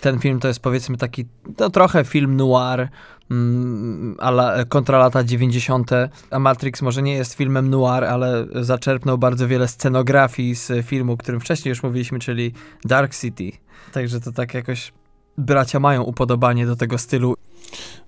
Ten 0.00 0.18
film 0.18 0.40
to 0.40 0.48
jest 0.48 0.60
powiedzmy 0.60 0.96
taki, 0.96 1.26
no 1.58 1.70
trochę 1.70 2.04
film 2.04 2.36
noir, 2.36 2.88
mm, 3.30 4.16
ale 4.18 4.64
kontra 4.68 4.98
lata 4.98 5.24
90. 5.24 5.90
A 6.30 6.38
Matrix 6.38 6.82
może 6.82 7.02
nie 7.02 7.14
jest 7.14 7.34
filmem 7.34 7.70
noir, 7.70 8.04
ale 8.04 8.46
zaczerpnął 8.54 9.18
bardzo 9.18 9.48
wiele 9.48 9.68
scenografii 9.68 10.54
z 10.54 10.86
filmu, 10.86 11.12
o 11.12 11.16
którym 11.16 11.40
wcześniej 11.40 11.70
już 11.70 11.82
mówiliśmy, 11.82 12.18
czyli 12.18 12.52
Dark 12.84 13.16
City. 13.16 13.52
Także 13.92 14.20
to 14.20 14.32
tak 14.32 14.54
jakoś 14.54 14.92
bracia 15.38 15.80
mają 15.80 16.02
upodobanie 16.02 16.66
do 16.66 16.76
tego 16.76 16.98
stylu. 16.98 17.34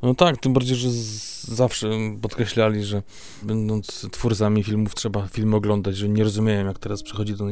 No 0.03 0.15
tak, 0.15 0.37
tym 0.37 0.53
bardziej, 0.53 0.77
że 0.77 0.89
zawsze 1.43 1.90
podkreślali, 2.23 2.85
że 2.85 3.02
będąc 3.43 4.09
twórcami 4.10 4.64
filmów 4.64 4.94
trzeba 4.94 5.27
filmy 5.27 5.56
oglądać, 5.56 5.97
że 5.97 6.09
nie 6.09 6.24
rozumieją, 6.24 6.66
jak 6.66 6.78
teraz 6.78 7.02
przychodzi 7.02 7.35
do 7.35 7.47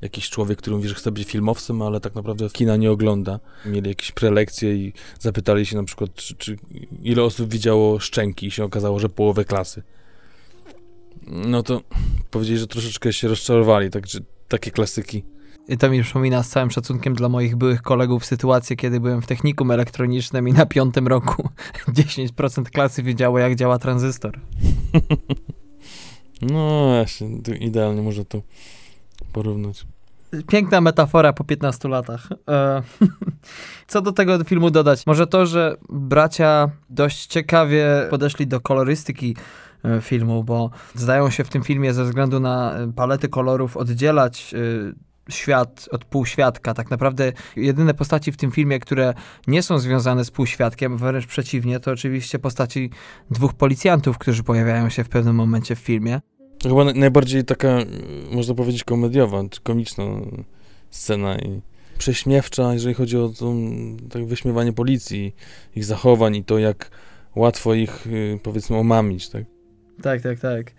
jakiś 0.00 0.30
człowiek, 0.30 0.58
który 0.58 0.76
mówi, 0.76 0.88
że 0.88 0.94
chce 0.94 1.12
być 1.12 1.28
filmowcem, 1.28 1.82
ale 1.82 2.00
tak 2.00 2.14
naprawdę 2.14 2.50
kina 2.50 2.76
nie 2.76 2.90
ogląda. 2.90 3.40
Mieli 3.66 3.88
jakieś 3.88 4.12
prelekcje 4.12 4.74
i 4.74 4.92
zapytali 5.20 5.66
się 5.66 5.76
na 5.76 5.84
przykład, 5.84 6.14
czy, 6.14 6.34
czy 6.34 6.56
ile 7.02 7.22
osób 7.22 7.50
widziało 7.50 7.98
Szczęki 7.98 8.46
i 8.46 8.50
się 8.50 8.64
okazało, 8.64 8.98
że 8.98 9.08
połowę 9.08 9.44
klasy. 9.44 9.82
no 11.26 11.62
to 11.62 11.80
powiedzieli, 12.30 12.58
że 12.58 12.66
troszeczkę 12.66 13.12
się 13.12 13.28
rozczarowali, 13.28 13.90
także 13.90 14.18
takie 14.48 14.70
klasyki. 14.70 15.22
I 15.68 15.76
to 15.76 15.90
mi 15.90 16.02
przypomina 16.02 16.42
z 16.42 16.48
całym 16.48 16.70
szacunkiem 16.70 17.14
dla 17.14 17.28
moich 17.28 17.56
byłych 17.56 17.82
kolegów 17.82 18.24
sytuację, 18.24 18.76
kiedy 18.76 19.00
byłem 19.00 19.22
w 19.22 19.26
technikum 19.26 19.70
elektronicznym 19.70 20.48
i 20.48 20.52
na 20.52 20.66
piątym 20.66 21.08
roku 21.08 21.48
10% 21.88 22.64
klasy 22.64 23.02
wiedziało, 23.02 23.38
jak 23.38 23.54
działa 23.54 23.78
tranzystor. 23.78 24.40
no 26.52 26.88
właśnie, 26.88 27.28
idealnie 27.60 28.02
można 28.02 28.24
to 28.24 28.42
porównać. 29.32 29.86
Piękna 30.48 30.80
metafora 30.80 31.32
po 31.32 31.44
15 31.44 31.88
latach. 31.88 32.28
E, 32.48 32.82
co 33.86 34.02
do 34.02 34.12
tego 34.12 34.44
filmu 34.44 34.70
dodać? 34.70 35.06
Może 35.06 35.26
to, 35.26 35.46
że 35.46 35.76
bracia 35.88 36.70
dość 36.90 37.26
ciekawie 37.26 37.86
podeszli 38.10 38.46
do 38.46 38.60
kolorystyki 38.60 39.36
e, 39.84 40.00
filmu, 40.00 40.44
bo 40.44 40.70
zdają 40.94 41.30
się 41.30 41.44
w 41.44 41.48
tym 41.48 41.62
filmie 41.62 41.94
ze 41.94 42.04
względu 42.04 42.40
na 42.40 42.74
e, 42.74 42.92
palety 42.92 43.28
kolorów 43.28 43.76
oddzielać 43.76 44.54
świat 45.30 45.88
od 45.90 46.04
półświadka. 46.04 46.74
Tak 46.74 46.90
naprawdę 46.90 47.32
jedyne 47.56 47.94
postaci 47.94 48.32
w 48.32 48.36
tym 48.36 48.50
filmie, 48.50 48.80
które 48.80 49.14
nie 49.46 49.62
są 49.62 49.78
związane 49.78 50.24
z 50.24 50.30
półświadkiem, 50.30 50.96
wręcz 50.96 51.26
przeciwnie, 51.26 51.80
to 51.80 51.90
oczywiście 51.90 52.38
postaci 52.38 52.90
dwóch 53.30 53.54
policjantów, 53.54 54.18
którzy 54.18 54.42
pojawiają 54.42 54.88
się 54.88 55.04
w 55.04 55.08
pewnym 55.08 55.36
momencie 55.36 55.76
w 55.76 55.78
filmie. 55.78 56.20
Chyba 56.62 56.84
najbardziej 56.84 57.44
taka, 57.44 57.78
można 58.32 58.54
powiedzieć, 58.54 58.84
komediowa, 58.84 59.42
czy 59.50 59.60
komiczna 59.60 60.04
scena 60.90 61.38
i 61.38 61.60
prześmiewcza, 61.98 62.72
jeżeli 62.72 62.94
chodzi 62.94 63.16
o 63.18 63.28
to 63.28 63.54
tak 64.10 64.26
wyśmiewanie 64.26 64.72
policji, 64.72 65.34
ich 65.76 65.84
zachowań 65.84 66.36
i 66.36 66.44
to, 66.44 66.58
jak 66.58 66.90
łatwo 67.34 67.74
ich, 67.74 68.06
y, 68.06 68.38
powiedzmy, 68.42 68.76
omamić, 68.76 69.28
tak? 69.28 69.44
Tak, 70.02 70.22
tak, 70.22 70.40
tak. 70.40 70.72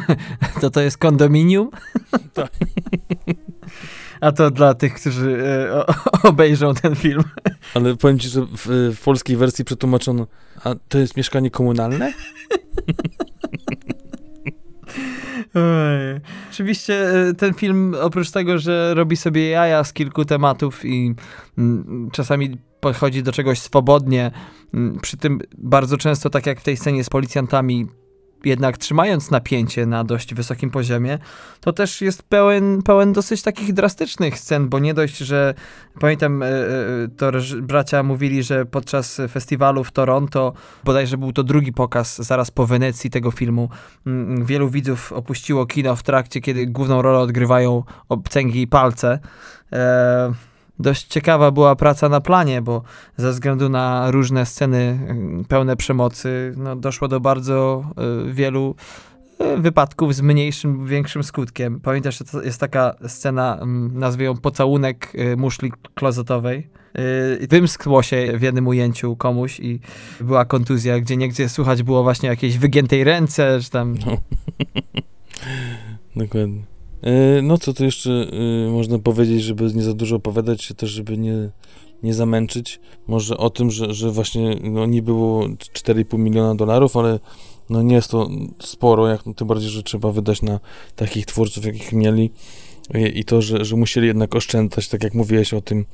to 0.60 0.70
to 0.70 0.80
jest 0.80 0.98
kondominium? 0.98 1.70
tak. 2.34 2.50
A 4.20 4.32
to 4.32 4.50
dla 4.50 4.74
tych, 4.74 4.94
którzy 4.94 5.44
e, 5.44 5.86
obejrzą 6.30 6.74
ten 6.74 6.94
film. 6.94 7.22
Ale 7.74 7.96
powiem 7.96 8.18
ci, 8.18 8.28
że 8.28 8.40
w, 8.40 8.66
w 8.96 9.04
polskiej 9.04 9.36
wersji 9.36 9.64
przetłumaczono, 9.64 10.26
a 10.64 10.74
to 10.88 10.98
jest 10.98 11.16
mieszkanie 11.16 11.50
komunalne? 11.50 12.12
Oj. 15.54 16.20
Oczywiście 16.50 17.10
e, 17.28 17.34
ten 17.34 17.54
film, 17.54 17.96
oprócz 18.00 18.30
tego, 18.30 18.58
że 18.58 18.94
robi 18.94 19.16
sobie 19.16 19.48
jaja 19.48 19.84
z 19.84 19.92
kilku 19.92 20.24
tematów 20.24 20.84
i 20.84 21.14
mm, 21.58 22.08
czasami 22.12 22.58
podchodzi 22.80 23.22
do 23.22 23.32
czegoś 23.32 23.58
swobodnie, 23.58 24.30
mm, 24.74 25.00
przy 25.00 25.16
tym 25.16 25.40
bardzo 25.58 25.96
często, 25.96 26.30
tak 26.30 26.46
jak 26.46 26.60
w 26.60 26.64
tej 26.64 26.76
scenie 26.76 27.04
z 27.04 27.10
policjantami, 27.10 27.86
jednak 28.44 28.78
trzymając 28.78 29.30
napięcie 29.30 29.86
na 29.86 30.04
dość 30.04 30.34
wysokim 30.34 30.70
poziomie, 30.70 31.18
to 31.60 31.72
też 31.72 32.00
jest 32.00 32.22
pełen, 32.22 32.82
pełen 32.82 33.12
dosyć 33.12 33.42
takich 33.42 33.72
drastycznych 33.72 34.38
scen, 34.38 34.68
bo 34.68 34.78
nie 34.78 34.94
dość, 34.94 35.16
że 35.18 35.54
pamiętam, 36.00 36.42
e, 36.42 36.46
e, 36.46 36.68
to 37.16 37.30
bracia 37.62 38.02
mówili, 38.02 38.42
że 38.42 38.66
podczas 38.66 39.20
festiwalu 39.28 39.84
w 39.84 39.92
Toronto, 39.92 40.52
bodajże 40.84 41.18
był 41.18 41.32
to 41.32 41.42
drugi 41.42 41.72
pokaz 41.72 42.16
zaraz 42.16 42.50
po 42.50 42.66
Wenecji 42.66 43.10
tego 43.10 43.30
filmu, 43.30 43.68
wielu 44.42 44.68
widzów 44.68 45.12
opuściło 45.12 45.66
kino 45.66 45.96
w 45.96 46.02
trakcie, 46.02 46.40
kiedy 46.40 46.66
główną 46.66 47.02
rolę 47.02 47.18
odgrywają 47.18 47.82
obcęgi 48.08 48.62
i 48.62 48.66
palce. 48.66 49.18
E, 49.72 50.51
dość 50.78 51.06
ciekawa 51.06 51.50
była 51.50 51.76
praca 51.76 52.08
na 52.08 52.20
planie, 52.20 52.62
bo 52.62 52.82
ze 53.16 53.30
względu 53.30 53.68
na 53.68 54.10
różne 54.10 54.46
sceny 54.46 54.98
mm, 55.08 55.44
pełne 55.44 55.76
przemocy, 55.76 56.54
no, 56.56 56.76
doszło 56.76 57.08
do 57.08 57.20
bardzo 57.20 57.84
y, 58.28 58.32
wielu 58.32 58.74
y, 59.40 59.56
wypadków 59.56 60.14
z 60.14 60.20
mniejszym, 60.20 60.86
większym 60.86 61.24
skutkiem. 61.24 61.80
Pamiętasz, 61.80 62.18
że 62.18 62.24
to 62.24 62.42
jest 62.42 62.60
taka 62.60 62.94
scena, 63.08 63.58
y, 63.62 63.66
nazwę 63.98 64.24
ją 64.24 64.36
pocałunek 64.36 65.12
y, 65.14 65.36
muszli 65.36 65.72
klozetowej. 65.94 66.68
Y, 67.42 67.46
wymskło 67.46 68.02
się 68.02 68.32
w 68.38 68.42
jednym 68.42 68.66
ujęciu 68.66 69.16
komuś 69.16 69.60
i 69.60 69.80
była 70.20 70.44
kontuzja, 70.44 71.00
gdzie 71.00 71.16
niegdzie 71.16 71.48
słychać 71.48 71.82
było 71.82 72.02
właśnie 72.02 72.28
jakiejś 72.28 72.58
wygiętej 72.58 73.04
ręce, 73.04 73.58
czy 73.62 73.70
tam... 73.70 73.94
No. 74.06 74.16
Dokładnie. 76.24 76.71
E, 77.02 77.42
no 77.42 77.58
co 77.58 77.72
tu 77.72 77.84
jeszcze 77.84 78.10
e, 78.66 78.70
można 78.70 78.98
powiedzieć, 78.98 79.42
żeby 79.42 79.64
nie 79.74 79.82
za 79.82 79.94
dużo 79.94 80.16
opowiadać 80.16 80.62
się 80.62 80.74
też, 80.74 80.90
żeby 80.90 81.18
nie, 81.18 81.50
nie 82.02 82.14
zamęczyć. 82.14 82.80
Może 83.06 83.36
o 83.36 83.50
tym, 83.50 83.70
że, 83.70 83.94
że 83.94 84.10
właśnie 84.10 84.56
no, 84.62 84.86
nie 84.86 85.02
było 85.02 85.42
4,5 85.42 86.18
miliona 86.18 86.54
dolarów, 86.54 86.96
ale 86.96 87.20
no 87.70 87.82
nie 87.82 87.94
jest 87.94 88.10
to 88.10 88.28
sporo, 88.60 89.08
jak 89.08 89.22
tym 89.36 89.46
bardziej, 89.46 89.70
że 89.70 89.82
trzeba 89.82 90.12
wydać 90.12 90.42
na 90.42 90.60
takich 90.96 91.26
twórców, 91.26 91.64
jakich 91.64 91.92
mieli 91.92 92.30
i 92.94 93.24
to, 93.24 93.42
że, 93.42 93.64
że 93.64 93.76
musieli 93.76 94.06
jednak 94.06 94.34
oszczędzać, 94.34 94.88
tak 94.88 95.04
jak 95.04 95.14
mówiłeś 95.14 95.54
o 95.54 95.60
tym 95.60 95.84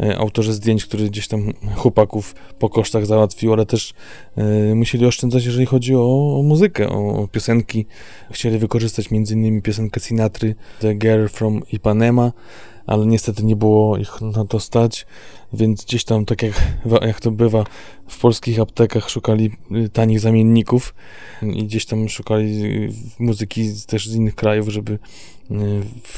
e, 0.00 0.18
autorze 0.18 0.52
zdjęć, 0.52 0.84
który 0.84 1.10
gdzieś 1.10 1.28
tam 1.28 1.52
chłopaków 1.76 2.34
po 2.58 2.68
kosztach 2.68 3.06
załatwił, 3.06 3.52
ale 3.52 3.66
też 3.66 3.94
e, 4.36 4.74
musieli 4.74 5.06
oszczędzać, 5.06 5.44
jeżeli 5.44 5.66
chodzi 5.66 5.94
o, 5.94 6.38
o 6.38 6.42
muzykę, 6.42 6.88
o, 6.88 7.22
o, 7.22 7.28
piosenki. 7.28 7.86
Chcieli 8.30 8.58
wykorzystać 8.58 9.08
m.in. 9.12 9.62
piosenkę 9.62 10.00
Sinatry, 10.00 10.54
The 10.80 10.94
Girl 10.94 11.26
from 11.26 11.62
Ipanema, 11.72 12.32
ale 12.86 13.06
niestety 13.06 13.44
nie 13.44 13.56
było 13.56 13.96
ich 13.96 14.20
na 14.20 14.44
to 14.44 14.60
stać, 14.60 15.06
więc 15.52 15.84
gdzieś 15.84 16.04
tam, 16.04 16.24
tak 16.24 16.42
jak, 16.42 16.52
jak 17.02 17.20
to 17.20 17.30
bywa, 17.30 17.64
w 18.08 18.20
polskich 18.20 18.60
aptekach 18.60 19.10
szukali 19.10 19.50
y, 19.84 19.88
tanich 19.88 20.20
zamienników 20.20 20.94
i 21.42 21.64
gdzieś 21.64 21.86
tam 21.86 22.08
szukali 22.08 22.64
y, 22.64 22.92
muzyki 23.18 23.70
też 23.86 24.08
z 24.08 24.14
innych 24.14 24.34
krajów, 24.34 24.68
żeby 24.68 24.92
y, 24.92 24.98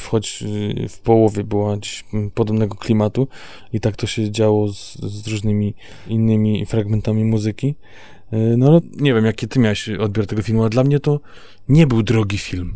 choć 0.08 0.44
w 0.88 0.98
połowie 0.98 1.44
była 1.44 1.76
podobnego 2.34 2.74
klimatu 2.74 3.28
i 3.72 3.80
tak 3.80 3.96
to 3.96 4.06
się 4.06 4.30
działo 4.30 4.72
z, 4.72 4.94
z 4.94 5.28
różnymi 5.28 5.74
innymi 6.08 6.66
fragmentami 6.66 7.24
muzyki. 7.24 7.74
No 8.56 8.66
ale 8.66 8.80
nie 8.96 9.14
wiem, 9.14 9.24
jaki 9.24 9.48
ty 9.48 9.60
miałeś 9.60 9.88
odbiór 9.88 10.26
tego 10.26 10.42
filmu, 10.42 10.60
ale 10.60 10.70
dla 10.70 10.84
mnie 10.84 11.00
to 11.00 11.20
nie 11.68 11.86
był 11.86 12.02
drogi 12.02 12.38
film 12.38 12.74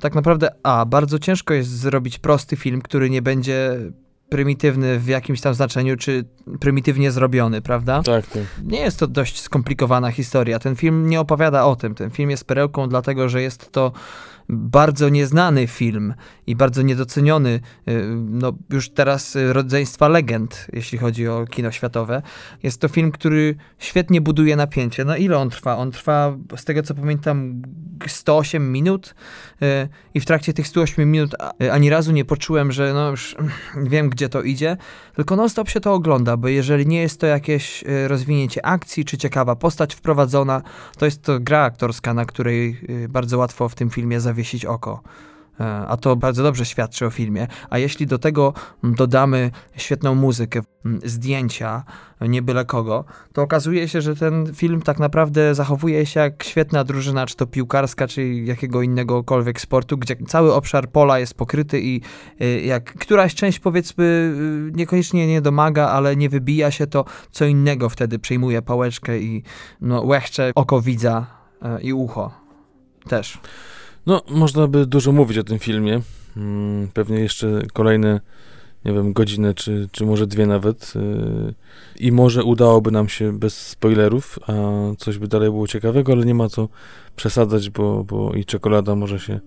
tak 0.00 0.14
naprawdę, 0.14 0.48
a 0.62 0.84
bardzo 0.84 1.18
ciężko 1.18 1.54
jest 1.54 1.70
zrobić 1.70 2.18
prosty 2.18 2.56
film, 2.56 2.82
który 2.82 3.10
nie 3.10 3.22
będzie 3.22 3.78
prymitywny 4.28 4.98
w 4.98 5.06
jakimś 5.06 5.40
tam 5.40 5.54
znaczeniu, 5.54 5.96
czy 5.96 6.24
prymitywnie 6.60 7.10
zrobiony, 7.10 7.62
prawda? 7.62 8.02
Tak, 8.02 8.26
tak. 8.26 8.42
Nie 8.62 8.80
jest 8.80 8.98
to 8.98 9.06
dość 9.06 9.40
skomplikowana 9.40 10.10
historia. 10.10 10.58
Ten 10.58 10.76
film 10.76 11.08
nie 11.08 11.20
opowiada 11.20 11.64
o 11.64 11.76
tym. 11.76 11.94
Ten 11.94 12.10
film 12.10 12.30
jest 12.30 12.44
perełką, 12.44 12.88
dlatego 12.88 13.28
że 13.28 13.42
jest 13.42 13.72
to 13.72 13.92
bardzo 14.48 15.08
nieznany 15.08 15.66
film 15.66 16.14
i 16.46 16.56
bardzo 16.56 16.82
niedoceniony, 16.82 17.60
y, 17.88 18.06
no 18.16 18.52
już 18.70 18.90
teraz 18.90 19.36
rodzeństwa 19.52 20.08
legend, 20.08 20.66
jeśli 20.72 20.98
chodzi 20.98 21.28
o 21.28 21.44
kino 21.50 21.72
światowe. 21.72 22.22
Jest 22.62 22.80
to 22.80 22.88
film, 22.88 23.12
który 23.12 23.54
świetnie 23.78 24.20
buduje 24.20 24.56
napięcie. 24.56 25.04
No 25.04 25.16
ile 25.16 25.38
on 25.38 25.50
trwa? 25.50 25.76
On 25.76 25.90
trwa, 25.90 26.36
z 26.56 26.64
tego 26.64 26.82
co 26.82 26.94
pamiętam, 26.94 27.62
108 28.06 28.72
minut 28.72 29.14
y, 29.62 29.88
i 30.14 30.20
w 30.20 30.26
trakcie 30.26 30.52
tych 30.52 30.68
108 30.68 31.10
minut 31.10 31.34
ani 31.72 31.90
razu 31.90 32.12
nie 32.12 32.24
poczułem, 32.24 32.72
że 32.72 32.94
no 32.94 33.10
już 33.10 33.36
wiem, 33.90 34.10
gdzie 34.10 34.28
to 34.28 34.42
idzie, 34.42 34.76
tylko 35.16 35.36
non-stop 35.36 35.68
się 35.68 35.80
to 35.80 35.94
ogląda, 35.94 36.36
bo 36.36 36.48
jeżeli 36.48 36.86
nie 36.86 37.00
jest 37.00 37.20
to 37.20 37.26
jakieś 37.26 37.82
y, 37.82 38.08
rozwinięcie 38.08 38.66
akcji, 38.66 39.04
czy 39.04 39.18
ciekawa 39.18 39.56
postać 39.56 39.94
wprowadzona, 39.94 40.62
to 40.98 41.04
jest 41.04 41.22
to 41.22 41.40
gra 41.40 41.62
aktorska, 41.62 42.14
na 42.14 42.24
której 42.24 42.80
bardzo 43.08 43.38
łatwo 43.38 43.68
w 43.68 43.74
tym 43.74 43.90
filmie 43.90 44.20
zawiesić 44.20 44.35
zawiesić 44.36 44.64
oko. 44.64 45.02
E, 45.60 45.64
a 45.64 45.96
to 45.96 46.16
bardzo 46.16 46.42
dobrze 46.42 46.64
świadczy 46.64 47.06
o 47.06 47.10
filmie. 47.10 47.46
A 47.70 47.78
jeśli 47.78 48.06
do 48.06 48.18
tego 48.18 48.52
dodamy 48.82 49.50
świetną 49.76 50.14
muzykę, 50.14 50.60
zdjęcia, 51.04 51.84
nie 52.20 52.42
byle 52.42 52.64
kogo, 52.64 53.04
to 53.32 53.42
okazuje 53.42 53.88
się, 53.88 54.00
że 54.00 54.16
ten 54.16 54.54
film 54.54 54.82
tak 54.82 54.98
naprawdę 54.98 55.54
zachowuje 55.54 56.06
się 56.06 56.20
jak 56.20 56.44
świetna 56.44 56.84
drużyna, 56.84 57.26
czy 57.26 57.36
to 57.36 57.46
piłkarska, 57.46 58.08
czy 58.08 58.24
jakiego 58.24 58.82
innegokolwiek 58.82 59.60
sportu, 59.60 59.98
gdzie 59.98 60.16
cały 60.16 60.54
obszar 60.54 60.88
pola 60.88 61.18
jest 61.18 61.34
pokryty 61.34 61.80
i 61.80 62.00
y, 62.42 62.60
jak 62.60 62.94
któraś 62.94 63.34
część 63.34 63.58
powiedzmy 63.58 64.34
niekoniecznie 64.72 65.26
nie 65.26 65.40
domaga, 65.40 65.88
ale 65.88 66.16
nie 66.16 66.28
wybija 66.28 66.70
się, 66.70 66.86
to 66.86 67.04
co 67.30 67.44
innego 67.44 67.88
wtedy 67.88 68.18
przejmuje 68.18 68.62
pałeczkę 68.62 69.18
i 69.18 69.42
no, 69.80 70.02
łechcze 70.02 70.52
oko 70.54 70.80
widza 70.80 71.26
e, 71.62 71.80
i 71.80 71.92
ucho 71.92 72.30
też. 73.08 73.38
No, 74.06 74.22
można 74.28 74.66
by 74.66 74.86
dużo 74.86 75.12
mówić 75.12 75.38
o 75.38 75.44
tym 75.44 75.58
filmie. 75.58 76.00
Mm, 76.36 76.88
pewnie 76.94 77.20
jeszcze 77.20 77.62
kolejne, 77.72 78.20
nie 78.84 78.92
wiem, 78.92 79.12
godzinę, 79.12 79.54
czy, 79.54 79.88
czy 79.92 80.06
może 80.06 80.26
dwie 80.26 80.46
nawet. 80.46 80.92
Y, 80.96 81.54
I 82.00 82.12
może 82.12 82.44
udałoby 82.44 82.90
nam 82.90 83.08
się 83.08 83.38
bez 83.38 83.66
spoilerów, 83.66 84.38
a 84.46 84.52
coś 84.98 85.18
by 85.18 85.28
dalej 85.28 85.50
było 85.50 85.66
ciekawego, 85.66 86.12
ale 86.12 86.24
nie 86.24 86.34
ma 86.34 86.48
co 86.48 86.68
przesadzać, 87.16 87.70
bo, 87.70 88.04
bo 88.04 88.32
i 88.34 88.44
czekolada 88.44 88.94
może 88.94 89.18
się 89.18 89.40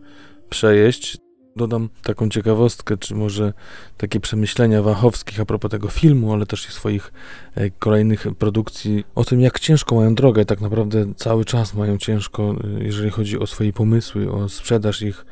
przejeść. 0.49 1.17
Dodam 1.59 1.89
taką 2.03 2.29
ciekawostkę, 2.29 2.97
czy 2.97 3.15
może 3.15 3.53
takie 3.97 4.19
przemyślenia 4.19 4.81
Wachowskich 4.81 5.39
a 5.39 5.45
propos 5.45 5.71
tego 5.71 5.87
filmu, 5.87 6.33
ale 6.33 6.45
też 6.45 6.69
i 6.69 6.71
swoich 6.71 7.11
e, 7.55 7.69
kolejnych 7.69 8.27
produkcji, 8.39 9.03
o 9.15 9.25
tym 9.25 9.41
jak 9.41 9.59
ciężko 9.59 9.95
mają 9.95 10.15
drogę, 10.15 10.45
tak 10.45 10.61
naprawdę 10.61 11.05
cały 11.15 11.45
czas 11.45 11.73
mają 11.73 11.97
ciężko, 11.97 12.55
e, 12.79 12.83
jeżeli 12.83 13.09
chodzi 13.09 13.39
o 13.39 13.47
swoje 13.47 13.73
pomysły, 13.73 14.31
o 14.31 14.49
sprzedaż 14.49 15.01
ich, 15.01 15.25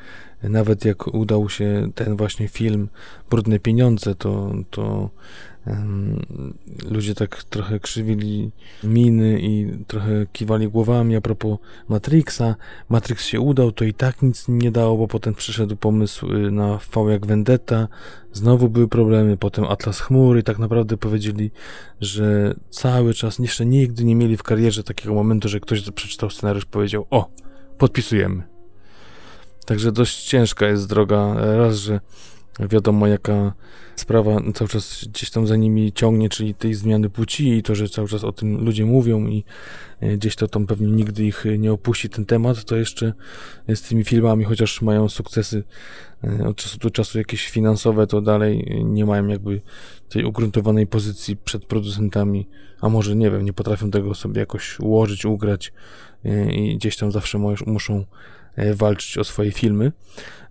nawet 0.44 0.86
jak 0.86 1.08
udał 1.08 1.50
się 1.50 1.90
ten 1.96 2.16
właśnie 2.16 2.48
film 2.48 2.90
Brudne 3.30 3.60
Pieniądze, 3.60 4.16
to, 4.16 4.52
to 4.70 5.10
ludzie 6.90 7.16
tak 7.16 7.44
trochę 7.44 7.80
krzywili 7.80 8.52
miny 8.84 9.40
i 9.42 9.72
trochę 9.88 10.26
kiwali 10.34 10.68
głowami 10.68 11.16
a 11.16 11.22
propos 11.22 11.58
Matrixa. 11.90 12.56
Matrix 12.90 13.26
się 13.26 13.40
udał, 13.40 13.72
to 13.72 13.86
i 13.86 13.94
tak 13.94 14.22
nic 14.22 14.46
nie 14.48 14.72
dało, 14.72 14.98
bo 14.98 15.08
potem 15.08 15.34
przyszedł 15.34 15.76
pomysł 15.76 16.34
y, 16.34 16.52
na 16.52 16.80
V 16.96 17.12
jak 17.12 17.26
Vendetta, 17.26 17.88
znowu 18.34 18.70
były 18.70 18.88
problemy, 18.88 19.38
potem 19.38 19.66
Atlas 19.66 20.00
Chmury 20.00 20.44
tak 20.44 20.60
naprawdę 20.60 20.98
powiedzieli, 20.98 21.52
że 22.02 22.56
cały 22.70 23.14
czas, 23.14 23.40
jeszcze 23.40 23.66
nigdy 23.66 24.04
nie 24.04 24.16
mieli 24.16 24.38
w 24.38 24.44
karierze 24.44 24.84
takiego 24.84 25.14
momentu, 25.14 25.50
że 25.50 25.60
ktoś 25.60 25.92
przeczytał 25.92 26.30
scenariusz 26.30 26.66
powiedział, 26.66 27.06
o, 27.10 27.30
podpisujemy. 27.78 28.44
Także 29.66 29.92
dość 29.92 30.24
ciężka 30.24 30.68
jest 30.68 30.90
droga, 30.90 31.34
raz, 31.34 31.76
że 31.78 32.00
wiadomo 32.60 33.08
jaka 33.08 33.54
sprawa 33.96 34.38
cały 34.54 34.70
czas 34.70 35.06
gdzieś 35.10 35.30
tam 35.30 35.48
za 35.48 35.56
nimi 35.56 35.94
ciągnie, 35.94 36.30
czyli 36.30 36.56
tej 36.56 36.74
zmiany 36.74 37.10
płci 37.10 37.50
i 37.50 37.64
to, 37.64 37.76
że 37.76 37.90
cały 37.90 38.08
czas 38.08 38.24
o 38.24 38.32
tym 38.32 38.66
ludzie 38.66 38.86
mówią 38.86 39.28
i 39.28 39.44
e, 40.00 40.18
gdzieś 40.18 40.36
to 40.36 40.48
tam 40.48 40.68
pewnie 40.68 40.92
nigdy 40.92 41.26
ich 41.26 41.46
nie 41.58 41.74
opuści 41.74 42.10
ten 42.10 42.26
temat, 42.26 42.66
to 42.66 42.76
jeszcze 42.76 43.14
z 43.76 43.82
tymi 43.82 44.04
filmami, 44.04 44.44
chociaż 44.44 44.82
mają 44.82 45.10
sukcesy 45.10 45.64
e, 46.24 46.48
od 46.48 46.58
czasu 46.58 46.78
do 46.78 46.92
czasu 46.92 47.18
jakieś 47.18 47.50
finansowe, 47.50 48.08
to 48.08 48.22
dalej 48.22 48.84
nie 48.86 49.06
mają 49.06 49.28
jakby 49.28 49.62
tej 50.10 50.24
ugruntowanej 50.24 50.88
pozycji 50.88 51.38
przed 51.38 51.66
producentami, 51.66 52.48
a 52.82 52.90
może 52.90 53.16
nie 53.16 53.32
wiem, 53.32 53.46
nie 53.46 53.54
potrafią 53.54 53.92
tego 53.92 54.16
sobie 54.16 54.40
jakoś 54.40 54.80
ułożyć, 54.80 55.26
ugrać 55.26 55.74
e, 56.26 56.52
i 56.52 56.78
gdzieś 56.78 56.98
tam 56.98 57.12
zawsze 57.12 57.38
muszą 57.66 58.06
E, 58.47 58.47
walczyć 58.74 59.18
o 59.18 59.24
swoje 59.24 59.52
filmy. 59.52 59.92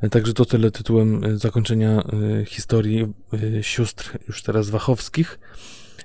E, 0.01 0.09
także 0.09 0.33
to 0.33 0.45
tyle 0.45 0.71
tytułem 0.71 1.25
e, 1.25 1.39
zakończenia 1.39 2.03
historii 2.47 3.13
sióstr 3.63 4.19
już 4.29 4.43
teraz 4.43 4.71
Wachowskich, 4.71 5.39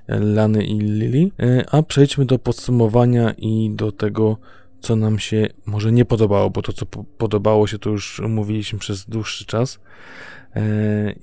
Lany 0.07 0.65
i 0.65 0.79
Lili. 0.79 1.31
A 1.71 1.83
przejdźmy 1.83 2.25
do 2.25 2.39
podsumowania 2.39 3.33
i 3.37 3.71
do 3.73 3.91
tego, 3.91 4.37
co 4.79 4.95
nam 4.95 5.19
się 5.19 5.47
może 5.65 5.91
nie 5.91 6.05
podobało, 6.05 6.49
bo 6.49 6.61
to, 6.61 6.73
co 6.73 6.85
podobało 7.17 7.67
się, 7.67 7.79
to 7.79 7.89
już 7.89 8.21
mówiliśmy 8.27 8.79
przez 8.79 9.05
dłuższy 9.05 9.45
czas. 9.45 9.79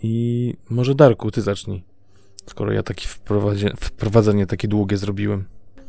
I 0.02 0.54
może 0.70 0.94
Darku, 0.94 1.30
ty 1.30 1.42
zacznij, 1.42 1.84
skoro 2.46 2.72
ja 2.72 2.82
takie 2.82 3.06
wprowadzenie 3.76 4.46
takie 4.46 4.68
długie 4.68 4.96
zrobiłem. 4.96 5.44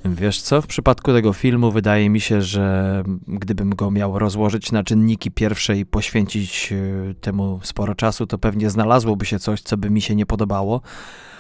Wiesz 0.06 0.42
co, 0.42 0.62
w 0.62 0.68
przypadku 0.68 1.14
tego 1.14 1.34
filmu 1.34 1.72
wydaje 1.72 2.10
mi 2.10 2.22
się, 2.22 2.42
że 2.42 3.04
gdybym 3.28 3.76
go 3.76 3.92
miał 3.92 4.20
rozłożyć 4.20 4.72
na 4.72 4.84
czynniki 4.84 5.32
pierwsze 5.32 5.78
i 5.78 5.86
poświęcić 5.86 6.74
e, 6.74 7.14
temu 7.14 7.60
sporo 7.64 7.96
czasu, 7.96 8.28
to 8.28 8.38
pewnie 8.38 8.70
znalazłoby 8.70 9.26
się 9.26 9.40
coś, 9.40 9.62
co 9.62 9.78
by 9.78 9.90
mi 9.90 10.02
się 10.02 10.16
nie 10.16 10.26
podobało, 10.26 10.82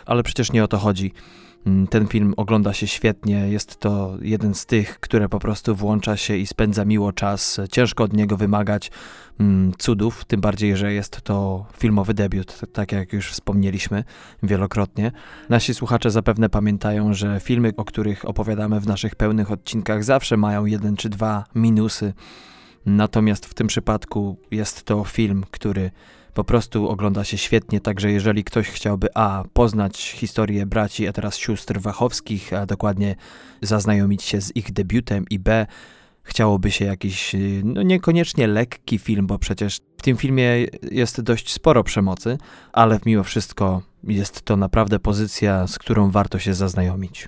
ale 0.05 0.23
przecież 0.23 0.51
nie 0.51 0.63
o 0.63 0.67
to 0.67 0.77
chodzi. 0.77 1.13
Mm, 1.65 1.87
ten 1.87 2.07
film 2.07 2.33
ogląda 2.37 2.73
się 2.73 2.87
świetnie. 2.87 3.49
Jest 3.49 3.77
to 3.77 4.17
jeden 4.21 4.53
z 4.53 4.65
tych, 4.65 4.99
które 4.99 5.29
po 5.29 5.39
prostu 5.39 5.75
włącza 5.75 6.17
się 6.17 6.35
i 6.37 6.47
spędza 6.47 6.85
miło 6.85 7.13
czas. 7.13 7.61
Ciężko 7.71 8.03
od 8.03 8.13
niego 8.13 8.37
wymagać 8.37 8.91
mm, 9.39 9.73
cudów, 9.77 10.25
tym 10.25 10.41
bardziej, 10.41 10.77
że 10.77 10.93
jest 10.93 11.21
to 11.21 11.65
filmowy 11.77 12.13
debiut, 12.13 12.61
tak 12.73 12.91
jak 12.91 13.13
już 13.13 13.31
wspomnieliśmy 13.31 14.03
wielokrotnie. 14.43 15.11
Nasi 15.49 15.73
słuchacze 15.73 16.11
zapewne 16.11 16.49
pamiętają, 16.49 17.13
że 17.13 17.39
filmy, 17.39 17.73
o 17.77 17.85
których 17.85 18.25
opowiadamy 18.25 18.79
w 18.79 18.87
naszych 18.87 19.15
pełnych 19.15 19.51
odcinkach, 19.51 20.03
zawsze 20.03 20.37
mają 20.37 20.65
jeden 20.65 20.95
czy 20.95 21.09
dwa 21.09 21.43
minusy. 21.55 22.13
Natomiast 22.85 23.45
w 23.45 23.53
tym 23.53 23.67
przypadku 23.67 24.37
jest 24.51 24.83
to 24.83 25.03
film, 25.03 25.43
który 25.51 25.91
po 26.39 26.43
prostu 26.43 26.89
ogląda 26.89 27.23
się 27.23 27.37
świetnie, 27.37 27.79
także 27.79 28.11
jeżeli 28.11 28.43
ktoś 28.43 28.67
chciałby 28.69 29.07
a. 29.15 29.43
poznać 29.53 30.11
historię 30.11 30.65
braci, 30.65 31.07
a 31.07 31.13
teraz 31.13 31.37
sióstr 31.37 31.79
Wachowskich, 31.79 32.53
a 32.53 32.65
dokładnie 32.65 33.15
zaznajomić 33.61 34.23
się 34.23 34.41
z 34.41 34.55
ich 34.55 34.73
debiutem 34.73 35.25
i 35.29 35.39
b. 35.39 35.67
chciałoby 36.23 36.71
się 36.71 36.85
jakiś, 36.85 37.35
no 37.63 37.81
niekoniecznie 37.83 38.47
lekki 38.47 38.99
film, 38.99 39.27
bo 39.27 39.39
przecież 39.39 39.79
w 39.97 40.01
tym 40.01 40.17
filmie 40.17 40.65
jest 40.91 41.21
dość 41.21 41.53
sporo 41.53 41.83
przemocy, 41.83 42.37
ale 42.73 42.99
mimo 43.05 43.23
wszystko 43.23 43.81
jest 44.03 44.41
to 44.41 44.57
naprawdę 44.57 44.99
pozycja, 44.99 45.67
z 45.67 45.79
którą 45.79 46.11
warto 46.11 46.39
się 46.39 46.53
zaznajomić 46.53 47.27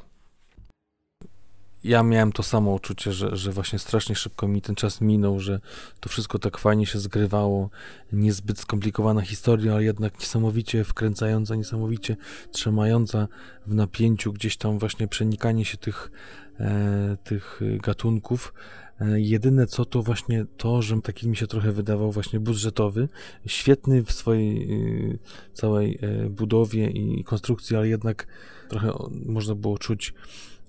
ja 1.83 2.03
miałem 2.03 2.31
to 2.31 2.43
samo 2.43 2.71
uczucie, 2.71 3.13
że, 3.13 3.35
że 3.35 3.51
właśnie 3.51 3.79
strasznie 3.79 4.15
szybko 4.15 4.47
mi 4.47 4.61
ten 4.61 4.75
czas 4.75 5.01
minął, 5.01 5.39
że 5.39 5.59
to 5.99 6.09
wszystko 6.09 6.39
tak 6.39 6.57
fajnie 6.57 6.85
się 6.85 6.99
zgrywało, 6.99 7.69
niezbyt 8.11 8.59
skomplikowana 8.59 9.21
historia, 9.21 9.73
ale 9.73 9.83
jednak 9.83 10.19
niesamowicie 10.19 10.83
wkręcająca, 10.83 11.55
niesamowicie 11.55 12.15
trzymająca 12.51 13.27
w 13.67 13.75
napięciu, 13.75 14.33
gdzieś 14.33 14.57
tam 14.57 14.79
właśnie 14.79 15.07
przenikanie 15.07 15.65
się 15.65 15.77
tych, 15.77 16.11
e, 16.59 17.17
tych 17.23 17.61
gatunków. 17.83 18.53
E, 19.01 19.21
jedyne 19.21 19.67
co 19.67 19.85
to 19.85 20.01
właśnie 20.01 20.45
to, 20.57 20.81
że 20.81 21.01
taki 21.01 21.29
mi 21.29 21.37
się 21.37 21.47
trochę 21.47 21.71
wydawał 21.71 22.11
właśnie 22.11 22.39
budżetowy, 22.39 23.09
świetny 23.45 24.03
w 24.03 24.11
swojej 24.11 24.73
e, 24.73 25.17
całej 25.53 25.99
e, 26.01 26.29
budowie 26.29 26.89
i 26.89 27.23
konstrukcji, 27.23 27.75
ale 27.75 27.87
jednak 27.87 28.27
trochę 28.69 28.93
można 29.25 29.55
było 29.55 29.77
czuć 29.77 30.13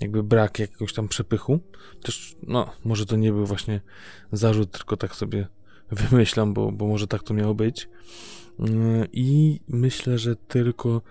jakby 0.01 0.23
brak 0.23 0.59
jakiegoś 0.59 0.93
tam 0.93 1.09
przepychu. 1.09 1.61
Też, 2.03 2.37
no, 2.43 2.73
może 2.85 3.07
to 3.07 3.17
nie 3.17 3.33
był 3.33 3.47
właśnie 3.47 3.81
zarzut, 4.33 4.71
tylko 4.71 4.97
tak 4.97 5.15
sobie 5.15 5.47
wymyślam, 5.91 6.55
bo, 6.55 6.73
bo 6.73 6.87
może 6.87 7.07
tak 7.07 7.23
to 7.23 7.35
miało 7.35 7.55
być. 7.55 7.89
Mm, 8.59 9.07
I 9.13 9.61
myślę, 9.69 10.19
że 10.19 10.37
tylko 10.37 11.03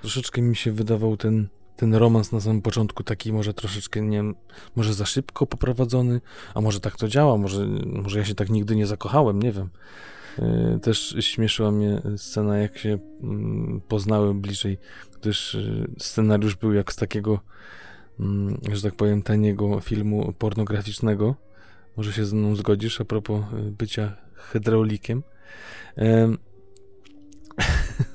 troszeczkę 0.00 0.42
mi 0.42 0.56
się 0.56 0.72
wydawał 0.72 1.16
ten, 1.16 1.48
ten 1.76 1.94
romans 1.94 2.32
na 2.32 2.40
samym 2.40 2.62
początku 2.62 3.04
taki 3.04 3.32
może 3.32 3.54
troszeczkę, 3.54 4.00
nie 4.00 4.24
może 4.76 4.94
za 4.94 5.06
szybko 5.06 5.46
poprowadzony, 5.46 6.20
a 6.54 6.60
może 6.60 6.80
tak 6.80 6.96
to 6.96 7.08
działa, 7.08 7.36
może, 7.36 7.66
może 7.86 8.18
ja 8.18 8.24
się 8.24 8.34
tak 8.34 8.50
nigdy 8.50 8.76
nie 8.76 8.86
zakochałem, 8.86 9.42
nie 9.42 9.52
wiem. 9.52 9.68
E, 10.38 10.78
też 10.82 11.16
śmieszyła 11.20 11.70
mnie 11.70 12.02
scena, 12.16 12.58
jak 12.58 12.78
się 12.78 12.98
mm, 13.22 13.80
poznałem 13.88 14.40
bliżej, 14.40 14.78
gdyż 15.20 15.54
e, 15.54 15.86
scenariusz 15.98 16.56
był 16.56 16.72
jak 16.72 16.92
z 16.92 16.96
takiego 16.96 17.40
że 18.72 18.82
tak 18.82 18.94
powiem, 18.94 19.22
taniego 19.22 19.80
filmu 19.80 20.32
pornograficznego. 20.38 21.34
Może 21.96 22.12
się 22.12 22.24
ze 22.24 22.36
mną 22.36 22.56
zgodzisz 22.56 23.00
a 23.00 23.04
propos 23.04 23.44
y, 23.52 23.70
bycia 23.70 24.16
hydraulikiem. 24.34 25.22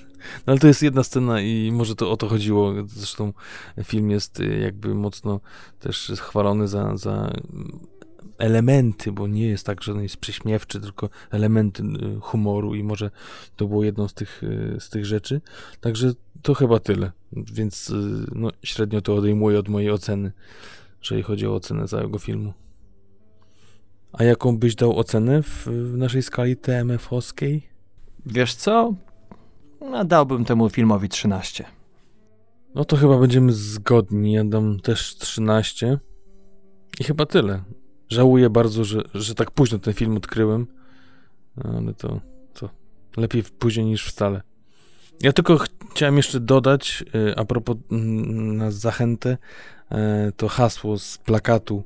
No 0.48 0.52
ale 0.52 0.60
to 0.60 0.68
jest 0.68 0.84
jedna 0.84 1.04
scena 1.04 1.42
i 1.42 1.72
może 1.72 1.96
to 1.96 2.12
o 2.12 2.18
to 2.18 2.28
chodziło. 2.28 2.74
Zresztą 2.88 3.34
film 3.84 4.12
jest 4.12 4.40
y, 4.40 4.60
jakby 4.60 4.96
mocno 4.96 5.40
też 5.80 6.12
chwalony 6.16 6.68
za, 6.68 6.98
za 6.98 7.34
elementy, 8.38 9.12
bo 9.12 9.28
nie 9.28 9.48
jest 9.48 9.66
tak, 9.66 9.84
że 9.84 9.92
on 9.92 10.04
jest 10.04 10.18
prześmiewczy, 10.18 10.82
tylko 10.82 11.10
elementy 11.32 11.84
y, 11.84 12.20
humoru 12.22 12.76
i 12.76 12.84
może 12.84 13.12
to 13.56 13.68
było 13.68 13.84
jedną 13.84 14.08
z 14.08 14.14
tych, 14.14 14.42
z 14.80 14.90
tych 14.90 15.06
rzeczy. 15.06 15.42
Także 15.82 16.12
to 16.42 16.54
chyba 16.54 16.80
tyle, 16.80 17.12
więc 17.34 17.90
y, 17.90 18.26
no, 18.36 18.50
średnio 18.64 19.02
to 19.02 19.16
odejmuję 19.16 19.60
od 19.60 19.70
mojej 19.70 19.92
oceny, 19.92 20.32
jeżeli 21.00 21.24
chodzi 21.24 21.48
o 21.48 21.56
ocenę 21.56 21.88
całego 21.88 22.20
filmu. 22.20 22.54
A 24.14 24.24
jaką 24.24 24.58
byś 24.58 24.76
dał 24.76 25.00
ocenę 25.00 25.44
w, 25.44 25.68
w 25.68 25.98
naszej 25.98 26.22
skali 26.22 26.58
TMF-owskiej? 26.58 27.62
Wiesz 28.26 28.56
co? 28.56 28.94
No, 29.82 30.06
dałbym 30.06 30.46
temu 30.46 30.70
filmowi 30.70 31.10
13. 31.10 31.66
No 32.76 32.86
to 32.86 32.96
chyba 32.96 33.18
będziemy 33.18 33.54
zgodni. 33.54 34.34
Ja 34.34 34.44
dam 34.44 34.80
też 34.80 35.16
13. 35.16 36.00
I 37.00 37.04
chyba 37.04 37.26
tyle. 37.26 37.64
Żałuję 38.10 38.50
bardzo, 38.50 38.84
że, 38.84 39.02
że 39.14 39.36
tak 39.36 39.52
późno 39.52 39.80
ten 39.80 39.94
film 39.94 40.18
odkryłem. 40.18 40.68
Ale 41.64 41.94
to, 41.94 42.22
to 42.54 42.70
lepiej 43.18 43.44
później 43.60 43.86
niż 43.86 44.06
wcale. 44.06 44.42
Ja 45.22 45.34
tylko 45.34 45.60
chciałem 45.92 46.18
jeszcze 46.18 46.40
dodać, 46.40 47.04
y, 47.16 47.36
a 47.36 47.46
propos 47.46 47.78
mm, 47.92 48.58
na 48.58 48.72
zachętę, 48.72 49.38
y, 49.92 49.96
to 50.38 50.48
hasło 50.48 51.00
z 51.00 51.18
plakatu 51.18 51.84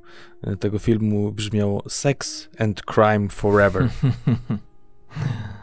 y, 0.48 0.58
tego 0.58 0.80
filmu 0.80 1.32
brzmiało 1.32 1.84
Sex 1.90 2.50
and 2.60 2.82
Crime 2.82 3.30
Forever. 3.30 3.90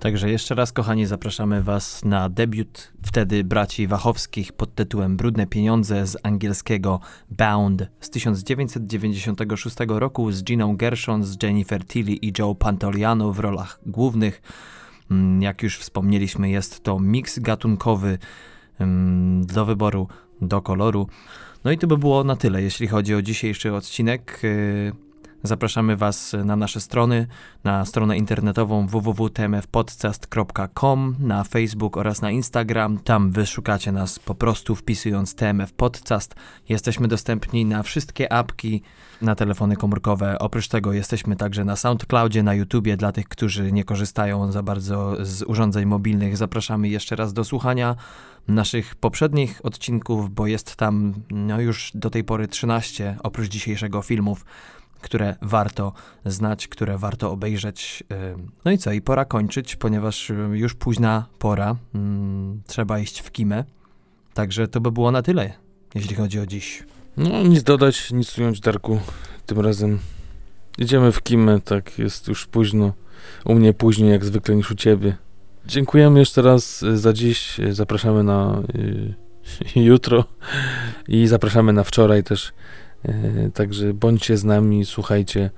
Także 0.00 0.30
jeszcze 0.30 0.54
raz, 0.54 0.72
kochani, 0.72 1.06
zapraszamy 1.06 1.62
Was 1.62 2.04
na 2.04 2.28
debiut 2.28 2.92
wtedy 3.02 3.44
braci 3.44 3.86
Wachowskich 3.86 4.52
pod 4.52 4.74
tytułem 4.74 5.16
Brudne 5.16 5.46
pieniądze 5.46 6.06
z 6.06 6.16
angielskiego 6.22 7.00
Bound 7.30 7.86
z 8.00 8.10
1996 8.10 9.76
roku 9.88 10.32
z 10.32 10.44
Giną 10.44 10.76
Gershon, 10.76 11.24
z 11.24 11.42
Jennifer 11.42 11.84
Tilly 11.84 12.12
i 12.12 12.32
Joe 12.38 12.54
Pantoliano 12.54 13.32
w 13.32 13.38
rolach 13.38 13.80
głównych. 13.86 14.42
Mm, 15.10 15.42
jak 15.42 15.62
już 15.62 15.78
wspomnieliśmy, 15.78 16.50
jest 16.50 16.82
to 16.82 17.00
miks 17.00 17.38
gatunkowy 17.38 18.18
mm, 18.78 19.46
do 19.46 19.64
wyboru, 19.64 20.08
do 20.40 20.62
koloru. 20.62 21.08
No 21.64 21.70
i 21.70 21.78
to 21.78 21.86
by 21.86 21.98
było 21.98 22.24
na 22.24 22.36
tyle, 22.36 22.62
jeśli 22.62 22.86
chodzi 22.86 23.14
o 23.14 23.22
dzisiejszy 23.22 23.74
odcinek. 23.74 24.42
Zapraszamy 25.48 25.96
Was 25.96 26.36
na 26.44 26.56
nasze 26.56 26.80
strony, 26.80 27.26
na 27.64 27.84
stronę 27.84 28.16
internetową 28.16 28.86
www.tmfpodcast.com, 28.86 31.16
na 31.18 31.44
Facebook 31.44 31.96
oraz 31.96 32.22
na 32.22 32.30
Instagram. 32.30 32.98
Tam 32.98 33.30
wyszukacie 33.30 33.92
nas 33.92 34.18
po 34.18 34.34
prostu 34.34 34.74
wpisując 34.74 35.34
TMF 35.34 35.72
Podcast. 35.72 36.34
Jesteśmy 36.68 37.08
dostępni 37.08 37.64
na 37.64 37.82
wszystkie 37.82 38.32
apki 38.32 38.82
na 39.22 39.34
telefony 39.34 39.76
komórkowe. 39.76 40.38
Oprócz 40.38 40.68
tego 40.68 40.92
jesteśmy 40.92 41.36
także 41.36 41.64
na 41.64 41.76
SoundCloudzie, 41.76 42.42
na 42.42 42.54
YouTubie. 42.54 42.96
Dla 42.96 43.12
tych, 43.12 43.28
którzy 43.28 43.72
nie 43.72 43.84
korzystają 43.84 44.52
za 44.52 44.62
bardzo 44.62 45.16
z 45.20 45.42
urządzeń 45.42 45.86
mobilnych, 45.86 46.36
zapraszamy 46.36 46.88
jeszcze 46.88 47.16
raz 47.16 47.32
do 47.32 47.44
słuchania 47.44 47.96
naszych 48.48 48.94
poprzednich 48.94 49.60
odcinków, 49.62 50.34
bo 50.34 50.46
jest 50.46 50.76
tam 50.76 51.14
no 51.30 51.60
już 51.60 51.90
do 51.94 52.10
tej 52.10 52.24
pory 52.24 52.48
13 52.48 53.16
oprócz 53.22 53.48
dzisiejszego 53.48 54.02
filmów, 54.02 54.44
które 55.00 55.36
warto 55.42 55.92
znać, 56.24 56.68
które 56.68 56.98
warto 56.98 57.30
obejrzeć. 57.30 58.04
No 58.64 58.70
i 58.70 58.78
co, 58.78 58.92
i 58.92 59.00
pora 59.00 59.24
kończyć, 59.24 59.76
ponieważ 59.76 60.32
już 60.52 60.74
późna 60.74 61.26
pora, 61.38 61.76
mm, 61.94 62.62
trzeba 62.66 62.98
iść 62.98 63.20
w 63.20 63.30
kimę. 63.30 63.64
Także 64.34 64.68
to 64.68 64.80
by 64.80 64.92
było 64.92 65.10
na 65.10 65.22
tyle, 65.22 65.52
jeśli 65.94 66.16
chodzi 66.16 66.40
o 66.40 66.46
dziś. 66.46 66.82
No, 67.16 67.42
nic 67.42 67.62
dodać, 67.62 68.12
nic 68.12 68.38
ująć, 68.38 68.60
Darku. 68.60 69.00
Tym 69.46 69.60
razem 69.60 69.98
idziemy 70.78 71.12
w 71.12 71.22
kimę, 71.22 71.60
tak 71.60 71.98
jest 71.98 72.28
już 72.28 72.46
późno. 72.46 72.92
U 73.44 73.54
mnie 73.54 73.72
później 73.72 74.10
jak 74.10 74.24
zwykle 74.24 74.56
niż 74.56 74.70
u 74.70 74.74
ciebie. 74.74 75.16
Dziękujemy 75.66 76.18
jeszcze 76.18 76.42
raz 76.42 76.82
e, 76.82 76.98
za 76.98 77.12
dziś. 77.12 77.60
E, 77.60 77.72
zapraszamy 77.72 78.22
na 78.22 78.62
y, 78.74 79.14
jutro 79.90 80.24
i 81.08 81.26
zapraszamy 81.26 81.72
na 81.72 81.84
wczoraj 81.84 82.24
też. 82.24 82.52
Y, 83.04 83.50
także 83.54 83.94
bądźcie 83.94 84.36
z 84.36 84.44
nami, 84.44 84.84
słuchajcie, 84.84 85.50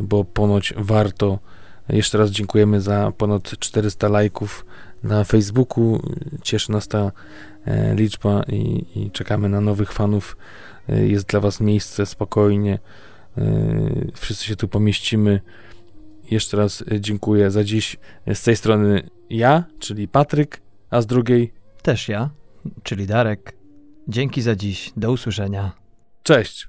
bo 0.00 0.24
ponoć 0.24 0.74
warto. 0.76 1.38
Jeszcze 1.88 2.18
raz 2.18 2.30
dziękujemy 2.30 2.80
za 2.80 3.12
ponad 3.18 3.58
400 3.58 4.08
lajków 4.08 4.66
na 5.02 5.24
Facebooku. 5.24 6.02
Cieszy 6.42 6.72
nas 6.72 6.88
ta 6.88 7.12
y, 7.66 7.94
liczba 7.94 8.42
i, 8.48 8.84
i, 8.96 9.10
czekamy 9.10 9.48
na 9.48 9.60
nowych 9.60 9.92
fanów. 9.92 10.36
Jest 10.88 11.26
dla 11.26 11.40
Was 11.40 11.60
miejsce 11.60 12.06
spokojnie. 12.06 12.78
Wszyscy 14.14 14.44
się 14.44 14.56
tu 14.56 14.68
pomieścimy. 14.68 15.40
Jeszcze 16.30 16.56
raz 16.56 16.84
dziękuję 17.00 17.50
za 17.50 17.64
dziś. 17.64 17.96
Z 18.34 18.42
tej 18.42 18.56
strony 18.56 19.02
ja, 19.30 19.64
czyli 19.78 20.08
Patryk, 20.08 20.60
a 20.90 21.02
z 21.02 21.06
drugiej 21.06 21.52
też 21.82 22.08
ja, 22.08 22.30
czyli 22.82 23.06
Darek. 23.06 23.56
Dzięki 24.08 24.42
za 24.42 24.56
dziś. 24.56 24.92
Do 24.96 25.12
usłyszenia. 25.12 25.72
Cześć. 26.22 26.68